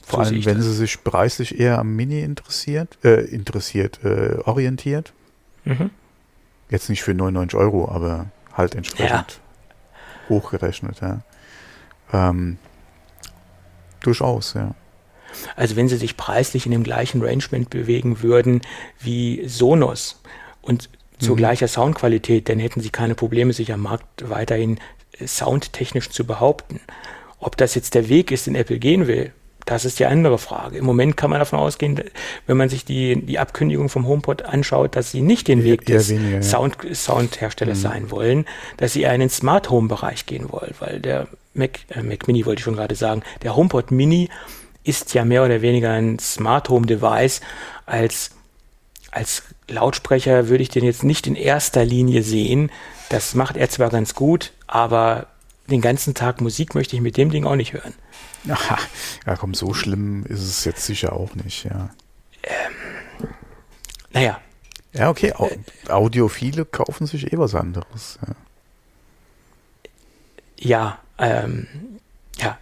Vor 0.02 0.20
allem, 0.20 0.44
wenn 0.44 0.58
das. 0.58 0.66
sie 0.66 0.74
sich 0.74 1.02
preislich 1.02 1.58
eher 1.58 1.78
am 1.78 1.96
Mini 1.96 2.20
interessiert, 2.20 2.96
äh, 3.04 3.22
interessiert, 3.22 4.04
äh, 4.04 4.36
orientiert. 4.44 5.12
Mhm 5.64 5.90
Jetzt 6.68 6.88
nicht 6.88 7.02
für 7.02 7.14
99 7.14 7.58
Euro, 7.58 7.88
aber 7.88 8.26
halt 8.52 8.74
entsprechend 8.74 9.10
ja. 9.10 10.28
hochgerechnet, 10.28 11.00
ja. 11.00 11.20
Ähm, 12.12 12.58
durchaus, 14.00 14.54
ja. 14.54 14.74
Also 15.54 15.76
wenn 15.76 15.88
sie 15.88 15.96
sich 15.96 16.16
preislich 16.16 16.66
in 16.66 16.72
dem 16.72 16.82
gleichen 16.82 17.22
Rangement 17.22 17.70
bewegen 17.70 18.22
würden 18.22 18.62
wie 18.98 19.46
Sonos 19.46 20.20
und 20.62 20.88
zu 21.18 21.32
mhm. 21.32 21.36
gleicher 21.36 21.68
Soundqualität, 21.68 22.48
dann 22.48 22.58
hätten 22.58 22.80
sie 22.80 22.90
keine 22.90 23.14
Probleme, 23.14 23.52
sich 23.52 23.72
am 23.72 23.80
Markt 23.80 24.28
weiterhin 24.28 24.78
soundtechnisch 25.24 26.10
zu 26.10 26.24
behaupten. 26.24 26.80
Ob 27.38 27.56
das 27.56 27.74
jetzt 27.74 27.94
der 27.94 28.08
Weg 28.08 28.30
ist, 28.30 28.46
den 28.46 28.54
Apple 28.54 28.78
gehen 28.78 29.06
will, 29.06 29.32
das 29.66 29.84
ist 29.84 29.98
die 29.98 30.06
andere 30.06 30.38
Frage. 30.38 30.78
Im 30.78 30.84
Moment 30.84 31.16
kann 31.16 31.30
man 31.30 31.40
davon 31.40 31.58
ausgehen, 31.58 32.00
wenn 32.46 32.56
man 32.56 32.68
sich 32.68 32.84
die, 32.84 33.20
die 33.20 33.38
Abkündigung 33.40 33.88
vom 33.88 34.06
HomePod 34.06 34.42
anschaut, 34.42 34.94
dass 34.94 35.10
sie 35.10 35.22
nicht 35.22 35.48
den 35.48 35.64
Weg 35.64 35.84
des 35.86 36.10
weniger, 36.10 36.42
Sound, 36.42 36.76
Soundherstellers 36.92 37.78
mhm. 37.78 37.82
sein 37.82 38.10
wollen, 38.12 38.44
dass 38.76 38.92
sie 38.92 39.02
eher 39.02 39.14
in 39.14 39.20
den 39.20 39.30
Smart 39.30 39.68
Home 39.68 39.88
Bereich 39.88 40.26
gehen 40.26 40.52
wollen, 40.52 40.72
weil 40.78 41.00
der 41.00 41.26
Mac, 41.52 41.80
äh, 41.88 42.02
Mac 42.02 42.28
Mini 42.28 42.46
wollte 42.46 42.60
ich 42.60 42.64
schon 42.64 42.76
gerade 42.76 42.94
sagen, 42.94 43.22
der 43.42 43.56
HomePod 43.56 43.90
Mini 43.90 44.28
ist 44.84 45.14
ja 45.14 45.24
mehr 45.24 45.44
oder 45.44 45.62
weniger 45.62 45.90
ein 45.90 46.20
Smart 46.20 46.68
Home 46.68 46.86
Device 46.86 47.40
als 47.86 48.30
als 49.10 49.44
Lautsprecher 49.68 50.48
würde 50.48 50.62
ich 50.62 50.68
den 50.68 50.84
jetzt 50.84 51.02
nicht 51.02 51.26
in 51.26 51.36
erster 51.36 51.84
Linie 51.84 52.22
sehen. 52.22 52.70
Das 53.08 53.34
macht 53.34 53.56
er 53.56 53.68
zwar 53.70 53.90
ganz 53.90 54.14
gut, 54.14 54.52
aber 54.66 55.26
den 55.68 55.80
ganzen 55.80 56.14
Tag 56.14 56.40
Musik 56.40 56.74
möchte 56.74 56.96
ich 56.96 57.02
mit 57.02 57.16
dem 57.16 57.30
Ding 57.30 57.44
auch 57.44 57.56
nicht 57.56 57.72
hören. 57.72 57.94
Aha. 58.48 58.78
Ja, 59.26 59.36
komm, 59.36 59.54
so 59.54 59.74
schlimm 59.74 60.24
ist 60.26 60.42
es 60.42 60.64
jetzt 60.64 60.86
sicher 60.86 61.12
auch 61.12 61.34
nicht, 61.34 61.64
ja. 61.64 61.90
Ähm, 62.42 63.28
naja. 64.12 64.40
Ja, 64.92 65.10
okay. 65.10 65.32
Au 65.34 65.50
Audiophile 65.88 66.64
kaufen 66.64 67.06
sich 67.06 67.32
eh 67.32 67.38
was 67.38 67.54
anderes. 67.54 68.18
Ja, 68.26 68.34
ja, 70.58 70.98
ähm, 71.18 71.66
ja, 72.38 72.58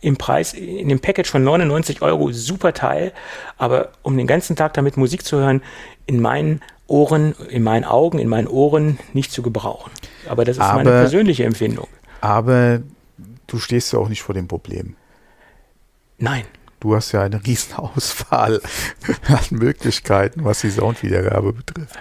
im 0.00 0.16
Preis, 0.16 0.54
in 0.54 0.88
dem 0.88 1.00
Package 1.00 1.30
von 1.30 1.44
99 1.44 2.02
Euro, 2.02 2.32
super 2.32 2.72
Teil, 2.72 3.12
aber 3.56 3.92
um 4.02 4.16
den 4.16 4.26
ganzen 4.26 4.56
Tag 4.56 4.74
damit 4.74 4.96
Musik 4.96 5.24
zu 5.24 5.38
hören, 5.38 5.62
in 6.06 6.20
meinen 6.20 6.60
Ohren, 6.92 7.34
in 7.48 7.62
meinen 7.62 7.84
Augen, 7.84 8.18
in 8.18 8.28
meinen 8.28 8.46
Ohren 8.46 8.98
nicht 9.14 9.32
zu 9.32 9.40
gebrauchen. 9.42 9.90
Aber 10.28 10.44
das 10.44 10.58
ist 10.58 10.62
aber, 10.62 10.84
meine 10.84 10.90
persönliche 10.90 11.44
Empfindung. 11.44 11.88
Aber 12.20 12.82
du 13.46 13.58
stehst 13.58 13.92
ja 13.92 13.98
auch 13.98 14.08
nicht 14.08 14.22
vor 14.22 14.34
dem 14.34 14.46
Problem. 14.46 14.94
Nein. 16.18 16.44
Du 16.80 16.94
hast 16.94 17.12
ja 17.12 17.22
eine 17.22 17.44
riesen 17.46 17.74
Auswahl 17.76 18.60
an 19.28 19.38
Möglichkeiten, 19.50 20.44
was 20.44 20.60
die 20.60 20.70
Soundwiedergabe 20.70 21.52
betrifft. 21.52 21.98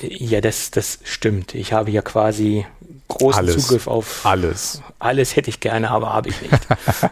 Ja, 0.00 0.40
das, 0.40 0.70
das 0.70 0.98
stimmt. 1.04 1.54
Ich 1.54 1.72
habe 1.72 1.90
ja 1.90 2.02
quasi 2.02 2.66
großen 3.08 3.38
alles, 3.38 3.66
Zugriff 3.66 3.86
auf 3.86 4.26
alles. 4.26 4.82
Alles 4.98 5.36
hätte 5.36 5.50
ich 5.50 5.60
gerne, 5.60 5.90
aber 5.90 6.12
habe 6.12 6.28
ich 6.28 6.42
nicht. 6.42 6.52
ja. 7.02 7.10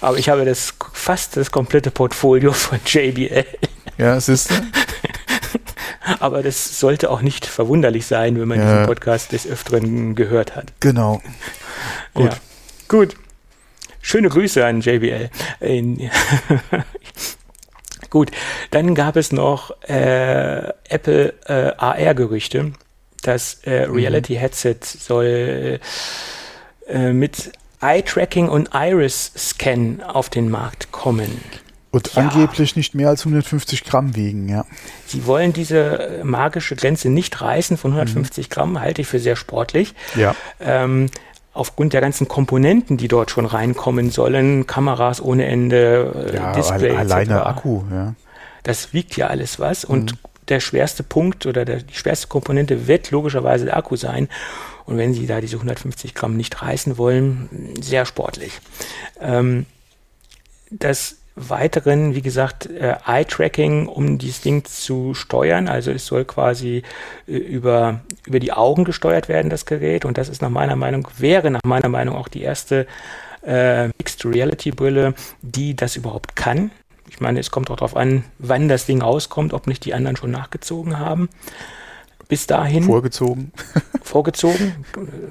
Aber 0.00 0.18
ich 0.18 0.28
habe 0.28 0.44
das 0.44 0.74
fast 0.92 1.36
das 1.36 1.50
komplette 1.50 1.90
Portfolio 1.90 2.52
von 2.52 2.80
JBL. 2.86 3.46
Ja, 3.96 4.16
es 4.16 4.28
ist. 4.28 4.50
Aber 6.18 6.42
das 6.42 6.80
sollte 6.80 7.10
auch 7.10 7.22
nicht 7.22 7.46
verwunderlich 7.46 8.06
sein, 8.06 8.40
wenn 8.40 8.48
man 8.48 8.58
ja. 8.58 8.72
diesen 8.72 8.86
Podcast 8.86 9.32
des 9.32 9.46
Öfteren 9.46 10.14
gehört 10.14 10.56
hat. 10.56 10.72
Genau. 10.80 11.22
Gut. 12.14 12.32
Ja. 12.32 12.38
Gut. 12.88 13.16
Schöne 14.02 14.28
Grüße 14.28 14.64
an 14.64 14.80
JBL. 14.80 15.30
Gut, 18.10 18.30
dann 18.72 18.94
gab 18.96 19.16
es 19.16 19.30
noch 19.30 19.70
äh, 19.82 20.68
Apple 20.88 21.34
äh, 21.46 21.72
AR-Gerüchte. 21.76 22.72
Das 23.22 23.60
äh, 23.64 23.86
mhm. 23.86 23.94
Reality-Headset 23.94 24.78
soll 24.82 25.78
äh, 26.88 27.12
mit 27.12 27.52
Eye-Tracking 27.80 28.48
und 28.48 28.70
Iris-Scan 28.74 30.02
auf 30.02 30.28
den 30.28 30.50
Markt 30.50 30.90
kommen. 30.90 31.40
Und 31.92 32.14
ja. 32.14 32.22
angeblich 32.22 32.76
nicht 32.76 32.94
mehr 32.94 33.08
als 33.08 33.22
150 33.22 33.84
Gramm 33.84 34.14
wiegen, 34.14 34.48
ja. 34.48 34.64
Sie 35.06 35.26
wollen 35.26 35.52
diese 35.52 36.20
magische 36.22 36.76
Grenze 36.76 37.08
nicht 37.08 37.40
reißen 37.40 37.76
von 37.76 37.92
150 37.92 38.48
mhm. 38.48 38.52
Gramm, 38.52 38.80
halte 38.80 39.02
ich 39.02 39.08
für 39.08 39.18
sehr 39.18 39.34
sportlich. 39.34 39.94
Ja. 40.14 40.36
Ähm, 40.60 41.10
aufgrund 41.52 41.92
der 41.92 42.00
ganzen 42.00 42.28
Komponenten, 42.28 42.96
die 42.96 43.08
dort 43.08 43.30
schon 43.30 43.44
reinkommen 43.44 44.10
sollen, 44.10 44.66
Kameras 44.66 45.20
ohne 45.20 45.46
Ende, 45.46 46.30
äh, 46.32 46.36
ja, 46.36 46.52
Display. 46.52 46.96
Alleine 46.96 47.34
etc. 47.34 47.46
Akku, 47.46 47.82
ja. 47.90 48.14
Das 48.62 48.92
wiegt 48.92 49.16
ja 49.16 49.28
alles 49.28 49.58
was 49.58 49.84
und 49.84 50.12
mhm. 50.12 50.18
der 50.48 50.60
schwerste 50.60 51.02
Punkt 51.02 51.46
oder 51.46 51.64
der, 51.64 51.82
die 51.82 51.94
schwerste 51.94 52.28
Komponente 52.28 52.86
wird 52.86 53.10
logischerweise 53.10 53.64
der 53.64 53.76
Akku 53.76 53.96
sein. 53.96 54.28
Und 54.86 54.96
wenn 54.96 55.14
Sie 55.14 55.26
da 55.26 55.40
diese 55.40 55.56
150 55.56 56.14
Gramm 56.14 56.36
nicht 56.36 56.62
reißen 56.62 56.98
wollen, 56.98 57.48
sehr 57.80 58.06
sportlich. 58.06 58.60
Ähm, 59.20 59.66
das 60.70 61.16
weiteren, 61.48 62.14
wie 62.14 62.22
gesagt, 62.22 62.66
äh, 62.66 62.96
Eye-Tracking, 63.06 63.86
um 63.86 64.18
dieses 64.18 64.40
Ding 64.40 64.64
zu 64.64 65.14
steuern. 65.14 65.68
Also 65.68 65.90
es 65.90 66.06
soll 66.06 66.24
quasi 66.24 66.82
äh, 67.26 67.32
über, 67.32 68.00
über 68.26 68.40
die 68.40 68.52
Augen 68.52 68.84
gesteuert 68.84 69.28
werden, 69.28 69.50
das 69.50 69.66
Gerät. 69.66 70.04
Und 70.04 70.18
das 70.18 70.28
ist 70.28 70.42
nach 70.42 70.50
meiner 70.50 70.76
Meinung, 70.76 71.08
wäre 71.18 71.50
nach 71.50 71.64
meiner 71.64 71.88
Meinung 71.88 72.16
auch 72.16 72.28
die 72.28 72.42
erste 72.42 72.86
äh, 73.42 73.88
Mixed 73.88 74.24
Reality 74.24 74.70
Brille, 74.70 75.14
die 75.42 75.74
das 75.74 75.96
überhaupt 75.96 76.36
kann. 76.36 76.70
Ich 77.08 77.20
meine, 77.20 77.40
es 77.40 77.50
kommt 77.50 77.70
auch 77.70 77.76
darauf 77.76 77.96
an, 77.96 78.24
wann 78.38 78.68
das 78.68 78.86
Ding 78.86 79.02
rauskommt, 79.02 79.52
ob 79.52 79.66
nicht 79.66 79.84
die 79.84 79.94
anderen 79.94 80.16
schon 80.16 80.30
nachgezogen 80.30 80.98
haben. 80.98 81.28
Bis 82.28 82.46
dahin. 82.46 82.84
Vorgezogen. 82.84 83.52
Vorgezogen. 84.02 84.84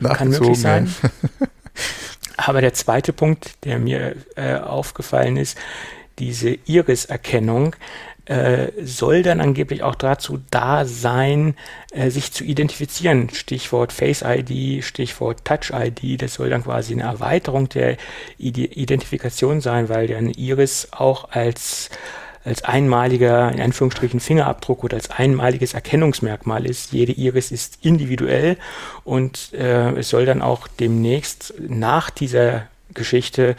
kann 0.03 0.29
möglich 0.29 0.59
sein. 0.59 0.93
Ja. 1.01 1.47
Aber 2.37 2.61
der 2.61 2.73
zweite 2.73 3.13
Punkt, 3.13 3.63
der 3.65 3.79
mir 3.79 4.15
äh, 4.35 4.55
aufgefallen 4.55 5.37
ist, 5.37 5.57
diese 6.19 6.57
Iris-Erkennung 6.65 7.75
äh, 8.29 8.71
soll 8.83 9.23
dann 9.23 9.41
angeblich 9.41 9.81
auch 9.81 9.95
dazu 9.95 10.39
da 10.51 10.85
sein, 10.85 11.55
äh, 11.91 12.11
sich 12.11 12.31
zu 12.31 12.43
identifizieren. 12.43 13.31
Stichwort 13.31 13.91
Face 13.91 14.23
ID, 14.23 14.83
Stichwort 14.83 15.45
Touch 15.45 15.71
ID. 15.73 16.21
Das 16.21 16.35
soll 16.35 16.51
dann 16.51 16.63
quasi 16.63 16.93
eine 16.93 17.03
Erweiterung 17.03 17.69
der 17.69 17.97
Identifikation 18.37 19.61
sein, 19.61 19.89
weil 19.89 20.13
eine 20.15 20.31
Iris 20.33 20.89
auch 20.91 21.31
als 21.31 21.89
als 22.45 22.63
einmaliger, 22.63 23.51
in 23.51 23.59
Anführungsstrichen, 23.61 24.19
Fingerabdruck 24.19 24.83
oder 24.83 24.95
als 24.95 25.11
einmaliges 25.11 25.73
Erkennungsmerkmal 25.73 26.65
ist. 26.65 26.93
Jede 26.93 27.11
Iris 27.11 27.51
ist 27.51 27.79
individuell 27.81 28.57
und 29.03 29.53
äh, 29.53 29.91
es 29.97 30.09
soll 30.09 30.25
dann 30.25 30.41
auch 30.41 30.67
demnächst 30.67 31.53
nach 31.59 32.09
dieser 32.09 32.67
Geschichte 32.93 33.55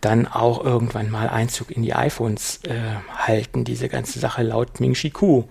dann 0.00 0.26
auch 0.26 0.64
irgendwann 0.64 1.10
mal 1.10 1.28
Einzug 1.28 1.70
in 1.70 1.82
die 1.82 1.94
iPhones 1.94 2.60
äh, 2.64 2.78
halten, 3.16 3.64
diese 3.64 3.88
ganze 3.88 4.18
Sache 4.18 4.42
laut 4.42 4.80
Ming 4.80 4.94
Chi 4.94 5.10
Ku. 5.10 5.44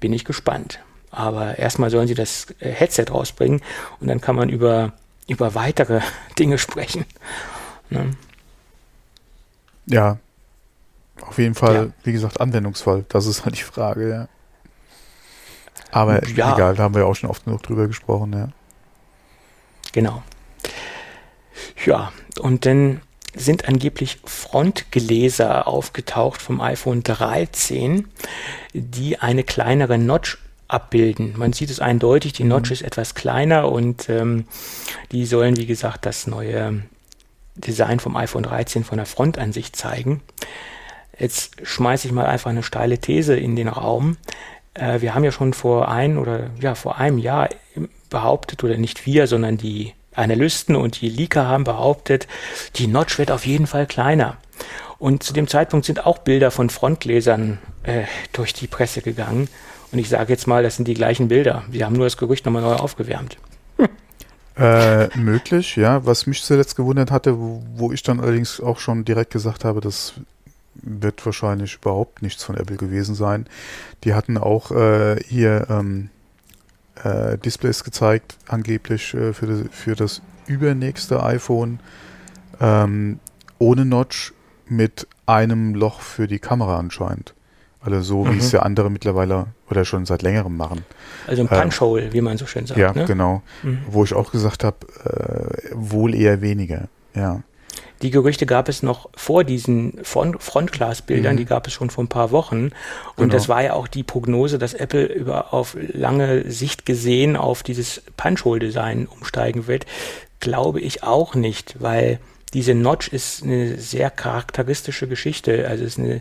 Bin 0.00 0.12
ich 0.12 0.24
gespannt. 0.24 0.80
Aber 1.10 1.58
erstmal 1.58 1.90
sollen 1.90 2.08
sie 2.08 2.14
das 2.14 2.46
äh, 2.60 2.70
Headset 2.70 3.06
rausbringen 3.10 3.60
und 4.00 4.08
dann 4.08 4.20
kann 4.20 4.36
man 4.36 4.48
über, 4.48 4.92
über 5.26 5.54
weitere 5.54 6.00
Dinge 6.38 6.58
sprechen. 6.58 7.04
Ne? 7.90 8.10
Ja, 9.86 10.18
auf 11.22 11.38
jeden 11.38 11.54
Fall, 11.54 11.74
ja. 11.74 11.86
wie 12.04 12.12
gesagt, 12.12 12.40
Anwendungsfall. 12.40 13.04
Das 13.08 13.26
ist 13.26 13.44
halt 13.44 13.58
die 13.58 13.62
Frage, 13.62 14.08
ja. 14.08 14.28
Aber 15.90 16.24
ja. 16.28 16.54
egal, 16.54 16.74
da 16.76 16.82
haben 16.82 16.94
wir 16.94 17.06
auch 17.06 17.14
schon 17.14 17.30
oft 17.30 17.44
genug 17.44 17.62
drüber 17.62 17.86
gesprochen, 17.86 18.32
ja. 18.32 18.48
Genau. 19.92 20.22
Ja, 21.84 22.12
und 22.40 22.66
dann 22.66 23.00
sind 23.34 23.68
angeblich 23.68 24.18
Frontgläser 24.24 25.66
aufgetaucht 25.66 26.40
vom 26.40 26.60
iPhone 26.60 27.02
13, 27.02 28.08
die 28.72 29.18
eine 29.18 29.44
kleinere 29.44 29.98
Notch 29.98 30.38
abbilden. 30.68 31.34
Man 31.36 31.52
sieht 31.52 31.70
es 31.70 31.80
eindeutig, 31.80 32.32
die 32.34 32.44
Notch 32.44 32.70
mhm. 32.70 32.74
ist 32.74 32.82
etwas 32.82 33.14
kleiner 33.14 33.70
und 33.70 34.08
ähm, 34.08 34.46
die 35.12 35.26
sollen, 35.26 35.56
wie 35.56 35.66
gesagt, 35.66 36.06
das 36.06 36.26
neue 36.26 36.82
Design 37.54 38.00
vom 38.00 38.16
iPhone 38.16 38.44
13 38.44 38.84
von 38.84 38.98
der 38.98 39.06
Frontansicht 39.06 39.74
zeigen. 39.74 40.20
Jetzt 41.18 41.56
schmeiße 41.66 42.06
ich 42.06 42.12
mal 42.12 42.26
einfach 42.26 42.50
eine 42.50 42.62
steile 42.62 42.98
These 42.98 43.36
in 43.36 43.56
den 43.56 43.68
Raum. 43.68 44.16
Äh, 44.74 45.00
wir 45.00 45.14
haben 45.14 45.24
ja 45.24 45.32
schon 45.32 45.52
vor 45.52 45.88
ein 45.88 46.18
oder 46.18 46.50
ja 46.60 46.74
vor 46.74 46.98
einem 46.98 47.18
Jahr 47.18 47.48
behauptet, 48.10 48.62
oder 48.64 48.76
nicht 48.76 49.06
wir, 49.06 49.26
sondern 49.26 49.56
die 49.56 49.92
Analysten 50.18 50.76
und 50.76 51.00
die 51.00 51.08
Leaker 51.08 51.46
haben 51.46 51.64
behauptet, 51.64 52.26
die 52.76 52.86
Notch 52.86 53.18
wird 53.18 53.30
auf 53.30 53.46
jeden 53.46 53.66
Fall 53.66 53.86
kleiner. 53.86 54.36
Und 54.98 55.22
zu 55.22 55.32
dem 55.32 55.46
Zeitpunkt 55.46 55.86
sind 55.86 56.06
auch 56.06 56.18
Bilder 56.18 56.50
von 56.50 56.70
Frontgläsern 56.70 57.58
äh, 57.84 58.04
durch 58.32 58.52
die 58.52 58.66
Presse 58.66 59.00
gegangen. 59.00 59.48
Und 59.92 59.98
ich 59.98 60.08
sage 60.08 60.32
jetzt 60.32 60.46
mal, 60.46 60.62
das 60.62 60.76
sind 60.76 60.88
die 60.88 60.94
gleichen 60.94 61.28
Bilder. 61.28 61.64
Wir 61.70 61.86
haben 61.86 61.94
nur 61.94 62.06
das 62.06 62.16
Gerücht 62.16 62.44
nochmal 62.44 62.62
neu 62.62 62.74
aufgewärmt. 62.74 63.38
Hm. 63.76 63.88
Äh, 64.56 65.16
möglich, 65.16 65.76
ja. 65.76 66.04
Was 66.04 66.26
mich 66.26 66.42
zuletzt 66.42 66.74
gewundert 66.76 67.10
hatte, 67.10 67.38
wo, 67.38 67.62
wo, 67.76 67.92
ich 67.92 68.02
dann 68.02 68.20
allerdings 68.20 68.60
auch 68.60 68.80
schon 68.80 69.04
direkt 69.04 69.32
gesagt 69.32 69.64
habe, 69.64 69.80
das 69.80 70.14
wird 70.74 71.24
wahrscheinlich 71.24 71.76
überhaupt 71.76 72.22
nichts 72.22 72.42
von 72.42 72.56
Apple 72.56 72.76
gewesen 72.76 73.14
sein. 73.14 73.46
Die 74.04 74.14
hatten 74.14 74.36
auch 74.36 74.72
äh, 74.72 75.22
hier 75.22 75.68
ähm, 75.70 76.10
äh, 77.04 77.38
Displays 77.38 77.84
gezeigt, 77.84 78.36
angeblich 78.46 79.14
äh, 79.14 79.32
für, 79.32 79.46
das, 79.46 79.60
für 79.70 79.94
das 79.94 80.22
übernächste 80.46 81.22
iPhone 81.22 81.80
ähm, 82.60 83.20
ohne 83.58 83.84
Notch 83.84 84.32
mit 84.66 85.06
einem 85.26 85.74
Loch 85.74 86.00
für 86.00 86.26
die 86.26 86.38
Kamera 86.38 86.78
anscheinend. 86.78 87.34
Also 87.80 88.00
so, 88.00 88.24
mhm. 88.24 88.34
wie 88.34 88.38
es 88.38 88.52
ja 88.52 88.60
andere 88.60 88.90
mittlerweile 88.90 89.46
oder 89.70 89.84
schon 89.84 90.04
seit 90.04 90.22
längerem 90.22 90.56
machen. 90.56 90.84
Also 91.26 91.42
ein 91.42 91.48
Punch-Hole, 91.48 92.06
äh, 92.06 92.12
wie 92.12 92.20
man 92.20 92.36
so 92.36 92.46
schön 92.46 92.66
sagt. 92.66 92.78
Ja, 92.78 92.92
ne? 92.92 93.04
genau. 93.04 93.42
Mhm. 93.62 93.78
Wo 93.88 94.04
ich 94.04 94.14
auch 94.14 94.32
gesagt 94.32 94.64
habe, 94.64 94.86
äh, 95.04 95.70
wohl 95.74 96.14
eher 96.14 96.40
weniger. 96.40 96.88
Ja. 97.14 97.42
Die 98.02 98.10
Gerüchte 98.10 98.46
gab 98.46 98.68
es 98.68 98.82
noch 98.82 99.10
vor 99.16 99.44
diesen 99.44 99.98
Front 100.04 100.42
Frontglas-Bildern, 100.42 101.34
mhm. 101.34 101.38
die 101.38 101.44
gab 101.44 101.66
es 101.66 101.72
schon 101.72 101.90
vor 101.90 102.04
ein 102.04 102.08
paar 102.08 102.30
Wochen. 102.30 102.64
Und 102.64 102.72
genau. 103.16 103.32
das 103.32 103.48
war 103.48 103.62
ja 103.62 103.72
auch 103.72 103.88
die 103.88 104.04
Prognose, 104.04 104.58
dass 104.58 104.74
Apple 104.74 105.06
über 105.06 105.52
auf 105.52 105.76
lange 105.80 106.50
Sicht 106.50 106.86
gesehen 106.86 107.36
auf 107.36 107.62
dieses 107.62 108.02
Punch-Hole-Design 108.16 109.06
umsteigen 109.06 109.66
wird. 109.66 109.86
Glaube 110.40 110.80
ich 110.80 111.02
auch 111.02 111.34
nicht, 111.34 111.76
weil 111.80 112.20
diese 112.54 112.74
Notch 112.74 113.08
ist 113.08 113.42
eine 113.42 113.78
sehr 113.78 114.10
charakteristische 114.10 115.08
Geschichte. 115.08 115.66
Also 115.68 115.84
es 115.84 115.92
ist 115.92 115.98
eine, 115.98 116.20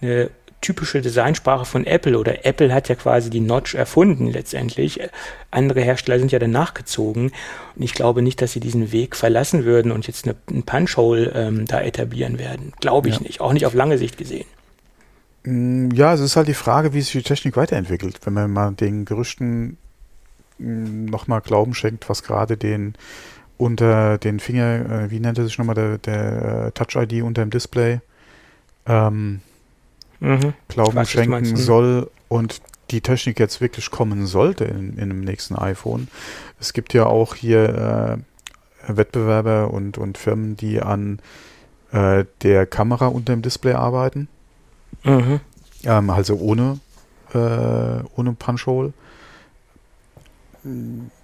eine 0.00 0.30
typische 0.66 1.00
Designsprache 1.00 1.64
von 1.64 1.86
Apple 1.86 2.18
oder 2.18 2.44
Apple 2.44 2.74
hat 2.74 2.88
ja 2.88 2.96
quasi 2.96 3.30
die 3.30 3.38
Notch 3.38 3.76
erfunden 3.76 4.26
letztendlich. 4.26 4.98
Andere 5.52 5.80
Hersteller 5.80 6.18
sind 6.18 6.32
ja 6.32 6.40
danach 6.40 6.74
gezogen 6.74 7.30
und 7.76 7.82
ich 7.82 7.94
glaube 7.94 8.20
nicht, 8.20 8.42
dass 8.42 8.50
sie 8.50 8.58
diesen 8.58 8.90
Weg 8.90 9.14
verlassen 9.14 9.64
würden 9.64 9.92
und 9.92 10.08
jetzt 10.08 10.24
eine, 10.24 10.34
ein 10.50 10.64
Punch-Hole 10.64 11.32
ähm, 11.36 11.66
da 11.66 11.80
etablieren 11.80 12.40
werden. 12.40 12.72
Glaube 12.80 13.08
ich 13.08 13.16
ja. 13.16 13.22
nicht, 13.22 13.40
auch 13.40 13.52
nicht 13.52 13.64
auf 13.64 13.74
lange 13.74 13.96
Sicht 13.96 14.18
gesehen. 14.18 14.46
Mm, 15.44 15.90
ja, 15.92 16.12
es 16.14 16.20
ist 16.20 16.34
halt 16.34 16.48
die 16.48 16.54
Frage, 16.54 16.92
wie 16.92 17.00
sich 17.00 17.12
die 17.12 17.22
Technik 17.22 17.56
weiterentwickelt. 17.56 18.18
Wenn 18.24 18.32
man 18.32 18.52
mal 18.52 18.72
den 18.72 19.04
Gerüchten 19.04 19.78
mm, 20.58 21.04
nochmal 21.04 21.42
Glauben 21.42 21.74
schenkt, 21.74 22.08
was 22.08 22.24
gerade 22.24 22.56
den 22.56 22.94
unter 23.56 24.18
den 24.18 24.40
Finger, 24.40 25.04
äh, 25.04 25.10
wie 25.12 25.20
nennt 25.20 25.38
er 25.38 25.44
sich 25.44 25.58
nochmal, 25.58 25.76
der, 25.76 25.98
der 25.98 26.66
äh, 26.66 26.72
Touch-ID 26.72 27.22
unter 27.22 27.42
dem 27.42 27.50
Display, 27.50 28.00
ähm, 28.84 29.42
mhm. 30.20 30.54
Glauben 30.68 30.96
weiß, 30.96 31.10
schenken 31.10 31.50
mhm. 31.50 31.56
soll 31.56 32.10
und 32.28 32.60
die 32.90 33.00
Technik 33.00 33.40
jetzt 33.40 33.60
wirklich 33.60 33.90
kommen 33.90 34.26
sollte 34.26 34.64
in, 34.64 34.94
in 34.94 35.02
einem 35.02 35.20
nächsten 35.20 35.56
iPhone. 35.56 36.08
Es 36.60 36.72
gibt 36.72 36.94
ja 36.94 37.06
auch 37.06 37.34
hier 37.34 38.18
äh, 38.88 38.96
Wettbewerber 38.96 39.72
und, 39.72 39.98
und 39.98 40.18
Firmen, 40.18 40.56
die 40.56 40.80
an 40.80 41.18
äh, 41.92 42.24
der 42.42 42.66
Kamera 42.66 43.08
unter 43.08 43.34
dem 43.34 43.42
Display 43.42 43.72
arbeiten. 43.72 44.28
Mhm. 45.02 45.40
Ähm, 45.84 46.10
also 46.10 46.36
ohne, 46.36 46.78
äh, 47.32 48.02
ohne 48.16 48.32
Punch-Hole. 48.38 48.92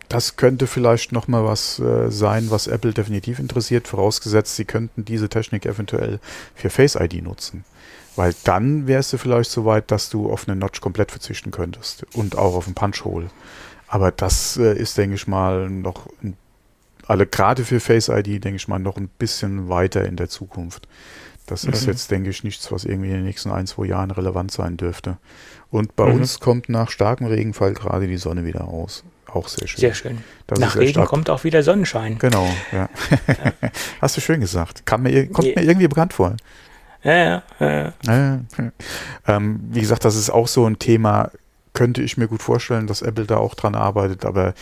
Das 0.09 0.37
könnte 0.37 0.67
vielleicht 0.67 1.13
nochmal 1.13 1.45
was 1.45 1.79
äh, 1.79 2.11
sein, 2.11 2.51
was 2.51 2.67
Apple 2.67 2.93
definitiv 2.93 3.39
interessiert, 3.39 3.89
vorausgesetzt, 3.89 4.57
sie 4.57 4.65
könnten 4.65 5.05
diese 5.05 5.29
Technik 5.29 5.67
eventuell 5.67 6.21
für 6.55 6.71
Face 6.71 6.97
ID 6.97 7.23
nutzen. 7.23 7.65
Weil 8.17 8.35
dann 8.45 8.87
wärst 8.87 9.13
du 9.13 9.19
vielleicht 9.19 9.51
so 9.51 9.65
weit, 9.65 9.91
dass 9.91 10.11
du 10.11 10.31
auf 10.31 10.47
eine 10.47 10.57
Notch 10.57 10.81
komplett 10.81 11.11
verzichten 11.11 11.51
könntest 11.51 12.05
und 12.15 12.37
auch 12.37 12.55
auf 12.55 12.67
ein 12.67 12.75
Punch-Hole. 12.75 13.31
Aber 13.89 14.11
das 14.11 14.57
äh, 14.57 14.77
ist, 14.77 14.99
denke 14.99 15.17
ich 15.17 15.27
mal, 15.27 15.71
noch, 15.71 16.07
ein, 16.23 16.37
alle 17.07 17.27
gerade 17.27 17.65
für 17.65 17.81
Face 17.81 18.09
ID, 18.09 18.45
denke 18.45 18.57
ich 18.57 18.69
mal, 18.69 18.79
noch 18.79 18.97
ein 18.97 19.09
bisschen 19.09 19.69
weiter 19.69 20.05
in 20.05 20.17
der 20.17 20.29
Zukunft. 20.29 20.89
Das 21.47 21.65
mhm. 21.65 21.73
ist 21.73 21.87
jetzt, 21.87 22.11
denke 22.11 22.31
ich, 22.31 22.45
nichts, 22.45 22.71
was 22.71 22.85
irgendwie 22.85 23.09
in 23.09 23.17
den 23.17 23.25
nächsten 23.25 23.51
ein, 23.51 23.67
zwei 23.67 23.87
Jahren 23.87 24.11
relevant 24.11 24.53
sein 24.53 24.77
dürfte. 24.77 25.19
Und 25.71 25.97
bei 25.97 26.07
mhm. 26.07 26.21
uns 26.21 26.39
kommt 26.41 26.69
nach 26.69 26.91
starkem 26.91 27.27
Regenfall 27.27 27.73
gerade 27.73 28.07
die 28.07 28.17
Sonne 28.19 28.45
wieder 28.45 28.69
aus. 28.69 29.05
Auch 29.27 29.49
sehr 29.49 29.67
schön. 29.67 29.81
Sehr 29.81 29.95
schön. 29.95 30.19
Das 30.47 30.59
nach 30.59 30.77
Regen 30.77 31.05
kommt 31.07 31.31
auch 31.31 31.43
wieder 31.45 31.63
Sonnenschein. 31.63 32.19
Genau, 32.19 32.47
ja. 32.71 32.89
ja. 33.27 33.53
Hast 34.01 34.17
du 34.17 34.21
schön 34.21 34.41
gesagt. 34.41 34.85
Kam 34.85 35.05
mir, 35.05 35.27
kommt 35.29 35.57
mir 35.57 35.63
irgendwie 35.63 35.89
bekannt 35.89 36.13
vor. 36.13 36.37
Ja, 37.05 37.43
ja, 37.59 37.93
ja. 38.07 38.73
Ähm, 39.27 39.61
wie 39.71 39.81
gesagt, 39.81 40.05
das 40.05 40.17
ist 40.17 40.31
auch 40.31 40.49
so 40.49 40.67
ein 40.67 40.79
Thema, 40.79 41.31
könnte 41.73 42.03
ich 42.03 42.17
mir 42.17 42.29
gut 42.29 42.43
vorstellen, 42.43 42.87
dass 42.87 43.03
Apple 43.03 43.27
da 43.27 43.39
auch 43.39 43.55
dran 43.55 43.75
arbeitet, 43.75 44.25
aber 44.25 44.55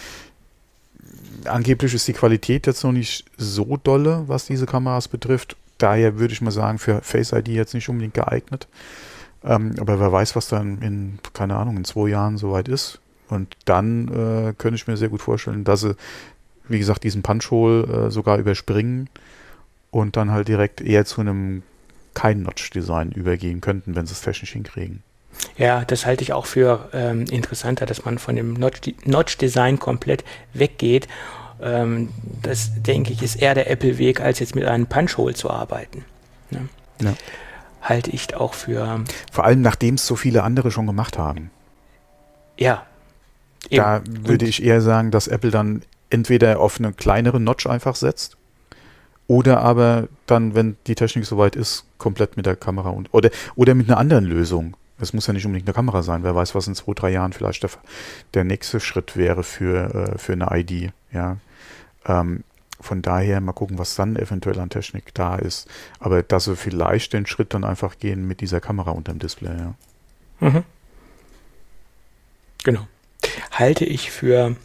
angeblich 1.44 1.94
ist 1.94 2.08
die 2.08 2.12
Qualität 2.12 2.66
jetzt 2.66 2.84
noch 2.84 2.92
nicht 2.92 3.24
so 3.36 3.78
dolle, 3.82 4.24
was 4.26 4.46
diese 4.46 4.66
Kameras 4.66 5.08
betrifft. 5.08 5.56
Daher 5.78 6.18
würde 6.18 6.32
ich 6.32 6.40
mal 6.40 6.50
sagen, 6.50 6.78
für 6.78 7.00
Face 7.02 7.32
ID 7.32 7.48
jetzt 7.48 7.74
nicht 7.74 7.88
unbedingt 7.88 8.14
geeignet. 8.14 8.68
Ähm, 9.42 9.74
aber 9.80 9.98
wer 9.98 10.12
weiß, 10.12 10.36
was 10.36 10.48
dann 10.48 10.82
in, 10.82 11.18
keine 11.32 11.56
Ahnung, 11.56 11.76
in 11.78 11.84
zwei 11.84 12.08
Jahren 12.08 12.36
soweit 12.36 12.68
ist. 12.68 13.00
Und 13.28 13.56
dann 13.64 14.08
äh, 14.08 14.54
könnte 14.58 14.74
ich 14.74 14.86
mir 14.86 14.96
sehr 14.96 15.08
gut 15.08 15.22
vorstellen, 15.22 15.64
dass 15.64 15.80
sie, 15.80 15.96
wie 16.68 16.78
gesagt, 16.78 17.04
diesen 17.04 17.22
Punch-Hole 17.22 18.06
äh, 18.06 18.10
sogar 18.10 18.38
überspringen 18.38 19.08
und 19.90 20.16
dann 20.16 20.30
halt 20.30 20.48
direkt 20.48 20.80
eher 20.80 21.04
zu 21.04 21.20
einem 21.20 21.62
kein 22.14 22.42
Notch-Design 22.42 23.12
übergehen 23.12 23.60
könnten, 23.60 23.94
wenn 23.96 24.06
sie 24.06 24.12
es 24.12 24.20
technisch 24.20 24.52
hinkriegen. 24.52 25.02
Ja, 25.56 25.84
das 25.84 26.06
halte 26.06 26.22
ich 26.22 26.32
auch 26.32 26.46
für 26.46 26.88
ähm, 26.92 27.24
interessanter, 27.30 27.86
dass 27.86 28.04
man 28.04 28.18
von 28.18 28.36
dem 28.36 28.54
Notch-Design 28.54 29.78
komplett 29.78 30.24
weggeht. 30.52 31.08
Ähm, 31.62 32.10
das, 32.42 32.70
denke 32.82 33.12
ich, 33.12 33.22
ist 33.22 33.36
eher 33.36 33.54
der 33.54 33.70
Apple-Weg, 33.70 34.20
als 34.20 34.38
jetzt 34.38 34.54
mit 34.54 34.64
einem 34.64 34.86
Punch-Hole 34.86 35.34
zu 35.34 35.50
arbeiten. 35.50 36.04
Ne? 36.50 36.68
Ja. 37.02 37.14
Halte 37.82 38.10
ich 38.10 38.34
auch 38.34 38.54
für. 38.54 39.04
Vor 39.32 39.44
allem, 39.44 39.62
nachdem 39.62 39.94
es 39.94 40.06
so 40.06 40.16
viele 40.16 40.42
andere 40.42 40.70
schon 40.70 40.86
gemacht 40.86 41.16
haben. 41.16 41.50
Ja. 42.58 42.86
Eben. 43.68 43.82
Da 43.82 44.02
würde 44.06 44.46
ich 44.46 44.62
eher 44.62 44.80
sagen, 44.80 45.10
dass 45.10 45.28
Apple 45.28 45.50
dann 45.50 45.82
entweder 46.10 46.60
auf 46.60 46.78
eine 46.78 46.92
kleinere 46.92 47.40
Notch 47.40 47.66
einfach 47.66 47.94
setzt 47.94 48.36
oder 49.30 49.60
aber 49.60 50.08
dann, 50.26 50.56
wenn 50.56 50.76
die 50.88 50.96
Technik 50.96 51.24
soweit 51.24 51.54
ist, 51.54 51.84
komplett 51.98 52.36
mit 52.36 52.46
der 52.46 52.56
Kamera 52.56 52.88
und 52.88 53.14
oder, 53.14 53.30
oder 53.54 53.76
mit 53.76 53.88
einer 53.88 53.96
anderen 53.96 54.24
Lösung. 54.24 54.76
Es 54.98 55.12
muss 55.12 55.28
ja 55.28 55.32
nicht 55.32 55.46
unbedingt 55.46 55.68
eine 55.68 55.74
Kamera 55.74 56.02
sein. 56.02 56.24
Wer 56.24 56.34
weiß, 56.34 56.56
was 56.56 56.66
in 56.66 56.74
zwei, 56.74 56.94
drei 56.94 57.10
Jahren 57.10 57.32
vielleicht 57.32 57.62
der, 57.62 57.70
der 58.34 58.42
nächste 58.42 58.80
Schritt 58.80 59.16
wäre 59.16 59.44
für, 59.44 59.94
äh, 59.94 60.18
für 60.18 60.32
eine 60.32 60.48
ID. 60.50 60.92
Ja. 61.12 61.36
Ähm, 62.06 62.42
von 62.80 63.02
daher 63.02 63.40
mal 63.40 63.52
gucken, 63.52 63.78
was 63.78 63.94
dann 63.94 64.16
eventuell 64.16 64.58
an 64.58 64.68
Technik 64.68 65.14
da 65.14 65.36
ist. 65.36 65.68
Aber 66.00 66.24
dass 66.24 66.46
sie 66.46 66.56
vielleicht 66.56 67.12
den 67.12 67.24
Schritt 67.24 67.54
dann 67.54 67.62
einfach 67.62 68.00
gehen 68.00 68.26
mit 68.26 68.40
dieser 68.40 68.60
Kamera 68.60 68.90
unterm 68.90 69.20
Display. 69.20 69.56
Ja. 69.56 69.74
Mhm. 70.40 70.64
Genau. 72.64 72.88
Halte 73.52 73.84
ich 73.84 74.10
für 74.10 74.56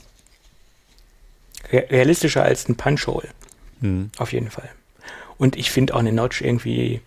realistischer 1.72 2.42
als 2.42 2.68
ein 2.68 2.76
Punch-Hole. 2.78 3.30
Mhm. 3.86 4.12
Auf 4.18 4.34
jeden 4.34 4.50
Fall. 4.50 4.70
Und 5.38 5.56
ich 5.56 5.72
finde 5.72 5.96
auch 5.96 6.00
eine 6.00 6.14
Notch 6.14 6.42
irgendwie 6.42 7.02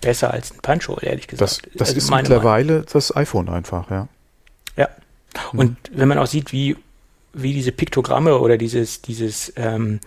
besser 0.00 0.32
als 0.32 0.52
ein 0.52 0.58
Punch-Hole, 0.60 1.02
ehrlich 1.02 1.28
gesagt. 1.28 1.50
Das, 1.50 1.62
das 1.74 1.88
also 1.88 1.98
ist 1.98 2.10
mittlerweile 2.10 2.72
Meinung. 2.72 2.86
das 2.92 3.14
iPhone 3.16 3.48
einfach, 3.48 3.90
ja. 3.90 4.08
Ja. 4.76 4.88
Mhm. 5.52 5.58
Und 5.58 5.76
wenn 5.92 6.08
man 6.08 6.18
auch 6.18 6.26
sieht, 6.26 6.52
wie, 6.52 6.76
wie 7.32 7.54
diese 7.54 7.72
Piktogramme 7.72 8.38
oder 8.38 8.58
dieses, 8.58 9.00
dieses 9.00 9.52
ähm, 9.56 10.00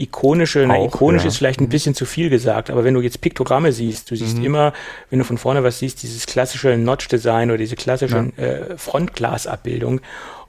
ikonische, 0.00 0.64
na, 0.66 0.82
ikonisch 0.82 1.22
ja. 1.22 1.28
ist 1.28 1.36
vielleicht 1.36 1.60
ein 1.60 1.64
mhm. 1.64 1.70
bisschen 1.70 1.94
zu 1.94 2.06
viel 2.06 2.30
gesagt, 2.30 2.70
aber 2.70 2.84
wenn 2.84 2.94
du 2.94 3.00
jetzt 3.00 3.20
Piktogramme 3.20 3.72
siehst, 3.72 4.10
du 4.10 4.16
siehst 4.16 4.38
mhm. 4.38 4.44
immer, 4.44 4.72
wenn 5.10 5.18
du 5.18 5.24
von 5.24 5.36
vorne 5.38 5.62
was 5.62 5.78
siehst, 5.78 6.02
dieses 6.02 6.26
klassische 6.26 6.76
Notch-Design 6.76 7.50
oder 7.50 7.58
diese 7.58 7.76
klassische 7.76 8.32
ja. 8.36 8.42
äh, 8.42 8.78
Frontglas-Abbildung 8.78 10.00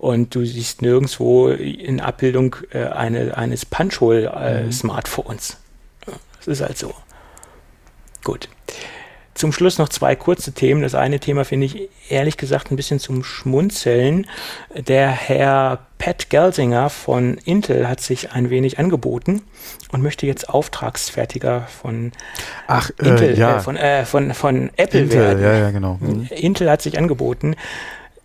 und 0.02 0.34
du 0.34 0.44
siehst 0.44 0.82
nirgendwo 0.82 1.50
in 1.50 2.02
Abbildung 2.02 2.56
äh, 2.72 2.86
eine, 2.86 3.38
eines 3.38 3.68
Punch-Hole-Smartphones. 3.68 5.58
Äh, 6.08 6.10
mhm. 6.10 6.16
Es 6.40 6.48
ist 6.48 6.62
halt 6.62 6.76
so. 6.80 6.92
Gut. 8.24 8.50
Zum 9.36 9.54
Schluss 9.54 9.78
noch 9.78 9.90
zwei 9.90 10.16
kurze 10.16 10.54
Themen. 10.54 10.82
Das 10.82 10.96
eine 10.96 11.20
Thema 11.20 11.46
finde 11.46 11.68
ich 11.68 11.90
ehrlich 12.10 12.38
gesagt 12.38 12.72
ein 12.72 12.78
bisschen 12.78 12.98
zum 13.00 13.24
Schmunzeln. 13.24 14.26
Der 14.76 15.12
Herr 15.12 15.86
Pat 16.00 16.32
Gelsinger 16.32 16.90
von 16.90 17.38
Intel 17.38 17.88
hat 17.88 18.02
sich 18.02 18.32
ein 18.32 18.50
wenig 18.50 18.80
angeboten 18.80 19.44
und 19.92 20.02
möchte 20.02 20.26
jetzt 20.26 20.50
Auftragsfertiger 20.50 21.68
von 21.82 22.12
Ach, 22.66 22.90
Intel, 22.98 23.36
äh, 23.36 23.40
ja. 23.40 23.58
äh, 23.58 23.60
von, 23.60 23.78
äh, 23.78 24.06
von, 24.06 24.34
von 24.34 24.72
Apple 24.78 25.02
Intel, 25.02 25.20
werden. 25.20 25.44
ja, 25.44 25.54
ja, 25.58 25.70
genau. 25.70 26.00
Mhm. 26.00 26.28
Intel 26.32 26.72
hat 26.72 26.82
sich 26.82 26.98
angeboten, 26.98 27.56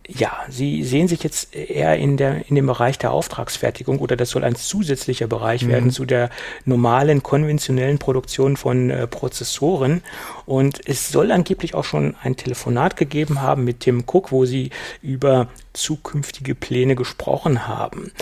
ja, 0.08 0.32
Sie 0.48 0.84
sehen 0.84 1.08
sich 1.08 1.22
jetzt 1.22 1.54
eher 1.54 1.96
in, 1.96 2.16
der, 2.16 2.48
in 2.48 2.54
dem 2.54 2.66
Bereich 2.66 2.98
der 2.98 3.12
Auftragsfertigung 3.12 3.98
oder 3.98 4.16
das 4.16 4.30
soll 4.30 4.44
ein 4.44 4.54
zusätzlicher 4.54 5.26
Bereich 5.26 5.62
Mhm. 5.62 5.68
werden 5.68 5.90
zu 5.90 6.04
der 6.04 6.30
normalen 6.64 7.22
konventionellen 7.22 7.98
Produktion 7.98 8.56
von 8.56 8.90
äh, 8.90 9.06
Prozessoren. 9.06 10.02
Und 10.44 10.80
es 10.86 11.08
soll 11.08 11.32
angeblich 11.32 11.74
auch 11.74 11.84
schon 11.84 12.14
ein 12.22 12.36
Telefonat 12.36 12.96
gegeben 12.96 13.42
haben 13.42 13.64
mit 13.64 13.80
Tim 13.80 14.04
Cook, 14.06 14.32
wo 14.32 14.44
Sie 14.44 14.70
über 15.02 15.48
zukünftige 15.72 16.54
Pläne 16.54 16.94
gesprochen 16.94 17.66
haben. 17.66 18.12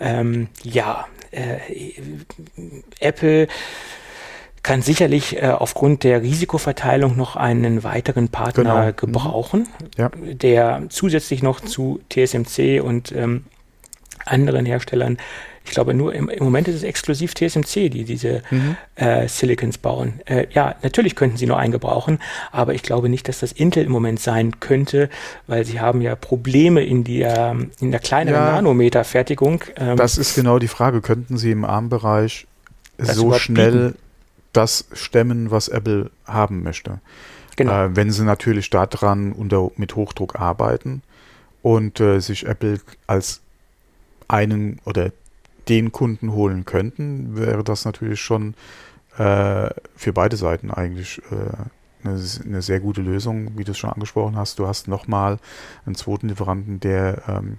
Ähm, 0.00 0.48
ja, 0.62 1.06
äh, 1.30 1.58
Apple 3.00 3.48
kann 4.62 4.82
sicherlich 4.82 5.36
äh, 5.42 5.46
aufgrund 5.48 6.04
der 6.04 6.22
Risikoverteilung 6.22 7.16
noch 7.16 7.36
einen 7.36 7.82
weiteren 7.84 8.28
Partner 8.28 8.62
Genau. 8.64 8.86
Mhm. 8.86 8.96
gebrauchen, 8.96 9.68
Ja. 9.96 10.10
der 10.16 10.82
zusätzlich 10.88 11.42
noch 11.42 11.60
zu 11.60 12.00
TSMC 12.10 12.80
und 12.82 13.12
ähm, 13.12 13.44
anderen 14.26 14.66
Herstellern, 14.66 15.16
ich 15.64 15.70
glaube 15.72 15.92
nur 15.94 16.14
im, 16.14 16.28
im 16.30 16.42
Moment 16.44 16.66
ist 16.68 16.76
es 16.76 16.82
exklusiv 16.82 17.34
TSMC, 17.34 17.90
die 17.90 18.04
diese 18.04 18.42
Mhm. 18.50 18.76
äh, 18.96 19.28
Silicons 19.28 19.76
bauen. 19.78 20.20
Äh, 20.24 20.46
ja, 20.52 20.74
natürlich 20.82 21.14
könnten 21.14 21.36
sie 21.36 21.46
nur 21.46 21.58
einen 21.58 21.72
gebrauchen, 21.72 22.18
aber 22.52 22.72
ich 22.74 22.82
glaube 22.82 23.08
nicht, 23.10 23.28
dass 23.28 23.40
das 23.40 23.52
Intel 23.52 23.84
im 23.84 23.92
Moment 23.92 24.18
sein 24.18 24.60
könnte, 24.60 25.08
weil 25.46 25.64
sie 25.66 25.78
haben 25.80 26.00
ja 26.00 26.14
Probleme 26.16 26.82
in 26.82 27.04
der, 27.04 27.54
in 27.80 27.90
der 27.90 28.00
kleineren 28.00 28.40
Ja. 28.46 28.52
Nanometerfertigung. 28.52 29.62
Ähm, 29.76 29.96
Das 29.96 30.16
ist 30.18 30.34
genau 30.34 30.58
die 30.58 30.68
Frage. 30.68 31.00
Könnten 31.02 31.36
Sie 31.36 31.50
im 31.50 31.64
ARM-Bereich 31.64 32.46
so 32.98 33.24
überhaupt 33.26 33.42
schnell? 33.42 33.94
Das 34.52 34.86
stemmen, 34.92 35.50
was 35.50 35.68
Apple 35.68 36.10
haben 36.26 36.62
möchte? 36.62 37.00
genau. 37.58 37.84
Äh, 37.84 37.96
wenn 37.96 38.10
Sie 38.10 38.24
natürlich 38.24 38.70
daran 38.70 39.32
unter, 39.32 39.70
mit 39.76 39.96
Hochdruck 39.96 40.40
arbeiten 40.40 41.02
und 41.60 42.00
äh, 42.00 42.20
sich 42.20 42.46
Apple 42.46 42.80
als 43.06 43.42
einen 44.28 44.80
oder 44.84 45.12
den 45.68 45.92
Kunden 45.92 46.32
holen 46.32 46.64
könnten, 46.64 47.36
wäre 47.36 47.62
das 47.62 47.84
natürlich 47.84 48.20
schon 48.22 48.54
äh, 49.18 49.68
für 49.94 50.12
beide 50.14 50.36
Seiten 50.36 50.70
eigentlich 50.70 51.20
äh, 51.30 52.06
eine, 52.06 52.20
eine 52.44 52.62
sehr 52.62 52.80
gute 52.80 53.02
Lösung, 53.02 53.58
wie 53.58 53.64
du 53.64 53.72
es 53.72 53.78
schon 53.78 53.90
angesprochen 53.90 54.36
hast. 54.36 54.58
Du 54.58 54.66
hast 54.66 54.88
nochmal 54.88 55.38
einen 55.84 55.94
zweiten 55.94 56.28
Lieferanten, 56.28 56.80
der 56.80 57.22
ähm, 57.28 57.58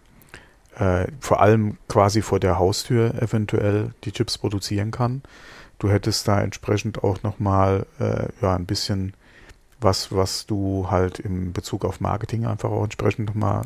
äh, 0.78 1.08
vor 1.20 1.42
allem 1.42 1.78
quasi 1.88 2.22
vor 2.22 2.40
der 2.40 2.58
Haustür 2.58 3.14
eventuell 3.22 3.92
die 4.06 4.12
Chips 4.12 4.38
produzieren 4.38 4.92
kann. 4.92 5.22
Du 5.80 5.90
hättest 5.90 6.28
da 6.28 6.42
entsprechend 6.42 7.04
auch 7.04 7.24
nochmal 7.24 7.86
äh, 8.00 8.28
ja, 8.42 8.56
ein 8.56 8.66
bisschen 8.66 9.14
was, 9.80 10.12
was 10.12 10.46
du 10.46 10.88
halt 10.92 11.20
im 11.20 11.54
Bezug 11.54 11.86
auf 11.86 12.02
Marketing 12.02 12.46
einfach 12.46 12.70
auch 12.70 12.84
entsprechend 12.84 13.28
nochmal 13.28 13.66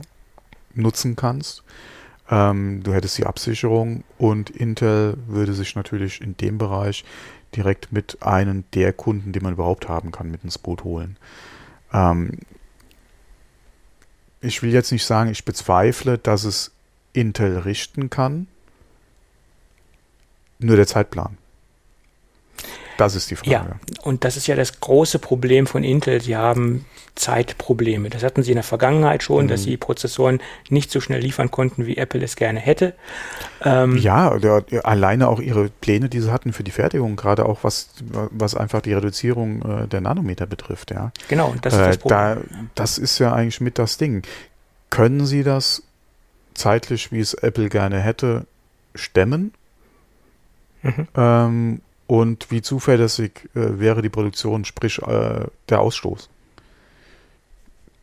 nutzen 0.75 1.15
kannst. 1.15 1.63
Ähm, 2.29 2.83
du 2.83 2.93
hättest 2.93 3.17
die 3.17 3.25
Absicherung 3.25 4.03
und 4.17 4.49
Intel 4.51 5.17
würde 5.27 5.53
sich 5.53 5.75
natürlich 5.75 6.21
in 6.21 6.37
dem 6.37 6.57
Bereich 6.57 7.03
direkt 7.55 7.91
mit 7.91 8.21
einem 8.21 8.63
der 8.73 8.93
Kunden, 8.93 9.31
den 9.31 9.43
man 9.43 9.53
überhaupt 9.53 9.89
haben 9.89 10.11
kann, 10.11 10.31
mit 10.31 10.43
ins 10.43 10.57
Boot 10.57 10.83
holen. 10.83 11.17
Ähm, 11.91 12.39
ich 14.41 14.61
will 14.61 14.71
jetzt 14.71 14.91
nicht 14.91 15.05
sagen, 15.05 15.31
ich 15.31 15.45
bezweifle, 15.45 16.17
dass 16.17 16.43
es 16.43 16.71
Intel 17.13 17.59
richten 17.59 18.09
kann. 18.09 18.47
Nur 20.59 20.75
der 20.75 20.87
Zeitplan. 20.87 21.37
Das 22.97 23.15
ist 23.15 23.31
die 23.31 23.35
Frage. 23.35 23.51
Ja, 23.51 23.65
und 24.03 24.23
das 24.23 24.37
ist 24.37 24.47
ja 24.47 24.55
das 24.55 24.79
große 24.79 25.19
Problem 25.19 25.65
von 25.67 25.83
Intel. 25.83 26.21
Sie 26.21 26.35
haben 26.37 26.85
Zeitprobleme. 27.15 28.09
Das 28.09 28.23
hatten 28.23 28.43
sie 28.43 28.51
in 28.51 28.55
der 28.55 28.63
Vergangenheit 28.63 29.21
schon, 29.23 29.45
Mhm. 29.45 29.49
dass 29.49 29.63
sie 29.63 29.77
Prozessoren 29.77 30.39
nicht 30.69 30.89
so 30.91 30.99
schnell 30.99 31.19
liefern 31.21 31.51
konnten, 31.51 31.85
wie 31.85 31.97
Apple 31.97 32.23
es 32.23 32.35
gerne 32.35 32.59
hätte. 32.59 32.93
Ähm, 33.63 33.97
Ja, 33.97 34.37
der, 34.39 34.63
alleine 34.83 35.27
auch 35.27 35.39
ihre 35.39 35.69
Pläne, 35.69 36.09
die 36.09 36.19
sie 36.21 36.31
hatten 36.31 36.53
für 36.53 36.63
die 36.63 36.71
Fertigung, 36.71 37.15
gerade 37.15 37.45
auch 37.45 37.59
was, 37.63 37.89
was 38.31 38.55
einfach 38.55 38.81
die 38.81 38.93
Reduzierung 38.93 39.61
äh, 39.83 39.87
der 39.87 40.01
Nanometer 40.01 40.45
betrifft, 40.47 40.91
ja. 40.91 41.11
Genau, 41.27 41.53
das 41.61 41.73
ist 41.73 41.79
Äh, 41.79 41.85
das 41.87 41.97
Problem. 41.97 42.17
da, 42.19 42.37
das 42.75 42.97
ist 42.97 43.19
ja 43.19 43.33
eigentlich 43.33 43.61
mit 43.61 43.77
das 43.79 43.97
Ding. 43.97 44.23
Können 44.89 45.25
sie 45.25 45.43
das 45.43 45.83
zeitlich, 46.55 47.11
wie 47.11 47.19
es 47.19 47.33
Apple 47.35 47.69
gerne 47.69 47.99
hätte, 47.99 48.45
stemmen? 48.95 49.53
Mhm. 50.81 51.07
Ähm, 51.15 51.81
und 52.07 52.51
wie 52.51 52.61
zuverlässig 52.61 53.49
äh, 53.55 53.79
wäre 53.79 54.01
die 54.01 54.09
Produktion, 54.09 54.65
sprich 54.65 55.01
äh, 55.01 55.45
der 55.69 55.79
Ausstoß? 55.79 56.29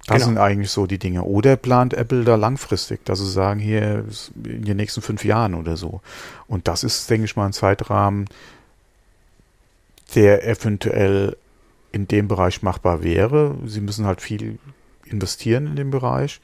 Das 0.07 0.17
Genau. 0.17 0.27
sind 0.27 0.39
eigentlich 0.39 0.71
so 0.71 0.87
die 0.87 0.99
Dinge. 0.99 1.23
Oder 1.23 1.57
plant 1.57 1.95
Apple 1.95 2.25
da 2.25 2.35
langfristig, 2.35 3.05
dass 3.05 3.21
sie 3.21 3.31
sagen, 3.31 3.61
hier 3.61 4.05
in 4.43 4.65
den 4.65 4.77
nächsten 4.77 5.03
fünf 5.03 5.25
Jahren 5.25 5.55
oder 5.55 5.77
so. 5.77 6.01
Und 6.49 6.67
das 6.67 6.83
ist, 6.83 7.09
denke 7.11 7.27
ich 7.27 7.37
mal, 7.37 7.47
ein 7.47 7.53
Zeitrahmen, 7.53 8.27
der 10.15 10.47
eventuell 10.47 11.37
in 11.93 12.09
dem 12.09 12.29
Bereich 12.29 12.63
machbar 12.63 13.03
wäre. 13.03 13.57
Sie 13.67 13.81
müssen 13.81 14.07
halt 14.07 14.21
viel 14.21 14.59
investieren 15.05 15.67
in 15.67 15.77
dem 15.77 15.91
Bereich. 15.91 16.41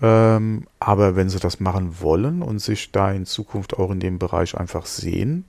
Ähm, 0.00 0.66
aber 0.80 1.16
wenn 1.16 1.28
sie 1.28 1.40
das 1.40 1.60
machen 1.60 2.00
wollen 2.00 2.42
und 2.42 2.58
sich 2.58 2.90
da 2.92 3.12
in 3.12 3.26
Zukunft 3.26 3.74
auch 3.78 3.90
in 3.90 4.00
dem 4.00 4.18
Bereich 4.18 4.56
einfach 4.56 4.86
sehen, 4.86 5.44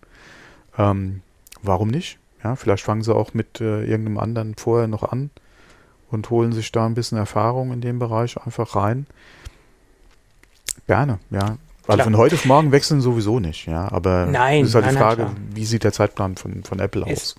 ähm, 0.78 1.22
warum 1.68 1.90
nicht? 1.90 2.18
Ja, 2.44 2.56
vielleicht 2.56 2.84
fangen 2.84 3.02
sie 3.02 3.14
auch 3.16 3.34
mit 3.34 3.60
äh, 3.62 3.84
irgendeinem 3.86 4.18
anderen 4.20 4.56
vorher 4.56 4.88
noch 4.88 5.04
an 5.04 5.32
und 6.12 6.30
holen 6.30 6.52
sich 6.54 6.72
da 6.72 6.86
ein 6.86 6.94
bisschen 6.94 7.18
Erfahrung 7.18 7.72
in 7.74 7.82
dem 7.82 7.98
Bereich 8.00 8.38
einfach 8.38 8.76
rein. 8.76 9.08
Gerne, 10.88 11.20
ja. 11.32 11.58
Weil 11.88 11.98
Klar. 11.98 12.06
von 12.06 12.18
heute 12.18 12.36
auf 12.36 12.46
morgen 12.46 12.72
wechseln 12.72 13.00
sowieso 13.02 13.40
nicht, 13.40 13.68
ja. 13.68 13.92
Aber 13.92 14.26
Nein, 14.26 14.66
ist 14.66 14.74
halt 14.76 14.86
die 14.86 14.88
nein, 14.88 14.96
nein, 14.96 15.04
Frage, 15.04 15.22
klar. 15.24 15.36
wie 15.54 15.66
sieht 15.66 15.84
der 15.84 15.92
Zeitplan 15.92 16.36
von, 16.36 16.64
von 16.64 16.80
Apple 16.80 17.06
aus? 17.06 17.36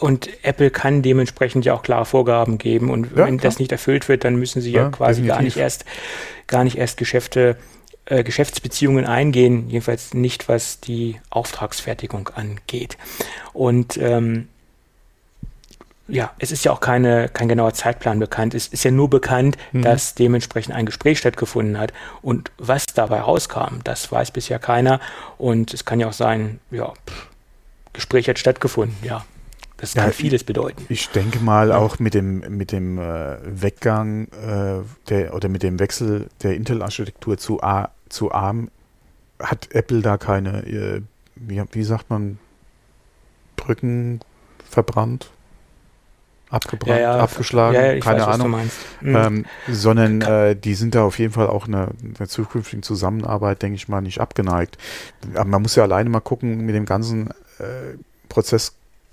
Und 0.00 0.28
Apple 0.44 0.70
kann 0.70 1.02
dementsprechend 1.02 1.64
ja 1.66 1.74
auch 1.74 1.82
klare 1.82 2.04
Vorgaben 2.06 2.56
geben. 2.58 2.90
Und 2.90 3.10
Ja, 3.12 3.26
wenn 3.26 3.36
klar. 3.38 3.50
das 3.50 3.58
nicht 3.58 3.72
erfüllt 3.72 4.08
wird, 4.08 4.24
dann 4.24 4.36
müssen 4.36 4.60
sie 4.62 4.70
ja, 4.72 4.84
Ja, 4.84 4.88
quasi 4.90 5.22
gar 5.22 5.36
definitiv. 5.38 5.56
nicht 5.56 5.62
erst, 5.62 5.84
gar 6.46 6.64
nicht 6.64 6.76
erst 6.76 6.96
Geschäfte, 6.96 7.56
äh, 8.10 8.22
Geschäftsbeziehungen 8.22 9.06
eingehen, 9.06 9.70
jedenfalls 9.70 10.12
nicht, 10.14 10.48
was 10.48 10.80
die 10.80 11.18
Auftragsfertigung 11.30 12.28
angeht. 12.34 12.98
Und 13.54 13.96
ähm, 13.96 14.48
ja, 16.08 16.32
es 16.40 16.50
ist 16.50 16.64
ja 16.64 16.72
auch 16.72 16.80
keine, 16.80 17.28
kein 17.28 17.46
genauer 17.48 17.72
Zeitplan 17.72 18.18
bekannt. 18.18 18.52
Es 18.54 18.66
ist 18.66 18.82
ja 18.84 18.90
nur 18.90 19.08
bekannt, 19.08 19.56
Mhm. 19.72 19.82
dass 19.82 20.14
dementsprechend 20.16 20.74
ein 20.74 20.86
Gespräch 20.86 21.18
stattgefunden 21.18 21.78
hat. 21.78 21.92
Und 22.20 22.50
was 22.58 22.86
dabei 22.86 23.20
rauskam, 23.20 23.78
das 23.84 24.10
weiß 24.10 24.32
bisher 24.32 24.58
keiner. 24.58 24.98
Und 25.38 25.72
es 25.72 25.84
kann 25.84 26.00
ja 26.00 26.08
auch 26.08 26.12
sein, 26.12 26.58
ja, 26.72 26.88
pff, 27.08 27.28
Gespräch 27.92 28.28
hat 28.28 28.38
stattgefunden, 28.38 28.96
ja. 29.02 29.24
Das 29.76 29.94
Ja, 29.94 30.02
kann 30.02 30.10
ich- 30.10 30.16
vieles 30.16 30.44
bedeuten. 30.44 30.84
Ich 30.90 31.08
denke 31.10 31.38
mal 31.38 31.72
auch 31.72 31.98
mit 32.00 32.12
dem, 32.14 32.40
mit 32.56 32.70
dem 32.72 32.98
äh, 32.98 33.36
Weggang 33.44 34.26
äh, 34.32 34.82
der, 35.08 35.32
oder 35.32 35.48
mit 35.48 35.62
dem 35.62 35.78
Wechsel 35.78 36.26
der 36.42 36.54
Intel-Architektur 36.54 37.38
zu, 37.38 37.62
A, 37.62 37.88
zu 38.10 38.32
ARM 38.32 38.70
hat 39.40 39.68
Apple 39.72 40.02
da 40.02 40.18
keine, 40.18 40.66
äh, 40.66 41.02
wie, 41.36 41.62
wie 41.72 41.84
sagt 41.84 42.10
man, 42.10 42.38
Brücken 43.56 44.20
verbrannt, 44.68 45.30
abgebrannt, 46.50 47.00
abgeschlagen, 47.00 47.74
ja, 47.74 47.86
ja, 47.86 47.92
ich 47.94 48.04
keine 48.04 48.20
weiß, 48.20 48.26
Ahnung. 48.26 48.50
meinst. 48.50 48.76
Mhm. 49.00 49.16
Ähm, 49.16 49.46
sondern 49.68 50.20
äh, 50.20 50.56
die 50.56 50.74
sind 50.74 50.94
da 50.94 51.04
auf 51.04 51.18
jeden 51.18 51.32
Fall 51.32 51.48
auch 51.48 51.66
einer 51.66 51.88
einer 52.18 52.28
zukünftigen 52.28 52.82
Zusammenarbeit, 52.82 53.62
denke 53.62 53.76
ich 53.76 53.88
mal, 53.88 54.00
nicht 54.00 54.20
abgeneigt. 54.20 54.76
Aber 55.34 55.44
man 55.44 55.62
muss 55.62 55.76
ja 55.76 55.84
alleine 55.84 56.10
mal 56.10 56.20
gucken 56.20 56.66
mit 56.66 56.74
dem 56.74 56.86
ganzen 56.86 57.30
äh, 57.58 57.96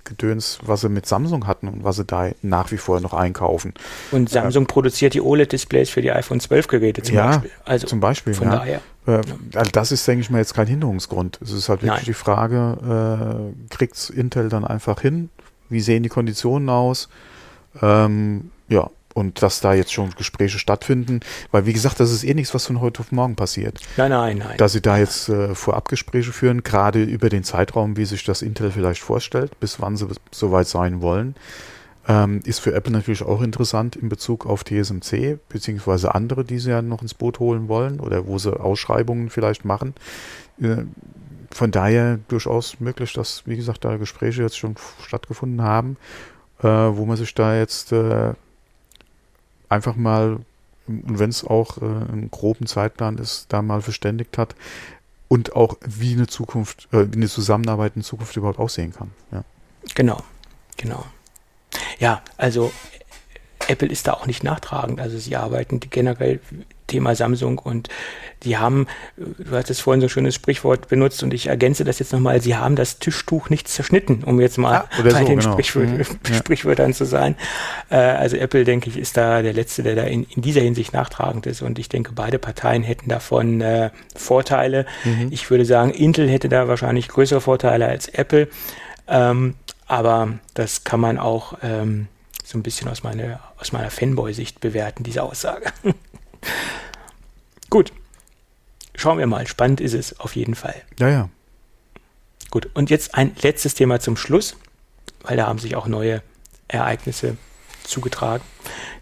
Prozessgedöns, 0.08 0.58
was 0.62 0.80
sie 0.82 0.88
mit 0.88 1.06
Samsung 1.06 1.46
hatten 1.46 1.68
und 1.68 1.84
was 1.84 1.96
sie 1.96 2.04
da 2.04 2.30
nach 2.42 2.70
wie 2.72 2.76
vor 2.76 3.00
noch 3.00 3.14
einkaufen. 3.14 3.74
Und 4.10 4.28
Samsung 4.30 4.66
produziert 4.66 5.14
die 5.14 5.20
OLED-Displays 5.20 5.90
für 5.90 6.02
die 6.02 6.12
iPhone 6.12 6.40
12-Geräte 6.40 7.02
zum 7.02 7.14
Ja, 7.14 7.26
Beispiel. 7.26 7.50
Also 7.64 7.86
Zum 7.86 8.00
Beispiel. 8.00 8.34
von 8.34 8.48
ja. 8.48 8.56
daher. 8.56 8.80
Äh, 9.06 9.22
also 9.54 9.70
das 9.72 9.92
ist, 9.92 10.06
denke 10.06 10.22
ich 10.22 10.30
mal, 10.30 10.38
jetzt 10.38 10.54
kein 10.54 10.66
Hinderungsgrund. 10.66 11.38
Es 11.42 11.52
ist 11.52 11.68
halt 11.68 11.82
wirklich 11.82 11.98
Nein. 11.98 12.04
die 12.06 12.14
Frage, 12.14 13.52
äh, 13.70 13.74
kriegt 13.74 14.10
Intel 14.10 14.48
dann 14.48 14.64
einfach 14.64 15.00
hin? 15.00 15.30
Wie 15.68 15.80
sehen 15.80 16.02
die 16.02 16.08
Konditionen 16.08 16.68
aus? 16.68 17.08
Ähm, 17.82 18.50
ja, 18.68 18.88
und 19.18 19.42
dass 19.42 19.60
da 19.60 19.74
jetzt 19.74 19.92
schon 19.92 20.10
Gespräche 20.16 20.58
stattfinden, 20.58 21.20
weil 21.50 21.66
wie 21.66 21.72
gesagt, 21.72 21.98
das 21.98 22.12
ist 22.12 22.24
eh 22.24 22.34
nichts, 22.34 22.54
was 22.54 22.66
von 22.66 22.80
heute 22.80 23.00
auf 23.00 23.10
morgen 23.10 23.34
passiert. 23.34 23.80
Nein, 23.96 24.10
nein, 24.10 24.38
nein. 24.38 24.56
Dass 24.56 24.72
sie 24.72 24.80
da 24.80 24.96
jetzt 24.96 25.28
äh, 25.28 25.54
Vorabgespräche 25.54 26.32
führen, 26.32 26.62
gerade 26.62 27.02
über 27.02 27.28
den 27.28 27.42
Zeitraum, 27.42 27.96
wie 27.96 28.04
sich 28.04 28.24
das 28.24 28.42
Intel 28.42 28.70
vielleicht 28.70 29.02
vorstellt, 29.02 29.58
bis 29.58 29.80
wann 29.80 29.96
sie 29.96 30.06
soweit 30.30 30.68
sein 30.68 31.02
wollen, 31.02 31.34
ähm, 32.06 32.40
ist 32.44 32.60
für 32.60 32.72
Apple 32.74 32.92
natürlich 32.92 33.22
auch 33.22 33.42
interessant 33.42 33.96
in 33.96 34.08
Bezug 34.08 34.46
auf 34.46 34.62
TSMC, 34.62 35.38
beziehungsweise 35.48 36.14
andere, 36.14 36.44
die 36.44 36.58
sie 36.58 36.70
ja 36.70 36.80
noch 36.80 37.02
ins 37.02 37.14
Boot 37.14 37.40
holen 37.40 37.68
wollen 37.68 37.98
oder 37.98 38.26
wo 38.26 38.38
sie 38.38 38.58
Ausschreibungen 38.58 39.30
vielleicht 39.30 39.64
machen. 39.64 39.94
Äh, 40.62 40.84
von 41.50 41.70
daher 41.70 42.18
durchaus 42.28 42.78
möglich, 42.78 43.12
dass, 43.14 43.42
wie 43.46 43.56
gesagt, 43.56 43.84
da 43.84 43.96
Gespräche 43.96 44.42
jetzt 44.42 44.58
schon 44.58 44.76
stattgefunden 45.04 45.62
haben, 45.62 45.96
äh, 46.60 46.66
wo 46.66 47.04
man 47.04 47.16
sich 47.16 47.34
da 47.34 47.56
jetzt 47.56 47.90
äh, 47.92 48.34
einfach 49.68 49.96
mal, 49.96 50.38
und 50.86 51.18
wenn 51.18 51.30
es 51.30 51.44
auch 51.44 51.78
äh, 51.78 51.84
einen 51.84 52.30
groben 52.30 52.66
Zeitplan 52.66 53.18
ist, 53.18 53.46
da 53.50 53.62
mal 53.62 53.82
verständigt 53.82 54.38
hat 54.38 54.54
und 55.28 55.54
auch 55.54 55.76
wie 55.86 56.12
eine 56.12 56.26
Zukunft, 56.26 56.88
äh, 56.92 57.06
wie 57.12 57.16
eine 57.16 57.28
Zusammenarbeit 57.28 57.92
in 57.96 58.02
Zukunft 58.02 58.36
überhaupt 58.36 58.58
aussehen 58.58 58.92
kann. 58.92 59.10
Ja. 59.32 59.44
Genau, 59.94 60.22
genau. 60.76 61.04
Ja, 61.98 62.22
also 62.36 62.72
Apple 63.68 63.88
ist 63.88 64.06
da 64.06 64.14
auch 64.14 64.26
nicht 64.26 64.44
nachtragend. 64.44 65.00
Also 65.00 65.18
sie 65.18 65.36
arbeiten 65.36 65.80
generell 65.80 66.40
Thema 66.88 67.14
Samsung 67.14 67.58
und 67.58 67.88
die 68.42 68.56
haben, 68.56 68.86
du 69.16 69.52
hast 69.52 69.70
es 69.70 69.78
vorhin 69.78 70.00
so 70.00 70.06
ein 70.06 70.10
schönes 70.10 70.34
Sprichwort 70.34 70.88
benutzt 70.88 71.22
und 71.22 71.32
ich 71.32 71.46
ergänze 71.46 71.84
das 71.84 71.98
jetzt 71.98 72.12
nochmal, 72.12 72.40
sie 72.40 72.56
haben 72.56 72.76
das 72.76 72.98
Tischtuch 72.98 73.50
nicht 73.50 73.68
zerschnitten, 73.68 74.24
um 74.24 74.40
jetzt 74.40 74.58
mal 74.58 74.86
ja, 74.96 75.02
bei 75.02 75.10
so, 75.10 75.24
den 75.24 75.38
genau. 75.38 75.52
Sprichwör 75.52 75.84
mhm. 75.84 76.04
Sprichwörtern 76.34 76.94
zu 76.94 77.04
sein. 77.04 77.36
Äh, 77.90 77.96
also 77.96 78.36
Apple, 78.36 78.64
denke 78.64 78.88
ich, 78.90 78.96
ist 78.96 79.16
da 79.16 79.42
der 79.42 79.52
Letzte, 79.52 79.82
der 79.82 79.94
da 79.94 80.04
in, 80.04 80.24
in, 80.24 80.42
dieser 80.42 80.62
Hinsicht 80.62 80.92
nachtragend 80.92 81.46
ist 81.46 81.62
und 81.62 81.78
ich 81.78 81.88
denke, 81.88 82.12
beide 82.14 82.38
Parteien 82.38 82.82
hätten 82.82 83.08
davon 83.08 83.60
äh, 83.60 83.90
Vorteile. 84.16 84.86
Mhm. 85.04 85.28
Ich 85.30 85.50
würde 85.50 85.64
sagen, 85.64 85.90
Intel 85.90 86.28
hätte 86.28 86.48
da 86.48 86.68
wahrscheinlich 86.68 87.08
größere 87.08 87.40
Vorteile 87.40 87.86
als 87.86 88.08
Apple, 88.08 88.48
ähm, 89.06 89.54
aber 89.86 90.38
das 90.54 90.84
kann 90.84 91.00
man 91.00 91.18
auch 91.18 91.58
ähm, 91.62 92.08
so 92.48 92.56
ein 92.56 92.62
bisschen 92.62 92.88
aus, 92.88 93.02
meine, 93.02 93.40
aus 93.58 93.72
meiner 93.72 93.90
Fanboy-Sicht 93.90 94.60
bewerten, 94.60 95.04
diese 95.04 95.22
Aussage. 95.22 95.70
Gut. 97.70 97.92
Schauen 98.94 99.18
wir 99.18 99.26
mal. 99.26 99.46
Spannend 99.46 99.82
ist 99.82 99.92
es 99.92 100.18
auf 100.18 100.34
jeden 100.34 100.54
Fall. 100.54 100.74
Ja, 100.98 101.10
ja. 101.10 101.28
Gut. 102.50 102.70
Und 102.72 102.88
jetzt 102.88 103.14
ein 103.14 103.36
letztes 103.42 103.74
Thema 103.74 104.00
zum 104.00 104.16
Schluss, 104.16 104.56
weil 105.20 105.36
da 105.36 105.46
haben 105.46 105.58
sich 105.58 105.76
auch 105.76 105.86
neue 105.86 106.22
Ereignisse 106.68 107.36
zugetragen, 107.84 108.42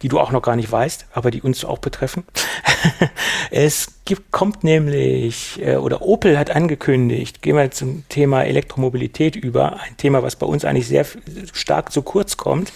die 0.03 0.09
du 0.09 0.19
auch 0.19 0.33
noch 0.33 0.43
gar 0.43 0.57
nicht 0.57 0.71
weißt, 0.71 1.07
aber 1.13 1.31
die 1.31 1.41
uns 1.41 1.65
auch 1.65 1.79
betreffen. 1.79 2.25
es 3.53 4.01
gibt, 4.05 4.33
kommt 4.33 4.65
nämlich, 4.65 5.61
äh, 5.63 5.77
oder 5.77 6.03
Opel 6.03 6.37
hat 6.37 6.51
angekündigt, 6.51 7.43
gehen 7.43 7.57
wir 7.57 7.71
zum 7.71 8.09
Thema 8.09 8.43
Elektromobilität 8.43 9.37
über, 9.37 9.81
ein 9.81 9.97
Thema, 9.97 10.25
was 10.25 10.35
bei 10.35 10.47
uns 10.47 10.65
eigentlich 10.65 10.89
sehr 10.89 11.07
stark 11.53 11.93
zu 11.93 12.03
kurz 12.03 12.37
kommt. 12.37 12.73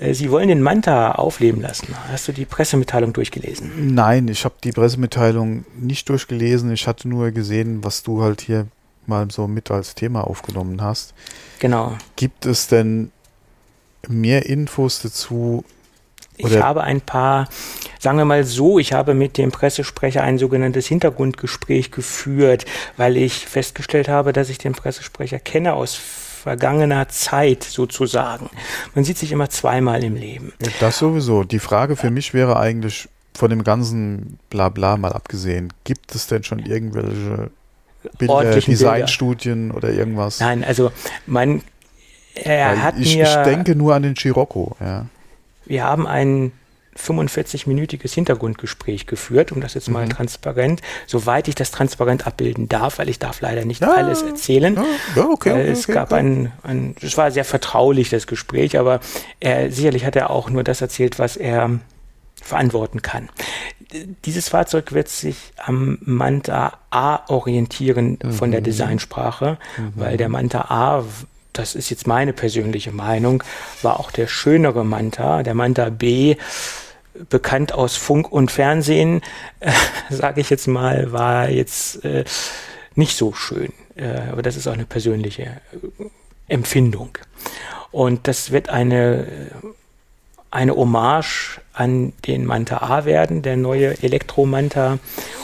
Äh, 0.00 0.14
Sie 0.14 0.30
wollen 0.30 0.48
den 0.48 0.62
Manta 0.62 1.12
aufleben 1.12 1.60
lassen. 1.60 1.94
Hast 2.10 2.26
du 2.26 2.32
die 2.32 2.46
Pressemitteilung 2.46 3.12
durchgelesen? 3.12 3.94
Nein, 3.94 4.28
ich 4.28 4.44
habe 4.44 4.54
die 4.64 4.72
Pressemitteilung 4.72 5.64
nicht 5.78 6.08
durchgelesen. 6.08 6.72
Ich 6.72 6.86
hatte 6.86 7.08
nur 7.08 7.30
gesehen, 7.30 7.84
was 7.84 8.02
du 8.02 8.22
halt 8.22 8.40
hier 8.40 8.66
mal 9.06 9.30
so 9.30 9.46
mit 9.46 9.70
als 9.70 9.94
Thema 9.94 10.26
aufgenommen 10.26 10.80
hast. 10.82 11.14
Genau. 11.58 11.96
Gibt 12.16 12.46
es 12.46 12.68
denn 12.68 13.10
mehr 14.08 14.46
Infos 14.46 15.02
dazu? 15.02 15.64
Ich 16.36 16.56
habe 16.56 16.82
ein 16.82 17.02
paar, 17.02 17.48
sagen 17.98 18.16
wir 18.16 18.24
mal 18.24 18.44
so, 18.44 18.78
ich 18.78 18.94
habe 18.94 19.12
mit 19.12 19.36
dem 19.36 19.52
Pressesprecher 19.52 20.22
ein 20.22 20.38
sogenanntes 20.38 20.86
Hintergrundgespräch 20.86 21.90
geführt, 21.90 22.64
weil 22.96 23.18
ich 23.18 23.46
festgestellt 23.46 24.08
habe, 24.08 24.32
dass 24.32 24.48
ich 24.48 24.56
den 24.56 24.72
Pressesprecher 24.72 25.38
kenne 25.38 25.74
aus 25.74 26.00
vergangener 26.42 27.08
Zeit 27.08 27.64
sozusagen. 27.64 28.50
Man 28.94 29.04
sieht 29.04 29.18
sich 29.18 29.32
immer 29.32 29.50
zweimal 29.50 30.02
im 30.02 30.16
Leben. 30.16 30.52
Das 30.80 30.98
sowieso. 30.98 31.44
Die 31.44 31.58
Frage 31.58 31.96
für 31.96 32.10
mich 32.10 32.34
wäre 32.34 32.58
eigentlich, 32.58 33.08
von 33.34 33.50
dem 33.50 33.62
ganzen 33.62 34.38
Blabla 34.50 34.96
mal 34.96 35.12
abgesehen, 35.12 35.72
gibt 35.84 36.14
es 36.14 36.26
denn 36.26 36.42
schon 36.42 36.58
irgendwelche 36.60 37.50
Bilder, 38.18 38.60
Designstudien 38.60 39.70
oder 39.70 39.90
irgendwas? 39.90 40.40
Nein, 40.40 40.64
also 40.64 40.90
mein 41.26 41.62
er 42.34 42.70
Weil 42.70 42.82
hat 42.82 42.94
ich, 42.98 43.16
mir, 43.16 43.24
ich 43.24 43.34
denke 43.44 43.74
nur 43.74 43.94
an 43.94 44.02
den 44.02 44.16
Scirocco, 44.16 44.76
ja. 44.80 45.06
Wir 45.66 45.84
haben 45.84 46.06
ein 46.06 46.52
45-minütiges 46.96 48.12
Hintergrundgespräch 48.14 49.06
geführt, 49.06 49.52
um 49.52 49.60
das 49.60 49.74
jetzt 49.74 49.88
mal 49.88 50.04
mhm. 50.06 50.10
transparent, 50.10 50.82
soweit 51.06 51.48
ich 51.48 51.54
das 51.54 51.70
transparent 51.70 52.26
abbilden 52.26 52.68
darf, 52.68 52.98
weil 52.98 53.08
ich 53.08 53.18
darf 53.18 53.40
leider 53.40 53.64
nicht 53.64 53.80
ja, 53.80 53.92
alles 53.92 54.22
erzählen. 54.22 54.74
Ja, 55.14 55.24
okay, 55.24 55.52
okay, 55.52 55.68
Es 55.68 55.86
gab 55.86 56.12
okay. 56.12 56.20
ein, 56.20 56.52
ein, 56.62 56.96
es 57.00 57.16
war 57.16 57.30
sehr 57.30 57.44
vertraulich, 57.44 58.10
das 58.10 58.26
Gespräch, 58.26 58.78
aber 58.78 59.00
er, 59.38 59.70
sicherlich 59.70 60.04
hat 60.04 60.16
er 60.16 60.30
auch 60.30 60.50
nur 60.50 60.64
das 60.64 60.80
erzählt, 60.80 61.18
was 61.18 61.36
er 61.36 61.78
verantworten 62.42 63.02
kann. 63.02 63.28
Dieses 64.24 64.48
Fahrzeug 64.48 64.92
wird 64.92 65.08
sich 65.08 65.52
am 65.56 65.98
Manta 66.00 66.78
A 66.90 67.20
orientieren 67.28 68.18
mhm. 68.22 68.32
von 68.32 68.50
der 68.50 68.60
Designsprache, 68.60 69.58
mhm. 69.76 69.92
weil 69.94 70.16
der 70.16 70.28
Manta 70.28 70.66
A 70.68 71.04
das 71.52 71.74
ist 71.74 71.90
jetzt 71.90 72.06
meine 72.06 72.32
persönliche 72.32 72.92
Meinung, 72.92 73.42
war 73.82 74.00
auch 74.00 74.10
der 74.10 74.26
schönere 74.26 74.84
Manta, 74.84 75.42
der 75.42 75.54
Manta 75.54 75.90
B, 75.90 76.36
bekannt 77.28 77.72
aus 77.72 77.96
Funk 77.96 78.30
und 78.30 78.50
Fernsehen, 78.50 79.20
äh, 79.60 79.72
sage 80.10 80.40
ich 80.40 80.50
jetzt 80.50 80.66
mal, 80.66 81.12
war 81.12 81.48
jetzt 81.48 82.04
äh, 82.04 82.24
nicht 82.94 83.16
so 83.16 83.32
schön. 83.32 83.72
Äh, 83.96 84.30
aber 84.30 84.42
das 84.42 84.56
ist 84.56 84.66
auch 84.66 84.72
eine 84.72 84.86
persönliche 84.86 85.42
äh, 85.42 86.04
Empfindung. 86.48 87.18
Und 87.90 88.28
das 88.28 88.52
wird 88.52 88.68
eine, 88.68 89.26
eine 90.50 90.74
Hommage 90.74 91.60
an 91.72 92.12
den 92.26 92.44
Manta 92.44 92.78
A 92.78 93.04
werden, 93.04 93.42
der 93.42 93.56
neue 93.56 94.02
Elektromanta. 94.02 94.98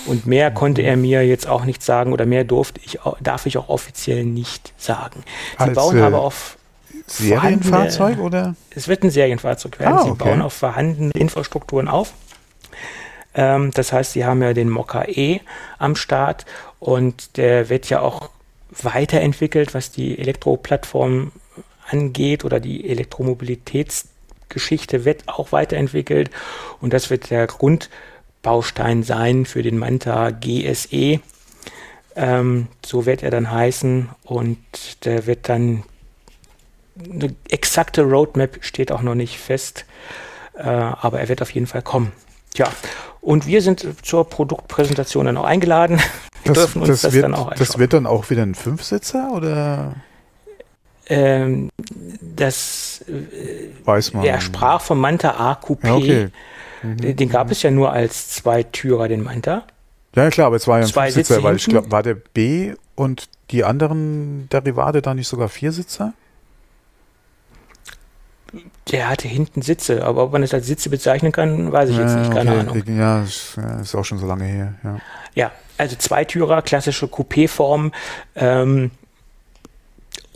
Und 0.06 0.26
mehr 0.26 0.50
konnte 0.50 0.82
er 0.82 0.96
mir 0.96 1.26
jetzt 1.26 1.46
auch 1.46 1.64
nicht 1.64 1.82
sagen 1.82 2.12
oder 2.12 2.26
mehr 2.26 2.44
durfte 2.44 2.80
ich, 2.84 2.98
darf 3.20 3.46
ich 3.46 3.56
auch 3.58 3.68
offiziell 3.68 4.24
nicht 4.24 4.72
sagen. 4.76 5.22
Sie 5.58 5.64
Als, 5.64 5.74
bauen 5.74 5.98
äh, 5.98 6.02
aber 6.02 6.20
auf 6.20 6.58
Serienfahrzeug 7.06 8.18
oder? 8.18 8.56
Es 8.70 8.88
wird 8.88 9.04
ein 9.04 9.10
Serienfahrzeug 9.10 9.78
werden. 9.78 9.98
Ah, 9.98 10.02
Sie 10.04 10.10
okay. 10.10 10.24
bauen 10.24 10.42
auf 10.42 10.52
vorhandene 10.52 11.12
Infrastrukturen 11.12 11.88
auf. 11.88 12.12
Ähm, 13.34 13.70
das 13.72 13.92
heißt, 13.92 14.12
Sie 14.12 14.24
haben 14.24 14.42
ja 14.42 14.52
den 14.54 14.68
Mokka 14.68 15.04
E 15.06 15.40
am 15.78 15.94
Start 15.94 16.46
und 16.80 17.36
der 17.36 17.68
wird 17.68 17.88
ja 17.88 18.00
auch 18.00 18.30
weiterentwickelt, 18.82 19.72
was 19.72 19.92
die 19.92 20.18
Elektroplattform 20.18 21.30
angeht 21.88 22.44
oder 22.44 22.58
die 22.58 22.88
Elektromobilitätsgeschichte 24.46 25.04
wird 25.04 25.28
auch 25.28 25.52
weiterentwickelt 25.52 26.30
und 26.80 26.92
das 26.92 27.10
wird 27.10 27.30
der 27.30 27.46
Grundbaustein 27.46 29.02
sein 29.02 29.46
für 29.46 29.62
den 29.62 29.78
Manta 29.78 30.30
GSE. 30.30 31.20
Ähm, 32.14 32.68
so 32.84 33.06
wird 33.06 33.22
er 33.22 33.30
dann 33.30 33.50
heißen 33.50 34.08
und 34.24 34.58
der 35.04 35.26
wird 35.26 35.48
dann 35.48 35.82
eine 36.98 37.34
exakte 37.50 38.02
Roadmap 38.02 38.58
steht 38.62 38.90
auch 38.90 39.02
noch 39.02 39.14
nicht 39.14 39.38
fest, 39.38 39.84
äh, 40.54 40.62
aber 40.62 41.20
er 41.20 41.28
wird 41.28 41.42
auf 41.42 41.50
jeden 41.50 41.66
Fall 41.66 41.82
kommen. 41.82 42.12
Ja, 42.54 42.68
und 43.20 43.46
wir 43.46 43.60
sind 43.60 43.86
zur 44.02 44.26
Produktpräsentation 44.26 45.26
dann 45.26 45.36
auch 45.36 45.44
eingeladen. 45.44 46.00
Wir 46.44 46.52
Das, 46.52 46.62
dürfen 46.62 46.82
uns 46.82 46.88
das, 46.88 47.00
das, 47.02 47.12
wird, 47.12 47.24
dann 47.24 47.34
auch 47.34 47.52
das 47.54 47.76
wird 47.76 47.92
dann 47.92 48.06
auch 48.06 48.30
wieder 48.30 48.44
ein 48.44 48.54
Fünfsitzer 48.54 49.32
oder 49.34 49.96
ähm, 51.06 51.70
das, 52.20 53.04
äh, 53.08 53.68
weiß 53.84 54.14
man? 54.14 54.24
er 54.24 54.40
sprach 54.40 54.80
vom 54.80 55.00
Manta 55.00 55.30
A 55.32 55.52
Coupé. 55.52 55.86
Ja, 55.86 55.94
okay. 55.94 56.28
Mhm. 56.82 57.16
Den 57.16 57.28
gab 57.28 57.50
es 57.50 57.62
ja 57.62 57.70
nur 57.70 57.92
als 57.92 58.30
Zweitürer, 58.30 59.08
den 59.08 59.22
Manta. 59.22 59.64
Ja, 60.14 60.30
klar, 60.30 60.48
aber 60.48 60.56
es 60.56 60.66
war 60.66 60.78
ja 60.78 60.84
ein 60.84 60.90
Zwei 60.90 61.04
Fünfsitzer, 61.04 61.34
Sitze 61.34 61.44
weil 61.44 61.56
ich 61.56 61.66
glaube, 61.66 61.90
war 61.90 62.02
der 62.02 62.14
B 62.14 62.74
und 62.94 63.28
die 63.50 63.64
anderen 63.64 64.48
Derivate 64.50 65.02
da 65.02 65.14
nicht 65.14 65.28
sogar 65.28 65.48
Viersitzer? 65.48 66.14
Der 68.90 69.08
hatte 69.08 69.28
hinten 69.28 69.60
Sitze, 69.62 70.04
aber 70.04 70.22
ob 70.22 70.32
man 70.32 70.42
es 70.42 70.54
als 70.54 70.66
Sitze 70.66 70.88
bezeichnen 70.88 71.32
kann, 71.32 71.72
weiß 71.72 71.90
ich 71.90 71.98
jetzt 71.98 72.14
nicht, 72.14 72.32
keine 72.32 72.52
okay. 72.52 72.60
Ahnung. 72.60 72.82
Ja, 72.96 73.22
ist, 73.22 73.56
ja, 73.56 73.80
ist 73.80 73.94
auch 73.94 74.04
schon 74.04 74.18
so 74.18 74.26
lange 74.26 74.44
her. 74.44 74.74
Ja. 74.84 74.96
Ja, 75.34 75.52
also 75.76 75.96
Zweitürer, 75.96 76.62
klassische 76.62 77.06
Coupé-Form. 77.06 77.92
Ähm, 78.36 78.92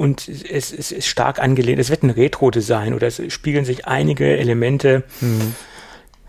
und 0.00 0.28
es, 0.28 0.72
es 0.72 0.92
ist 0.92 1.06
stark 1.06 1.38
angelehnt. 1.38 1.78
Es 1.78 1.90
wird 1.90 2.02
ein 2.02 2.08
Retro-Design 2.08 2.94
oder 2.94 3.06
es 3.06 3.20
spiegeln 3.30 3.66
sich 3.66 3.86
einige 3.86 4.34
Elemente 4.38 5.02
Mhm. 5.20 5.54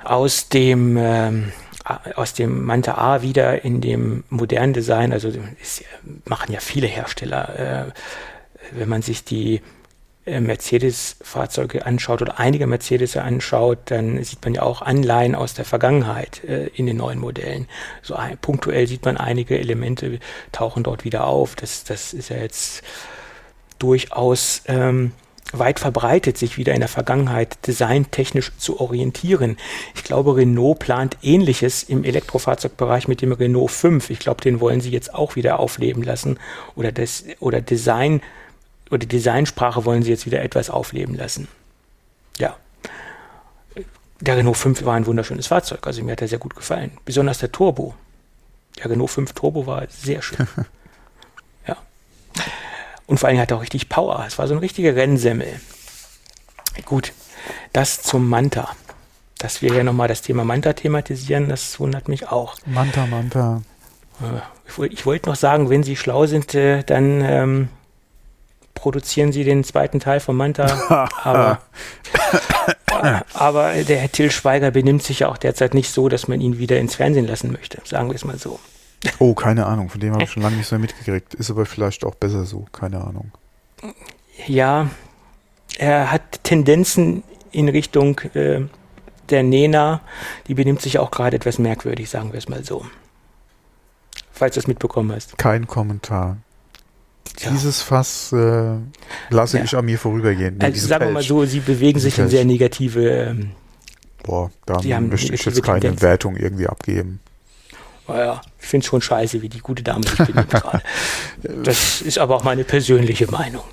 aus 0.03 0.49
dem 0.49 0.97
ähm, 0.97 1.53
aus 2.15 2.33
dem 2.33 2.65
Manta 2.65 2.95
A 2.95 3.21
wieder 3.21 3.63
in 3.63 3.79
dem 3.79 4.25
modernen 4.29 4.73
Design. 4.73 5.13
Also 5.13 5.31
es 5.61 5.85
machen 6.25 6.51
ja 6.51 6.59
viele 6.59 6.87
Hersteller. 6.87 7.85
Äh, 7.87 8.77
wenn 8.77 8.89
man 8.89 9.01
sich 9.03 9.23
die 9.23 9.61
äh, 10.25 10.41
Mercedes-Fahrzeuge 10.41 11.85
anschaut 11.85 12.21
oder 12.21 12.39
einige 12.39 12.67
Mercedes 12.67 13.15
anschaut, 13.15 13.79
dann 13.85 14.21
sieht 14.21 14.43
man 14.43 14.53
ja 14.53 14.63
auch 14.63 14.81
Anleihen 14.81 15.33
aus 15.33 15.53
der 15.53 15.63
Vergangenheit 15.63 16.43
äh, 16.43 16.67
in 16.75 16.87
den 16.87 16.97
neuen 16.97 17.19
Modellen. 17.19 17.69
So 18.01 18.15
ein, 18.15 18.37
punktuell 18.37 18.85
sieht 18.85 19.05
man 19.05 19.15
einige 19.15 19.57
Elemente 19.57 20.19
tauchen 20.51 20.83
dort 20.83 21.05
wieder 21.05 21.25
auf. 21.25 21.55
Das, 21.55 21.85
das 21.85 22.13
ist 22.13 22.29
ja 22.29 22.37
jetzt 22.37 22.83
durchaus 23.81 24.61
ähm, 24.65 25.11
weit 25.53 25.79
verbreitet, 25.79 26.37
sich 26.37 26.57
wieder 26.57 26.73
in 26.73 26.79
der 26.79 26.89
Vergangenheit 26.89 27.67
designtechnisch 27.67 28.51
zu 28.57 28.79
orientieren. 28.79 29.57
Ich 29.95 30.03
glaube, 30.03 30.35
Renault 30.35 30.79
plant 30.79 31.17
ähnliches 31.21 31.83
im 31.83 32.03
Elektrofahrzeugbereich 32.03 33.07
mit 33.07 33.21
dem 33.21 33.31
Renault 33.31 33.71
5. 33.71 34.09
Ich 34.09 34.19
glaube, 34.19 34.41
den 34.41 34.59
wollen 34.59 34.81
sie 34.81 34.91
jetzt 34.91 35.13
auch 35.13 35.35
wieder 35.35 35.59
aufleben 35.59 36.03
lassen 36.03 36.39
oder 36.75 36.91
das 36.91 37.25
oder 37.39 37.61
Design 37.61 38.21
oder 38.89 39.05
Designsprache 39.05 39.85
wollen 39.85 40.03
sie 40.03 40.11
jetzt 40.11 40.25
wieder 40.25 40.41
etwas 40.41 40.69
aufleben 40.69 41.15
lassen. 41.15 41.47
Ja. 42.37 42.55
Der 44.19 44.37
Renault 44.37 44.57
5 44.57 44.85
war 44.85 44.95
ein 44.95 45.05
wunderschönes 45.05 45.47
Fahrzeug, 45.47 45.87
also 45.87 46.03
mir 46.03 46.11
hat 46.11 46.21
er 46.21 46.27
sehr 46.27 46.37
gut 46.37 46.55
gefallen. 46.55 46.91
Besonders 47.05 47.39
der 47.39 47.51
Turbo. 47.51 47.95
Der 48.77 48.91
Renault 48.91 49.09
5 49.09 49.33
Turbo 49.33 49.65
war 49.65 49.85
sehr 49.89 50.21
schön. 50.21 50.47
ja. 53.11 53.11
Und 53.11 53.17
vor 53.17 53.27
allem 53.27 53.39
hat 53.39 53.51
er 53.51 53.57
auch 53.57 53.61
richtig 53.61 53.89
Power. 53.89 54.23
Es 54.25 54.39
war 54.39 54.47
so 54.47 54.53
ein 54.53 54.59
richtiger 54.59 54.95
Rennsemmel. 54.95 55.59
Gut, 56.85 57.11
das 57.73 58.01
zum 58.01 58.29
Manta. 58.29 58.69
Dass 59.37 59.61
wir 59.61 59.73
hier 59.73 59.83
nochmal 59.83 60.07
das 60.07 60.21
Thema 60.21 60.45
Manta 60.45 60.73
thematisieren, 60.73 61.49
das 61.49 61.79
wundert 61.79 62.07
mich 62.07 62.29
auch. 62.29 62.55
Manta, 62.65 63.05
Manta. 63.07 63.61
Äh, 64.21 64.85
ich 64.87 65.05
wollte 65.05 65.29
noch 65.29 65.35
sagen, 65.35 65.69
wenn 65.69 65.83
Sie 65.83 65.95
schlau 65.95 66.25
sind, 66.25 66.55
äh, 66.55 66.83
dann 66.83 67.21
ähm, 67.21 67.69
produzieren 68.75 69.31
Sie 69.31 69.43
den 69.43 69.65
zweiten 69.65 69.99
Teil 69.99 70.21
von 70.21 70.37
Manta. 70.37 71.09
aber, 71.23 71.59
aber 73.33 73.73
der 73.83 73.97
Herr 73.97 74.11
Till 74.11 74.31
Schweiger 74.31 74.71
benimmt 74.71 75.03
sich 75.03 75.19
ja 75.19 75.27
auch 75.29 75.37
derzeit 75.37 75.73
nicht 75.73 75.91
so, 75.91 76.07
dass 76.07 76.27
man 76.27 76.39
ihn 76.39 76.59
wieder 76.59 76.79
ins 76.79 76.95
Fernsehen 76.95 77.27
lassen 77.27 77.51
möchte. 77.51 77.81
Sagen 77.83 78.09
wir 78.09 78.15
es 78.15 78.23
mal 78.23 78.37
so. 78.37 78.59
Oh, 79.19 79.33
keine 79.33 79.65
Ahnung, 79.65 79.89
von 79.89 79.99
dem 79.99 80.13
habe 80.13 80.23
ich 80.23 80.31
schon 80.31 80.43
lange 80.43 80.57
nicht 80.57 80.67
so 80.67 80.77
mitgekriegt. 80.77 81.33
Ist 81.33 81.49
aber 81.49 81.65
vielleicht 81.65 82.05
auch 82.05 82.15
besser 82.15 82.45
so, 82.45 82.65
keine 82.71 83.01
Ahnung. 83.01 83.31
Ja, 84.45 84.89
er 85.77 86.11
hat 86.11 86.43
Tendenzen 86.43 87.23
in 87.51 87.69
Richtung 87.69 88.19
äh, 88.33 88.61
der 89.29 89.43
Nena. 89.43 90.01
Die 90.47 90.53
benimmt 90.53 90.81
sich 90.81 90.99
auch 90.99 91.09
gerade 91.09 91.35
etwas 91.35 91.57
merkwürdig, 91.57 92.09
sagen 92.09 92.31
wir 92.31 92.37
es 92.37 92.47
mal 92.47 92.63
so. 92.63 92.85
Falls 94.31 94.55
du 94.55 94.59
es 94.59 94.67
mitbekommen 94.67 95.11
hast. 95.11 95.37
Kein 95.37 95.67
Kommentar. 95.67 96.37
Ja. 97.39 97.49
Dieses 97.51 97.81
Fass 97.81 98.31
äh, 98.33 98.75
lasse 99.29 99.57
ja. 99.57 99.63
ich 99.63 99.75
an 99.75 99.85
mir 99.85 99.97
vorübergehen. 99.97 100.59
Also 100.61 100.87
sagen 100.87 101.05
wir 101.05 101.11
mal 101.11 101.23
so, 101.23 101.45
sie 101.45 101.59
bewegen 101.59 101.99
sich 101.99 102.19
in 102.19 102.27
sehr 102.27 102.45
negative. 102.45 103.09
Ähm, 103.09 103.51
Boah, 104.23 104.51
da 104.65 104.79
möchte 104.99 105.33
ich 105.33 105.43
jetzt 105.43 105.63
keine 105.63 105.79
Tendenz. 105.79 106.01
Wertung 106.01 106.35
irgendwie 106.35 106.67
abgeben 106.67 107.19
naja, 108.07 108.41
ich 108.59 108.67
finde 108.67 108.83
es 108.83 108.89
schon 108.89 109.01
scheiße, 109.01 109.41
wie 109.41 109.49
die 109.49 109.59
gute 109.59 109.83
Dame 109.83 110.03
sich 110.03 110.17
benimmt 110.17 110.49
gerade. 110.49 110.83
Das 111.63 112.01
ist 112.01 112.17
aber 112.17 112.35
auch 112.35 112.43
meine 112.43 112.63
persönliche 112.63 113.29
Meinung. 113.29 113.63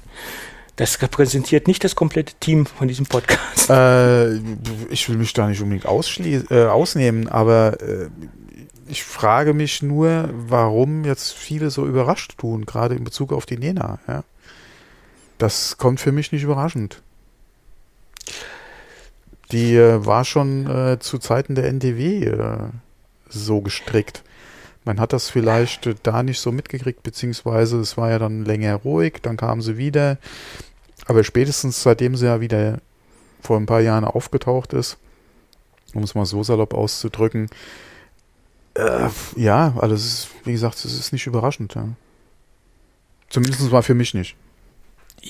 Das 0.77 1.03
repräsentiert 1.03 1.67
nicht 1.67 1.83
das 1.83 1.97
komplette 1.97 2.35
Team 2.35 2.65
von 2.65 2.87
diesem 2.87 3.07
Podcast. 3.07 3.69
Äh, 3.69 4.37
ich 4.91 5.09
will 5.09 5.17
mich 5.17 5.33
da 5.33 5.49
nicht 5.49 5.61
unbedingt 5.61 5.85
äh, 6.53 6.67
ausnehmen, 6.67 7.29
aber 7.29 7.81
äh, 7.83 8.09
ich 8.87 9.03
frage 9.03 9.55
mich 9.55 9.83
nur, 9.83 10.31
warum 10.33 11.05
jetzt 11.05 11.33
viele 11.33 11.71
so 11.71 11.85
überrascht 11.87 12.39
tun, 12.39 12.65
gerade 12.65 12.95
in 12.95 13.05
Bezug 13.05 13.33
auf 13.33 13.45
die 13.45 13.59
Nena. 13.59 13.99
Ja? 14.07 14.23
Das 15.39 15.79
kommt 15.79 16.01
für 16.01 16.13
mich 16.13 16.33
nicht 16.33 16.45
überraschend. 16.45 17.03
Die 19.51 19.75
äh, 19.75 20.05
war 20.05 20.25
schon 20.25 20.69
äh, 20.69 20.99
zu 21.01 21.19
Zeiten 21.19 21.55
der 21.55 21.67
NTW 21.67 22.25
äh, 22.25 22.59
so 23.29 23.61
gestrickt. 23.61 24.23
Man 24.85 25.01
hat 25.01 25.13
das 25.13 25.29
vielleicht 25.29 25.89
da 26.03 26.23
nicht 26.23 26.41
so 26.41 26.53
mitgekriegt, 26.53 27.03
beziehungsweise 27.03 27.79
es 27.79 27.97
war 27.97 28.11
ja 28.11 28.19
dann 28.19 28.45
länger 28.45 28.77
ruhig, 28.77 29.19
dann 29.23 29.37
kamen 29.37 29.61
sie 29.61 29.77
wieder. 29.77 30.19
Aber 31.07 31.25
spätestens 31.25 31.83
seitdem 31.83 32.17
sie 32.17 32.27
ja 32.27 32.41
wieder 32.41 32.79
vor 33.41 33.59
ein 33.59 33.67
paar 33.67 33.81
Jahren 33.81 34.05
aufgetaucht 34.05 34.73
ist, 34.73 34.99
um 35.95 36.03
es 36.03 36.15
mal 36.15 36.27
so 36.27 36.43
salopp 36.43 36.75
auszudrücken, 36.75 37.49
äh, 38.79 39.09
ja, 39.35 39.75
also 39.79 40.29
wie 40.45 40.53
gesagt, 40.53 40.77
es 40.77 40.99
ist 40.99 41.13
nicht 41.13 41.27
überraschend. 41.27 41.75
Ja. 41.75 41.89
Zumindest 43.29 43.71
war 43.73 43.83
für 43.83 43.95
mich 43.95 44.15
nicht. 44.15 44.37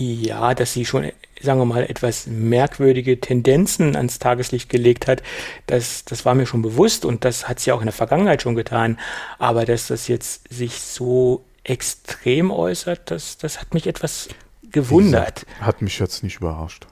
Ja, 0.01 0.55
dass 0.55 0.75
sie 0.75 0.85
schon, 0.85 1.11
sagen 1.43 1.59
wir 1.59 1.65
mal, 1.65 1.83
etwas 1.83 2.29
merkwürdige 2.29 3.21
Tendenzen 3.21 3.97
ans 3.97 4.21
Tageslicht 4.21 4.69
gelegt 4.69 5.09
hat, 5.09 5.25
das, 5.67 6.05
das 6.05 6.25
war 6.25 6.37
mir 6.37 6.47
schon 6.47 6.63
bewusst 6.63 7.05
und 7.05 7.25
das 7.25 7.49
hat 7.49 7.59
sie 7.59 7.73
auch 7.73 7.81
in 7.81 7.87
der 7.87 7.93
Vergangenheit 7.93 8.43
schon 8.43 8.55
getan. 8.55 8.97
Aber 9.41 9.65
dass 9.65 9.89
das 9.89 10.07
jetzt 10.07 10.53
sich 10.55 10.81
so 10.81 11.45
extrem 11.65 12.53
äußert, 12.53 13.11
das, 13.11 13.39
das 13.39 13.61
hat 13.61 13.75
mich 13.75 13.89
etwas 13.89 14.29
gewundert. 14.71 15.47
Gesagt, 15.47 15.61
hat 15.61 15.83
mich 15.83 15.99
jetzt 15.99 16.23
nicht 16.23 16.37
überrascht. 16.37 16.87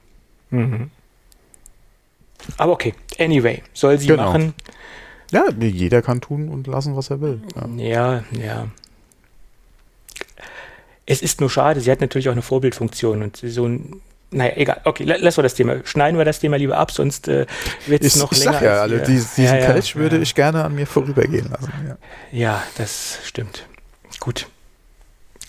Mhm. 0.50 0.90
Aber 2.56 2.72
okay, 2.72 2.94
anyway, 3.20 3.62
soll 3.72 3.98
sie 3.98 4.08
genau. 4.08 4.24
machen. 4.24 4.54
Ja, 5.30 5.44
jeder 5.60 6.02
kann 6.02 6.20
tun 6.20 6.48
und 6.48 6.66
lassen, 6.66 6.96
was 6.96 7.10
er 7.10 7.20
will. 7.20 7.40
Ja, 7.76 8.24
ja. 8.32 8.44
ja. 8.44 8.68
Es 11.06 11.22
ist 11.22 11.40
nur 11.40 11.50
schade, 11.50 11.80
sie 11.80 11.90
hat 11.90 12.00
natürlich 12.00 12.28
auch 12.28 12.32
eine 12.32 12.42
Vorbildfunktion 12.42 13.22
und 13.22 13.36
so 13.36 13.66
ein 13.66 14.00
naja, 14.30 14.52
egal. 14.56 14.80
Okay, 14.84 15.04
lassen 15.04 15.38
wir 15.38 15.42
das 15.44 15.54
Thema. 15.54 15.76
Schneiden 15.84 16.18
wir 16.18 16.24
das 16.24 16.40
Thema 16.40 16.56
lieber 16.58 16.76
ab, 16.76 16.90
sonst 16.90 17.28
äh, 17.28 17.46
wird 17.86 18.02
es 18.02 18.16
noch 18.16 18.32
ich 18.32 18.40
länger. 18.40 18.54
Sag 18.54 18.62
ja, 18.62 18.82
also 18.82 18.98
diesen 18.98 19.44
ja, 19.44 19.56
ja, 19.56 19.66
Kelch 19.66 19.94
würde 19.94 20.16
ja. 20.16 20.22
ich 20.22 20.34
gerne 20.34 20.64
an 20.64 20.74
mir 20.74 20.86
vorübergehen 20.86 21.48
lassen. 21.48 21.72
Ja. 21.86 21.96
ja, 22.32 22.62
das 22.76 23.20
stimmt. 23.24 23.66
Gut. 24.18 24.48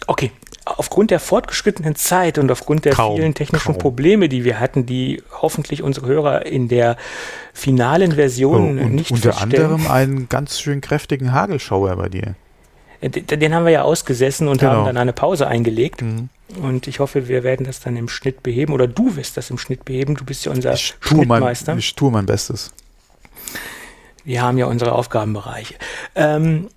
Okay, 0.06 0.32
aufgrund 0.66 1.12
der 1.12 1.20
fortgeschrittenen 1.20 1.96
Zeit 1.96 2.38
und 2.38 2.52
aufgrund 2.52 2.86
der 2.86 2.94
kaum, 2.94 3.18
vielen 3.18 3.34
technischen 3.34 3.74
kaum. 3.74 3.82
Probleme, 3.82 4.30
die 4.30 4.44
wir 4.44 4.60
hatten, 4.60 4.86
die 4.86 5.24
hoffentlich 5.42 5.82
unsere 5.82 6.08
Hörer 6.08 6.46
in 6.46 6.68
der 6.68 6.98
finalen 7.54 8.14
Version 8.14 8.78
oh, 8.78 8.84
und 8.84 8.96
nicht 8.96 9.12
Unter 9.12 9.42
anderem 9.42 9.88
einen 9.88 10.30
ganz 10.30 10.60
schön 10.60 10.82
kräftigen 10.82 11.32
Hagelschauer 11.32 11.96
bei 11.96 12.10
dir. 12.10 12.36
Den 13.02 13.54
haben 13.54 13.66
wir 13.66 13.72
ja 13.72 13.82
ausgesessen 13.84 14.48
und 14.48 14.60
genau. 14.60 14.72
haben 14.72 14.86
dann 14.86 14.98
eine 14.98 15.14
Pause 15.14 15.48
eingelegt. 15.48 16.02
Mhm. 16.02 16.30
Und 16.62 16.88
ich 16.88 17.00
hoffe, 17.00 17.28
wir 17.28 17.44
werden 17.44 17.66
das 17.66 17.80
dann 17.80 17.96
im 17.98 18.10
Schnitt 18.10 18.42
beheben. 18.42 18.74
Oder 18.74 18.88
du 18.88 19.16
wirst 19.16 19.38
das 19.38 19.50
im 19.50 19.58
Schnitt 19.58 19.86
beheben. 19.86 20.16
Du 20.16 20.26
bist 20.26 20.46
ja 20.46 20.52
unser 20.52 20.74
ich 20.74 20.96
Schnittmeister. 21.00 21.74
Mein, 21.74 21.80
ich 21.80 21.96
tue 21.96 22.12
mein 22.12 22.26
Bestes. 22.26 22.72
Wir 24.24 24.42
haben 24.42 24.58
ja 24.58 24.66
unsere 24.66 24.94
Aufgabenbereiche. 24.94 25.76
Ähm, 26.16 26.70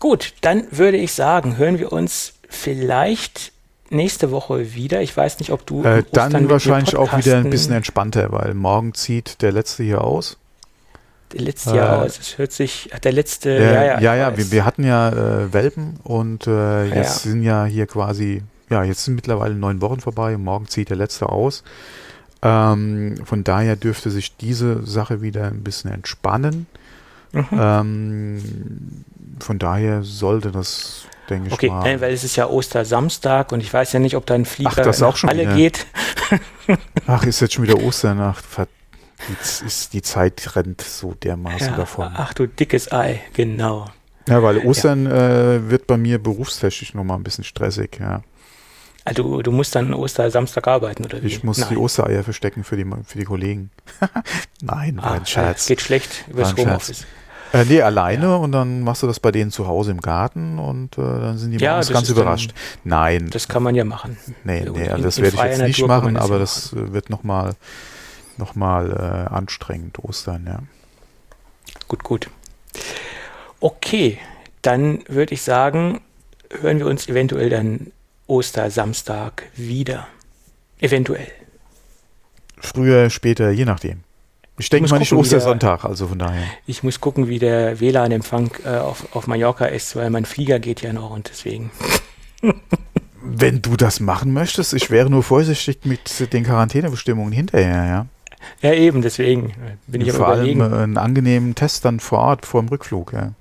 gut, 0.00 0.34
dann 0.40 0.64
würde 0.70 0.96
ich 0.96 1.12
sagen, 1.12 1.56
hören 1.56 1.78
wir 1.78 1.92
uns 1.92 2.34
vielleicht 2.48 3.52
nächste 3.90 4.30
Woche 4.30 4.74
wieder. 4.74 5.02
Ich 5.02 5.16
weiß 5.16 5.38
nicht, 5.38 5.50
ob 5.50 5.66
du. 5.66 5.84
Äh, 5.84 6.04
dann 6.12 6.48
wahrscheinlich 6.48 6.96
auch 6.96 7.16
wieder 7.16 7.36
ein 7.36 7.50
bisschen 7.50 7.74
entspannter, 7.74 8.32
weil 8.32 8.54
morgen 8.54 8.94
zieht 8.94 9.42
der 9.42 9.52
letzte 9.52 9.82
hier 9.82 10.02
aus 10.02 10.38
der 11.32 11.40
letzte 11.40 11.76
Jahr 11.76 12.02
aus. 12.02 12.18
Es 12.18 12.38
hört 12.38 12.52
sich, 12.52 12.90
der 13.02 13.12
letzte, 13.12 13.50
äh, 13.50 13.74
ja, 13.74 13.84
ja. 13.84 14.00
Ja, 14.00 14.14
ja, 14.14 14.36
wir, 14.36 14.50
wir, 14.50 14.64
hatten 14.64 14.84
ja 14.84 15.08
äh, 15.10 15.52
Welpen 15.52 15.98
und 16.02 16.46
äh, 16.46 16.84
jetzt 16.86 17.24
ja. 17.24 17.30
sind 17.30 17.42
ja 17.42 17.64
hier 17.64 17.86
quasi, 17.86 18.42
ja, 18.70 18.82
jetzt 18.82 19.04
sind 19.04 19.14
mittlerweile 19.14 19.54
neun 19.54 19.80
Wochen 19.80 20.00
vorbei 20.00 20.34
und 20.34 20.44
morgen 20.44 20.68
zieht 20.68 20.90
der 20.90 20.96
letzte 20.96 21.28
aus. 21.28 21.64
Ähm, 22.40 23.16
von 23.24 23.44
daher 23.44 23.76
dürfte 23.76 24.10
sich 24.10 24.36
diese 24.36 24.86
Sache 24.86 25.22
wieder 25.22 25.46
ein 25.46 25.64
bisschen 25.64 25.92
entspannen. 25.92 26.66
Mhm. 27.32 27.46
Ähm, 27.52 28.42
von 29.40 29.58
daher 29.58 30.02
sollte 30.02 30.50
das, 30.50 31.02
denke 31.28 31.52
okay, 31.52 31.66
ich 31.66 31.72
mal. 31.72 31.80
Okay, 31.80 32.00
weil 32.00 32.12
es 32.12 32.24
ist 32.24 32.36
ja 32.36 32.48
Ostersamstag 32.48 33.52
und 33.52 33.60
ich 33.60 33.72
weiß 33.72 33.92
ja 33.92 34.00
nicht, 34.00 34.16
ob 34.16 34.26
da 34.26 34.34
ein 34.34 34.44
Flieger 34.44 34.70
Ach, 34.72 34.76
das 34.76 35.02
auch 35.02 35.16
schon 35.16 35.30
alle 35.30 35.46
geht. 35.54 35.86
Ach, 37.06 37.24
ist 37.24 37.40
jetzt 37.40 37.54
schon 37.54 37.64
wieder 37.64 37.82
Osternacht. 37.82 38.44
Verdammt. 38.44 38.77
Jetzt 39.28 39.62
ist 39.62 39.92
die 39.92 40.02
Zeit 40.02 40.56
rennt 40.56 40.80
so 40.80 41.14
dermaßen 41.14 41.68
ja, 41.68 41.76
davon. 41.76 42.12
Ach 42.14 42.32
du 42.34 42.46
dickes 42.46 42.92
Ei, 42.92 43.20
genau. 43.34 43.86
Ja, 44.28 44.42
weil 44.42 44.58
Ostern 44.58 45.06
ja. 45.06 45.54
äh, 45.54 45.70
wird 45.70 45.86
bei 45.86 45.96
mir 45.96 46.22
berufstechnisch 46.22 46.94
nochmal 46.94 47.18
ein 47.18 47.24
bisschen 47.24 47.44
stressig, 47.44 47.98
ja. 48.00 48.22
Also 49.04 49.40
du 49.40 49.52
musst 49.52 49.74
dann 49.74 49.94
Ostersamstag 49.94 50.68
arbeiten, 50.68 51.06
oder 51.06 51.22
wie? 51.22 51.26
Ich 51.26 51.42
muss 51.42 51.58
Nein. 51.58 51.68
die 51.70 51.76
Ostereier 51.78 52.22
verstecken 52.22 52.62
für 52.62 52.76
die, 52.76 52.84
für 53.04 53.18
die 53.18 53.24
Kollegen. 53.24 53.70
Nein, 54.60 55.00
ah, 55.00 55.12
ein 55.12 55.24
Scherz. 55.24 55.66
Geht 55.66 55.80
schlecht 55.80 56.24
übers 56.28 56.54
Homeoffice. 56.54 57.06
Äh, 57.54 57.64
nee, 57.64 57.80
alleine 57.80 58.26
ja. 58.26 58.36
und 58.36 58.52
dann 58.52 58.82
machst 58.82 59.02
du 59.02 59.06
das 59.06 59.20
bei 59.20 59.32
denen 59.32 59.50
zu 59.50 59.66
Hause 59.66 59.92
im 59.92 60.02
Garten 60.02 60.58
und 60.58 60.98
äh, 60.98 61.00
dann 61.00 61.38
sind 61.38 61.52
die 61.52 61.58
ja, 61.58 61.80
ganz 61.80 62.10
überrascht. 62.10 62.50
Dann, 62.50 62.90
Nein. 62.90 63.30
Das 63.30 63.48
kann 63.48 63.62
man 63.62 63.74
ja 63.74 63.84
machen. 63.84 64.18
Nee, 64.44 64.68
nee, 64.70 64.88
also 64.90 65.04
das 65.04 65.22
werde 65.22 65.36
ich 65.36 65.42
jetzt 65.42 65.62
nicht 65.62 65.86
machen, 65.86 66.18
aber 66.18 66.38
das 66.38 66.72
machen. 66.72 66.92
wird 66.92 67.08
nochmal 67.08 67.54
nochmal 68.38 68.90
äh, 68.92 69.34
anstrengend, 69.34 69.98
Ostern, 69.98 70.46
ja. 70.46 70.60
Gut, 71.88 72.02
gut. 72.04 72.30
Okay, 73.60 74.18
dann 74.62 75.00
würde 75.08 75.34
ich 75.34 75.42
sagen, 75.42 76.00
hören 76.60 76.78
wir 76.78 76.86
uns 76.86 77.08
eventuell 77.08 77.50
dann 77.50 77.92
Ostersamstag 78.26 79.44
wieder. 79.56 80.06
Eventuell. 80.80 81.26
früher, 82.60 83.10
später, 83.10 83.50
je 83.50 83.64
nachdem. 83.64 84.00
Ich 84.60 84.68
denke 84.70 84.82
muss 84.84 84.90
mal 84.90 84.98
nicht 84.98 85.10
gucken, 85.10 85.24
wie 85.24 85.28
der- 85.28 85.38
Ostersonntag, 85.38 85.84
also 85.84 86.08
von 86.08 86.18
daher. 86.18 86.42
Ich 86.66 86.82
muss 86.82 87.00
gucken, 87.00 87.28
wie 87.28 87.38
der 87.38 87.78
WLAN-Empfang 87.80 88.50
äh, 88.64 88.76
auf, 88.78 89.14
auf 89.14 89.26
Mallorca 89.28 89.66
ist, 89.66 89.94
weil 89.96 90.10
mein 90.10 90.24
Flieger 90.24 90.58
geht 90.58 90.82
ja 90.82 90.92
noch 90.92 91.10
und 91.10 91.28
deswegen. 91.28 91.70
Wenn 93.22 93.62
du 93.62 93.76
das 93.76 94.00
machen 94.00 94.32
möchtest, 94.32 94.72
ich 94.74 94.90
wäre 94.90 95.10
nur 95.10 95.22
vorsichtig 95.22 95.80
mit 95.84 96.32
den 96.32 96.44
Quarantänebestimmungen 96.44 97.32
hinterher, 97.32 97.84
ja. 97.84 98.06
Ja, 98.62 98.72
eben, 98.72 99.02
deswegen 99.02 99.50
äh, 99.50 99.76
bin 99.86 100.00
ich 100.00 100.12
Vor 100.12 100.28
allem 100.28 100.58
überlegen. 100.58 100.60
äh, 100.72 100.82
einen 100.84 100.96
angenehmen 100.98 101.54
Test 101.54 101.84
dann 101.84 102.00
vor 102.00 102.18
Ort, 102.20 102.46
vor 102.46 102.60
dem 102.62 102.68
Rückflug, 102.68 103.12
ja. 103.12 103.32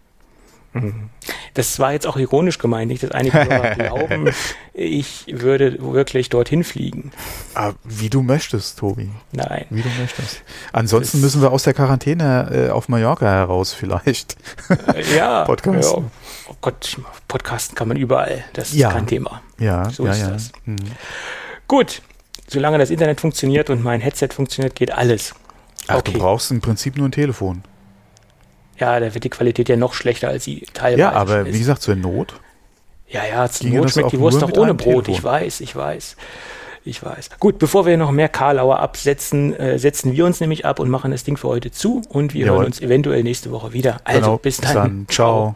Mhm. 0.73 1.09
Das 1.55 1.79
war 1.79 1.93
jetzt 1.93 2.05
auch 2.05 2.17
ironisch 2.17 2.59
gemeint, 2.59 2.91
nicht, 2.91 3.01
dass 3.01 3.11
einige 3.11 3.39
glauben, 3.77 4.29
ich 4.73 5.25
würde 5.31 5.77
wirklich 5.81 6.29
dorthin 6.29 6.63
fliegen. 6.63 7.11
Ah, 7.55 7.71
wie 7.83 8.09
du 8.09 8.21
möchtest, 8.21 8.77
Tobi. 8.79 9.09
Nein. 9.31 9.65
Wie 9.71 9.81
du 9.81 9.89
möchtest. 9.99 10.41
Ansonsten 10.73 11.17
Das- 11.17 11.23
müssen 11.23 11.41
wir 11.41 11.51
aus 11.51 11.63
der 11.63 11.73
Quarantäne 11.73 12.67
äh, 12.67 12.69
auf 12.69 12.89
Mallorca 12.89 13.25
heraus 13.25 13.73
vielleicht. 13.73 14.35
Ja, 15.15 15.45
Podcasten. 15.45 16.03
Ja. 16.03 16.11
Oh 16.49 16.55
Gott, 16.61 16.97
Podcasten 17.27 17.75
kann 17.75 17.87
man 17.87 17.97
überall. 17.97 18.43
Das 18.53 18.69
ist 18.69 18.75
Ja. 18.75 18.91
kein 18.91 19.07
Thema. 19.07 19.41
Ja, 19.57 19.89
So 19.89 20.05
ja, 20.05 20.11
ist 20.11 20.19
ja. 20.21 20.29
das. 20.29 20.51
Mhm. 20.65 20.75
Gut, 21.67 22.01
solange 22.47 22.77
das 22.77 22.89
Internet 22.89 23.19
funktioniert 23.21 23.69
und 23.69 23.83
mein 23.83 24.01
Headset 24.01 24.29
funktioniert, 24.33 24.75
geht 24.75 24.91
alles. 24.91 25.35
Ach, 25.87 25.97
Okay. 25.97 26.13
du 26.13 26.19
brauchst 26.19 26.51
im 26.51 26.61
Prinzip 26.61 26.97
nur 26.97 27.07
ein 27.07 27.11
Telefon. 27.11 27.63
Ja, 28.77 28.99
da 28.99 29.13
wird 29.13 29.23
die 29.23 29.29
Qualität 29.29 29.69
ja 29.69 29.75
noch 29.75 29.93
schlechter 29.93 30.27
als 30.29 30.43
sie 30.43 30.65
teilweise 30.73 30.99
Ja, 31.01 31.11
aber 31.13 31.37
schon 31.37 31.45
wie 31.47 31.49
ist. 31.51 31.57
gesagt, 31.59 31.81
zur 31.81 31.95
Not. 31.95 32.39
Ja, 33.09 33.21
ja, 33.25 33.47
zur 33.49 33.69
Not 33.69 33.91
schmeckt 33.91 34.11
die 34.11 34.19
Wurst 34.19 34.41
doch 34.41 34.51
ohne 34.53 34.73
Brot. 34.73 35.05
Telefon. 35.05 35.13
Ich 35.13 35.23
weiß, 35.23 35.61
ich 35.61 35.75
weiß. 35.75 36.15
Ich 36.83 37.03
weiß. 37.03 37.31
Gut, 37.39 37.59
bevor 37.59 37.85
wir 37.85 37.97
noch 37.97 38.11
mehr 38.11 38.29
Karlauer 38.29 38.79
absetzen, 38.79 39.53
äh, 39.59 39.77
setzen 39.77 40.13
wir 40.13 40.25
uns 40.25 40.39
nämlich 40.39 40.65
ab 40.65 40.79
und 40.79 40.89
machen 40.89 41.11
das 41.11 41.23
Ding 41.25 41.35
für 41.35 41.47
heute 41.49 41.69
zu 41.71 42.01
und 42.07 42.33
wir 42.33 42.45
Jawohl. 42.45 42.57
hören 42.59 42.65
uns 42.67 42.79
eventuell 42.79 43.23
nächste 43.23 43.51
Woche 43.51 43.73
wieder. 43.73 43.97
Also 44.05 44.21
Genau. 44.21 44.37
bis 44.37 44.57
dann. 44.57 45.05
Ciao. 45.09 45.55